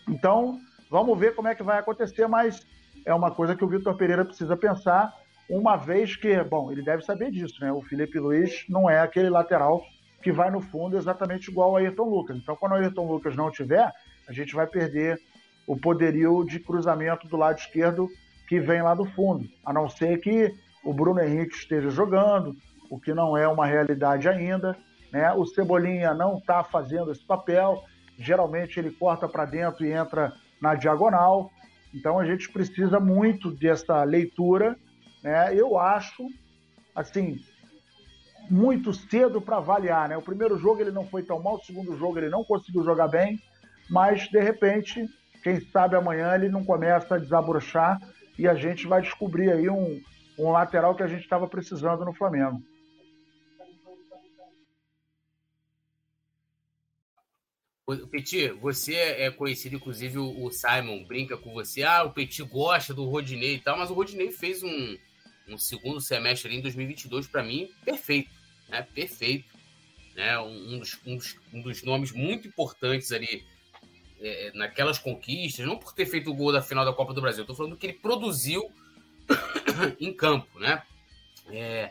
Então, 0.09 0.59
vamos 0.91 1.19
ver 1.19 1.35
como 1.35 1.49
é 1.49 1.55
que 1.55 1.63
vai 1.63 1.79
acontecer, 1.79 2.27
mas 2.27 2.67
é 3.05 3.13
uma 3.13 3.31
coisa 3.31 3.55
que 3.55 3.65
o 3.65 3.69
Vitor 3.69 3.97
Pereira 3.97 4.25
precisa 4.25 4.57
pensar, 4.57 5.13
uma 5.49 5.77
vez 5.77 6.17
que, 6.17 6.43
bom, 6.45 6.73
ele 6.73 6.83
deve 6.83 7.05
saber 7.05 7.31
disso, 7.31 7.61
né? 7.61 7.71
O 7.71 7.83
Felipe 7.83 8.19
Luiz 8.19 8.65
não 8.69 8.89
é 8.89 9.01
aquele 9.01 9.29
lateral 9.29 9.83
que 10.23 10.33
vai 10.33 10.51
no 10.51 10.61
fundo 10.61 10.97
exatamente 10.97 11.51
igual 11.51 11.71
ao 11.71 11.77
Ayrton 11.77 12.09
Lucas. 12.09 12.37
Então, 12.37 12.57
quando 12.57 12.73
o 12.73 12.77
Ayrton 12.77 13.07
Lucas 13.07 13.37
não 13.37 13.51
tiver, 13.51 13.93
a 14.27 14.33
gente 14.33 14.55
vai 14.55 14.67
perder 14.67 15.21
o 15.67 15.77
poderio 15.77 16.45
de 16.45 16.59
cruzamento 16.59 17.29
do 17.29 17.37
lado 17.37 17.59
esquerdo 17.59 18.09
que 18.49 18.61
vem 18.61 18.83
lá 18.83 18.95
do 18.95 19.05
fundo, 19.05 19.49
a 19.65 19.73
não 19.73 19.89
ser 19.89 20.21
que 20.21 20.53
o 20.85 20.93
Bruno 20.93 21.21
Henrique 21.21 21.55
esteja 21.55 21.91
jogando, 21.91 22.57
o 22.91 22.99
que 22.99 23.15
não 23.15 23.37
é 23.37 23.49
uma 23.49 23.67
realidade 23.67 24.29
ainda. 24.29 24.77
Né? 25.13 25.33
O 25.33 25.47
Cebolinha 25.47 26.13
não 26.13 26.39
está 26.39 26.63
fazendo 26.65 27.11
esse 27.11 27.25
papel, 27.25 27.83
geralmente 28.19 28.79
ele 28.79 28.91
corta 28.91 29.29
para 29.29 29.45
dentro 29.45 29.85
e 29.85 29.93
entra 29.93 30.33
na 30.61 30.75
diagonal. 30.75 31.51
Então 31.95 32.19
a 32.19 32.25
gente 32.25 32.51
precisa 32.51 32.99
muito 32.99 33.51
dessa 33.51 34.03
leitura. 34.05 34.77
Né? 35.23 35.55
Eu 35.55 35.79
acho, 35.79 36.27
assim, 36.95 37.41
muito 38.51 38.93
cedo 38.93 39.41
para 39.41 39.59
avaliar. 39.59 40.09
Né? 40.09 40.17
O 40.17 40.23
primeiro 40.23 40.59
jogo 40.59 40.81
ele 40.81 40.91
não 40.91 41.07
foi 41.07 41.23
tão 41.23 41.41
mal, 41.41 41.57
o 41.57 41.65
segundo 41.65 41.97
jogo 41.97 42.19
ele 42.19 42.29
não 42.29 42.45
conseguiu 42.45 42.85
jogar 42.85 43.09
bem, 43.09 43.39
mas 43.89 44.29
de 44.29 44.41
repente, 44.41 45.09
quem 45.43 45.61
sabe 45.61 45.97
amanhã 45.97 46.35
ele 46.35 46.49
não 46.49 46.65
começa 46.65 47.15
a 47.15 47.19
desabrochar 47.19 47.99
e 48.39 48.49
a 48.49 48.55
gente 48.55 48.87
vai 48.87 49.03
descobrir 49.03 49.51
aí 49.51 49.69
um, 49.69 50.03
um 50.39 50.51
lateral 50.51 50.95
que 50.95 51.03
a 51.03 51.09
gente 51.09 51.23
estava 51.23 51.47
precisando 51.47 52.05
no 52.05 52.13
Flamengo. 52.13 52.63
Petit, 58.11 58.49
você 58.53 58.95
é 58.95 59.31
conhecido, 59.31 59.77
inclusive 59.77 60.19
o 60.19 60.51
Simon 60.51 61.05
brinca 61.05 61.37
com 61.37 61.53
você. 61.53 61.83
Ah, 61.83 62.05
o 62.05 62.13
Petit 62.13 62.43
gosta 62.43 62.95
do 62.95 63.05
Rodinei 63.05 63.57
e 63.57 63.61
tal, 63.61 63.77
mas 63.77 63.91
o 63.91 63.95
Rodinei 63.95 64.31
fez 64.31 64.63
um, 64.63 64.97
um 65.49 65.59
segundo 65.59 66.01
semestre 66.01 66.49
ali 66.49 66.59
em 66.59 66.63
2022 66.63 67.27
para 67.27 67.43
mim 67.43 67.69
perfeito, 67.85 68.31
né? 68.69 68.83
Perfeito, 68.95 69.53
né? 70.15 70.39
Um, 70.39 70.79
dos, 70.79 70.99
um, 71.05 71.17
dos, 71.17 71.37
um 71.53 71.61
dos 71.61 71.83
nomes 71.83 72.13
muito 72.13 72.49
importantes 72.49 73.13
ali 73.13 73.45
é, 74.23 74.47
é, 74.47 74.53
naquelas 74.53 74.99
conquistas, 74.99 75.67
não 75.67 75.77
por 75.77 75.93
ter 75.93 76.07
feito 76.07 76.31
o 76.31 76.35
gol 76.35 76.53
da 76.53 76.63
final 76.63 76.85
da 76.85 76.93
Copa 76.93 77.13
do 77.13 77.21
Brasil, 77.21 77.43
estou 77.43 77.57
falando 77.57 77.77
que 77.77 77.87
ele 77.87 77.95
produziu 77.95 78.71
em 79.99 80.13
campo, 80.13 80.61
né? 80.61 80.81
É... 81.49 81.91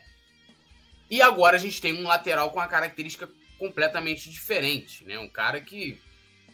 E 1.09 1.21
agora 1.21 1.57
a 1.57 1.59
gente 1.59 1.81
tem 1.81 1.93
um 1.93 2.07
lateral 2.07 2.49
com 2.51 2.61
a 2.61 2.67
característica 2.67 3.29
completamente 3.59 4.29
diferente, 4.29 5.03
né? 5.03 5.19
Um 5.19 5.27
cara 5.27 5.59
que 5.59 5.99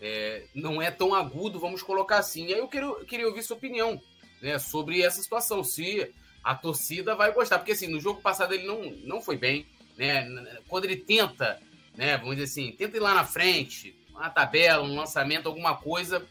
é, 0.01 0.47
não 0.55 0.81
é 0.81 0.89
tão 0.89 1.13
agudo, 1.13 1.59
vamos 1.59 1.83
colocar 1.83 2.17
assim. 2.17 2.47
E 2.47 2.53
aí 2.55 2.59
eu 2.59 2.67
queria, 2.67 2.95
queria 3.05 3.27
ouvir 3.27 3.43
sua 3.43 3.55
opinião 3.55 4.01
né, 4.41 4.57
sobre 4.57 5.03
essa 5.03 5.21
situação, 5.21 5.63
se 5.63 6.11
a 6.43 6.55
torcida 6.55 7.15
vai 7.15 7.31
gostar, 7.31 7.59
porque 7.59 7.73
assim, 7.73 7.87
no 7.87 7.99
jogo 7.99 8.19
passado 8.21 8.53
ele 8.53 8.65
não, 8.65 8.81
não 9.03 9.21
foi 9.21 9.37
bem, 9.37 9.67
né? 9.95 10.27
Quando 10.67 10.85
ele 10.85 10.97
tenta, 10.97 11.61
né, 11.95 12.17
vamos 12.17 12.35
dizer 12.35 12.45
assim, 12.45 12.71
tenta 12.75 12.97
ir 12.97 12.99
lá 12.99 13.13
na 13.13 13.25
frente, 13.25 13.95
uma 14.17 14.29
tabela, 14.29 14.83
um 14.83 14.95
lançamento, 14.95 15.47
alguma 15.47 15.75
coisa, 15.75 16.25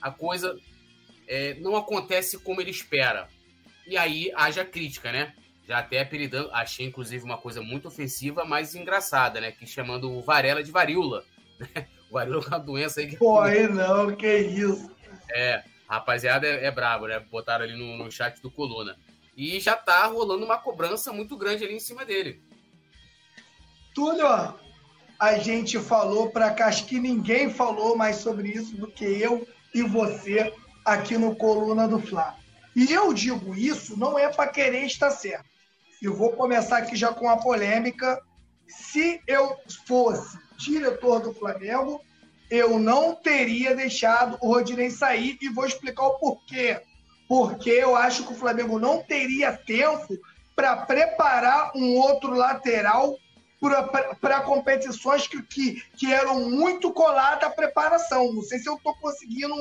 a 0.00 0.10
coisa 0.10 0.58
é, 1.26 1.54
não 1.54 1.74
acontece 1.76 2.38
como 2.38 2.60
ele 2.60 2.70
espera. 2.70 3.28
E 3.86 3.96
aí 3.96 4.30
haja 4.36 4.64
crítica, 4.64 5.10
né? 5.10 5.34
Já 5.66 5.78
até 5.78 6.00
apelidando, 6.00 6.50
achei 6.52 6.86
inclusive 6.86 7.24
uma 7.24 7.38
coisa 7.38 7.62
muito 7.62 7.88
ofensiva, 7.88 8.44
mas 8.44 8.74
engraçada, 8.74 9.40
né? 9.40 9.50
Que 9.50 9.66
chamando 9.66 10.10
o 10.10 10.20
Varela 10.20 10.62
de 10.62 10.70
varíola. 10.70 11.24
Né? 11.58 11.86
O 12.10 12.14
varíola 12.16 12.44
é 12.44 12.48
uma 12.48 12.58
doença 12.58 13.00
aí 13.00 13.06
que. 13.06 13.16
Pô, 13.16 13.40
aí 13.40 13.66
não, 13.66 14.14
que 14.14 14.36
isso. 14.36 14.94
É, 15.30 15.64
rapaziada 15.88 16.46
é, 16.46 16.66
é 16.66 16.70
brabo, 16.70 17.06
né? 17.06 17.18
Botaram 17.18 17.64
ali 17.64 17.74
no, 17.74 17.96
no 17.96 18.12
chat 18.12 18.38
do 18.42 18.50
Coluna. 18.50 18.98
E 19.34 19.58
já 19.58 19.74
tá 19.74 20.04
rolando 20.04 20.44
uma 20.44 20.58
cobrança 20.58 21.10
muito 21.10 21.38
grande 21.38 21.64
ali 21.64 21.72
em 21.72 21.80
cima 21.80 22.04
dele. 22.04 22.42
Túlio, 23.94 24.54
a 25.22 25.38
gente 25.38 25.78
falou 25.78 26.30
para 26.30 26.50
cá, 26.50 26.66
acho 26.66 26.84
que 26.84 26.98
ninguém 26.98 27.48
falou 27.48 27.96
mais 27.96 28.16
sobre 28.16 28.48
isso 28.48 28.76
do 28.76 28.88
que 28.88 29.04
eu 29.04 29.46
e 29.72 29.80
você 29.80 30.52
aqui 30.84 31.16
no 31.16 31.36
Coluna 31.36 31.86
do 31.86 32.00
Fla. 32.00 32.34
E 32.74 32.92
eu 32.92 33.14
digo 33.14 33.54
isso 33.54 33.96
não 33.96 34.18
é 34.18 34.28
para 34.28 34.50
querer 34.50 34.84
estar 34.84 35.12
certo. 35.12 35.44
Eu 36.02 36.16
vou 36.16 36.32
começar 36.32 36.78
aqui 36.78 36.96
já 36.96 37.12
com 37.12 37.30
a 37.30 37.36
polêmica. 37.36 38.20
Se 38.66 39.20
eu 39.28 39.56
fosse 39.86 40.36
diretor 40.58 41.20
do 41.20 41.32
Flamengo, 41.32 42.00
eu 42.50 42.80
não 42.80 43.14
teria 43.14 43.76
deixado 43.76 44.36
o 44.40 44.48
Rodinei 44.48 44.90
sair 44.90 45.38
e 45.40 45.48
vou 45.48 45.66
explicar 45.66 46.04
o 46.04 46.18
porquê. 46.18 46.80
Porque 47.28 47.70
eu 47.70 47.94
acho 47.94 48.26
que 48.26 48.32
o 48.32 48.36
Flamengo 48.36 48.76
não 48.76 49.00
teria 49.00 49.52
tempo 49.52 50.18
para 50.56 50.78
preparar 50.78 51.70
um 51.76 51.94
outro 51.94 52.34
lateral 52.34 53.16
para 54.20 54.40
competições 54.40 55.28
que, 55.28 55.40
que, 55.42 55.82
que 55.96 56.12
eram 56.12 56.50
muito 56.50 56.92
coladas 56.92 57.44
à 57.44 57.50
preparação. 57.50 58.32
Não 58.32 58.42
sei 58.42 58.58
se 58.58 58.68
eu 58.68 58.74
estou 58.74 58.94
conseguindo 58.96 59.54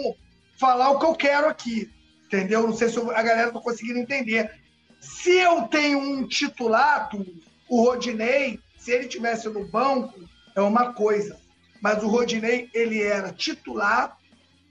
falar 0.57 0.90
o 0.90 0.99
que 0.99 1.06
eu 1.06 1.14
quero 1.14 1.48
aqui, 1.48 1.91
entendeu? 2.26 2.64
Não 2.64 2.76
sei 2.76 2.90
se 2.90 2.99
a 2.99 3.22
galera 3.22 3.49
está 3.49 3.60
conseguindo 3.60 3.99
entender. 3.99 4.52
Se 4.99 5.38
eu 5.38 5.68
tenho 5.68 5.99
um 5.99 6.28
titulato, 6.28 7.23
o 7.69 7.84
Rodinei, 7.84 8.60
se 8.78 8.91
ele 8.91 9.07
tivesse 9.07 9.48
no 9.49 9.65
banco, 9.68 10.19
é 10.56 10.61
uma 10.61 10.94
coisa. 10.94 11.40
Mas 11.80 12.02
o 12.03 12.07
Rodinei, 12.07 12.69
ele 12.73 13.02
era 13.02 13.32
titular, 13.32 14.18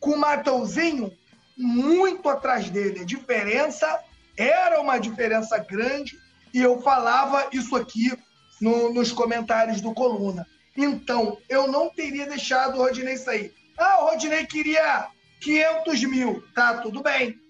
com 0.00 0.10
o 0.10 0.18
Mateuzinho 0.18 1.12
muito 1.56 2.28
atrás 2.28 2.68
dele. 2.68 3.00
A 3.00 3.04
diferença 3.04 4.02
era 4.36 4.80
uma 4.80 4.98
diferença 4.98 5.58
grande, 5.58 6.18
e 6.52 6.60
eu 6.60 6.80
falava 6.82 7.48
isso 7.52 7.76
aqui 7.76 8.10
no, 8.60 8.92
nos 8.92 9.10
comentários 9.12 9.80
do 9.80 9.94
Coluna. 9.94 10.46
Então, 10.76 11.38
eu 11.48 11.66
não 11.66 11.90
teria 11.90 12.26
deixado 12.26 12.74
o 12.74 12.82
Rodinei 12.82 13.16
sair. 13.16 13.54
Ah, 13.76 14.02
o 14.02 14.10
Rodinei 14.10 14.46
queria 14.46 15.08
500 15.40 16.04
mil. 16.04 16.44
Tá, 16.54 16.78
tudo 16.78 17.02
bem. 17.02 17.40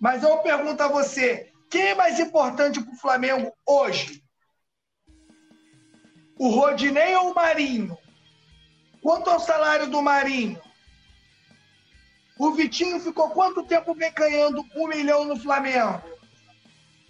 Mas 0.00 0.22
eu 0.22 0.38
pergunto 0.38 0.82
a 0.82 0.88
você: 0.88 1.50
quem 1.68 1.88
é 1.88 1.94
mais 1.94 2.18
importante 2.18 2.80
para 2.80 2.92
o 2.92 2.98
Flamengo 2.98 3.52
hoje? 3.66 4.22
O 6.38 6.48
Rodinei 6.48 7.14
ou 7.16 7.32
o 7.32 7.34
Marinho? 7.34 7.96
Quanto 9.02 9.28
ao 9.28 9.40
salário 9.40 9.88
do 9.88 10.00
Marinho? 10.00 10.60
O 12.38 12.52
Vitinho 12.52 12.98
ficou 13.00 13.30
quanto 13.30 13.66
tempo 13.66 13.94
ganhando 13.94 14.64
um 14.74 14.88
milhão 14.88 15.24
no 15.26 15.36
Flamengo? 15.36 16.02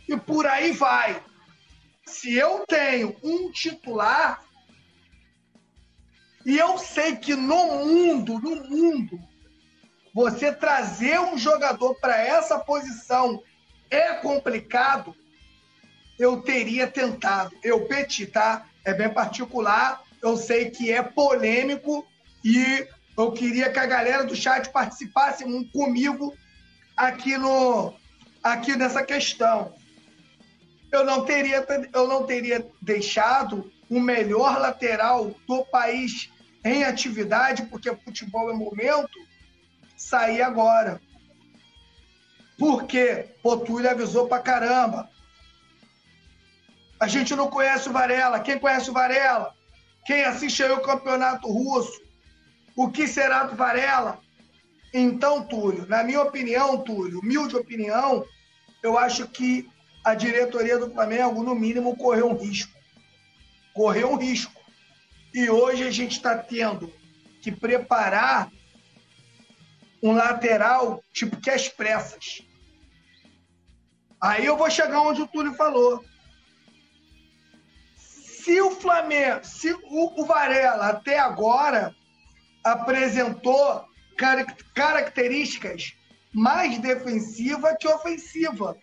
E 0.09 0.17
por 0.17 0.45
aí 0.47 0.73
vai 0.73 1.23
se 2.11 2.35
eu 2.37 2.65
tenho 2.67 3.17
um 3.23 3.51
titular 3.51 4.43
e 6.45 6.59
eu 6.59 6.77
sei 6.79 7.17
que 7.17 7.35
no 7.35 7.85
mundo, 7.87 8.39
no 8.39 8.69
mundo, 8.69 9.21
você 10.13 10.53
trazer 10.53 11.21
um 11.21 11.39
jogador 11.39 11.95
para 12.01 12.19
essa 12.19 12.59
posição 12.59 13.43
é 13.89 14.15
complicado, 14.15 15.15
eu 16.19 16.43
teria 16.43 16.87
tentado. 16.87 17.55
Eu 17.63 17.87
peti, 17.87 18.27
tá? 18.27 18.67
É 18.85 18.93
bem 18.93 19.13
particular, 19.13 20.03
eu 20.23 20.37
sei 20.37 20.71
que 20.71 20.91
é 20.91 21.03
polêmico 21.03 22.07
e 22.45 22.87
eu 23.17 23.33
queria 23.33 23.71
que 23.71 23.79
a 23.79 23.87
galera 23.87 24.25
do 24.25 24.35
chat 24.35 24.71
participasse 24.71 25.45
comigo 25.73 26.35
aqui 26.97 27.37
no 27.37 27.95
aqui 28.43 28.75
nessa 28.75 29.03
questão 29.03 29.75
eu 30.93 31.05
não 31.05 31.25
teria, 31.25 31.67
eu 31.93 32.09
não 32.09 32.25
teria 32.25 32.67
deixado 32.81 33.71
o 33.89 34.01
melhor 34.01 34.59
lateral 34.59 35.35
do 35.47 35.65
país 35.67 36.31
em 36.65 36.85
atividade, 36.85 37.65
porque 37.65 37.95
futebol 37.97 38.51
é 38.51 38.55
momento, 38.55 39.19
sair 39.97 40.43
agora. 40.43 41.01
Porque 42.59 43.29
Potulho 43.43 43.91
avisou 43.91 44.29
pra 44.29 44.41
caramba. 44.41 45.09
A 46.99 47.09
gente 47.09 47.35
não 47.35 47.49
conhece 47.49 47.89
o 47.89 47.93
Varela. 47.93 48.41
Quem 48.41 48.59
conhece 48.59 48.91
o 48.91 48.93
Varela? 48.93 49.55
Quem 50.05 50.25
assiste 50.25 50.63
aí 50.63 50.71
o 50.71 50.83
campeonato 50.83 51.51
russo? 51.51 52.01
O 52.77 52.91
que 52.91 53.07
será 53.07 53.45
do 53.45 53.57
Varela? 53.57 54.21
Então, 54.93 55.43
Túlio, 55.43 55.87
na 55.87 56.03
minha 56.03 56.21
opinião, 56.21 56.83
Túlio, 56.83 57.21
humilde 57.21 57.57
opinião, 57.57 58.25
eu 58.83 58.99
acho 58.99 59.27
que 59.29 59.69
a 60.05 60.15
diretoria 60.15 60.79
do 60.79 60.91
Flamengo, 60.91 61.43
no 61.43 61.55
mínimo, 61.55 61.97
correu 61.97 62.31
um 62.31 62.37
risco. 62.37 62.73
Correu 63.75 64.13
um 64.13 64.17
risco. 64.17 64.61
E 65.33 65.49
hoje 65.49 65.85
a 65.85 65.91
gente 65.91 66.13
está 66.13 66.37
tendo 66.37 66.93
que 67.43 67.53
preparar 67.53 68.51
um 70.03 70.13
lateral 70.13 71.03
tipo 71.13 71.41
que 71.41 71.51
as 71.51 71.69
pressas. 71.69 72.43
Aí 74.21 74.45
eu 74.45 74.57
vou 74.57 74.71
chegar 74.71 75.01
onde 75.01 75.23
o 75.23 75.27
Túlio 75.27 75.55
falou. 75.55 76.05
Se 77.97 78.61
o 78.61 78.71
Flamengo, 78.71 79.45
se 79.45 79.73
o, 79.73 80.21
o 80.21 80.25
Varela 80.25 80.89
até 80.89 81.19
agora 81.19 81.95
apresentou 82.65 83.85
características 84.75 85.95
mais 86.33 86.79
defensiva 86.79 87.77
que 87.77 87.89
ofensiva. 87.89 88.77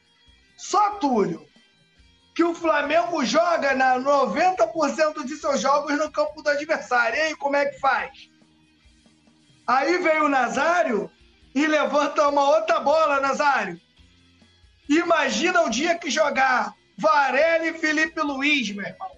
Só 0.58 0.96
Túlio, 0.96 1.48
que 2.36 2.44
o 2.44 2.56
Flamengo 2.56 3.24
joga 3.24 3.74
na 3.76 4.00
90% 4.00 5.24
de 5.24 5.36
seus 5.38 5.62
jogos 5.62 5.98
no 5.98 6.12
campo 6.12 6.42
do 6.42 6.50
adversário. 6.50 7.16
E 7.16 7.22
aí, 7.22 7.36
como 7.36 7.56
é 7.56 7.68
que 7.68 7.80
faz? 7.80 8.30
Aí 9.68 9.98
vem 10.00 10.22
o 10.22 10.30
Nazário 10.30 11.12
e 11.54 11.66
levanta 11.68 12.28
uma 12.28 12.50
outra 12.50 12.80
bola, 12.80 13.20
Nazário. 13.20 13.80
Imagina 14.90 15.62
o 15.64 15.70
dia 15.70 15.98
que 15.98 16.10
jogar 16.10 16.74
Varela 16.98 17.68
e 17.68 17.74
Felipe 17.74 18.22
Luiz, 18.22 18.72
meu 18.72 18.86
irmão. 18.86 19.18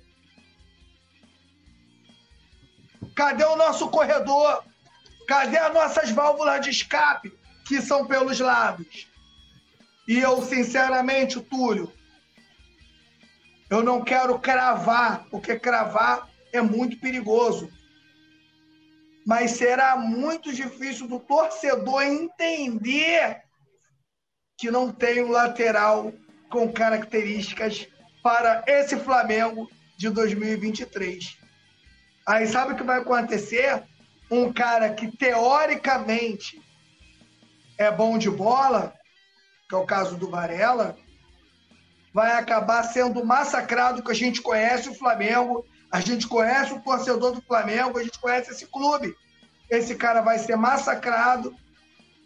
Cadê 3.16 3.44
o 3.44 3.56
nosso 3.56 3.90
corredor? 3.90 4.64
Cadê 5.28 5.58
as 5.58 5.74
nossas 5.74 6.10
válvulas 6.10 6.62
de 6.62 6.70
escape, 6.70 7.38
que 7.66 7.82
são 7.82 8.08
pelos 8.08 8.40
lados? 8.40 9.09
E 10.10 10.18
eu, 10.18 10.42
sinceramente, 10.42 11.40
Túlio, 11.40 11.94
eu 13.70 13.84
não 13.84 14.04
quero 14.04 14.40
cravar, 14.40 15.28
porque 15.30 15.60
cravar 15.60 16.28
é 16.52 16.60
muito 16.60 17.00
perigoso. 17.00 17.72
Mas 19.24 19.52
será 19.52 19.96
muito 19.98 20.52
difícil 20.52 21.08
do 21.08 21.20
torcedor 21.20 22.02
entender 22.02 23.44
que 24.58 24.72
não 24.72 24.92
tem 24.92 25.24
um 25.24 25.30
lateral 25.30 26.12
com 26.50 26.74
características 26.74 27.88
para 28.24 28.64
esse 28.66 28.98
Flamengo 28.98 29.70
de 29.96 30.10
2023. 30.10 31.38
Aí 32.26 32.48
sabe 32.48 32.74
o 32.74 32.76
que 32.76 32.82
vai 32.82 33.00
acontecer? 33.00 33.84
Um 34.32 34.52
cara 34.52 34.92
que 34.92 35.16
teoricamente 35.16 36.60
é 37.78 37.92
bom 37.92 38.18
de 38.18 38.32
bola, 38.32 38.99
que 39.70 39.76
é 39.76 39.78
o 39.78 39.86
caso 39.86 40.18
do 40.18 40.28
Varela, 40.28 40.98
vai 42.12 42.32
acabar 42.32 42.82
sendo 42.82 43.24
massacrado, 43.24 44.02
que 44.02 44.12
a 44.12 44.16
gente 44.16 44.42
conhece 44.42 44.90
o 44.90 44.96
Flamengo, 44.96 45.64
a 45.92 46.02
gente 46.02 46.28
conhece 46.28 46.74
o 46.74 46.82
torcedor 46.82 47.34
do 47.34 47.42
Flamengo, 47.44 48.00
a 48.00 48.04
gente 48.04 48.20
conhece 48.20 48.52
esse 48.52 48.66
clube. 48.66 49.16
Esse 49.70 49.94
cara 49.94 50.22
vai 50.22 50.40
ser 50.40 50.56
massacrado 50.56 51.56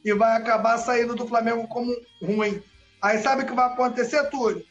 e 0.05 0.13
vai 0.13 0.37
acabar 0.37 0.77
saindo 0.77 1.15
do 1.15 1.27
Flamengo 1.27 1.67
como 1.67 1.93
ruim. 2.21 2.63
Aí 3.01 3.19
sabe 3.19 3.43
o 3.43 3.45
que 3.45 3.53
vai 3.53 3.65
acontecer, 3.65 4.23
Túlio? 4.29 4.65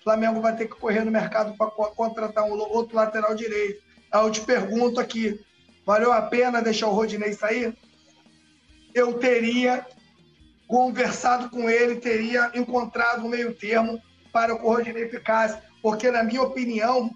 O 0.00 0.04
Flamengo 0.04 0.40
vai 0.40 0.56
ter 0.56 0.66
que 0.66 0.76
correr 0.76 1.04
no 1.04 1.10
mercado 1.10 1.54
para 1.58 1.70
contratar 1.70 2.44
um 2.44 2.52
outro 2.52 2.96
lateral 2.96 3.34
direito. 3.34 3.82
Aí 4.10 4.22
eu 4.22 4.30
te 4.30 4.40
pergunto 4.40 4.98
aqui, 4.98 5.38
valeu 5.84 6.10
a 6.10 6.22
pena 6.22 6.62
deixar 6.62 6.88
o 6.88 6.94
Rodinei 6.94 7.34
sair? 7.34 7.76
Eu 8.94 9.14
teria 9.14 9.86
conversado 10.74 11.48
com 11.50 11.70
ele, 11.70 12.00
teria 12.00 12.50
encontrado 12.52 13.24
um 13.24 13.28
meio 13.28 13.54
termo 13.54 14.02
para 14.32 14.56
que 14.56 14.64
o 14.64 14.68
Rodinei 14.68 15.08
ficasse. 15.08 15.56
Porque, 15.80 16.10
na 16.10 16.24
minha 16.24 16.42
opinião, 16.42 17.14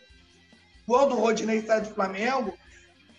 quando 0.87 1.17
o 1.17 1.19
Rodinei 1.19 1.61
sai 1.63 1.81
do 1.81 1.93
Flamengo, 1.93 2.57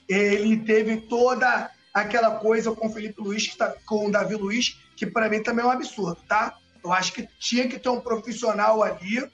ele 0.07 0.55
teve 0.55 0.95
toda 0.95 1.69
aquela 1.93 2.37
coisa 2.37 2.71
com 2.71 2.87
o 2.87 2.89
Felipe 2.89 3.21
Luiz, 3.21 3.47
que 3.47 3.57
tá, 3.57 3.75
com 3.85 4.07
o 4.07 4.11
Davi 4.11 4.35
Luiz, 4.35 4.79
que 4.95 5.05
para 5.05 5.27
mim 5.27 5.43
também 5.43 5.65
é 5.65 5.67
um 5.67 5.71
absurdo, 5.71 6.21
tá? 6.25 6.57
Eu 6.81 6.93
acho 6.93 7.11
que 7.11 7.27
tinha 7.37 7.67
que 7.67 7.77
ter 7.77 7.89
um 7.89 7.99
profissional 7.99 8.81
ali, 8.81 9.29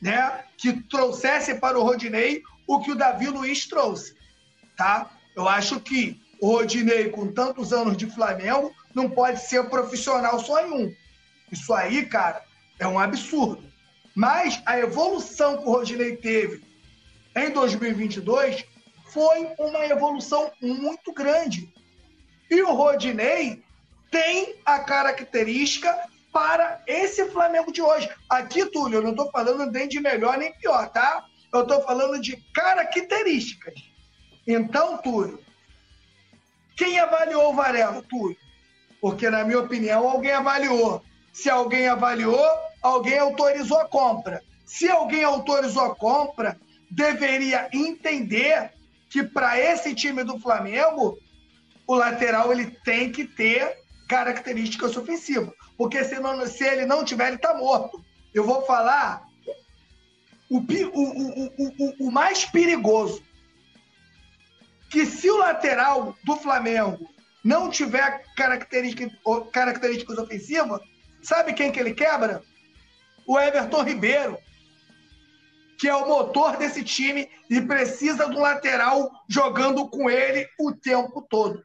né, 0.00 0.44
que 0.56 0.72
trouxesse 0.84 1.56
para 1.56 1.76
o 1.76 1.82
Rodinei 1.82 2.44
o 2.64 2.78
que 2.78 2.92
o 2.92 2.96
Davi 2.96 3.26
Luiz 3.26 3.66
trouxe, 3.66 4.14
tá? 4.76 5.10
Eu 5.34 5.48
acho 5.48 5.80
que 5.80 6.22
o 6.40 6.46
Rodinei, 6.46 7.08
com 7.08 7.32
tantos 7.32 7.72
anos 7.72 7.96
de 7.96 8.06
Flamengo, 8.06 8.72
não 8.94 9.10
pode 9.10 9.40
ser 9.40 9.68
profissional 9.68 10.38
só 10.38 10.66
em 10.66 10.70
um. 10.70 10.94
Isso 11.50 11.72
aí, 11.74 12.06
cara, 12.06 12.42
é 12.78 12.86
um 12.86 12.98
absurdo. 12.98 13.64
Mas 14.14 14.62
a 14.64 14.78
evolução 14.78 15.58
que 15.58 15.64
o 15.64 15.72
Rodinei 15.72 16.16
teve 16.16 16.62
em 17.36 17.50
2022 17.50 18.64
foi 19.06 19.48
uma 19.58 19.84
evolução 19.86 20.50
muito 20.60 21.12
grande. 21.12 21.72
E 22.50 22.62
o 22.62 22.72
Rodinei 22.72 23.62
tem 24.10 24.56
a 24.64 24.78
característica 24.80 25.92
para 26.32 26.82
esse 26.86 27.30
Flamengo 27.30 27.72
de 27.72 27.82
hoje. 27.82 28.08
Aqui, 28.28 28.66
Túlio, 28.66 28.98
eu 28.98 29.02
não 29.02 29.10
estou 29.10 29.30
falando 29.30 29.70
nem 29.70 29.88
de 29.88 30.00
melhor 30.00 30.36
nem 30.36 30.52
pior, 30.54 30.88
tá? 30.90 31.24
Eu 31.52 31.62
estou 31.62 31.82
falando 31.82 32.20
de 32.20 32.36
características. 32.52 33.74
Então, 34.46 34.98
Túlio, 34.98 35.40
quem 36.76 36.98
avaliou 36.98 37.50
o 37.50 37.54
Varela, 37.54 38.02
Túlio? 38.02 38.36
Porque, 39.04 39.28
na 39.28 39.44
minha 39.44 39.58
opinião, 39.58 40.08
alguém 40.08 40.32
avaliou. 40.32 41.04
Se 41.30 41.50
alguém 41.50 41.86
avaliou, 41.86 42.42
alguém 42.80 43.18
autorizou 43.18 43.78
a 43.78 43.86
compra. 43.86 44.42
Se 44.64 44.88
alguém 44.88 45.22
autorizou 45.22 45.82
a 45.84 45.94
compra, 45.94 46.58
deveria 46.90 47.68
entender 47.70 48.72
que 49.10 49.22
para 49.22 49.60
esse 49.60 49.94
time 49.94 50.24
do 50.24 50.40
Flamengo, 50.40 51.18
o 51.86 51.94
lateral 51.94 52.50
ele 52.50 52.70
tem 52.82 53.12
que 53.12 53.26
ter 53.26 53.76
características 54.08 54.96
ofensivas. 54.96 55.52
Porque 55.76 56.02
se, 56.02 56.16
se 56.48 56.64
ele 56.64 56.86
não 56.86 57.04
tiver, 57.04 57.26
ele 57.26 57.36
está 57.36 57.52
morto. 57.52 58.02
Eu 58.32 58.44
vou 58.44 58.62
falar 58.62 59.22
o, 60.48 60.60
o, 60.60 61.44
o, 61.58 62.06
o, 62.06 62.10
mais 62.10 62.46
perigoso. 62.46 63.22
Que 64.88 65.04
se 65.04 65.28
o 65.30 65.36
lateral 65.36 66.16
do 66.24 66.36
Flamengo 66.36 67.12
não 67.44 67.70
tiver 67.70 68.24
características, 68.34 69.12
características 69.52 70.18
ofensivas, 70.18 70.80
sabe 71.22 71.52
quem 71.52 71.70
que 71.70 71.78
ele 71.78 71.92
quebra? 71.92 72.42
o 73.26 73.38
Everton 73.38 73.82
Ribeiro, 73.82 74.38
que 75.78 75.88
é 75.88 75.94
o 75.94 76.06
motor 76.06 76.56
desse 76.56 76.82
time 76.84 77.28
e 77.50 77.60
precisa 77.60 78.26
um 78.26 78.38
lateral 78.38 79.10
jogando 79.28 79.88
com 79.88 80.08
ele 80.08 80.48
o 80.58 80.72
tempo 80.72 81.22
todo. 81.22 81.64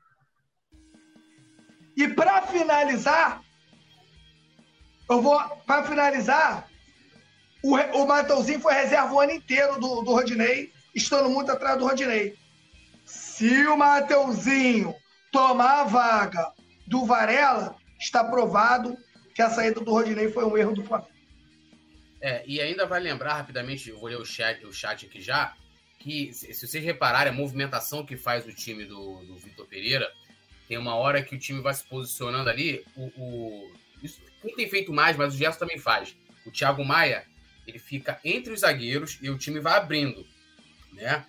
E 1.96 2.08
para 2.08 2.42
finalizar, 2.44 3.42
eu 5.10 5.22
vou 5.22 5.40
para 5.66 5.84
finalizar, 5.84 6.70
o, 7.62 7.76
o 7.76 8.08
Mateuzinho 8.08 8.60
foi 8.60 8.74
reserva 8.74 9.14
o 9.14 9.20
ano 9.20 9.34
inteiro 9.34 9.80
do, 9.80 10.02
do 10.02 10.12
Rodinei, 10.12 10.72
estando 10.96 11.30
muito 11.30 11.52
atrás 11.52 11.78
do 11.78 11.86
Rodinei. 11.86 12.38
Se 13.06 13.68
o 13.68 13.76
Mateuzinho 13.76 14.96
tomar 15.32 15.82
a 15.82 15.84
vaga 15.84 16.52
do 16.88 17.06
Varela, 17.06 17.76
está 18.00 18.24
provado 18.24 18.98
que 19.34 19.42
a 19.42 19.50
saída 19.50 19.80
do 19.80 19.92
Rodinei 19.92 20.32
foi 20.32 20.46
um 20.46 20.58
erro 20.58 20.74
do 20.74 20.84
Flamengo. 20.84 21.12
É, 22.22 22.44
e 22.46 22.60
ainda 22.60 22.86
vai 22.86 23.00
lembrar 23.00 23.36
rapidamente, 23.36 23.90
eu 23.90 24.00
vou 24.00 24.10
ler 24.10 24.20
o 24.20 24.26
chat, 24.26 24.66
o 24.66 24.74
chat 24.74 25.06
aqui 25.06 25.22
já, 25.22 25.54
que 26.00 26.34
se, 26.34 26.54
vocês 26.54 26.84
repararem, 26.84 27.32
a 27.32 27.36
movimentação 27.36 28.06
que 28.06 28.18
faz 28.18 28.46
o 28.46 28.54
time 28.54 28.86
do, 28.86 29.24
do 29.26 29.38
Vitor 29.38 29.66
Pereira, 29.68 30.12
tem 30.68 30.78
uma 30.78 30.96
hora 30.96 31.24
que 31.24 31.36
o 31.36 31.40
time 31.40 31.62
vai 31.62 31.74
se 31.74 31.84
posicionando 31.84 32.50
ali, 32.50 32.84
o, 32.96 33.06
o 33.18 33.72
isso, 34.04 34.22
quem 34.42 34.56
tem 34.56 34.70
feito 34.70 34.92
mais, 34.94 35.18
mas 35.18 35.34
o 35.34 35.38
Gerson 35.38 35.60
também 35.60 35.78
faz. 35.78 36.16
O 36.46 36.52
Thiago 36.52 36.84
Maia, 36.84 37.26
ele 37.68 37.80
fica 37.80 38.20
entre 38.24 38.54
os 38.54 38.62
zagueiros 38.62 39.20
e 39.22 39.30
o 39.30 39.38
time 39.38 39.60
vai 39.60 39.78
abrindo, 39.78 40.26
né? 40.94 41.26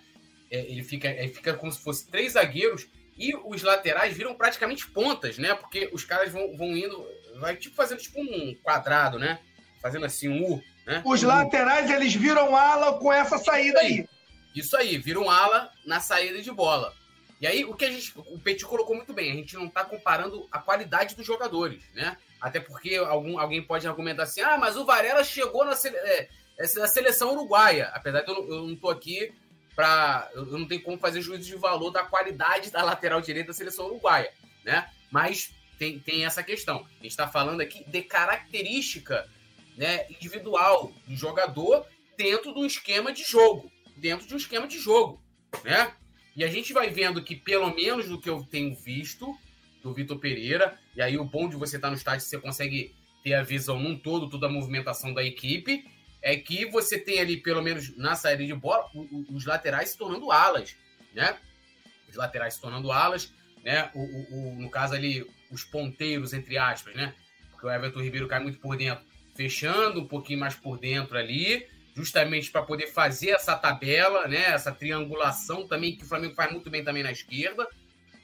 É, 0.49 0.59
ele, 0.59 0.83
fica, 0.83 1.09
ele 1.09 1.33
fica 1.33 1.53
como 1.53 1.71
se 1.71 1.81
fosse 1.81 2.07
três 2.07 2.33
zagueiros 2.33 2.87
e 3.17 3.35
os 3.35 3.61
laterais 3.61 4.15
viram 4.15 4.33
praticamente 4.33 4.87
pontas, 4.87 5.37
né? 5.37 5.53
Porque 5.53 5.89
os 5.93 6.03
caras 6.03 6.31
vão, 6.31 6.55
vão 6.57 6.75
indo, 6.75 7.05
vai 7.39 7.55
tipo 7.55 7.75
fazendo 7.75 7.99
tipo 7.99 8.19
um 8.21 8.55
quadrado, 8.63 9.19
né? 9.19 9.39
Fazendo 9.81 10.05
assim 10.05 10.29
um 10.29 10.53
U. 10.53 10.63
Né? 10.85 11.01
Os 11.05 11.21
laterais, 11.21 11.89
eles 11.89 12.13
viram 12.13 12.55
ala 12.55 12.97
com 12.97 13.11
essa 13.11 13.37
saída 13.37 13.79
aí. 13.79 14.07
Isso 14.55 14.75
aí, 14.75 14.97
viram 14.97 15.29
ala 15.29 15.71
na 15.85 15.99
saída 15.99 16.41
de 16.41 16.51
bola. 16.51 16.93
E 17.39 17.47
aí, 17.47 17.65
o 17.65 17.73
que 17.73 17.85
a 17.85 17.91
gente. 17.91 18.13
O 18.17 18.39
Petit 18.39 18.65
colocou 18.65 18.95
muito 18.95 19.13
bem, 19.13 19.31
a 19.31 19.35
gente 19.35 19.55
não 19.55 19.65
está 19.65 19.83
comparando 19.83 20.47
a 20.51 20.59
qualidade 20.59 21.15
dos 21.15 21.25
jogadores, 21.25 21.83
né? 21.93 22.17
Até 22.39 22.59
porque 22.59 22.95
algum, 22.95 23.39
alguém 23.39 23.61
pode 23.63 23.87
argumentar 23.87 24.23
assim: 24.23 24.41
ah, 24.41 24.57
mas 24.57 24.75
o 24.77 24.85
Varela 24.85 25.23
chegou 25.23 25.65
na, 25.65 25.75
sele, 25.75 25.97
é, 25.97 26.29
na 26.75 26.87
seleção 26.87 27.33
uruguaia. 27.33 27.89
Apesar 27.93 28.21
de 28.21 28.31
eu, 28.31 28.47
eu 28.47 28.63
não 28.63 28.73
estou 28.73 28.91
aqui 28.91 29.33
para. 29.75 30.29
Eu 30.33 30.45
não 30.57 30.67
tenho 30.67 30.81
como 30.81 30.97
fazer 30.97 31.21
juízo 31.21 31.45
de 31.45 31.55
valor 31.55 31.91
da 31.91 32.03
qualidade 32.03 32.71
da 32.71 32.83
lateral 32.83 33.21
direita 33.21 33.47
da 33.47 33.53
seleção 33.53 33.87
uruguaia, 33.87 34.31
né? 34.63 34.89
Mas 35.09 35.53
tem, 35.77 35.99
tem 35.99 36.25
essa 36.25 36.43
questão. 36.43 36.85
A 36.99 37.03
gente 37.03 37.07
está 37.07 37.27
falando 37.27 37.61
aqui 37.61 37.83
de 37.89 38.01
característica 38.03 39.27
né, 39.75 40.05
individual 40.09 40.93
do 41.07 41.15
jogador 41.15 41.85
dentro 42.15 42.53
do 42.53 42.65
esquema 42.65 43.11
de 43.11 43.23
jogo. 43.23 43.71
Dentro 43.97 44.27
de 44.27 44.33
um 44.33 44.37
esquema 44.37 44.67
de 44.67 44.77
jogo. 44.77 45.21
Né? 45.63 45.91
E 46.35 46.43
a 46.43 46.47
gente 46.47 46.71
vai 46.71 46.89
vendo 46.89 47.23
que, 47.23 47.35
pelo 47.35 47.73
menos 47.73 48.07
do 48.07 48.19
que 48.19 48.29
eu 48.29 48.43
tenho 48.43 48.75
visto, 48.75 49.35
do 49.81 49.93
Vitor 49.93 50.19
Pereira. 50.19 50.79
E 50.95 51.01
aí 51.01 51.17
o 51.17 51.25
bom 51.25 51.49
de 51.49 51.55
você 51.55 51.77
estar 51.77 51.89
no 51.89 51.95
estádio, 51.95 52.25
você 52.25 52.37
consegue 52.39 52.95
ter 53.23 53.33
a 53.33 53.43
visão 53.43 53.79
num 53.79 53.97
todo, 53.97 54.29
toda 54.29 54.47
a 54.47 54.49
movimentação 54.49 55.13
da 55.13 55.23
equipe, 55.23 55.85
é 56.21 56.35
que 56.35 56.65
você 56.65 56.99
tem 56.99 57.19
ali, 57.19 57.37
pelo 57.37 57.61
menos 57.61 57.95
na 57.97 58.15
saída 58.15 58.45
de 58.45 58.53
bola, 58.53 58.85
os 59.29 59.45
laterais 59.45 59.89
se 59.89 59.97
tornando 59.97 60.31
alas, 60.31 60.75
né? 61.13 61.37
Os 62.07 62.15
laterais 62.15 62.53
se 62.53 62.61
tornando 62.61 62.91
alas, 62.91 63.33
né? 63.63 63.89
O, 63.95 63.99
o, 63.99 64.49
o, 64.49 64.55
no 64.61 64.69
caso 64.69 64.93
ali, 64.93 65.25
os 65.49 65.63
ponteiros, 65.63 66.33
entre 66.33 66.57
aspas, 66.57 66.95
né? 66.95 67.15
Porque 67.49 67.65
o 67.65 67.71
Everton 67.71 68.01
Ribeiro 68.01 68.27
cai 68.27 68.39
muito 68.39 68.59
por 68.59 68.77
dentro, 68.77 69.03
fechando 69.35 70.01
um 70.01 70.07
pouquinho 70.07 70.39
mais 70.39 70.55
por 70.55 70.77
dentro 70.77 71.17
ali, 71.17 71.67
justamente 71.95 72.51
para 72.51 72.61
poder 72.61 72.87
fazer 72.87 73.31
essa 73.31 73.55
tabela, 73.55 74.27
né? 74.27 74.51
Essa 74.51 74.71
triangulação 74.71 75.67
também, 75.67 75.95
que 75.95 76.03
o 76.03 76.07
Flamengo 76.07 76.35
faz 76.35 76.51
muito 76.51 76.69
bem 76.69 76.83
também 76.83 77.03
na 77.03 77.11
esquerda. 77.11 77.67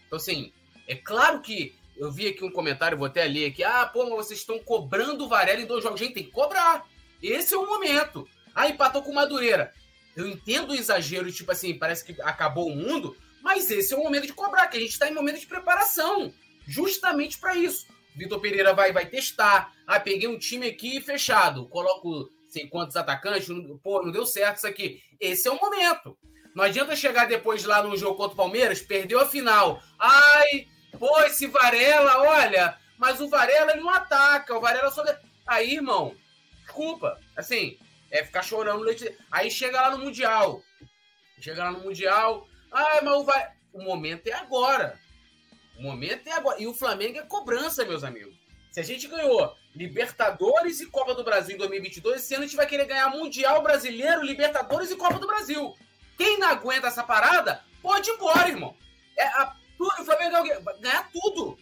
Então, 0.05 0.17
assim, 0.17 0.53
é 0.87 0.95
claro 0.95 1.41
que 1.41 1.75
eu 1.97 2.11
vi 2.11 2.27
aqui 2.27 2.43
um 2.43 2.51
comentário, 2.51 2.97
vou 2.97 3.07
até 3.07 3.25
ler 3.25 3.47
aqui. 3.47 3.63
Ah, 3.63 3.87
pô, 3.87 4.03
mas 4.03 4.27
vocês 4.27 4.39
estão 4.39 4.59
cobrando 4.59 5.25
o 5.25 5.27
Varela 5.27 5.59
em 5.59 5.65
dois 5.65 5.83
jogos. 5.83 5.99
Gente, 5.99 6.13
tem 6.13 6.23
que 6.23 6.31
cobrar. 6.31 6.85
Esse 7.21 7.53
é 7.53 7.57
o 7.57 7.65
momento. 7.65 8.27
Ah, 8.53 8.67
empatou 8.67 9.01
com 9.01 9.11
o 9.11 9.15
Madureira. 9.15 9.73
Eu 10.15 10.27
entendo 10.27 10.71
o 10.71 10.75
exagero, 10.75 11.31
tipo 11.31 11.51
assim, 11.51 11.77
parece 11.77 12.03
que 12.03 12.19
acabou 12.21 12.67
o 12.67 12.75
mundo, 12.75 13.15
mas 13.41 13.69
esse 13.69 13.93
é 13.93 13.97
o 13.97 14.03
momento 14.03 14.25
de 14.25 14.33
cobrar, 14.33 14.67
que 14.67 14.77
a 14.77 14.79
gente 14.79 14.91
está 14.91 15.07
em 15.07 15.13
momento 15.13 15.39
de 15.39 15.45
preparação. 15.45 16.33
Justamente 16.65 17.37
para 17.37 17.55
isso. 17.55 17.85
Vitor 18.15 18.39
Pereira 18.39 18.73
vai, 18.73 18.91
vai 18.91 19.05
testar. 19.05 19.73
Ah, 19.85 19.99
peguei 19.99 20.27
um 20.27 20.39
time 20.39 20.67
aqui 20.67 20.99
fechado. 20.99 21.67
Coloco 21.67 22.29
sei 22.49 22.67
quantos 22.67 22.95
atacantes. 22.95 23.47
Pô, 23.83 24.01
não 24.01 24.11
deu 24.11 24.25
certo 24.25 24.57
isso 24.57 24.67
aqui. 24.67 25.01
Esse 25.19 25.47
é 25.47 25.51
o 25.51 25.59
momento. 25.59 26.17
Não 26.55 26.63
adianta 26.63 26.95
chegar 26.95 27.25
depois 27.25 27.63
lá 27.63 27.83
no 27.83 27.95
jogo 27.95 28.15
contra 28.15 28.33
o 28.33 28.37
Palmeiras, 28.37 28.81
perdeu 28.81 29.19
a 29.19 29.27
final. 29.27 29.81
Ai, 29.99 30.67
pô, 30.97 31.19
esse 31.21 31.45
Varela, 31.45 32.17
olha, 32.23 32.75
mas 32.97 33.21
o 33.21 33.29
Varela 33.29 33.73
ele 33.73 33.81
não 33.81 33.91
ataca, 33.91 34.57
o 34.57 34.59
Varela 34.59 34.89
só. 34.89 35.03
Aí, 35.45 35.75
irmão, 35.75 36.15
desculpa. 36.77 37.19
Assim, 37.35 37.77
é 38.11 38.23
ficar 38.23 38.43
chorando 38.43 38.83
leite. 38.83 39.17
Aí 39.31 39.49
chega 39.49 39.81
lá 39.81 39.91
no 39.91 40.05
Mundial. 40.05 40.61
Chega 41.39 41.63
lá 41.63 41.71
no 41.71 41.79
Mundial. 41.79 42.47
Ah, 42.71 43.01
mas 43.03 43.13
o, 43.13 43.23
vai... 43.23 43.51
o 43.73 43.83
momento 43.83 44.27
é 44.27 44.33
agora. 44.33 44.99
O 45.77 45.81
momento 45.81 46.27
é 46.27 46.31
agora. 46.31 46.61
E 46.61 46.67
o 46.67 46.73
Flamengo 46.73 47.17
é 47.17 47.23
cobrança, 47.23 47.85
meus 47.85 48.03
amigos. 48.03 48.35
Se 48.71 48.79
a 48.79 48.83
gente 48.83 49.07
ganhou 49.07 49.55
Libertadores 49.75 50.79
e 50.79 50.85
Copa 50.85 51.15
do 51.15 51.23
Brasil 51.23 51.55
em 51.55 51.57
2022, 51.57 52.21
esse 52.21 52.35
ano 52.35 52.43
a 52.43 52.47
gente 52.47 52.55
vai 52.55 52.67
querer 52.67 52.85
ganhar 52.85 53.09
Mundial 53.09 53.63
Brasileiro, 53.63 54.23
Libertadores 54.23 54.91
e 54.91 54.95
Copa 54.95 55.19
do 55.19 55.27
Brasil. 55.27 55.75
Quem 56.15 56.39
não 56.39 56.47
aguenta 56.47 56.87
essa 56.87 57.03
parada, 57.03 57.63
pode 57.81 58.09
ir 58.09 58.13
embora, 58.13 58.49
irmão. 58.49 58.75
É, 59.17 59.25
a, 59.25 59.55
o 59.79 60.05
Flamengo 60.05 60.31
vai 60.63 60.79
ganhar 60.79 61.09
tudo. 61.11 61.57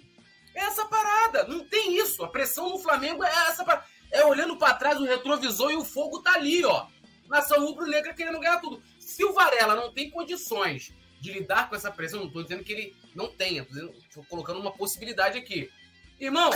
É 0.53 0.61
essa 0.61 0.85
parada. 0.85 1.45
Não 1.45 1.65
tem 1.65 1.97
isso. 1.97 2.23
A 2.23 2.29
pressão 2.29 2.69
no 2.69 2.79
Flamengo 2.79 3.23
é 3.23 3.29
essa 3.29 3.63
parada 3.63 3.85
é 4.11 4.25
olhando 4.25 4.57
para 4.57 4.73
trás 4.73 4.99
o 4.99 5.05
retrovisor 5.05 5.71
e 5.71 5.75
o 5.75 5.85
fogo 5.85 6.21
tá 6.21 6.33
ali, 6.33 6.63
ó. 6.65 6.87
Nação 7.27 7.65
rubro-negra 7.65 8.13
querendo 8.13 8.39
ganhar 8.39 8.59
tudo. 8.59 8.81
Se 8.99 9.23
o 9.23 9.33
Varela 9.33 9.75
não 9.75 9.91
tem 9.91 10.09
condições 10.09 10.93
de 11.19 11.31
lidar 11.31 11.69
com 11.69 11.75
essa 11.75 11.91
pressão, 11.91 12.21
não 12.21 12.29
tô 12.29 12.43
dizendo 12.43 12.63
que 12.63 12.71
ele 12.71 12.95
não 13.15 13.27
tenha, 13.27 13.65
tô, 13.65 13.73
dizendo, 13.73 13.93
tô 14.13 14.23
colocando 14.23 14.59
uma 14.59 14.71
possibilidade 14.71 15.37
aqui. 15.37 15.71
Irmão, 16.19 16.51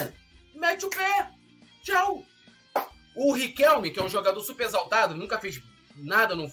mete 0.53 0.85
o 0.85 0.89
pé. 0.89 1.31
Tchau. 1.83 2.23
O 3.15 3.33
Riquelme, 3.33 3.91
que 3.91 3.99
é 3.99 4.03
um 4.03 4.09
jogador 4.09 4.39
super 4.41 4.65
exaltado, 4.65 5.15
nunca 5.15 5.39
fez 5.39 5.61
nada, 5.95 6.35
no, 6.35 6.49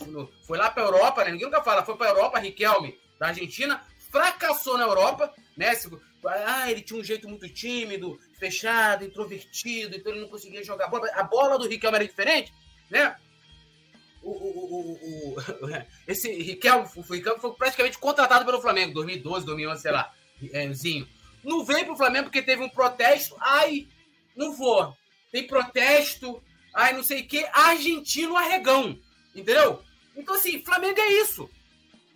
foi 0.46 0.58
lá 0.58 0.70
pra 0.70 0.82
Europa, 0.84 1.24
né? 1.24 1.32
Ninguém 1.32 1.46
nunca 1.46 1.62
fala, 1.62 1.84
foi 1.84 1.96
pra 1.96 2.08
Europa, 2.08 2.38
Riquelme, 2.38 2.98
da 3.18 3.28
Argentina, 3.28 3.84
fracassou 4.10 4.78
na 4.78 4.84
Europa, 4.84 5.32
né? 5.56 5.74
Ah, 6.28 6.70
ele 6.70 6.82
tinha 6.82 6.98
um 6.98 7.04
jeito 7.04 7.28
muito 7.28 7.48
tímido, 7.48 8.18
fechado, 8.38 9.04
introvertido, 9.04 9.96
então 9.96 10.12
ele 10.12 10.22
não 10.22 10.28
conseguia 10.28 10.64
jogar 10.64 10.88
bola. 10.88 11.08
A 11.14 11.22
bola 11.22 11.58
do 11.58 11.68
Riquelme 11.68 11.96
era 11.96 12.06
diferente, 12.06 12.52
né? 12.90 13.16
O, 14.22 14.30
o, 14.30 14.92
o, 14.94 15.36
esse 16.06 16.30
Riquelme, 16.32 16.88
o 16.96 17.00
Riquelme 17.00 17.40
foi 17.40 17.52
praticamente 17.52 17.98
contratado 17.98 18.44
pelo 18.44 18.60
Flamengo, 18.60 18.94
2012, 18.94 19.46
2011, 19.46 19.82
sei 19.82 19.92
lá, 19.92 20.12
é, 20.52 20.72
Zinho. 20.72 21.08
Não 21.44 21.64
veio 21.64 21.86
pro 21.86 21.96
Flamengo 21.96 22.24
porque 22.24 22.42
teve 22.42 22.62
um 22.62 22.68
protesto, 22.68 23.36
ai, 23.40 23.86
não 24.34 24.52
vou. 24.52 24.96
Tem 25.30 25.46
protesto, 25.46 26.42
ai, 26.74 26.92
não 26.92 27.04
sei 27.04 27.20
o 27.22 27.26
quê, 27.26 27.46
argentino 27.52 28.36
arregão, 28.36 28.98
entendeu? 29.34 29.82
Então, 30.16 30.34
assim, 30.34 30.64
Flamengo 30.64 30.98
é 30.98 31.12
isso 31.20 31.48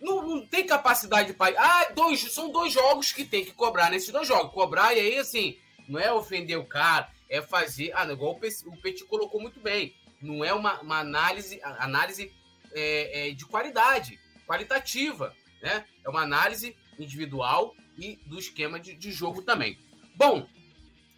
não, 0.01 0.27
não 0.27 0.45
tem 0.45 0.65
capacidade 0.65 1.33
para. 1.33 1.55
Ah, 1.59 1.91
dois, 1.93 2.19
são 2.33 2.51
dois 2.51 2.73
jogos 2.73 3.11
que 3.11 3.23
tem 3.23 3.45
que 3.45 3.51
cobrar 3.51 3.91
nesses 3.91 4.11
dois 4.11 4.27
jogos. 4.27 4.51
Cobrar, 4.51 4.93
e 4.95 4.99
aí, 4.99 5.17
assim, 5.19 5.57
não 5.87 5.99
é 5.99 6.11
ofender 6.11 6.57
o 6.57 6.65
cara, 6.65 7.09
é 7.29 7.41
fazer. 7.41 7.91
Ah, 7.93 8.11
igual 8.11 8.31
o 8.65 8.77
Petit 8.77 9.05
colocou 9.05 9.39
muito 9.39 9.59
bem. 9.59 9.95
Não 10.19 10.43
é 10.43 10.53
uma, 10.53 10.81
uma 10.81 10.99
análise, 10.99 11.59
análise 11.63 12.33
é, 12.73 13.29
é, 13.29 13.31
de 13.31 13.45
qualidade, 13.45 14.19
qualitativa. 14.47 15.35
Né? 15.61 15.85
É 16.03 16.09
uma 16.09 16.21
análise 16.21 16.75
individual 16.97 17.75
e 17.97 18.19
do 18.25 18.39
esquema 18.39 18.79
de, 18.79 18.95
de 18.95 19.11
jogo 19.11 19.43
também. 19.43 19.77
Bom, 20.15 20.47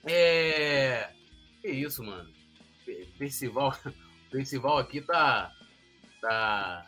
é. 0.06 1.10
Que 1.62 1.70
isso, 1.70 2.04
mano. 2.04 2.30
Percival, 3.18 3.78
Percival 4.30 4.78
aqui 4.78 5.00
tá. 5.02 5.54
Tá 6.22 6.86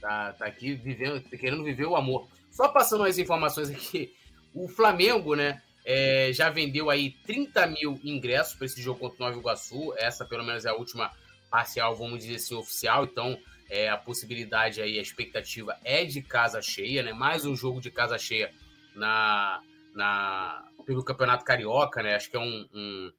Tá, 0.00 0.32
tá 0.32 0.46
aqui 0.46 0.74
vivendo, 0.74 1.22
querendo 1.22 1.64
viver 1.64 1.86
o 1.86 1.96
amor. 1.96 2.28
Só 2.50 2.68
passando 2.68 3.04
as 3.04 3.18
informações 3.18 3.70
aqui, 3.70 4.14
o 4.54 4.68
Flamengo, 4.68 5.34
né? 5.34 5.62
É, 5.84 6.30
já 6.32 6.50
vendeu 6.50 6.90
aí 6.90 7.12
30 7.24 7.66
mil 7.68 7.98
ingressos 8.04 8.54
para 8.54 8.66
esse 8.66 8.80
jogo 8.82 9.00
contra 9.00 9.16
o 9.16 9.26
Nova 9.26 9.38
Iguaçu. 9.38 9.94
Essa, 9.96 10.24
pelo 10.24 10.44
menos, 10.44 10.64
é 10.64 10.68
a 10.68 10.74
última 10.74 11.10
parcial, 11.50 11.96
vamos 11.96 12.18
dizer 12.18 12.36
assim, 12.36 12.54
oficial. 12.54 13.04
Então, 13.04 13.38
é, 13.70 13.88
a 13.88 13.96
possibilidade 13.96 14.80
aí, 14.80 14.98
a 14.98 15.02
expectativa 15.02 15.76
é 15.84 16.04
de 16.04 16.22
casa 16.22 16.60
cheia, 16.60 17.02
né? 17.02 17.12
Mais 17.12 17.44
um 17.44 17.56
jogo 17.56 17.80
de 17.80 17.90
casa 17.90 18.18
cheia 18.18 18.52
na, 18.94 19.62
na, 19.94 20.68
pelo 20.84 21.04
Campeonato 21.04 21.44
Carioca, 21.44 22.02
né? 22.02 22.14
Acho 22.14 22.30
que 22.30 22.36
é 22.36 22.40
um, 22.40 22.68
um, 22.74 23.12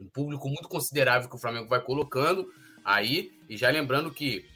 um 0.00 0.08
público 0.08 0.48
muito 0.48 0.68
considerável 0.68 1.28
que 1.28 1.36
o 1.36 1.38
Flamengo 1.38 1.68
vai 1.68 1.80
colocando 1.80 2.50
aí. 2.84 3.32
E 3.48 3.56
já 3.56 3.70
lembrando 3.70 4.10
que 4.12 4.46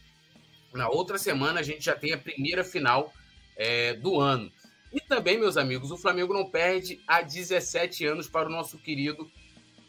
na 0.73 0.89
outra 0.89 1.19
semana 1.19 1.61
a 1.61 1.63
gente 1.63 1.85
já 1.85 1.95
tem 1.95 2.13
a 2.13 2.19
primeira 2.19 2.65
final 2.65 3.13
é, 3.57 3.95
do 3.95 4.21
ano. 4.21 4.51
E 4.93 5.01
também, 5.01 5.39
meus 5.39 5.57
amigos, 5.57 5.91
o 5.91 5.97
Flamengo 5.97 6.33
não 6.33 6.49
perde 6.49 7.01
há 7.07 7.21
17 7.21 8.07
anos 8.07 8.29
para 8.29 8.49
o 8.49 8.53
nosso 8.53 8.79
querido 8.79 9.31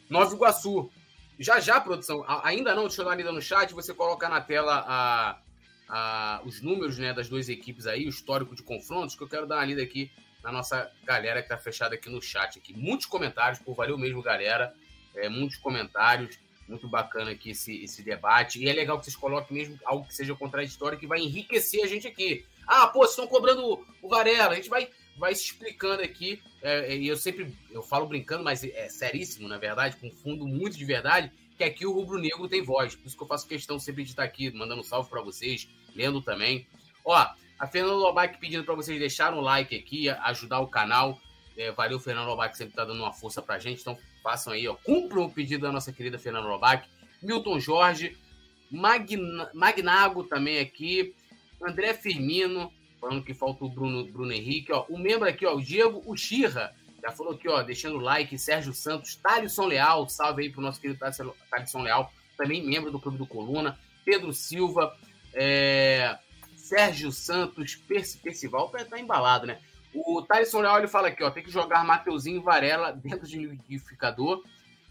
Nova 0.10 0.34
Iguaçu. 0.34 0.90
Já 1.40 1.60
já, 1.60 1.80
produção, 1.80 2.26
ainda 2.44 2.74
não, 2.74 2.88
deixa 2.88 3.02
eu 3.02 3.06
dar 3.06 3.12
uma 3.12 3.18
lida 3.18 3.32
no 3.32 3.42
chat, 3.42 3.72
você 3.74 3.94
coloca 3.94 4.28
na 4.28 4.42
tela 4.42 4.84
a, 4.88 5.40
a, 5.88 6.42
os 6.44 6.62
números 6.62 6.98
né, 6.98 7.14
das 7.14 7.30
duas 7.30 7.48
equipes 7.48 7.86
aí, 7.86 8.06
o 8.06 8.10
histórico 8.10 8.56
de 8.56 8.64
confrontos, 8.64 9.16
que 9.16 9.22
eu 9.22 9.28
quero 9.28 9.46
dar 9.46 9.58
uma 9.58 9.66
lida 9.66 9.84
aqui 9.84 10.12
na 10.44 10.52
nossa 10.52 10.92
galera 11.04 11.42
que 11.42 11.46
está 11.46 11.58
fechada 11.58 11.96
aqui 11.96 12.10
no 12.10 12.22
chat. 12.22 12.58
Aqui. 12.58 12.74
Muitos 12.74 13.06
comentários, 13.06 13.60
por 13.60 13.76
valeu 13.76 13.98
mesmo, 13.98 14.22
galera. 14.22 14.74
É, 15.16 15.30
muitos 15.30 15.58
comentários. 15.58 16.40
Muito 16.68 16.88
bacana 16.88 17.32
aqui 17.32 17.52
esse, 17.52 17.84
esse 17.84 18.02
debate. 18.04 18.60
E 18.60 18.68
é 18.68 18.74
legal 18.74 18.98
que 19.00 19.06
vocês 19.06 19.16
coloquem 19.16 19.58
mesmo 19.58 19.80
algo 19.86 20.06
que 20.06 20.14
seja 20.14 20.36
contraditório, 20.36 20.98
que 20.98 21.08
vai 21.08 21.20
enriquecer 21.20 21.84
a 21.84 21.88
gente 21.88 22.08
aqui. 22.08 22.46
Ah, 22.68 22.88
pô, 22.88 23.00
vocês 23.00 23.12
estão 23.12 23.28
cobrando 23.28 23.86
o 24.02 24.10
Varela. 24.10 24.52
A 24.52 24.56
gente 24.56 24.70
vai, 24.70 24.90
vai 25.18 25.34
se 25.34 25.46
explicando 25.46 26.04
aqui. 26.04 26.42
É, 26.62 26.94
é, 26.94 26.98
e 26.98 27.08
eu 27.08 27.16
sempre 27.16 27.56
eu 27.72 27.82
falo 27.82 28.06
brincando, 28.06 28.44
mas 28.44 28.64
é 28.64 28.90
seríssimo, 28.90 29.48
na 29.48 29.58
verdade, 29.58 29.96
com 29.98 30.12
fundo 30.12 30.46
muito 30.46 30.78
de 30.78 30.84
verdade, 30.84 31.32
que 31.58 31.64
aqui 31.64 31.86
o 31.86 31.94
Rubro 31.94 32.20
Negro 32.20 32.50
tem 32.50 32.62
voz. 32.62 32.96
Por 32.96 33.08
isso 33.08 33.16
que 33.16 33.24
eu 33.24 33.28
faço 33.28 33.48
questão 33.48 33.80
sempre 33.80 34.04
de 34.04 34.10
estar 34.10 34.24
aqui, 34.24 34.52
mandando 34.52 34.82
um 34.82 34.84
salve 34.84 35.10
para 35.10 35.22
vocês, 35.22 35.70
lendo 35.96 36.22
também. 36.22 36.68
Ó, 37.06 37.16
a 37.60 37.68
Fernanda 37.68 37.96
Lobac 37.96 38.38
pedindo 38.38 38.64
para 38.64 38.76
vocês 38.76 39.00
deixarem 39.00 39.38
um 39.38 39.42
like 39.42 39.76
aqui, 39.76 40.10
ajudar 40.10 40.60
o 40.60 40.68
canal. 40.68 41.20
É, 41.58 41.72
valeu, 41.72 42.00
Fernando 42.00 42.28
Lobac, 42.28 42.56
sempre 42.56 42.76
tá 42.76 42.86
dando 42.86 43.00
uma 43.00 43.14
força 43.14 43.42
pra 43.42 43.58
gente. 43.58 43.82
Então, 43.82 43.98
façam 44.28 44.52
aí, 44.52 44.68
ó. 44.68 44.76
Cumpram 44.76 45.24
o 45.24 45.32
pedido 45.32 45.62
da 45.62 45.72
nossa 45.72 45.94
querida 45.94 46.20
Fernanda 46.20 46.50
Lobac. 46.50 46.86
Milton 47.24 47.62
Jorge, 47.62 48.18
Magna, 48.70 49.50
Magnago 49.54 50.26
também 50.26 50.60
aqui. 50.60 51.16
André 51.66 51.94
Firmino, 51.94 52.70
falando 53.00 53.24
que 53.24 53.34
falta 53.34 53.64
o 53.64 53.70
Bruno, 53.70 54.06
Bruno 54.06 54.34
Henrique, 54.34 54.74
ó. 54.74 54.86
O 54.90 54.98
membro 54.98 55.30
aqui, 55.30 55.46
ó, 55.46 55.56
o 55.56 55.62
Diego 55.62 56.04
Uxirra, 56.06 56.76
já 57.02 57.10
falou 57.10 57.36
aqui, 57.36 57.48
ó, 57.48 57.64
deixando 57.64 57.96
o 57.96 58.02
like. 58.02 58.38
Sérgio 58.38 58.74
Santos, 58.74 59.16
Thalisson 59.16 59.66
Leal, 59.66 60.10
salve 60.10 60.44
aí 60.44 60.50
pro 60.50 60.62
nosso 60.62 60.82
querido 60.82 61.00
Thalisson 61.00 61.82
Leal, 61.82 62.12
também 62.36 62.62
membro 62.62 62.92
do 62.92 63.00
Clube 63.00 63.18
do 63.18 63.26
Coluna. 63.26 63.80
Pedro 64.04 64.34
Silva, 64.34 64.94
é, 65.34 66.18
Sérgio 66.54 67.14
Santos, 67.14 67.76
Perci, 67.76 68.18
Percival, 68.18 68.68
tá, 68.68 68.84
tá 68.84 69.00
embalado, 69.00 69.48
né? 69.48 69.58
O 69.94 70.22
Tyson 70.22 70.62
Leal 70.62 70.80
ele 70.80 70.88
fala 70.88 71.08
aqui, 71.08 71.24
ó, 71.24 71.30
tem 71.30 71.44
que 71.44 71.52
jogar 71.52 71.84
Mateuzinho 71.84 72.38
e 72.38 72.44
Varela 72.44 72.92
dentro 72.92 73.28
de 73.28 73.40
liquidificador. 73.40 74.44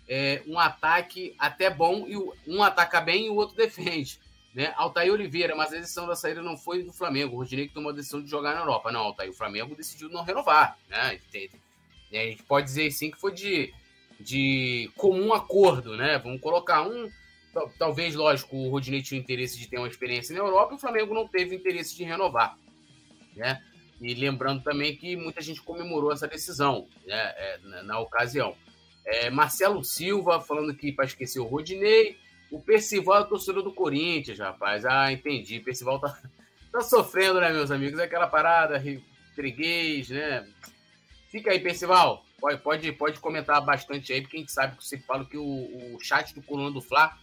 É, 0.09 0.43
um 0.47 0.59
ataque 0.59 1.35
até 1.39 1.68
bom, 1.68 2.06
e 2.06 2.16
um 2.51 2.62
ataca 2.62 3.01
bem 3.01 3.27
e 3.27 3.31
o 3.31 3.35
outro 3.35 3.56
defende. 3.56 4.20
Né? 4.55 4.73
Altair 4.77 5.12
Oliveira, 5.12 5.55
mas 5.55 5.70
a 5.73 5.77
decisão 5.77 6.06
da 6.06 6.16
saída 6.16 6.40
não 6.40 6.56
foi 6.56 6.82
do 6.82 6.90
Flamengo. 6.90 7.35
O 7.35 7.39
Rodinei 7.40 7.68
que 7.68 7.74
tomou 7.74 7.90
a 7.90 7.94
decisão 7.94 8.23
de 8.23 8.31
jogar 8.31 8.55
na 8.55 8.60
Europa. 8.60 8.90
Não, 8.90 9.01
Altair, 9.01 9.31
o 9.31 9.35
Flamengo 9.35 9.74
decidiu 9.74 10.09
não 10.09 10.23
renovar. 10.23 10.78
Né? 10.89 11.20
a 12.12 12.16
gente 12.16 12.43
pode 12.44 12.66
dizer 12.66 12.90
sim 12.90 13.10
que 13.10 13.18
foi 13.18 13.32
de, 13.32 13.74
de 14.18 14.90
comum 14.97 15.35
acordo, 15.35 15.94
né? 15.94 16.18
Vamos 16.18 16.40
colocar 16.40 16.89
um. 16.89 17.10
Talvez, 17.78 18.14
lógico, 18.14 18.56
o 18.56 18.70
Rodinei 18.70 19.02
tinha 19.02 19.20
interesse 19.20 19.59
de 19.59 19.66
ter 19.66 19.78
uma 19.78 19.89
experiência 19.89 20.35
na 20.35 20.43
Europa 20.43 20.73
e 20.73 20.77
o 20.77 20.81
Flamengo 20.81 21.12
não 21.12 21.28
teve 21.28 21.55
interesse 21.55 21.94
de 21.94 22.05
renovar. 22.05 22.56
Né? 23.35 23.62
E 24.01 24.14
lembrando 24.14 24.62
também 24.62 24.97
que 24.97 25.16
muita 25.16 25.40
gente 25.40 25.62
comemorou 25.62 26.12
essa 26.12 26.28
decisão 26.28 26.86
né, 27.06 27.35
é, 27.36 27.59
na, 27.62 27.82
na, 27.82 27.98
ocasião. 27.98 28.55
É, 29.05 29.31
Marcelo 29.31 29.82
Silva 29.82 30.40
falando 30.40 30.74
que 30.74 30.93
para 30.93 31.06
esquecer 31.06 31.40
o 31.40 31.44
Rodinei. 31.44 32.18
O 32.51 32.60
Percival 32.60 33.23
é 33.23 33.24
torcedor 33.24 33.62
do 33.62 33.73
Corinthians, 33.73 34.39
rapaz. 34.39 34.85
Ah, 34.85 35.10
entendi. 35.10 35.59
Percival 35.60 35.98
tá, 35.98 36.18
tá 36.70 36.81
sofrendo, 36.81 37.40
né, 37.40 37.51
meus 37.52 37.70
amigos? 37.70 37.98
É 37.98 38.05
aquela 38.05 38.27
parada, 38.27 38.82
freguês, 39.35 40.10
né? 40.10 40.47
Fica 41.31 41.51
aí, 41.51 41.59
Percival. 41.59 42.24
Pode, 42.39 42.60
pode, 42.60 42.93
pode 42.93 43.20
comentar 43.20 43.60
bastante 43.64 44.12
aí, 44.12 44.20
porque 44.20 44.36
a 44.36 44.40
gente 44.40 44.52
sabe 44.52 44.77
que 44.77 44.85
você 44.85 44.98
fala 44.98 45.24
que 45.24 45.39
o, 45.39 45.94
o 45.94 45.98
chat 46.01 46.35
do 46.35 46.43
Coluna 46.43 46.70
do 46.70 46.82
Fla 46.82 47.16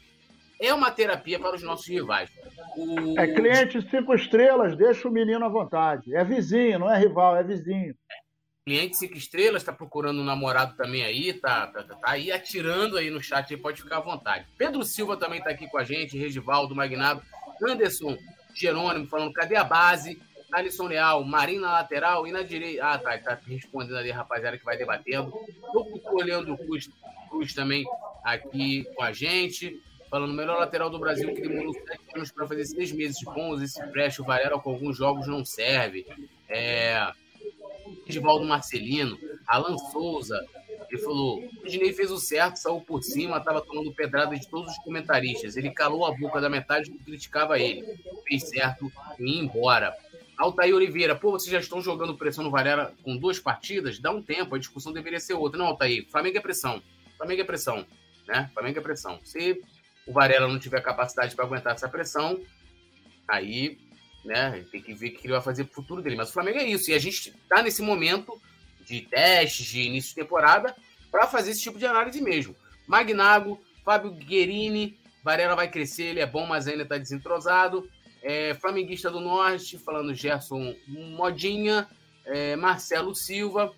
é 0.64 0.74
uma 0.74 0.90
terapia 0.90 1.38
para 1.40 1.56
os 1.56 1.62
nossos 1.62 1.88
rivais. 1.88 2.30
O... 2.78 3.20
É 3.20 3.28
cliente 3.28 3.82
cinco 3.90 4.16
estrelas, 4.16 4.78
deixa 4.78 5.08
o 5.08 5.12
menino 5.12 5.44
à 5.46 5.50
vontade. 5.50 6.16
É 6.16 6.24
vizinho, 6.24 6.80
não 6.80 6.90
é 6.92 6.98
rival, 6.98 7.36
é 7.36 7.44
vizinho. 7.44 7.94
É. 8.10 8.24
Cliente 8.66 8.98
cinco 8.98 9.18
estrelas, 9.18 9.62
está 9.62 9.74
procurando 9.74 10.22
um 10.22 10.24
namorado 10.24 10.76
também 10.78 11.04
aí, 11.04 11.34
tá, 11.34 11.68
tá, 11.68 11.84
tá, 11.84 11.96
tá, 11.96 12.10
aí 12.10 12.32
atirando 12.32 12.98
aí 12.98 13.10
no 13.10 13.22
chat, 13.22 13.54
aí 13.54 13.60
pode 13.60 13.82
ficar 13.82 13.98
à 13.98 14.02
vontade. 14.02 14.48
Pedro 14.58 14.84
Silva 14.84 15.18
também 15.18 15.40
está 15.40 15.52
aqui 15.52 15.68
com 15.68 15.78
a 15.78 15.84
gente, 15.84 16.18
Regivaldo, 16.18 16.74
Magnado, 16.74 17.22
Anderson 17.62 18.18
Jerônimo 18.56 19.08
falando, 19.08 19.34
cadê 19.34 19.58
a 19.58 19.66
base? 19.66 20.22
Alisson 20.54 20.86
Leal, 20.86 21.26
Marinho 21.26 21.62
na 21.62 21.74
lateral 21.74 22.28
e 22.28 22.32
na 22.32 22.44
direita. 22.44 22.86
Ah, 22.86 22.98
tá, 23.00 23.18
tá 23.18 23.40
respondendo 23.48 23.98
ali, 23.98 24.12
rapaziada, 24.12 24.58
que 24.58 24.64
vai 24.64 24.78
debatendo. 24.78 25.34
Tô 25.74 26.00
olhando 26.12 26.54
o 26.54 26.58
Cruz, 26.58 26.88
Cruz 27.28 27.54
também 27.56 27.84
aqui 28.24 28.86
com 28.96 29.04
a 29.04 29.12
gente 29.12 29.82
falando 30.14 30.32
melhor 30.32 30.60
lateral 30.60 30.92
do 30.92 31.00
Brasil 31.00 31.34
que 31.34 31.42
demorou 31.42 31.74
sete 31.74 32.04
anos 32.14 32.32
para 32.32 32.48
fazer 32.48 32.66
seis 32.66 32.92
meses 32.92 33.18
bons. 33.24 33.64
Esse 33.64 33.84
preste, 33.88 34.22
o 34.22 34.24
Varela 34.24 34.60
com 34.60 34.70
alguns 34.70 34.96
jogos 34.96 35.26
não 35.26 35.44
serve. 35.44 36.06
É... 36.48 37.12
Edivaldo 38.06 38.46
Marcelino, 38.46 39.18
Alan 39.48 39.76
Souza, 39.76 40.40
ele 40.88 41.02
falou: 41.02 41.44
o 41.44 41.68
Dinei 41.68 41.92
fez 41.94 42.12
o 42.12 42.20
certo, 42.20 42.58
saiu 42.58 42.80
por 42.80 43.02
cima, 43.02 43.38
estava 43.38 43.60
tomando 43.60 43.92
pedrada 43.92 44.38
de 44.38 44.48
todos 44.48 44.74
os 44.74 44.78
comentaristas. 44.84 45.58
Ele 45.58 45.72
calou 45.72 46.06
a 46.06 46.12
boca 46.12 46.40
da 46.40 46.48
metade 46.48 46.92
que 46.92 47.04
criticava 47.04 47.58
ele. 47.58 47.84
Fez 48.28 48.50
certo 48.50 48.92
e 49.18 49.40
embora. 49.40 49.98
Altair 50.38 50.76
Oliveira, 50.76 51.16
pô, 51.16 51.32
vocês 51.32 51.52
já 51.52 51.60
estão 51.60 51.82
jogando 51.82 52.16
pressão 52.16 52.44
no 52.44 52.52
Varela 52.52 52.94
com 53.02 53.18
duas 53.18 53.40
partidas? 53.40 53.98
Dá 53.98 54.12
um 54.12 54.22
tempo, 54.22 54.54
a 54.54 54.60
discussão 54.60 54.94
deveria 54.94 55.20
ser 55.20 55.34
outra. 55.34 55.58
Não, 55.58 55.66
Altair, 55.66 56.06
Flamengo 56.12 56.38
é 56.38 56.42
pressão. 56.42 56.84
Flamengo 57.18 57.42
é 57.42 57.46
pressão. 57.46 57.84
Né? 58.28 58.50
Flamengo 58.54 58.78
é 58.78 58.82
pressão. 58.82 59.20
Se 59.24 59.60
o 60.06 60.14
Varela 60.14 60.48
não 60.48 60.60
tiver 60.60 60.82
capacidade 60.82 61.36
para 61.36 61.46
aguentar 61.46 61.74
essa 61.74 61.88
pressão, 61.88 62.42
aí 63.28 63.78
né, 64.24 64.66
tem 64.72 64.82
que 64.82 64.94
ver 64.94 65.10
o 65.10 65.12
que 65.14 65.28
ele 65.28 65.34
vai 65.34 65.42
fazer 65.42 65.66
pro 65.66 65.76
futuro 65.76 66.02
dele. 66.02 66.16
Mas 66.16 66.30
o 66.30 66.34
Flamengo 66.34 66.60
é 66.60 66.66
isso. 66.66 66.90
E 66.92 66.94
a 66.94 67.00
gente 67.00 67.30
está 67.30 67.62
nesse 67.62 67.82
momento 67.82 68.40
de 68.86 69.02
testes, 69.02 69.66
de 69.66 69.82
início 69.82 70.10
de 70.10 70.16
temporada, 70.16 70.76
para 71.12 71.28
fazer 71.28 71.52
esse 71.52 71.62
tipo 71.62 71.78
de 71.78 71.86
análise 71.86 72.22
mesmo. 72.22 72.56
Magnago, 72.88 73.62
Fábio 73.84 74.12
Guerini, 74.12 74.98
Varela 75.24 75.56
vai 75.56 75.70
crescer, 75.70 76.04
ele 76.04 76.20
é 76.20 76.26
bom, 76.26 76.46
mas 76.46 76.68
ainda 76.68 76.84
está 76.84 76.98
desentrosado. 76.98 77.90
É, 78.22 78.54
Flamenguista 78.56 79.12
do 79.12 79.20
Norte, 79.20 79.78
falando 79.78 80.16
Gerson 80.16 80.76
Modinha, 80.88 81.88
é, 82.26 82.56
Marcelo 82.56 83.16
Silva. 83.16 83.74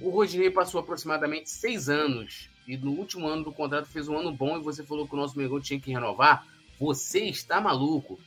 O 0.00 0.08
Rodinei 0.10 0.50
passou 0.50 0.80
aproximadamente 0.80 1.50
seis 1.50 1.88
anos 1.88 2.48
e 2.70 2.76
no 2.76 2.92
último 2.92 3.26
ano 3.26 3.42
do 3.42 3.52
contrato 3.52 3.86
fez 3.86 4.06
um 4.06 4.16
ano 4.16 4.30
bom 4.30 4.56
e 4.56 4.62
você 4.62 4.84
falou 4.84 5.04
que 5.08 5.12
o 5.12 5.16
nosso 5.16 5.36
Mengão 5.36 5.60
tinha 5.60 5.80
que 5.80 5.90
renovar, 5.90 6.46
você 6.78 7.24
está 7.24 7.60
maluco. 7.60 8.20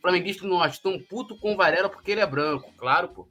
Flamenguista 0.00 0.42
do 0.42 0.48
Norte, 0.48 0.80
tão 0.80 1.00
puto 1.00 1.36
com 1.36 1.52
o 1.52 1.56
Varela 1.56 1.88
porque 1.88 2.12
ele 2.12 2.20
é 2.20 2.26
branco. 2.26 2.72
Claro, 2.78 3.08
pô. 3.08 3.28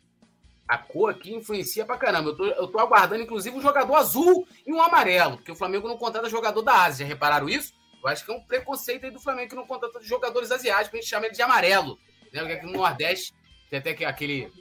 A 0.68 0.78
cor 0.78 1.10
aqui 1.10 1.34
influencia 1.34 1.86
pra 1.86 1.96
caramba. 1.98 2.32
Eu 2.32 2.36
tô, 2.36 2.46
eu 2.46 2.68
tô 2.68 2.80
aguardando, 2.80 3.24
inclusive, 3.24 3.56
um 3.56 3.62
jogador 3.62 3.96
azul 3.96 4.46
e 4.66 4.74
um 4.74 4.82
amarelo, 4.82 5.38
porque 5.38 5.54
o 5.54 5.56
Flamengo 5.56 5.88
não 5.88 5.98
contrata 5.98 6.30
jogador 6.30 6.62
da 6.62 6.84
Ásia. 6.84 7.06
Já 7.06 7.14
repararam 7.14 7.48
isso? 7.48 7.74
Eu 8.04 8.10
acho 8.10 8.26
que 8.26 8.32
é 8.32 8.36
um 8.36 8.42
preconceito 8.42 9.06
aí 9.06 9.12
do 9.12 9.22
Flamengo 9.22 9.50
que 9.50 9.56
não 9.56 9.66
contrata 9.66 10.04
jogadores 10.04 10.52
asiáticos, 10.52 10.96
a 10.96 11.02
gente 11.02 11.10
chama 11.10 11.28
ele 11.28 11.36
de 11.36 11.42
amarelo. 11.42 11.98
Né? 12.34 12.42
Porque 12.42 12.54
aqui 12.54 12.66
no 12.66 12.74
Nordeste 12.74 13.34
tem 13.70 13.80
até 13.80 13.92
aquele, 14.06 14.52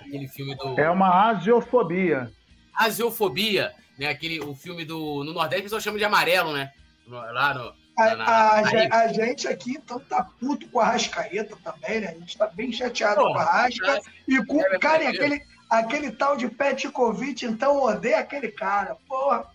aquele 0.00 0.26
filme 0.26 0.56
do. 0.56 0.80
É 0.80 0.90
uma 0.90 1.30
asiofobia. 1.30 2.32
Asiofobia 2.74 3.72
né? 3.98 4.08
Aquele, 4.08 4.40
o 4.40 4.54
filme 4.54 4.84
do. 4.84 5.24
No 5.24 5.32
Nordeste, 5.32 5.62
o 5.62 5.64
pessoal 5.64 5.80
chama 5.80 5.98
de 5.98 6.04
amarelo, 6.04 6.52
né? 6.52 6.72
Lá 7.06 7.54
no. 7.54 7.74
A, 7.98 8.14
na, 8.14 8.60
a, 8.96 9.12
gente 9.12 9.48
aqui 9.48 9.72
então 9.72 9.98
tá 9.98 10.22
puto 10.38 10.68
com 10.68 10.78
a 10.78 10.84
Rascaeta 10.84 11.56
também, 11.64 12.00
né? 12.00 12.10
A 12.10 12.14
gente 12.14 12.38
tá 12.38 12.46
bem 12.46 12.70
chateado 12.70 13.20
com 13.20 13.36
a 13.36 13.42
Rasca. 13.42 13.96
É, 13.96 14.00
e 14.28 14.46
com 14.46 14.60
é, 14.60 14.78
cara, 14.78 15.02
é, 15.02 15.08
aquele, 15.08 15.42
aquele 15.68 16.12
tal 16.12 16.36
de 16.36 16.48
Petkovic, 16.48 17.44
então 17.44 17.82
odeia 17.82 18.20
aquele 18.20 18.52
cara. 18.52 18.96
Porra, 19.08 19.50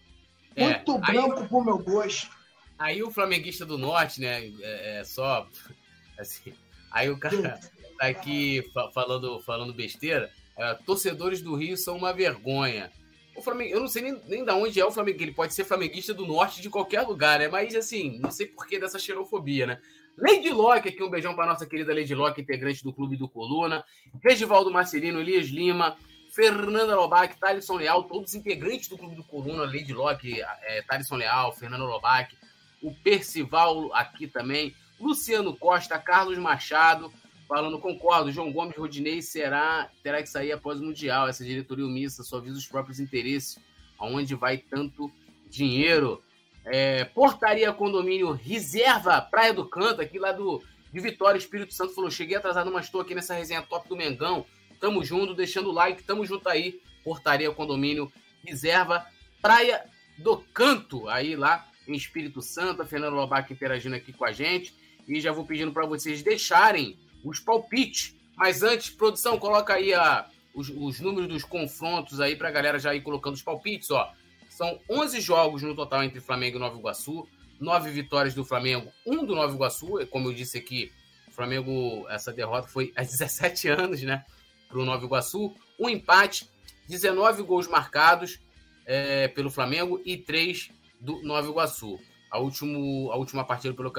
é, 0.58 0.66
muito 0.66 0.98
branco 0.98 1.40
aí, 1.40 1.48
pro 1.48 1.64
meu 1.64 1.78
gosto. 1.78 2.30
Aí 2.78 3.02
o 3.02 3.12
flamenguista 3.12 3.66
do 3.66 3.78
norte, 3.78 4.20
né? 4.20 4.52
É, 4.62 5.00
é 5.00 5.04
só. 5.06 5.48
Assim, 6.20 6.54
aí 6.92 7.10
o 7.10 7.18
cara 7.18 7.60
tá 7.98 8.08
aqui 8.08 8.70
falando, 8.94 9.40
falando 9.40 9.74
besteira. 9.74 10.30
É, 10.58 10.74
torcedores 10.86 11.42
do 11.42 11.56
Rio 11.56 11.78
são 11.78 11.96
uma 11.96 12.12
vergonha. 12.12 12.92
O 13.36 13.42
Flamengo, 13.42 13.74
eu 13.74 13.80
não 13.80 13.88
sei 13.88 14.04
nem, 14.04 14.22
nem 14.28 14.46
da 14.46 14.56
onde 14.56 14.80
é 14.80 14.86
o 14.86 14.92
Flamengo, 14.92 15.22
ele 15.22 15.32
pode 15.32 15.54
ser 15.54 15.64
flamenguista 15.64 16.14
do 16.14 16.26
norte 16.26 16.62
de 16.62 16.70
qualquer 16.70 17.02
lugar, 17.02 17.40
né? 17.40 17.48
Mas 17.48 17.76
assim, 17.76 18.20
não 18.20 18.32
sei 18.32 18.46
por 18.46 18.68
que 18.68 18.80
dessa 18.80 19.00
xerofobia, 19.00 19.66
né? 19.66 19.80
Lady 20.18 20.52
Locke, 20.52 20.90
aqui 20.90 21.02
um 21.04 21.10
beijão 21.10 21.36
para 21.36 21.48
nossa 21.48 21.66
querida 21.66 21.94
Lady 21.94 22.14
Locke, 22.14 22.42
integrante 22.42 22.84
do 22.84 22.94
Clube 22.94 23.18
do 23.18 23.28
Coluna. 23.28 23.84
Regivaldo 24.24 24.72
Marcelino, 24.72 25.20
Elias 25.20 25.48
Lima, 25.48 25.98
Fernanda 26.30 26.96
Lobac, 26.96 27.40
Thalisson 27.40 27.76
Leal, 27.76 28.04
todos 28.04 28.36
integrantes 28.36 28.88
do 28.88 28.98
Clube 28.98 29.16
do 29.16 29.24
Coluna, 29.24 29.66
Lady 29.66 29.94
Locke, 29.94 30.42
é, 30.42 30.82
Thalisson 30.84 31.16
Leal, 31.16 31.52
Fernanda 31.54 31.84
Lobac, 31.84 32.36
o 32.82 32.94
Percival 32.94 33.94
aqui 33.94 34.28
também, 34.28 34.76
Luciano 35.00 35.56
Costa, 35.56 35.98
Carlos 35.98 36.38
Machado, 36.38 37.12
Falando, 37.54 37.78
concordo, 37.78 38.32
João 38.32 38.52
Gomes 38.52 38.76
Rodinei 38.76 39.22
será, 39.22 39.88
terá 40.02 40.24
que 40.24 40.28
sair 40.28 40.52
após 40.52 40.80
o 40.80 40.84
Mundial. 40.84 41.28
Essa 41.28 41.46
diretoria 41.46 41.86
omissa 41.86 42.24
só 42.24 42.40
visa 42.40 42.58
os 42.58 42.66
próprios 42.66 43.00
interesses. 43.00 43.60
Aonde 44.00 44.34
vai 44.34 44.58
tanto 44.58 45.12
dinheiro? 45.52 46.24
É, 46.66 47.06
portaria 47.06 47.72
Condomínio 47.72 48.32
Reserva 48.32 49.22
Praia 49.22 49.54
do 49.54 49.70
Canto, 49.70 50.02
aqui 50.02 50.18
lá 50.18 50.32
do, 50.32 50.64
de 50.92 51.00
Vitória, 51.00 51.38
Espírito 51.38 51.76
Santo, 51.76 51.94
falou: 51.94 52.10
cheguei 52.10 52.36
atrasado, 52.36 52.72
mas 52.72 52.86
estou 52.86 53.02
aqui 53.02 53.14
nessa 53.14 53.36
resenha 53.36 53.62
top 53.62 53.88
do 53.88 53.96
Mengão. 53.96 54.48
Tamo 54.80 55.04
junto, 55.04 55.36
deixando 55.36 55.70
o 55.70 55.74
like, 55.74 56.02
tamo 56.02 56.26
junto 56.26 56.50
aí. 56.50 56.82
Portaria 57.04 57.52
Condomínio 57.52 58.12
Reserva 58.44 59.06
Praia 59.44 59.86
do 60.18 60.38
Canto, 60.38 61.08
aí 61.08 61.36
lá 61.36 61.68
em 61.88 61.94
Espírito 61.94 62.42
Santo. 62.42 62.82
A 62.82 62.86
Fernanda 62.88 63.16
Lobac 63.16 63.54
interagindo 63.54 63.96
aqui 63.96 64.12
com 64.12 64.26
a 64.26 64.32
gente. 64.32 64.74
E 65.08 65.22
já 65.22 65.32
vou 65.32 65.46
pedindo 65.46 65.72
para 65.72 65.86
vocês 65.86 66.24
deixarem 66.24 66.98
os 67.24 67.40
palpites. 67.40 68.16
Mas 68.36 68.64
antes, 68.64 68.90
produção, 68.90 69.38
coloca 69.38 69.74
aí 69.74 69.94
a, 69.94 70.28
os, 70.54 70.70
os 70.70 71.00
números 71.00 71.28
dos 71.28 71.44
confrontos 71.44 72.20
aí 72.20 72.36
para 72.36 72.50
a 72.50 72.52
galera 72.52 72.80
já 72.80 72.94
ir 72.94 73.02
colocando 73.02 73.36
os 73.36 73.42
palpites. 73.42 73.90
Ó. 73.92 74.12
São 74.50 74.80
11 74.90 75.20
jogos 75.22 75.62
no 75.62 75.76
total 75.76 76.04
entre 76.04 76.20
Flamengo 76.20 76.58
e 76.58 76.60
Nova 76.60 76.78
Iguaçu, 76.78 77.28
9 77.60 77.90
vitórias 77.92 78.34
do 78.34 78.46
Flamengo, 78.46 78.92
1 79.06 79.26
do 79.26 79.36
Nova 79.36 79.54
Iguaçu. 79.54 80.06
Como 80.08 80.30
eu 80.30 80.34
disse 80.34 80.58
aqui, 80.58 80.92
o 81.28 81.32
Flamengo, 81.32 82.06
essa 82.10 82.32
derrota 82.32 82.68
foi 82.68 82.92
há 82.96 83.02
17 83.04 83.68
anos, 83.70 84.02
né? 84.04 84.24
Para 84.68 84.80
o 84.80 84.86
Nova 84.86 85.04
Iguaçu. 85.04 85.56
Um 85.80 85.90
empate, 85.90 86.48
19 86.88 87.44
gols 87.44 87.68
marcados 87.68 88.40
é, 88.86 89.28
pelo 89.28 89.50
Flamengo 89.50 90.02
e 90.06 90.18
3 90.18 90.70
do 91.00 91.22
Nova 91.24 91.48
Iguaçu. 91.48 92.00
A, 92.34 92.40
último, 92.40 93.12
a 93.12 93.16
última 93.16 93.46
partida 93.46 93.76
pelo, 93.76 93.92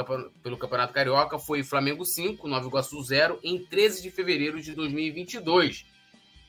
pelo 0.42 0.58
Campeonato 0.58 0.92
Carioca 0.92 1.38
foi 1.38 1.62
Flamengo 1.62 2.04
5, 2.04 2.48
Nova 2.48 2.66
Iguaçu 2.66 3.00
0, 3.00 3.38
em 3.44 3.64
13 3.64 4.02
de 4.02 4.10
fevereiro 4.10 4.60
de 4.60 4.74
2022. 4.74 5.86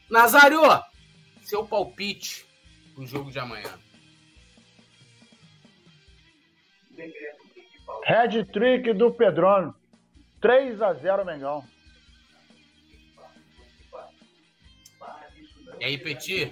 Nazário, 0.09 0.61
seu 1.43 1.63
palpite 1.63 2.43
pro 2.95 3.05
jogo 3.05 3.29
de 3.29 3.37
amanhã. 3.37 3.71
Red 8.03 8.45
trick 8.51 8.91
do 8.91 9.13
Pedrão. 9.13 9.75
3 10.41 10.81
a 10.81 10.91
0 10.91 11.23
Mengão. 11.23 11.63
E 15.79 15.85
aí, 15.85 15.99
Petit? 15.99 16.51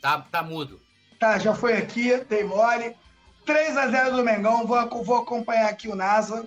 Tá, 0.00 0.22
tá 0.22 0.42
mudo. 0.42 0.80
Tá, 1.18 1.38
já 1.38 1.54
foi 1.54 1.76
aqui, 1.76 2.16
dei 2.24 2.44
mole. 2.44 2.96
3 3.44 3.76
a 3.76 3.88
0 3.88 4.16
do 4.16 4.24
Mengão, 4.24 4.66
vou, 4.66 5.04
vou 5.04 5.16
acompanhar 5.18 5.68
aqui 5.68 5.88
o 5.88 5.94
NASA. 5.94 6.46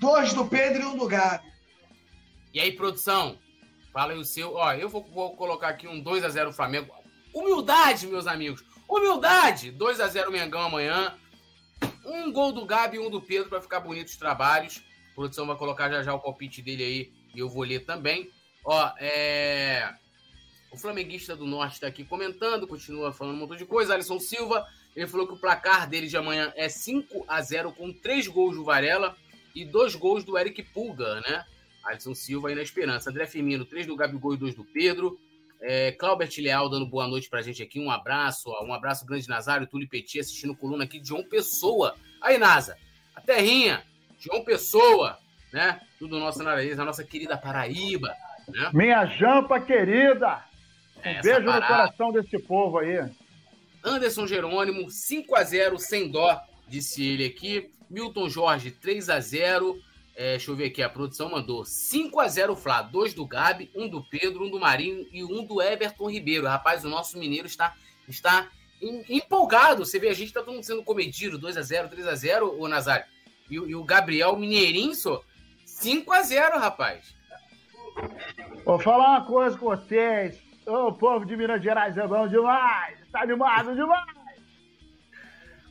Dois 0.00 0.32
do 0.32 0.46
Pedro 0.46 0.82
e 0.82 0.86
um 0.86 0.96
do 0.96 1.06
Gabi. 1.06 1.46
E 2.52 2.60
aí, 2.60 2.72
produção? 2.72 3.38
Fala 3.92 4.12
aí 4.12 4.18
o 4.18 4.24
seu. 4.24 4.54
Ó, 4.54 4.72
eu 4.72 4.88
vou, 4.88 5.04
vou 5.12 5.36
colocar 5.36 5.68
aqui 5.68 5.86
um 5.86 6.00
2 6.00 6.24
a 6.24 6.28
0 6.28 6.52
Flamengo. 6.52 6.92
Humildade, 7.34 8.06
meus 8.06 8.26
amigos. 8.26 8.64
Humildade. 8.88 9.70
2 9.70 10.00
a 10.00 10.08
0 10.08 10.30
Mengão 10.30 10.60
amanhã. 10.60 11.14
Um 12.04 12.32
gol 12.32 12.52
do 12.52 12.64
Gabi 12.64 12.96
e 12.96 13.00
um 13.00 13.10
do 13.10 13.20
Pedro 13.20 13.48
para 13.48 13.60
ficar 13.60 13.80
bonito 13.80 14.08
os 14.08 14.16
trabalhos. 14.16 14.82
A 15.12 15.14
produção 15.14 15.46
vai 15.46 15.56
colocar 15.56 15.90
já 15.90 16.02
já 16.02 16.14
o 16.14 16.20
palpite 16.20 16.62
dele 16.62 16.82
aí 16.82 17.12
e 17.34 17.38
eu 17.38 17.48
vou 17.48 17.62
ler 17.62 17.84
também. 17.84 18.30
Ó, 18.64 18.92
é. 18.98 19.94
O 20.76 20.78
flamenguista 20.78 21.34
do 21.34 21.46
Norte 21.46 21.72
está 21.72 21.86
aqui 21.86 22.04
comentando, 22.04 22.66
continua 22.66 23.10
falando 23.10 23.36
um 23.36 23.38
montão 23.38 23.56
de 23.56 23.64
coisa. 23.64 23.94
Alisson 23.94 24.20
Silva, 24.20 24.62
ele 24.94 25.06
falou 25.06 25.26
que 25.26 25.32
o 25.32 25.38
placar 25.38 25.88
dele 25.88 26.06
de 26.06 26.18
amanhã 26.18 26.52
é 26.54 26.68
5 26.68 27.24
a 27.26 27.40
0 27.40 27.72
com 27.72 27.90
três 27.94 28.28
gols 28.28 28.56
do 28.56 28.62
Varela 28.62 29.16
e 29.54 29.64
dois 29.64 29.94
gols 29.94 30.22
do 30.22 30.36
Eric 30.36 30.62
Pulga, 30.62 31.22
né? 31.22 31.46
Alisson 31.82 32.14
Silva 32.14 32.48
aí 32.48 32.54
na 32.54 32.60
esperança. 32.60 33.08
André 33.08 33.24
Firmino, 33.24 33.64
três 33.64 33.86
do 33.86 33.96
Gabigol 33.96 34.34
e 34.34 34.36
dois 34.36 34.54
do 34.54 34.64
Pedro. 34.64 35.18
É, 35.62 35.92
Claubert 35.92 36.30
Leal 36.36 36.68
dando 36.68 36.84
boa 36.84 37.08
noite 37.08 37.30
pra 37.30 37.40
gente 37.40 37.62
aqui. 37.62 37.80
Um 37.80 37.90
abraço, 37.90 38.50
ó, 38.50 38.62
um 38.62 38.74
abraço 38.74 39.06
grande, 39.06 39.30
Nazário, 39.30 39.66
Túlio 39.66 39.88
Petit 39.88 40.20
assistindo 40.20 40.54
coluna 40.54 40.84
aqui 40.84 41.00
de 41.00 41.08
João 41.08 41.24
Pessoa. 41.24 41.94
Aí, 42.20 42.36
Nasa, 42.36 42.76
a 43.14 43.20
terrinha, 43.22 43.82
João 44.18 44.44
Pessoa, 44.44 45.16
né? 45.50 45.80
Tudo 45.98 46.18
nosso 46.18 46.42
nariz, 46.42 46.78
a 46.78 46.84
nossa 46.84 47.02
querida 47.02 47.38
Paraíba. 47.38 48.14
Né? 48.46 48.70
Minha 48.74 49.06
jampa 49.06 49.58
querida! 49.58 50.44
Um 51.04 51.08
Essa 51.08 51.22
beijo 51.22 51.44
parada. 51.44 51.60
no 51.60 51.66
coração 51.66 52.12
desse 52.12 52.38
povo 52.38 52.78
aí. 52.78 53.10
Anderson 53.84 54.26
Jerônimo, 54.26 54.90
5 54.90 55.36
a 55.36 55.44
0 55.44 55.78
sem 55.78 56.10
dó, 56.10 56.40
disse 56.66 57.06
ele 57.06 57.24
aqui. 57.24 57.70
Milton 57.88 58.28
Jorge, 58.28 58.72
3 58.72 59.08
a 59.10 59.20
0 59.20 59.80
é, 60.16 60.30
deixa 60.30 60.50
eu 60.50 60.56
ver 60.56 60.68
aqui, 60.68 60.82
a 60.82 60.88
produção 60.88 61.30
mandou 61.30 61.62
5 61.62 62.18
a 62.18 62.26
0 62.26 62.56
Flá, 62.56 62.80
dois 62.80 63.12
do 63.12 63.26
Gabi, 63.26 63.70
um 63.74 63.86
do 63.86 64.02
Pedro, 64.02 64.46
um 64.46 64.50
do 64.50 64.58
Marinho 64.58 65.06
e 65.12 65.22
um 65.22 65.44
do 65.44 65.60
Everton 65.60 66.10
Ribeiro. 66.10 66.46
Rapaz, 66.46 66.82
o 66.86 66.88
nosso 66.88 67.18
mineiro 67.18 67.46
está, 67.46 67.76
está 68.08 68.48
empolgado. 68.80 69.84
Você 69.84 69.98
vê, 69.98 70.08
a 70.08 70.14
gente 70.14 70.28
está 70.28 70.40
todo 70.40 70.54
mundo 70.54 70.64
sendo 70.64 70.82
comedido, 70.82 71.36
2 71.36 71.58
a 71.58 71.62
0 71.62 71.90
3 71.90 72.06
a 72.08 72.14
0 72.14 72.58
o 72.58 72.66
Nazário. 72.66 73.04
E, 73.50 73.56
e 73.56 73.74
o 73.74 73.84
Gabriel 73.84 74.34
Mineirinho, 74.36 74.94
5 75.66 76.10
a 76.10 76.22
0 76.22 76.58
rapaz. 76.58 77.14
Vou 78.64 78.78
falar 78.80 79.18
uma 79.18 79.26
coisa 79.26 79.58
com 79.58 79.66
vocês. 79.66 80.45
O 80.66 80.92
povo 80.92 81.24
de 81.24 81.36
Minas 81.36 81.62
Gerais 81.62 81.96
é 81.96 82.06
bom 82.06 82.26
demais. 82.26 82.98
Tá 83.12 83.22
animado 83.22 83.74
demais. 83.74 84.16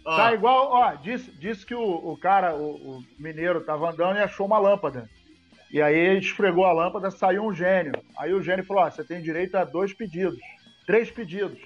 Tá 0.05 0.33
igual, 0.33 0.69
ó, 0.71 0.93
disse, 0.93 1.31
disse 1.31 1.65
que 1.65 1.73
o, 1.73 1.81
o 1.81 2.15
cara, 2.15 2.55
o, 2.55 2.75
o, 2.75 3.03
mineiro, 3.17 3.59
tava 3.61 3.89
andando 3.89 4.17
e 4.17 4.21
achou 4.21 4.45
uma 4.45 4.59
lâmpada. 4.59 5.09
E 5.71 5.81
aí 5.81 5.97
ele 5.97 6.19
esfregou 6.19 6.63
a 6.63 6.71
lâmpada, 6.71 7.09
saiu 7.11 7.43
um 7.43 7.53
gênio. 7.53 7.91
Aí 8.17 8.31
o 8.31 8.41
gênio 8.41 8.63
falou: 8.63 8.83
ó, 8.83 8.89
você 8.89 9.03
tem 9.03 9.21
direito 9.21 9.55
a 9.55 9.65
dois 9.65 9.93
pedidos, 9.93 10.39
três 10.85 11.11
pedidos. 11.11 11.59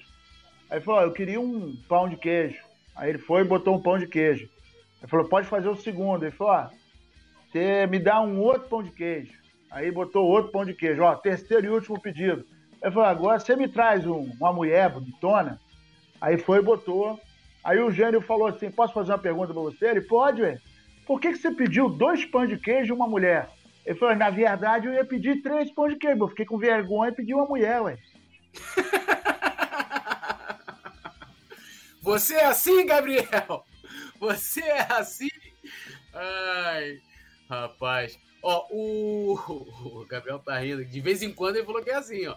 Aí 0.70 0.80
falou: 0.80 1.00
ó, 1.00 1.04
eu 1.04 1.12
queria 1.12 1.38
um 1.38 1.76
pão 1.86 2.08
de 2.08 2.16
queijo. 2.16 2.58
Aí 2.96 3.10
ele 3.10 3.18
foi 3.18 3.42
e 3.42 3.44
botou 3.44 3.76
um 3.76 3.82
pão 3.82 3.98
de 3.98 4.06
queijo. 4.06 4.48
Ele 5.00 5.08
falou: 5.08 5.28
pode 5.28 5.46
fazer 5.46 5.68
o 5.68 5.76
segundo. 5.76 6.24
Ele 6.24 6.32
falou: 6.32 6.54
ó, 6.54 6.70
você 7.46 7.86
me 7.86 7.98
dá 7.98 8.20
um 8.22 8.40
outro 8.40 8.68
pão 8.68 8.82
de 8.82 8.90
queijo. 8.90 9.38
Aí 9.70 9.90
botou 9.92 10.26
outro 10.26 10.50
pão 10.50 10.64
de 10.64 10.74
queijo. 10.74 11.02
Ó, 11.02 11.14
terceiro 11.14 11.66
e 11.66 11.70
último 11.70 12.00
pedido. 12.00 12.44
Ele 12.82 12.92
falou: 12.92 13.08
agora 13.08 13.38
você 13.38 13.56
me 13.56 13.68
traz 13.68 14.06
um, 14.06 14.30
uma 14.38 14.52
mulher 14.52 14.90
bonitona. 14.90 15.60
Aí 16.20 16.36
foi 16.36 16.58
e 16.58 16.62
botou 16.62 17.18
Aí 17.62 17.78
o 17.78 17.90
Gênio 17.90 18.20
falou 18.22 18.46
assim: 18.48 18.70
posso 18.70 18.94
fazer 18.94 19.12
uma 19.12 19.18
pergunta 19.18 19.52
pra 19.52 19.62
você? 19.62 19.88
Ele 19.88 20.00
pode, 20.00 20.40
ué. 20.42 20.58
Por 21.06 21.20
que, 21.20 21.32
que 21.32 21.38
você 21.38 21.50
pediu 21.50 21.88
dois 21.88 22.24
pães 22.24 22.48
de 22.48 22.56
queijo 22.58 22.92
e 22.92 22.96
uma 22.96 23.06
mulher? 23.06 23.50
Ele 23.84 23.98
falou: 23.98 24.16
na 24.16 24.30
verdade 24.30 24.86
eu 24.86 24.94
ia 24.94 25.04
pedir 25.04 25.42
três 25.42 25.70
pães 25.70 25.92
de 25.92 25.98
queijo. 25.98 26.22
Eu 26.22 26.28
fiquei 26.28 26.46
com 26.46 26.58
vergonha 26.58 27.10
e 27.10 27.14
pedi 27.14 27.34
uma 27.34 27.46
mulher, 27.46 27.82
ué. 27.82 27.98
Você 32.02 32.34
é 32.34 32.46
assim, 32.46 32.86
Gabriel? 32.86 33.64
Você 34.18 34.62
é 34.62 34.86
assim? 34.92 35.28
Ai, 36.14 36.98
rapaz. 37.48 38.18
Ó, 38.42 38.66
o... 38.70 39.34
o 40.00 40.06
Gabriel 40.06 40.38
tá 40.38 40.58
rindo. 40.58 40.82
De 40.82 41.00
vez 41.00 41.22
em 41.22 41.30
quando 41.32 41.56
ele 41.56 41.66
falou 41.66 41.82
que 41.82 41.90
é 41.90 41.96
assim, 41.96 42.26
ó. 42.26 42.34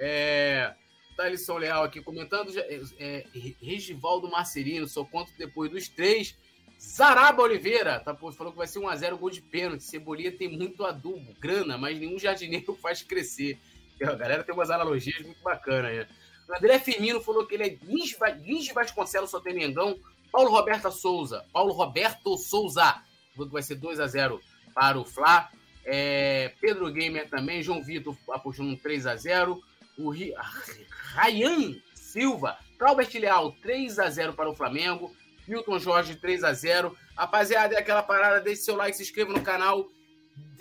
É... 0.00 0.74
Thalisson 1.16 1.58
Leal 1.58 1.84
aqui 1.84 2.00
comentando. 2.00 2.50
É, 2.58 2.80
é, 2.98 3.26
Regivaldo 3.60 4.28
Marcelino, 4.28 4.88
só 4.88 5.04
conto 5.04 5.30
depois 5.36 5.70
dos 5.70 5.88
três. 5.88 6.34
Zaraba 6.80 7.42
Oliveira, 7.42 8.00
tá, 8.00 8.16
falou 8.16 8.52
que 8.52 8.58
vai 8.58 8.66
ser 8.66 8.78
1x0 8.78 9.18
gol 9.18 9.28
de 9.28 9.42
pênalti. 9.42 9.84
Cebolinha 9.84 10.32
tem 10.32 10.48
muito 10.48 10.82
adubo, 10.82 11.34
grana, 11.38 11.76
mas 11.76 11.98
nenhum 11.98 12.18
jardineiro 12.18 12.74
faz 12.80 13.02
crescer. 13.02 13.58
A 14.02 14.14
galera 14.14 14.42
tem 14.42 14.54
umas 14.54 14.70
analogias 14.70 15.20
muito 15.20 15.42
bacanas. 15.42 16.08
O 16.48 16.56
André 16.56 16.78
Firmino 16.78 17.20
falou 17.20 17.46
que 17.46 17.54
ele 17.54 17.64
é 17.64 17.78
Lins 17.82 18.64
de 18.64 18.72
Vasconcelos, 18.72 19.30
só 19.30 19.40
tem 19.40 19.54
Mengão. 19.54 19.98
Paulo 20.32 20.50
Roberto 20.50 20.90
Souza. 20.90 21.44
Paulo 21.52 21.72
Roberto 21.74 22.36
Souza. 22.38 23.02
Falou 23.34 23.46
que 23.46 23.52
vai 23.52 23.62
ser 23.62 23.78
2x0 23.78 24.40
para 24.74 24.98
o 24.98 25.04
Fla. 25.04 25.50
É, 25.84 26.54
Pedro 26.60 26.90
Gamer 26.90 27.28
também. 27.28 27.62
João 27.62 27.82
Vitor 27.82 28.16
apostando 28.30 28.70
um 28.70 28.76
3x0 28.76 29.60
o 30.00 30.10
Ryan 30.10 31.76
Silva, 31.94 32.58
Robert 32.80 33.10
Leal 33.14 33.52
3 33.62 33.98
a 33.98 34.10
0 34.10 34.32
para 34.32 34.50
o 34.50 34.54
Flamengo, 34.54 35.14
Milton 35.46 35.78
Jorge 35.78 36.16
3 36.16 36.44
a 36.44 36.52
0 36.52 36.96
Rapaziada, 37.16 37.74
é 37.74 37.78
aquela 37.78 38.02
parada, 38.02 38.40
deixe 38.40 38.62
seu 38.62 38.76
like, 38.76 38.96
se 38.96 39.02
inscreva 39.02 39.32
no 39.32 39.42
canal. 39.42 39.86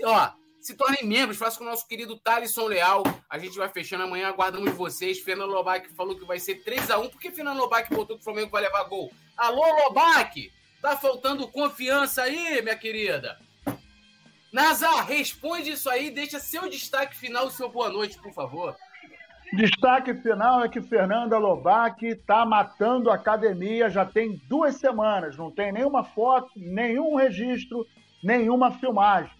Ó, 0.03 0.31
se 0.59 0.75
tornem 0.75 1.05
membros, 1.05 1.37
faça 1.37 1.57
com 1.57 1.63
o 1.63 1.67
nosso 1.67 1.87
querido 1.87 2.19
Thalisson 2.19 2.67
Leal. 2.67 3.03
A 3.29 3.37
gente 3.37 3.57
vai 3.57 3.69
fechando 3.69 4.03
amanhã, 4.03 4.27
aguardamos 4.27 4.73
vocês. 4.73 5.19
Fernando 5.19 5.51
Lobac 5.51 5.87
falou 5.95 6.17
que 6.17 6.25
vai 6.25 6.37
ser 6.37 6.55
3 6.63 6.91
a 6.91 6.99
1 6.99 7.09
Por 7.09 7.21
que 7.21 7.31
Fernando 7.31 7.59
Lobac 7.59 7.89
botou 7.93 8.17
que 8.17 8.21
o 8.21 8.25
Flamengo 8.25 8.51
vai 8.51 8.63
levar 8.63 8.83
gol? 8.83 9.11
Alô, 9.37 9.63
Lobac! 9.83 10.51
Tá 10.81 10.97
faltando 10.97 11.47
confiança 11.47 12.23
aí, 12.23 12.61
minha 12.61 12.75
querida? 12.75 13.39
Nazar, 14.51 15.05
responde 15.05 15.71
isso 15.71 15.89
aí, 15.89 16.09
deixa 16.09 16.39
seu 16.39 16.69
destaque 16.69 17.15
final 17.15 17.49
seu 17.51 17.69
boa 17.69 17.89
noite, 17.89 18.17
por 18.17 18.33
favor. 18.33 18.75
Destaque 19.53 20.13
final 20.13 20.63
é 20.63 20.69
que 20.69 20.81
Fernanda 20.81 21.38
Lobac 21.38 22.05
está 22.05 22.45
matando 22.45 23.09
a 23.09 23.15
academia 23.15 23.89
já 23.89 24.05
tem 24.05 24.39
duas 24.47 24.76
semanas. 24.76 25.35
Não 25.35 25.49
tem 25.49 25.71
nenhuma 25.71 26.03
foto, 26.03 26.51
nenhum 26.55 27.15
registro, 27.15 27.85
nenhuma 28.23 28.71
filmagem. 28.71 29.31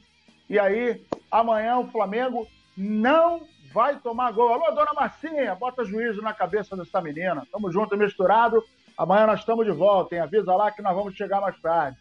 E 0.50 0.58
aí, 0.58 1.06
amanhã 1.30 1.78
o 1.78 1.88
Flamengo 1.92 2.48
não 2.76 3.48
vai 3.72 4.00
tomar 4.00 4.32
gol. 4.32 4.52
Alô, 4.52 4.72
dona 4.72 4.94
Marcinha, 4.94 5.54
bota 5.54 5.86
juízo 5.86 6.24
na 6.24 6.34
cabeça 6.34 6.76
dessa 6.76 7.00
menina. 7.00 7.48
Tamo 7.52 7.72
junto 7.72 7.94
e 7.94 7.98
misturado. 7.98 8.64
Amanhã 8.98 9.28
nós 9.28 9.42
estamos 9.42 9.64
de 9.64 9.72
volta, 9.72 10.16
hein? 10.16 10.22
Avisa 10.22 10.56
lá 10.56 10.72
que 10.72 10.82
nós 10.82 10.96
vamos 10.96 11.16
chegar 11.16 11.40
mais 11.40 11.58
tarde. 11.62 11.98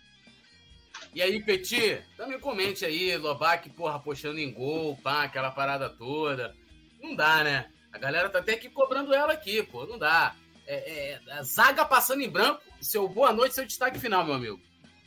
E 1.14 1.20
aí, 1.20 1.42
Petit, 1.42 2.02
também 2.16 2.40
comente 2.40 2.86
aí, 2.86 3.16
Lobac, 3.18 3.68
porra, 3.70 3.96
apostando 3.96 4.38
em 4.38 4.52
gol, 4.52 4.96
pá, 5.02 5.24
aquela 5.24 5.50
parada 5.50 5.90
toda. 5.90 6.54
Não 7.02 7.14
dá, 7.14 7.44
né? 7.44 7.66
A 7.92 7.98
galera 7.98 8.28
tá 8.28 8.38
até 8.38 8.52
aqui 8.52 8.68
cobrando 8.68 9.14
ela 9.14 9.32
aqui, 9.32 9.62
pô. 9.62 9.86
Não 9.86 9.98
dá. 9.98 10.34
É, 10.66 11.18
é, 11.28 11.42
zaga 11.42 11.84
passando 11.84 12.20
em 12.20 12.28
branco. 12.28 12.60
Seu 12.80 13.08
boa 13.08 13.32
noite, 13.32 13.54
seu 13.54 13.66
destaque 13.66 13.98
final, 13.98 14.24
meu 14.24 14.34
amigo. 14.34 14.60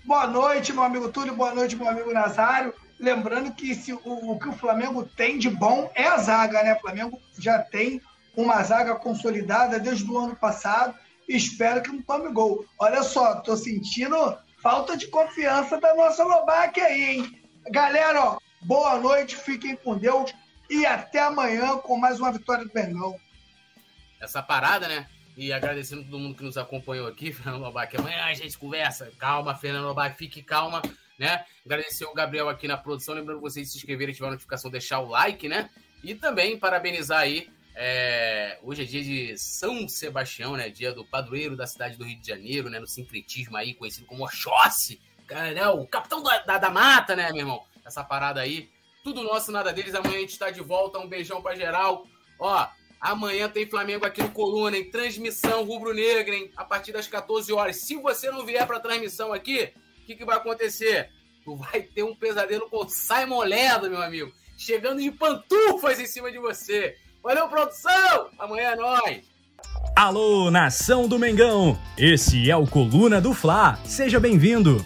Boa 0.03 0.25
noite, 0.27 0.73
meu 0.73 0.83
amigo 0.83 1.11
Túlio. 1.11 1.35
Boa 1.35 1.53
noite, 1.53 1.75
meu 1.75 1.87
amigo 1.87 2.11
Nazário. 2.11 2.73
Lembrando 2.99 3.53
que 3.53 3.73
se, 3.75 3.93
o, 3.93 3.99
o 4.03 4.39
que 4.39 4.49
o 4.49 4.53
Flamengo 4.53 5.03
tem 5.03 5.37
de 5.37 5.49
bom 5.49 5.91
é 5.95 6.07
a 6.07 6.17
zaga, 6.17 6.63
né? 6.63 6.75
O 6.75 6.79
Flamengo 6.81 7.21
já 7.37 7.59
tem 7.59 8.01
uma 8.35 8.61
zaga 8.63 8.95
consolidada 8.95 9.79
desde 9.79 10.09
o 10.09 10.17
ano 10.17 10.35
passado. 10.35 10.95
Espero 11.27 11.81
que 11.81 11.91
não 11.91 12.01
tome 12.01 12.31
gol. 12.31 12.65
Olha 12.79 13.03
só, 13.03 13.35
tô 13.41 13.55
sentindo 13.55 14.15
falta 14.61 14.97
de 14.97 15.07
confiança 15.07 15.79
da 15.79 15.95
nossa 15.95 16.23
Lobac 16.23 16.79
aí, 16.79 17.03
hein? 17.03 17.41
Galera, 17.69 18.23
ó, 18.23 18.37
boa 18.61 18.97
noite, 18.99 19.35
fiquem 19.35 19.75
com 19.75 19.97
Deus 19.97 20.33
e 20.71 20.85
até 20.85 21.19
amanhã 21.19 21.77
com 21.79 21.97
mais 21.97 22.17
uma 22.17 22.31
vitória 22.31 22.63
do 22.63 22.71
Bengão. 22.71 23.19
Essa 24.21 24.41
parada, 24.41 24.87
né? 24.87 25.05
E 25.35 25.51
agradecendo 25.51 26.05
todo 26.05 26.17
mundo 26.17 26.33
que 26.33 26.43
nos 26.45 26.57
acompanhou 26.57 27.07
aqui, 27.07 27.29
Fernando 27.33 27.59
Lobac. 27.59 27.97
Amanhã 27.97 28.23
a 28.23 28.33
gente 28.33 28.57
conversa. 28.57 29.11
Calma, 29.19 29.53
Fernando 29.53 29.87
Lobac, 29.87 30.17
fique 30.17 30.41
calma, 30.41 30.81
né? 31.19 31.43
Agradecer 31.65 32.05
o 32.05 32.13
Gabriel 32.13 32.47
aqui 32.47 32.69
na 32.69 32.77
produção. 32.77 33.13
Lembrando 33.13 33.41
vocês 33.41 33.67
de 33.67 33.73
se 33.73 33.79
inscreverem, 33.79 34.13
ativar 34.13 34.29
a 34.29 34.31
notificação, 34.31 34.71
deixar 34.71 34.99
o 34.99 35.09
like, 35.09 35.49
né? 35.49 35.69
E 36.01 36.15
também 36.15 36.57
parabenizar 36.57 37.19
aí. 37.19 37.51
É... 37.75 38.57
Hoje 38.63 38.83
é 38.83 38.85
dia 38.85 39.03
de 39.03 39.37
São 39.37 39.89
Sebastião, 39.89 40.55
né? 40.55 40.69
Dia 40.69 40.93
do 40.93 41.03
padroeiro 41.03 41.57
da 41.57 41.67
cidade 41.67 41.97
do 41.97 42.05
Rio 42.05 42.17
de 42.17 42.27
Janeiro, 42.27 42.69
né? 42.69 42.79
No 42.79 42.87
sincretismo 42.87 43.57
aí, 43.57 43.73
conhecido 43.73 44.05
como 44.05 44.23
Oxóssi. 44.23 45.01
Né? 45.29 45.67
O 45.67 45.85
capitão 45.85 46.23
da, 46.23 46.37
da, 46.39 46.57
da 46.57 46.69
mata, 46.69 47.13
né, 47.13 47.29
meu 47.31 47.39
irmão? 47.39 47.65
Essa 47.85 48.05
parada 48.05 48.39
aí. 48.39 48.69
Tudo 49.03 49.23
nosso, 49.23 49.51
nada 49.51 49.73
deles. 49.73 49.95
Amanhã 49.95 50.17
a 50.17 50.21
gente 50.21 50.31
está 50.31 50.49
de 50.49 50.61
volta. 50.61 50.99
Um 50.99 51.07
beijão 51.07 51.41
para 51.41 51.55
geral. 51.55 52.05
Ó, 52.39 52.67
amanhã 52.99 53.49
tem 53.49 53.69
Flamengo 53.69 54.05
aqui 54.05 54.21
no 54.21 54.31
Coluna, 54.31 54.77
em 54.77 54.89
transmissão 54.89 55.63
rubro-negra, 55.63 56.35
hein? 56.35 56.51
A 56.55 56.63
partir 56.63 56.91
das 56.91 57.07
14 57.07 57.51
horas. 57.51 57.77
Se 57.77 57.95
você 57.95 58.29
não 58.29 58.45
vier 58.45 58.65
para 58.67 58.79
transmissão 58.79 59.33
aqui, 59.33 59.71
o 60.01 60.05
que, 60.05 60.15
que 60.15 60.25
vai 60.25 60.37
acontecer? 60.37 61.09
Tu 61.43 61.55
vai 61.55 61.81
ter 61.81 62.03
um 62.03 62.15
pesadelo 62.15 62.69
com 62.69 62.87
Simon 62.87 63.43
Ledo, 63.43 63.89
meu 63.89 64.01
amigo. 64.01 64.31
chegando 64.57 65.01
de 65.01 65.09
pantufas 65.11 65.99
em 65.99 66.05
cima 66.05 66.31
de 66.31 66.37
você. 66.37 66.95
Valeu, 67.23 67.47
produção! 67.47 68.29
Amanhã 68.37 68.71
é 68.71 68.75
nóis! 68.75 69.31
Alô, 69.95 70.51
nação 70.51 71.07
do 71.07 71.17
Mengão! 71.19 71.77
Esse 71.97 72.49
é 72.49 72.55
o 72.55 72.67
Coluna 72.67 73.19
do 73.19 73.33
Fla. 73.33 73.79
Seja 73.85 74.19
bem-vindo! 74.19 74.85